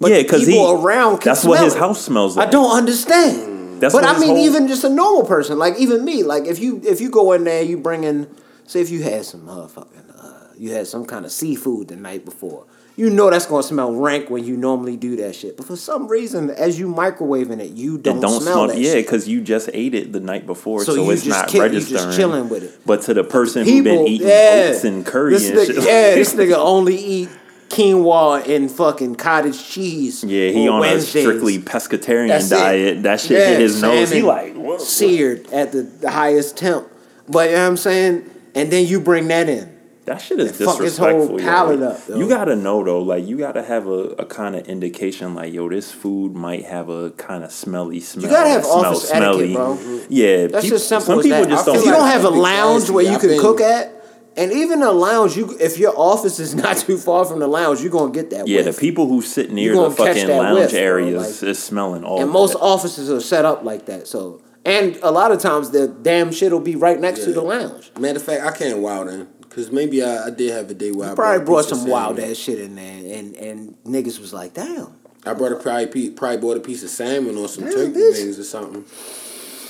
But 0.00 0.10
yeah, 0.10 0.22
because 0.22 0.46
he 0.46 0.52
people 0.54 0.72
around 0.84 1.18
can 1.18 1.30
that's 1.30 1.44
what 1.44 1.62
his 1.62 1.74
it. 1.74 1.78
house 1.78 2.02
smells 2.02 2.36
like. 2.36 2.48
I 2.48 2.50
don't 2.50 2.76
understand. 2.76 3.80
That's 3.80 3.94
but 3.94 4.02
what 4.04 4.16
I 4.16 4.18
mean, 4.18 4.30
whole- 4.36 4.44
even 4.44 4.68
just 4.68 4.84
a 4.84 4.88
normal 4.88 5.24
person, 5.24 5.58
like 5.58 5.76
even 5.78 6.04
me, 6.04 6.22
like 6.22 6.46
if 6.46 6.58
you 6.58 6.80
if 6.84 7.00
you 7.00 7.10
go 7.10 7.32
in 7.32 7.44
there, 7.44 7.62
you 7.62 7.76
bring 7.78 8.04
in, 8.04 8.28
say 8.66 8.80
if 8.80 8.90
you 8.90 9.02
had 9.02 9.24
some 9.24 9.42
motherfucking, 9.42 10.04
uh, 10.18 10.46
you 10.56 10.72
had 10.72 10.86
some 10.86 11.04
kind 11.04 11.24
of 11.24 11.30
seafood 11.32 11.88
the 11.88 11.96
night 11.96 12.24
before, 12.24 12.64
you 13.02 13.10
know 13.10 13.30
that's 13.30 13.46
gonna 13.46 13.64
smell 13.64 13.92
rank 13.92 14.30
when 14.30 14.44
you 14.44 14.56
normally 14.56 14.96
do 14.96 15.16
that 15.16 15.34
shit. 15.34 15.56
But 15.56 15.66
for 15.66 15.74
some 15.74 16.06
reason, 16.06 16.50
as 16.50 16.78
you 16.78 16.86
microwaving 16.86 17.58
it, 17.58 17.72
you 17.72 17.98
don't, 17.98 18.18
It 18.18 18.20
don't 18.20 18.40
smell, 18.40 18.54
smell, 18.54 18.66
that 18.68 18.78
yeah, 18.78 18.94
because 18.94 19.26
you 19.26 19.40
just 19.40 19.68
ate 19.72 19.94
it 19.96 20.12
the 20.12 20.20
night 20.20 20.46
before, 20.46 20.84
So 20.84 20.94
so, 20.94 21.10
it's 21.10 21.26
not 21.26 21.48
ki- 21.48 21.58
you 21.58 21.68
just 21.70 21.90
registering. 21.90 22.16
chilling 22.16 22.48
with 22.48 22.62
it. 22.62 22.80
But 22.86 23.02
to 23.02 23.14
the 23.14 23.24
person 23.24 23.64
who's 23.64 23.82
been 23.82 24.06
eating 24.06 24.28
yeah. 24.28 24.68
oats 24.70 24.84
and 24.84 25.04
curry 25.04 25.34
and 25.34 25.42
nigga, 25.42 25.66
shit, 25.66 25.76
yeah, 25.78 25.82
this 26.14 26.32
nigga 26.34 26.54
only 26.56 26.94
eat 26.96 27.28
quinoa 27.70 28.46
and 28.54 28.70
fucking 28.70 29.16
cottage 29.16 29.64
cheese. 29.68 30.22
yeah, 30.22 30.50
he 30.50 30.68
on 30.68 30.78
Wednesdays. 30.78 31.24
a 31.24 31.28
strictly 31.28 31.58
pescatarian 31.58 32.28
That's 32.28 32.52
it. 32.52 32.54
diet. 32.54 33.02
That 33.02 33.18
shit 33.20 33.32
Yeah, 33.32 33.48
hit 33.48 33.60
his 33.62 33.82
nose. 33.82 34.10
He 34.12 34.22
like, 34.22 34.54
what? 34.54 34.80
seared 34.80 35.50
at 35.52 35.72
the, 35.72 35.82
the 35.82 36.10
highest 36.10 36.56
temp. 36.56 36.86
But 37.28 37.48
you 37.50 37.56
know 37.56 37.62
what 37.62 37.68
I'm 37.68 37.76
saying? 37.78 38.30
And 38.54 38.70
then 38.70 38.86
you 38.86 39.00
bring 39.00 39.26
that 39.28 39.48
in. 39.48 39.71
That 40.04 40.20
shit 40.20 40.40
is 40.40 40.50
Fuck 40.60 40.80
his 40.80 40.96
whole 40.98 41.28
disrespectful. 41.28 41.40
yo. 41.80 41.88
up, 41.90 42.06
though. 42.06 42.18
You 42.18 42.28
gotta 42.28 42.56
know 42.56 42.82
though, 42.82 43.00
like 43.02 43.24
you 43.26 43.38
gotta 43.38 43.62
have 43.62 43.86
a, 43.86 44.14
a 44.18 44.26
kind 44.26 44.56
of 44.56 44.66
indication, 44.66 45.34
like 45.34 45.52
yo, 45.52 45.68
this 45.68 45.92
food 45.92 46.34
might 46.34 46.64
have 46.64 46.88
a 46.88 47.10
kind 47.12 47.44
of 47.44 47.52
smelly 47.52 48.00
smell. 48.00 48.24
You 48.24 48.30
gotta 48.30 48.48
have 48.50 48.62
that 48.62 48.68
smells 48.68 49.10
office 49.10 49.10
etiquette, 49.12 49.54
bro. 49.54 50.00
Yeah, 50.08 50.46
That's 50.48 50.64
peop- 50.64 50.72
just 50.72 50.88
simple 50.88 51.06
Some 51.06 51.18
as 51.20 51.24
people 51.24 51.40
that. 51.42 51.48
just 51.48 51.66
don't. 51.66 51.76
if 51.76 51.82
feel 51.82 51.92
you 51.92 51.96
don't 51.98 52.08
have 52.08 52.24
a 52.24 52.28
I've 52.28 52.32
been 52.32 52.42
lounge 52.42 52.90
where 52.90 53.04
you 53.04 53.10
I've 53.12 53.20
can 53.20 53.30
been- 53.30 53.40
cook 53.40 53.60
at, 53.60 53.92
and 54.36 54.50
even 54.50 54.82
a 54.82 54.90
lounge, 54.90 55.36
you 55.36 55.56
if 55.60 55.78
your 55.78 55.94
office 55.96 56.40
is 56.40 56.52
not 56.64 56.78
too 56.78 56.98
far 56.98 57.24
from 57.24 57.38
the 57.38 57.46
lounge, 57.46 57.80
you're 57.80 57.92
gonna 57.92 58.12
get 58.12 58.30
that. 58.30 58.48
yeah, 58.48 58.62
whiff. 58.62 58.74
the 58.74 58.80
people 58.80 59.06
who 59.06 59.22
sit 59.22 59.52
near 59.52 59.72
the 59.76 59.88
fucking 59.92 60.26
lounge 60.26 60.58
whiff, 60.58 60.70
bro, 60.72 60.80
areas 60.80 61.42
like- 61.42 61.48
is 61.50 61.62
smelling 61.62 62.02
all. 62.02 62.16
and 62.16 62.24
of 62.26 62.32
most 62.32 62.56
it. 62.56 62.60
offices 62.60 63.08
are 63.08 63.20
set 63.20 63.44
up 63.44 63.62
like 63.62 63.86
that. 63.86 64.08
So, 64.08 64.42
and 64.64 64.96
a 65.02 65.12
lot 65.12 65.30
of 65.30 65.38
times 65.38 65.70
the 65.70 65.86
damn 65.86 66.32
shit 66.32 66.50
will 66.50 66.58
be 66.60 66.74
right 66.74 66.98
next 66.98 67.22
to 67.24 67.32
the 67.32 67.42
lounge. 67.42 67.92
Matter 68.00 68.18
of 68.18 68.24
fact, 68.24 68.42
I 68.42 68.50
can't 68.50 68.78
wow 68.80 69.04
then. 69.04 69.28
Because 69.52 69.70
maybe 69.70 70.02
I, 70.02 70.28
I 70.28 70.30
did 70.30 70.50
have 70.52 70.70
a 70.70 70.74
day 70.74 70.92
where 70.92 71.12
I 71.12 71.14
Probably 71.14 71.42
a 71.42 71.44
brought 71.44 71.64
piece 71.64 71.72
of 71.72 71.78
some 71.80 71.88
wild 71.90 72.18
ass 72.18 72.36
shit 72.38 72.58
in 72.58 72.74
there, 72.74 73.18
and 73.18 73.34
and 73.36 73.76
niggas 73.84 74.18
was 74.18 74.32
like, 74.32 74.54
damn. 74.54 74.94
I 75.26 75.34
brought 75.34 75.52
a 75.52 75.56
probably, 75.56 75.86
pe- 75.86 76.10
probably 76.10 76.38
bought 76.38 76.56
a 76.56 76.60
piece 76.60 76.82
of 76.82 76.88
salmon 76.88 77.36
or 77.36 77.46
some 77.48 77.64
Damn, 77.64 77.74
turkey 77.74 77.92
bitch. 77.92 78.12
wings 78.12 78.38
or 78.38 78.44
something. 78.44 78.84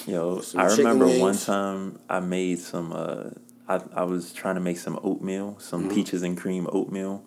Yo, 0.07 0.41
some 0.41 0.61
I 0.61 0.69
chicken 0.69 0.85
remember 0.85 1.09
one 1.19 1.37
time 1.37 1.99
I 2.09 2.21
made 2.21 2.61
some. 2.61 2.93
Uh, 2.93 3.31
I 3.69 3.81
I 3.95 4.05
was 4.05 4.33
trying 4.33 4.55
to 4.55 4.61
make 4.61 4.79
some 4.79 4.99
oatmeal, 5.03 5.57
some 5.59 5.83
Mm-hmm. 5.85 5.95
peaches 5.95 6.23
and 6.23 6.37
cream 6.39 6.69
oatmeal, 6.73 7.25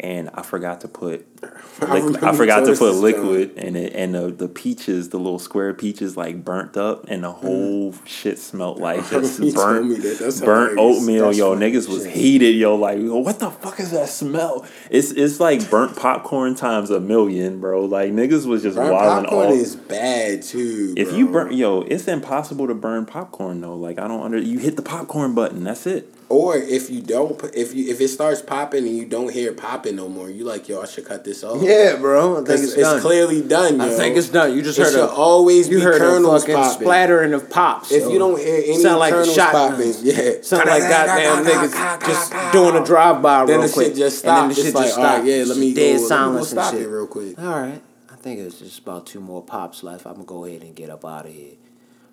and 0.00 0.30
I 0.32 0.42
forgot 0.42 0.80
to 0.80 0.88
put 0.88 1.26
I 1.82 1.98
I, 2.22 2.34
forgot 2.34 2.66
to 2.66 2.76
put 2.76 2.94
liquid 2.94 3.56
in 3.56 3.76
it, 3.76 3.94
and 3.94 4.14
the, 4.14 4.30
the 4.30 4.48
peaches, 4.48 5.10
the 5.10 5.18
little 5.18 5.38
square 5.38 5.72
peaches, 5.72 6.16
like 6.16 6.44
burnt 6.44 6.76
up, 6.76 7.06
and 7.08 7.24
the 7.24 7.28
mm. 7.28 7.34
whole 7.34 7.94
shit 8.04 8.38
smelled 8.38 8.78
like 8.80 9.08
just 9.08 9.40
You 9.40 9.52
told 9.52 9.86
me 9.86 9.96
burnt, 9.96 10.18
that. 10.18 10.42
Burnt 10.44 10.78
oatmeal. 10.78 11.32
Yo, 11.32 11.56
niggas 11.56 11.88
was 11.88 12.04
shit. 12.04 12.14
heated. 12.14 12.56
Yo, 12.56 12.74
like, 12.76 12.98
yo, 12.98 13.16
what 13.16 13.38
the 13.38 13.50
fuck 13.50 13.80
is 13.80 13.90
that 13.92 14.08
smell? 14.08 14.66
It's 14.90 15.10
it's 15.12 15.40
like 15.40 15.70
burnt 15.70 15.96
popcorn 15.96 16.54
times 16.54 16.90
a 16.90 17.00
million, 17.00 17.60
bro. 17.60 17.84
Like 17.84 18.12
niggas 18.12 18.46
was 18.46 18.62
just 18.62 18.76
Burnt 18.76 18.92
wilding 18.92 19.24
popcorn 19.24 19.48
off. 19.48 19.54
is 19.54 19.76
bad 19.76 20.42
too. 20.42 20.94
If 20.96 21.08
bro. 21.08 21.18
you 21.18 21.28
burn, 21.28 21.52
yo, 21.52 21.82
it's 21.82 22.08
impossible 22.08 22.66
to 22.66 22.74
burn 22.74 23.06
popcorn 23.06 23.60
though. 23.60 23.76
Like 23.76 23.98
I 23.98 24.08
don't 24.08 24.22
under. 24.22 24.38
You 24.38 24.58
hit 24.58 24.76
the 24.76 24.82
popcorn 24.82 25.34
button. 25.34 25.64
That's 25.64 25.86
it. 25.86 26.14
Or 26.30 26.56
if 26.56 26.88
you 26.88 27.02
don't, 27.02 27.38
if 27.54 27.74
you 27.74 27.90
if 27.90 28.00
it 28.00 28.08
starts 28.08 28.40
popping 28.40 28.86
and 28.86 28.96
you 28.96 29.04
don't 29.04 29.30
hear 29.32 29.50
it 29.50 29.56
popping 29.58 29.96
no 29.96 30.08
more, 30.08 30.30
you 30.30 30.44
like 30.44 30.68
yo, 30.68 30.80
I 30.80 30.86
should 30.86 31.04
cut 31.04 31.24
this 31.24 31.44
off. 31.44 31.60
Yeah, 31.62 31.96
bro. 31.96 32.34
I 32.34 32.36
think 32.36 32.48
It's, 32.50 32.62
it's, 32.62 32.72
it's 32.74 32.82
done. 32.82 33.00
clearly 33.02 33.42
done. 33.42 33.80
I 33.80 33.90
think 33.90 34.16
it's 34.16 34.28
done. 34.30 34.54
You 34.56 34.62
just 34.62 34.78
It 34.78 34.84
heard 34.84 34.92
should 34.92 35.00
a 35.04 35.10
always 35.10 35.68
you 35.68 35.78
be 35.78 35.82
heard 35.82 35.96
a 35.96 35.98
kernels 35.98 36.42
fucking 36.44 36.54
popping. 36.54 36.80
splattering 36.80 37.32
of 37.34 37.50
pops. 37.50 37.92
If 37.92 38.02
yo. 38.04 38.10
you 38.10 38.18
don't 38.18 38.38
hear 38.38 38.62
any 38.64 38.78
sound 38.78 38.98
like 39.00 39.12
kernels 39.12 39.36
popping, 39.36 39.92
yeah. 40.02 40.30
sound 40.42 40.66
like 40.68 40.82
goddamn 40.82 41.44
niggas 41.44 42.06
just 42.06 42.52
doing 42.52 42.76
a 42.80 42.84
drive 42.86 43.20
by 43.20 43.44
Then 43.44 43.58
real 43.58 43.66
the 43.68 43.72
quick. 43.74 43.86
shit 43.88 43.96
just 43.96 44.24
And 44.24 44.36
then 44.36 44.48
the 44.48 44.54
shit 44.54 44.72
just 44.74 44.92
stopped. 44.94 45.24
yeah, 45.26 45.44
let 45.46 45.58
me 45.58 45.74
Dead 45.74 45.82
go, 45.82 45.92
let 45.94 46.00
me 46.02 46.06
silence 46.08 46.48
stop 46.50 46.72
and 46.72 46.80
it 46.80 46.84
shit. 46.84 46.90
real 46.90 47.06
quick. 47.08 47.38
All 47.38 47.44
right, 47.60 47.82
I 48.10 48.14
think 48.16 48.38
it's 48.40 48.60
just 48.60 48.78
about 48.78 49.06
two 49.06 49.20
more 49.20 49.42
pops 49.42 49.82
left. 49.82 50.06
I'm 50.06 50.12
gonna 50.14 50.24
go 50.26 50.44
ahead 50.44 50.62
and 50.62 50.76
get 50.76 50.90
up 50.90 51.04
out 51.04 51.26
of 51.26 51.32
here. 51.32 51.54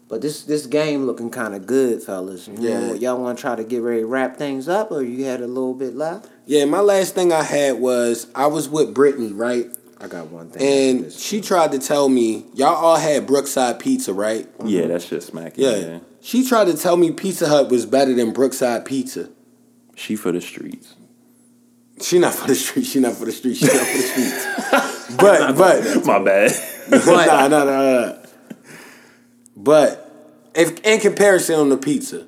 But 0.09 0.21
this 0.21 0.43
this 0.43 0.65
game 0.65 1.05
looking 1.05 1.29
kind 1.29 1.53
of 1.53 1.65
good, 1.65 2.01
fellas. 2.01 2.47
You 2.47 2.55
Yeah. 2.59 2.79
know, 2.87 2.93
y'all 2.93 3.21
want 3.21 3.37
to 3.37 3.41
try 3.41 3.55
to 3.55 3.63
get 3.63 3.81
ready 3.81 4.01
to 4.01 4.05
wrap 4.07 4.37
things 4.37 4.69
up, 4.69 4.91
or 4.91 5.01
you 5.03 5.25
had 5.25 5.41
a 5.41 5.47
little 5.47 5.73
bit 5.73 5.95
left? 5.95 6.27
Yeah, 6.45 6.63
my 6.65 6.79
last 6.79 7.13
thing 7.13 7.33
I 7.33 7.43
had 7.43 7.79
was 7.81 8.27
I 8.33 8.47
was 8.47 8.69
with 8.69 8.93
Brittany, 8.93 9.33
right? 9.33 9.69
I 9.99 10.07
got 10.07 10.27
one 10.31 10.49
thing. 10.49 10.61
And 10.61 11.05
This- 11.07 11.19
she 11.19 11.41
tried 11.41 11.71
to 11.73 11.79
tell 11.79 12.07
me 12.07 12.45
y'all 12.53 12.75
all 12.75 12.95
had 12.97 13.25
Brookside 13.27 13.79
Pizza, 13.79 14.13
right? 14.13 14.47
Yeah, 14.63 14.87
that's 14.87 15.05
just 15.09 15.27
smacking. 15.27 15.63
Yeah. 15.63 15.75
Yeah. 15.75 15.99
She 16.21 16.45
tried 16.47 16.67
to 16.67 16.73
tell 16.75 16.95
me 16.97 17.11
Pizza 17.11 17.47
Hut 17.47 17.69
was 17.69 17.85
better 17.85 18.13
than 18.13 18.31
Brookside 18.31 18.85
Pizza. 18.85 19.29
She 19.95 20.15
for 20.15 20.31
the 20.31 20.39
streets. 20.41 20.93
She 22.01 22.19
not 22.19 22.33
for 22.35 22.47
the 22.47 22.55
street. 22.55 22.85
She 22.85 22.99
not 22.99 23.13
for 23.13 23.25
the 23.25 23.31
street. 23.31 23.55
She 23.57 23.65
not 23.65 23.75
for 23.75 23.97
the 23.97 24.03
streets. 24.03 25.15
but 25.17 25.57
but 25.57 26.05
My 26.05 26.19
bad. 26.23 26.51
nah, 26.91 27.47
nah, 27.47 27.63
nah, 27.63 27.65
nah. 27.65 28.13
But 29.57 30.09
if 30.53 30.79
in 30.85 30.99
comparison 30.99 31.55
on 31.59 31.69
the 31.69 31.77
pizza, 31.77 32.27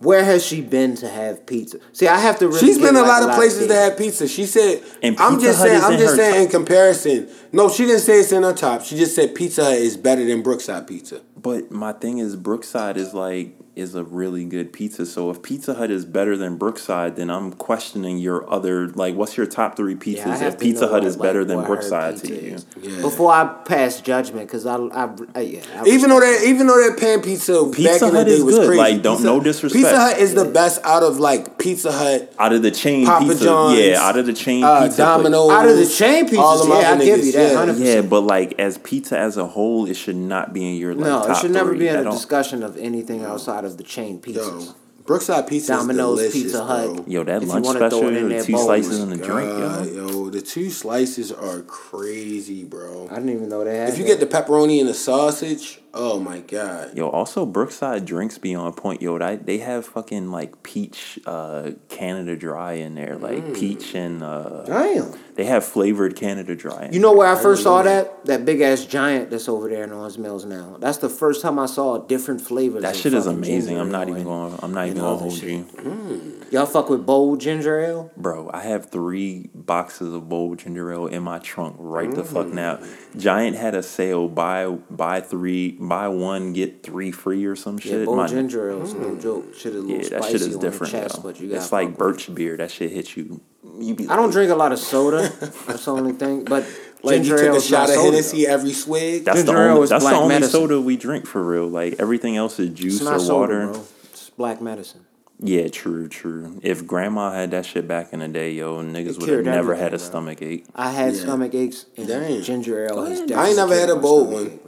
Where 0.00 0.24
has 0.24 0.46
she 0.46 0.60
been 0.60 0.94
to 0.96 1.08
have 1.08 1.44
pizza? 1.44 1.80
See, 1.92 2.06
I 2.06 2.18
have 2.18 2.38
to. 2.38 2.46
Really 2.46 2.60
she's 2.60 2.78
get, 2.78 2.84
been 2.84 2.96
a 2.96 3.00
like, 3.00 3.20
lot 3.20 3.28
of 3.28 3.34
places 3.34 3.66
to 3.66 3.74
have 3.74 3.98
pizza. 3.98 4.28
She 4.28 4.46
said, 4.46 4.80
And 5.02 5.18
"I'm 5.18 5.40
just 5.40 5.58
Hut 5.58 5.66
saying. 5.68 5.82
I'm 5.82 5.92
in 5.94 5.98
just 5.98 6.14
saying 6.14 6.34
top- 6.34 6.42
in 6.44 6.48
comparison." 6.48 7.28
No, 7.50 7.68
she 7.68 7.84
didn't 7.84 8.02
say 8.02 8.20
it's 8.20 8.30
in 8.30 8.44
her 8.44 8.52
top. 8.52 8.84
She 8.84 8.96
just 8.96 9.16
said 9.16 9.34
Pizza 9.34 9.64
Hut 9.64 9.74
is 9.74 9.96
better 9.96 10.24
than 10.24 10.42
Brookside 10.42 10.86
Pizza. 10.86 11.20
But 11.36 11.72
my 11.72 11.92
thing 11.92 12.18
is, 12.18 12.36
Brookside 12.36 12.96
is 12.96 13.12
like 13.12 13.57
is 13.78 13.94
a 13.94 14.02
really 14.04 14.44
good 14.44 14.72
pizza. 14.72 15.06
So 15.06 15.30
if 15.30 15.40
Pizza 15.42 15.74
Hut 15.74 15.90
is 15.90 16.04
better 16.04 16.36
than 16.36 16.56
Brookside, 16.56 17.16
then 17.16 17.30
I'm 17.30 17.52
questioning 17.52 18.18
your 18.18 18.50
other 18.52 18.88
like, 18.88 19.14
what's 19.14 19.36
your 19.36 19.46
top 19.46 19.76
three 19.76 19.94
pizzas? 19.94 20.26
Yeah, 20.40 20.48
if 20.48 20.58
Pizza 20.58 20.82
know 20.86 20.92
Hut 20.92 21.02
what, 21.02 21.08
is 21.08 21.16
better 21.16 21.40
like, 21.44 21.48
than 21.48 21.64
Brookside 21.64 22.16
to 22.18 22.34
you. 22.44 22.58
Yeah. 22.80 23.00
Before 23.00 23.32
I 23.32 23.46
pass 23.64 24.00
judgment, 24.00 24.48
because 24.48 24.66
I, 24.66 24.76
I, 24.76 25.14
I, 25.34 25.40
yeah. 25.40 25.60
I 25.76 25.86
Even 25.86 26.10
though 26.10 26.20
that, 26.20 26.42
even 26.44 26.66
though 26.66 26.88
that 26.90 26.98
pan 26.98 27.22
pizza, 27.22 27.64
back 27.64 27.74
Pizza 27.74 28.06
in 28.06 28.12
the 28.12 28.18
Hut 28.18 28.26
day 28.26 28.32
is 28.32 28.44
was 28.44 28.56
good. 28.56 28.66
crazy. 28.66 28.78
Like, 28.78 29.02
don't- 29.02 29.16
Pizza, 29.16 29.26
no 29.26 29.40
disrespect. 29.40 29.84
Pizza 29.84 29.98
Hut 29.98 30.18
is 30.18 30.34
the 30.34 30.44
best 30.44 30.80
out 30.84 31.02
of 31.02 31.18
like 31.20 31.58
Pizza 31.58 31.92
Hut, 31.92 32.32
out 32.38 32.52
of 32.52 32.62
the 32.62 32.70
chain 32.70 33.06
Papa 33.06 33.24
pizza, 33.26 33.44
John's, 33.44 33.78
yeah, 33.78 34.00
out 34.00 34.16
of 34.18 34.26
the 34.26 34.32
chain 34.32 34.64
uh, 34.64 34.82
pizza, 34.82 34.96
pla- 34.96 35.16
Domino's, 35.18 35.50
Out 35.50 35.68
of 35.68 35.76
the 35.76 35.86
chain 35.86 36.26
pizzas, 36.28 36.38
all 36.38 36.68
yeah, 36.68 36.74
other 36.92 37.02
I 37.02 37.04
give 37.04 37.24
you 37.24 37.32
that, 37.32 37.52
yeah. 37.52 37.72
100%. 37.74 37.94
Yeah, 37.94 38.02
but 38.02 38.20
like 38.22 38.58
as 38.58 38.78
pizza 38.78 39.18
as 39.18 39.36
a 39.36 39.46
whole, 39.46 39.86
it 39.86 39.94
should 39.94 40.16
not 40.16 40.52
be 40.52 40.68
in 40.68 40.74
your 40.76 40.94
like 40.94 41.04
No, 41.04 41.22
it 41.30 41.36
should 41.36 41.50
never 41.52 41.70
three 41.70 41.78
be 41.80 41.88
in 41.88 41.96
a 42.06 42.10
discussion 42.10 42.62
of 42.62 42.76
anything 42.76 43.24
outside 43.24 43.64
of 43.64 43.67
the 43.76 43.84
chain 43.84 44.20
pizzas. 44.20 44.66
Yo, 44.66 44.74
Brookside 45.04 45.46
Pizza 45.46 45.72
Domino's, 45.72 46.20
is 46.20 46.32
delicious, 46.32 46.42
Pizza 46.52 46.58
bro. 46.66 46.94
Hut. 46.96 47.08
Yo, 47.08 47.24
that 47.24 47.36
If 47.36 47.42
you 47.44 47.48
lunch 47.48 47.64
wanna 47.64 47.78
throw 47.78 47.88
special, 47.88 48.08
it 48.08 48.16
in 48.16 48.22
the 48.24 48.28
there, 48.34 48.42
two 48.44 48.52
bowls. 48.52 48.64
slices 48.66 48.98
and 49.00 49.12
a 49.12 49.16
drink, 49.16 49.48
yo. 49.48 49.82
yo, 50.06 50.30
the 50.30 50.42
two 50.42 50.68
slices 50.70 51.32
are 51.32 51.62
crazy, 51.62 52.64
bro. 52.64 53.08
I 53.10 53.14
didn't 53.14 53.30
even 53.30 53.48
know 53.48 53.64
they 53.64 53.76
had. 53.78 53.88
If 53.88 53.96
you 53.98 54.04
that. 54.04 54.20
get 54.20 54.20
the 54.20 54.26
pepperoni 54.26 54.80
and 54.80 54.88
the 54.88 54.92
sausage, 54.94 55.80
oh 55.94 56.20
my 56.20 56.40
god. 56.40 56.96
Yo, 56.96 57.08
also 57.08 57.44
Brookside 57.46 58.04
drinks 58.04 58.38
be 58.38 58.54
on 58.54 58.72
point. 58.72 59.02
Yo, 59.02 59.18
they, 59.18 59.36
they 59.36 59.58
have 59.58 59.86
fucking 59.86 60.30
like 60.30 60.62
peach 60.62 61.18
uh, 61.26 61.70
Canada 61.88 62.36
Dry 62.36 62.72
in 62.74 62.94
there, 62.94 63.16
like 63.16 63.38
Mm. 63.44 63.54
peach 63.58 63.94
and 63.94 64.22
uh, 64.22 64.62
Damn. 64.64 65.12
they 65.34 65.44
have 65.44 65.64
flavored 65.64 66.16
Canada 66.16 66.54
Dry. 66.56 66.84
In 66.86 66.92
You 66.92 67.00
know 67.00 67.12
where 67.12 67.26
I 67.28 67.40
first 67.40 67.62
saw 67.62 67.82
that? 67.82 68.24
That 68.26 68.44
big 68.44 68.60
ass 68.60 68.84
giant 68.84 69.30
that's 69.30 69.48
over 69.48 69.68
there 69.68 69.84
in 69.84 69.92
Owings 69.92 70.18
Mills 70.18 70.44
now. 70.44 70.76
That's 70.78 70.98
the 70.98 71.08
first 71.08 71.40
time 71.42 71.58
I 71.58 71.66
saw 71.66 72.02
a 72.04 72.06
different 72.06 72.40
flavors. 72.40 72.82
that 72.82 72.96
shit 72.96 73.14
is 73.14 73.26
amazing. 73.26 73.78
I'm 73.78 73.90
not 73.90 74.08
even 74.08 74.24
going. 74.24 74.58
I'm 74.62 74.72
not 74.74 74.86
even 74.86 74.98
gonna 74.98 75.08
other 75.14 75.20
hold 75.22 75.34
shit. 75.38 75.48
you, 75.50 76.34
Y'all 76.50 76.66
fuck 76.66 76.88
with 76.90 77.04
bold 77.06 77.40
ginger 77.40 77.78
ale? 77.80 78.10
bro. 78.16 78.50
I 78.52 78.62
have 78.62 78.90
three 78.90 79.50
boxes 79.54 80.12
of 80.14 80.28
bold 80.28 80.58
ginger 80.58 80.92
ale 80.92 81.06
in 81.06 81.22
my 81.22 81.38
trunk 81.38 81.76
right 81.78 82.10
the 82.10 82.22
Mm. 82.22 82.26
fuck 82.26 82.46
now. 82.48 82.78
Giant 83.16 83.56
had 83.56 83.74
a 83.74 83.82
sale: 83.82 84.28
buy 84.28 84.66
buy 84.66 85.20
three, 85.20 85.76
buy 85.78 86.08
one 86.08 86.52
get 86.52 86.82
three 86.82 87.10
free 87.12 87.44
or 87.46 87.54
some 87.56 87.76
Yeah, 87.76 87.80
shit. 87.92 88.06
bold 88.06 88.16
My- 88.18 88.26
ginger 88.26 88.70
ale 88.70 88.82
is 88.82 88.94
no 88.94 89.14
joke. 89.16 89.54
Shit 89.54 89.74
is 89.74 89.76
a 89.76 89.80
little 89.86 89.90
yeah, 89.90 90.08
that 90.08 90.22
spicy 90.24 90.32
shit 90.38 90.40
is 90.48 90.54
on 90.56 90.60
different. 90.60 90.92
the 90.92 90.98
chest, 91.00 91.16
yo. 91.16 91.22
but 91.22 91.40
you 91.40 91.48
got. 91.48 91.56
it's 91.56 91.72
like 91.72 91.96
birch 91.96 92.34
beer. 92.34 92.56
That 92.56 92.70
shit 92.70 92.90
hits 92.90 93.16
you. 93.16 93.40
You 93.78 93.94
be 93.94 94.08
I 94.08 94.16
don't 94.16 94.30
drink 94.30 94.50
a 94.50 94.54
lot 94.56 94.72
of 94.72 94.78
soda. 94.78 95.28
That's 95.66 95.84
the 95.84 95.92
only 95.92 96.12
thing. 96.12 96.44
But 96.44 96.64
Like 97.02 97.18
you 97.18 97.22
ginger 97.22 97.36
took 97.36 97.46
ale 97.46 97.52
a 97.54 97.56
is 97.58 97.66
shot 97.66 97.88
of 97.88 97.94
soda, 97.94 98.10
Hennessy 98.10 98.46
every 98.46 98.72
swig. 98.72 99.24
That's 99.24 99.38
Ginger 99.38 99.52
the 99.52 99.58
ale 99.58 99.68
only, 99.70 99.82
is 99.84 99.90
that's 99.90 100.02
the 100.04 100.10
black 100.10 100.20
only 100.20 100.34
medicine. 100.34 100.50
soda 100.60 100.80
we 100.80 100.96
drink 100.96 101.26
for 101.26 101.42
real. 101.44 101.68
Like 101.68 101.94
everything 102.00 102.36
else 102.36 102.58
is 102.58 102.70
juice 102.70 103.00
It's 103.00 103.06
or 103.08 103.18
soda, 103.20 103.34
water. 103.38 103.66
bro. 103.72 103.84
It's 104.10 104.30
black 104.30 104.60
medicine. 104.60 105.02
Yeah, 105.40 105.68
true, 105.68 106.08
true. 106.08 106.58
If 106.64 106.84
grandma 106.88 107.30
had 107.30 107.52
that 107.52 107.64
shit 107.66 107.86
back 107.86 108.12
in 108.12 108.18
the 108.18 108.26
day, 108.26 108.50
yo, 108.50 108.82
niggas 108.82 109.20
would 109.20 109.28
have 109.28 109.44
never 109.44 109.76
had 109.76 109.94
a 109.94 109.98
bro. 109.98 109.98
stomach 109.98 110.42
ache. 110.42 110.66
I 110.74 110.90
had 110.90 111.14
Yeah. 111.14 111.20
stomach 111.20 111.54
aches, 111.54 111.86
and 111.96 112.08
Damn. 112.08 112.42
ginger 112.42 112.84
ale 112.86 113.04
has 113.04 113.20
I 113.30 113.46
ain't 113.46 113.56
never 113.56 113.76
had 113.78 113.90
a 113.90 113.94
my 113.94 114.00
bold 114.02 114.32
one. 114.32 114.46
ache, 114.46 114.62
bro. 114.64 114.67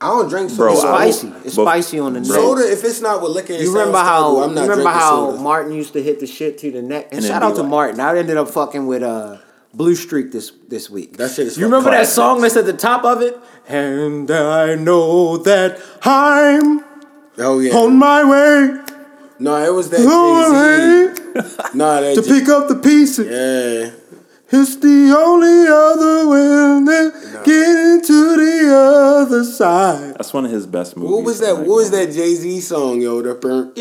I 0.00 0.06
don't 0.10 0.28
drink 0.28 0.50
soda. 0.50 0.62
Bro, 0.62 0.72
It's 0.74 0.80
spicy. 0.82 1.32
It's 1.44 1.56
but- 1.56 1.62
spicy 1.64 1.98
on 1.98 2.12
the 2.14 2.20
neck. 2.20 2.28
soda, 2.30 2.70
if 2.70 2.84
it's 2.84 3.00
not 3.00 3.20
with 3.20 3.32
liquor, 3.32 3.52
it 3.54 3.62
You 3.62 3.72
remember 3.72 3.98
how 3.98 4.20
terrible. 4.22 4.42
I'm 4.44 4.48
you 4.50 4.54
not 4.54 4.60
remember 4.62 4.82
drinking 4.84 5.00
how 5.00 5.30
soda. 5.32 5.42
Martin 5.42 5.72
used 5.72 5.92
to 5.94 6.02
hit 6.02 6.20
the 6.20 6.26
shit 6.26 6.58
to 6.58 6.70
the 6.70 6.82
neck? 6.82 7.08
And, 7.10 7.18
And 7.18 7.24
shout 7.26 7.42
out 7.42 7.56
to 7.56 7.62
like- 7.62 7.70
Martin. 7.70 8.00
I 8.00 8.16
ended 8.16 8.36
up 8.36 8.48
fucking 8.48 8.86
with 8.86 9.02
uh 9.02 9.38
Blue 9.74 9.94
Streak 9.96 10.30
this 10.32 10.52
this 10.68 10.88
week. 10.88 11.16
That 11.16 11.30
shit 11.32 11.48
is 11.48 11.58
You 11.58 11.64
remember 11.64 11.90
that 11.90 12.06
song 12.06 12.40
that's 12.42 12.56
at 12.56 12.64
the 12.66 12.72
top 12.72 13.04
of 13.04 13.22
it? 13.22 13.38
And 13.68 14.30
I 14.30 14.76
know 14.76 15.36
that 15.38 15.78
I'm 16.04 16.84
Oh 17.38 17.58
yeah. 17.58 17.74
on 17.76 17.96
my 17.98 18.24
way 18.24 18.80
No, 19.40 19.56
it 19.64 19.72
was 19.74 19.90
that 19.90 20.00
away 20.00 21.14
Jay 21.34 21.48
Z. 21.48 21.56
No, 21.74 22.00
that 22.00 22.14
to 22.14 22.22
J- 22.22 22.40
pick 22.40 22.48
up 22.48 22.68
the 22.68 22.76
pieces. 22.76 23.26
Yeah. 23.28 23.90
It's 24.50 24.76
the 24.76 25.14
only 25.16 25.66
other 25.68 26.26
way 26.30 26.84
that 26.86 27.42
get 27.44 27.68
into 27.68 28.36
the 28.36 28.74
other 28.74 29.44
side. 29.44 30.14
That's 30.16 30.32
one 30.32 30.46
of 30.46 30.50
his 30.50 30.66
best 30.66 30.96
movies. 30.96 31.12
What 31.12 31.24
was 31.24 31.40
that? 31.40 31.52
Like, 31.54 31.66
What 31.66 31.74
was 31.76 31.90
that 31.90 32.06
Jay 32.12 32.34
Z 32.34 32.60
song, 32.62 33.00
yo? 33.02 33.20
The 33.20 33.34
burn. 33.34 33.72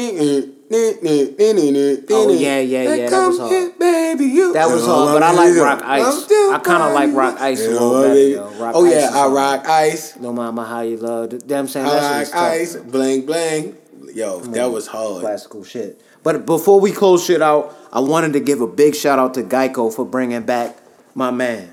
Oh, 0.70 2.34
yeah, 2.34 2.60
yeah, 2.60 2.96
yeah, 2.96 3.10
that 3.10 3.28
was 3.28 3.40
hard. 3.40 3.80
baby. 3.80 4.26
You. 4.26 4.52
That 4.52 4.68
was 4.68 4.86
hard, 4.86 5.14
but 5.14 5.24
I 5.24 5.32
like 5.32 5.56
Rock 5.56 5.82
Ice. 5.86 6.26
I 6.30 6.60
kinda 6.64 6.94
like 6.94 7.14
Rock 7.16 7.40
Ice 7.40 7.66
a 7.66 7.70
little 7.72 8.02
better, 8.02 8.20
yo. 8.20 8.50
Rock 8.60 8.76
oh 8.76 8.86
Ice 8.86 8.94
yeah, 8.94 9.10
I 9.10 9.18
hard. 9.20 9.34
rock 9.34 9.68
ice. 9.68 10.18
No 10.20 10.34
mama 10.34 10.66
how 10.66 10.82
you 10.82 10.98
love. 10.98 11.34
it. 11.34 11.48
Damn, 11.48 11.68
saying 11.70 11.86
I 11.86 11.90
that 11.92 12.02
rock 12.02 12.14
shit 12.14 12.22
is 12.24 12.32
tough, 12.32 12.42
ice. 12.52 12.74
bro. 12.76 12.92
Bling 12.92 13.26
bling. 13.26 13.78
Yo, 14.14 14.40
that 14.40 14.70
was 14.72 14.88
hard. 14.88 15.22
classical 15.22 15.64
shit. 15.64 16.02
But 16.28 16.46
before 16.46 16.82
we 16.82 16.92
close 16.92 17.24
shit 17.24 17.42
out, 17.42 17.74
I 17.94 18.02
wanted 18.02 18.34
to 18.34 18.42
give 18.42 18.60
a 18.60 18.68
big 18.68 18.96
shout 18.96 19.18
out 19.18 19.34
to 19.36 19.44
Geico 19.44 19.96
for 19.96 20.04
bringing 20.06 20.42
back 20.42 20.76
my 21.16 21.32
man, 21.32 21.72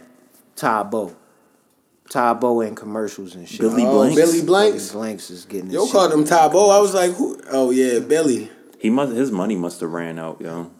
Tae 0.54 0.84
Bo. 0.88 1.16
Tae 2.08 2.34
Bo 2.34 2.60
in 2.60 2.76
commercials 2.76 3.34
and 3.34 3.48
shit. 3.48 3.58
Billy 3.62 3.84
Oh, 3.84 3.90
Blanks? 3.92 4.14
Billy 4.14 4.42
Blanks. 4.46 4.90
Billy 4.92 5.00
Blanks 5.00 5.30
is 5.30 5.44
getting 5.44 5.66
his 5.66 5.74
Yo 5.74 5.86
shit. 5.86 5.92
called 5.92 6.12
him 6.12 6.22
Tae 6.24 6.48
Bo. 6.52 6.70
I 6.70 6.78
was 6.78 6.94
like, 6.94 7.10
who? 7.14 7.36
Oh 7.50 7.72
yeah, 7.72 7.98
Billy. 7.98 8.48
He 8.78 8.90
must. 8.90 9.12
His 9.14 9.32
money 9.32 9.56
must 9.56 9.80
have 9.80 9.90
ran 9.90 10.20
out, 10.20 10.40
yo. 10.40 10.70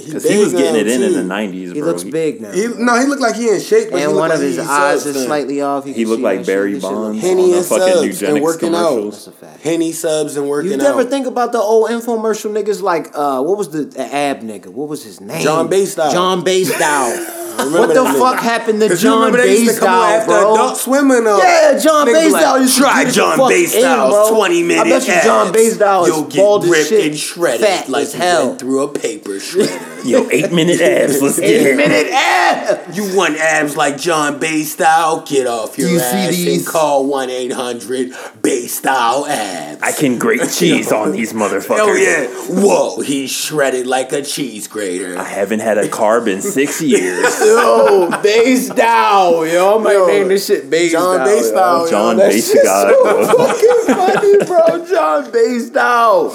He 0.00 0.06
Because 0.06 0.28
he 0.28 0.38
was 0.38 0.52
getting 0.52 0.80
it 0.80 0.86
in 0.88 1.02
in 1.02 1.12
the 1.12 1.22
nineties, 1.24 1.72
He 1.72 1.82
looks 1.82 2.04
big 2.04 2.40
now. 2.40 2.50
He 2.52 2.66
no, 2.68 2.98
he 3.00 3.06
looked 3.06 3.22
like 3.22 3.36
he 3.36 3.48
in 3.48 3.60
shape, 3.60 3.90
but 3.90 4.00
and 4.00 4.12
looked 4.12 4.20
one 4.20 4.28
like 4.30 4.38
of 4.38 4.42
his 4.44 4.58
eyes 4.58 5.06
is 5.06 5.24
slightly 5.24 5.60
off. 5.60 5.86
You 5.86 5.94
He 5.94 6.04
looked 6.04 6.22
like 6.22 6.44
Barry 6.46 6.72
shit. 6.72 6.82
This 6.82 6.90
shit 6.90 6.92
look- 6.96 7.04
Bonds 7.12 7.22
Henny 7.22 7.44
on 7.44 7.50
the 7.50 7.62
fucking 7.62 7.86
subs 7.86 7.96
and 7.96 8.06
eugenics 8.36 8.42
working 8.44 8.74
out. 8.74 9.04
That's 9.10 9.26
a 9.26 9.32
fact. 9.32 9.60
Henny 9.62 9.92
subs 9.92 10.36
and 10.36 10.48
working 10.48 10.72
out. 10.72 10.76
You 10.78 10.82
never 10.82 11.00
out. 11.02 11.08
think 11.10 11.26
about 11.26 11.52
the 11.52 11.58
old 11.58 11.90
infomercial 11.90 12.50
niggas 12.52 12.82
like 12.82 13.08
uh 13.14 13.42
what 13.42 13.56
was 13.58 13.70
the, 13.70 13.84
the 13.84 14.14
ab 14.14 14.40
nigga? 14.40 14.68
What 14.68 14.88
was 14.88 15.04
his 15.04 15.20
name? 15.20 15.42
John 15.42 15.68
Basedow. 15.68 16.10
John 16.12 16.42
Basedow. 16.44 17.36
what 17.60 17.88
the 17.88 18.04
fuck 18.18 18.36
nigga. 18.36 18.40
happened 18.40 18.80
to 18.80 18.88
'Cause 18.88 19.02
you 19.02 19.10
John 19.10 19.18
remember 19.18 19.38
they 19.46 19.58
used 19.58 19.74
to 19.74 19.80
come 19.80 19.90
on 19.92 20.20
Basedow, 20.20 20.26
bro? 20.26 20.54
adult 20.54 20.76
swimming 20.78 21.24
though. 21.24 21.38
Yeah, 21.38 21.78
John 21.78 22.06
Nigga 22.06 22.14
Basedow 22.14 22.32
like, 22.52 22.60
used 22.62 22.74
to 22.76 22.80
Try 22.82 23.04
the 23.04 23.10
John 23.12 23.36
fuck 23.38 23.50
Basedow's 23.50 24.30
20 24.30 24.62
minute 24.62 24.80
I 24.80 24.88
bet 24.88 25.06
you 25.08 25.14
John 25.22 25.46
abs. 25.48 25.56
Basedow 25.58 26.08
is 26.08 26.36
bald 26.36 26.62
get 26.62 26.64
as 26.64 26.70
ripped 26.70 26.88
shit, 26.88 27.06
and 27.10 27.18
shredded 27.18 27.60
fat 27.60 27.88
like 27.88 28.02
as 28.04 28.14
hell. 28.14 28.54
through 28.56 28.82
a 28.84 28.88
paper 28.88 29.30
shredder. 29.32 29.86
Yo, 30.04 30.28
eight 30.30 30.52
minute 30.52 30.80
abs. 30.80 31.20
Let's 31.20 31.38
get 31.38 31.66
it. 31.66 31.76
minute 31.76 32.08
abs. 32.12 32.96
You 32.96 33.16
want 33.16 33.36
abs 33.36 33.76
like 33.76 33.96
John 33.98 34.38
Bay 34.38 34.62
style? 34.62 35.20
Get 35.22 35.46
off 35.46 35.76
your 35.78 35.88
Do 35.88 35.94
you 35.94 35.98
see 36.00 36.04
ass 36.04 36.30
these? 36.30 36.58
and 36.58 36.66
call 36.66 37.06
1 37.06 37.30
800 37.30 38.12
Bay 38.42 38.66
style 38.66 39.26
abs. 39.26 39.82
I 39.82 39.92
can 39.92 40.18
grate 40.18 40.40
cheese 40.52 40.90
on 40.92 41.12
these 41.12 41.32
motherfuckers. 41.32 41.78
Oh, 41.80 41.94
yeah. 41.94 42.26
Whoa, 42.62 43.00
he's 43.00 43.30
shredded 43.30 43.86
like 43.86 44.12
a 44.12 44.22
cheese 44.22 44.66
grater. 44.68 45.18
I 45.18 45.24
haven't 45.24 45.60
had 45.60 45.78
a 45.78 45.88
carb 45.88 46.26
in 46.28 46.40
six 46.42 46.80
years. 46.82 47.38
Yo, 47.40 48.10
base 48.22 48.68
down, 48.70 49.48
yo. 49.48 49.78
I 49.78 49.82
might 49.82 49.92
Yo, 49.92 50.06
name 50.06 50.28
this 50.28 50.46
shit 50.46 50.70
base 50.70 50.92
John 50.92 51.18
down, 51.18 51.26
Bay 51.26 51.42
style. 51.42 51.84
yo. 51.84 51.90
John 51.90 52.16
That 52.16 52.30
Base 52.30 52.50
shit's 52.50 52.64
God, 52.64 52.94
so 52.94 53.36
fucking 53.36 53.94
funny, 53.94 54.44
bro. 54.46 54.86
John 54.90 55.30
base 55.30 55.70
down. 55.70 56.30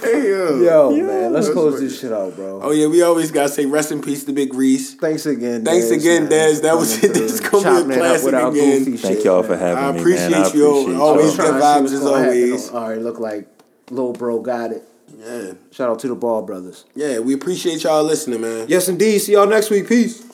Damn. 0.00 0.62
Yo, 0.62 0.90
man, 0.90 1.32
let's 1.32 1.48
close 1.50 1.80
this 1.80 2.00
shit 2.00 2.12
out, 2.12 2.34
bro. 2.36 2.60
Oh, 2.62 2.70
yeah, 2.70 2.86
we 2.86 3.02
always 3.02 3.30
got 3.30 3.44
to 3.44 3.48
say 3.48 3.66
rest 3.66 3.92
in 3.92 4.00
peace 4.02 4.24
to 4.24 4.32
Big 4.32 4.54
Reese. 4.54 4.94
Thanks 4.94 5.26
again. 5.26 5.64
Thanks 5.64 5.86
Dez, 5.86 5.98
again, 5.98 6.22
man, 6.28 6.32
Dez. 6.32 6.62
That 6.62 6.76
was 6.76 6.98
coming 6.98 7.10
it. 7.10 7.18
This 7.18 7.32
is 7.32 7.40
gonna 7.40 7.50
be 7.50 7.58
a 7.58 7.62
chopping 7.62 7.90
it 7.90 7.94
up 7.94 7.98
classic 8.00 8.24
with 8.24 8.34
our 8.34 8.50
again. 8.50 8.96
Thank 8.96 9.24
y'all 9.24 9.42
for 9.42 9.56
having 9.56 9.84
I 9.84 9.92
me, 9.92 10.00
appreciate 10.00 10.30
man. 10.30 10.42
I 10.42 10.52
you. 10.52 10.70
appreciate 10.70 10.96
Always 10.96 11.36
y'all. 11.36 11.36
good 11.36 11.58
Trying 11.58 11.62
vibes 11.62 11.80
what's 11.80 11.92
as 11.92 12.00
gonna 12.00 12.24
always. 12.24 12.70
All 12.70 12.88
right, 12.88 12.98
look 13.00 13.20
like 13.20 13.48
little 13.90 14.12
bro 14.12 14.40
got 14.40 14.72
it. 14.72 14.82
Yeah. 15.18 15.52
Shout 15.72 15.90
out 15.90 15.98
to 16.00 16.08
the 16.08 16.14
Ball 16.14 16.42
Brothers. 16.42 16.84
Yeah, 16.94 17.18
we 17.18 17.34
appreciate 17.34 17.82
y'all 17.82 18.04
listening, 18.04 18.40
man. 18.40 18.66
Yes, 18.68 18.88
indeed. 18.88 19.18
See 19.18 19.32
y'all 19.32 19.46
next 19.46 19.68
week. 19.70 19.88
Peace. 19.88 20.24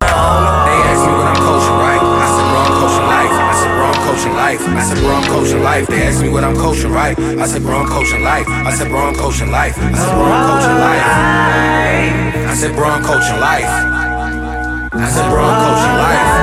They 0.00 0.08
asked 0.08 1.06
me 1.06 1.12
what 1.12 1.26
I'm 1.26 1.36
coaching, 1.36 1.78
right? 1.78 2.00
I 2.02 2.26
said, 2.28 2.46
bro, 2.50 2.58
I'm 2.60 2.74
coaching 2.82 3.06
life. 3.06 3.30
I 3.32 3.54
said, 3.62 3.72
bro, 3.72 3.86
I'm 3.86 4.02
coaching 4.02 4.34
life. 4.34 4.60
I 4.68 4.82
said, 4.82 4.98
bro, 4.98 5.14
I'm 5.14 5.24
coaching 5.30 5.62
life. 5.62 5.86
They 5.86 6.02
asked 6.02 6.22
me 6.22 6.28
what 6.28 6.44
I'm 6.44 6.56
coaching, 6.56 6.90
right? 6.90 7.18
I 7.18 7.46
said, 7.46 7.62
bro, 7.62 7.78
I'm 7.78 7.88
coaching 7.88 8.22
life. 8.22 8.41
I 8.64 8.70
said, 8.70 8.88
bro, 8.88 9.00
I'm 9.00 9.14
coaching 9.14 9.50
life. 9.50 9.76
I 9.76 9.92
said, 9.92 10.14
bro, 10.14 10.24
I'm 10.24 10.46
coaching 10.46 10.78
life. 10.78 11.02
I 12.48 12.54
said, 12.54 12.74
bro, 12.74 12.88
I'm 12.88 13.02
coaching 13.02 13.40
life. 13.40 13.66
I 14.94 15.08
said, 15.10 15.28
bro, 15.30 15.42
I'm 15.42 15.58
coaching 15.66 15.96
life. 15.98 16.41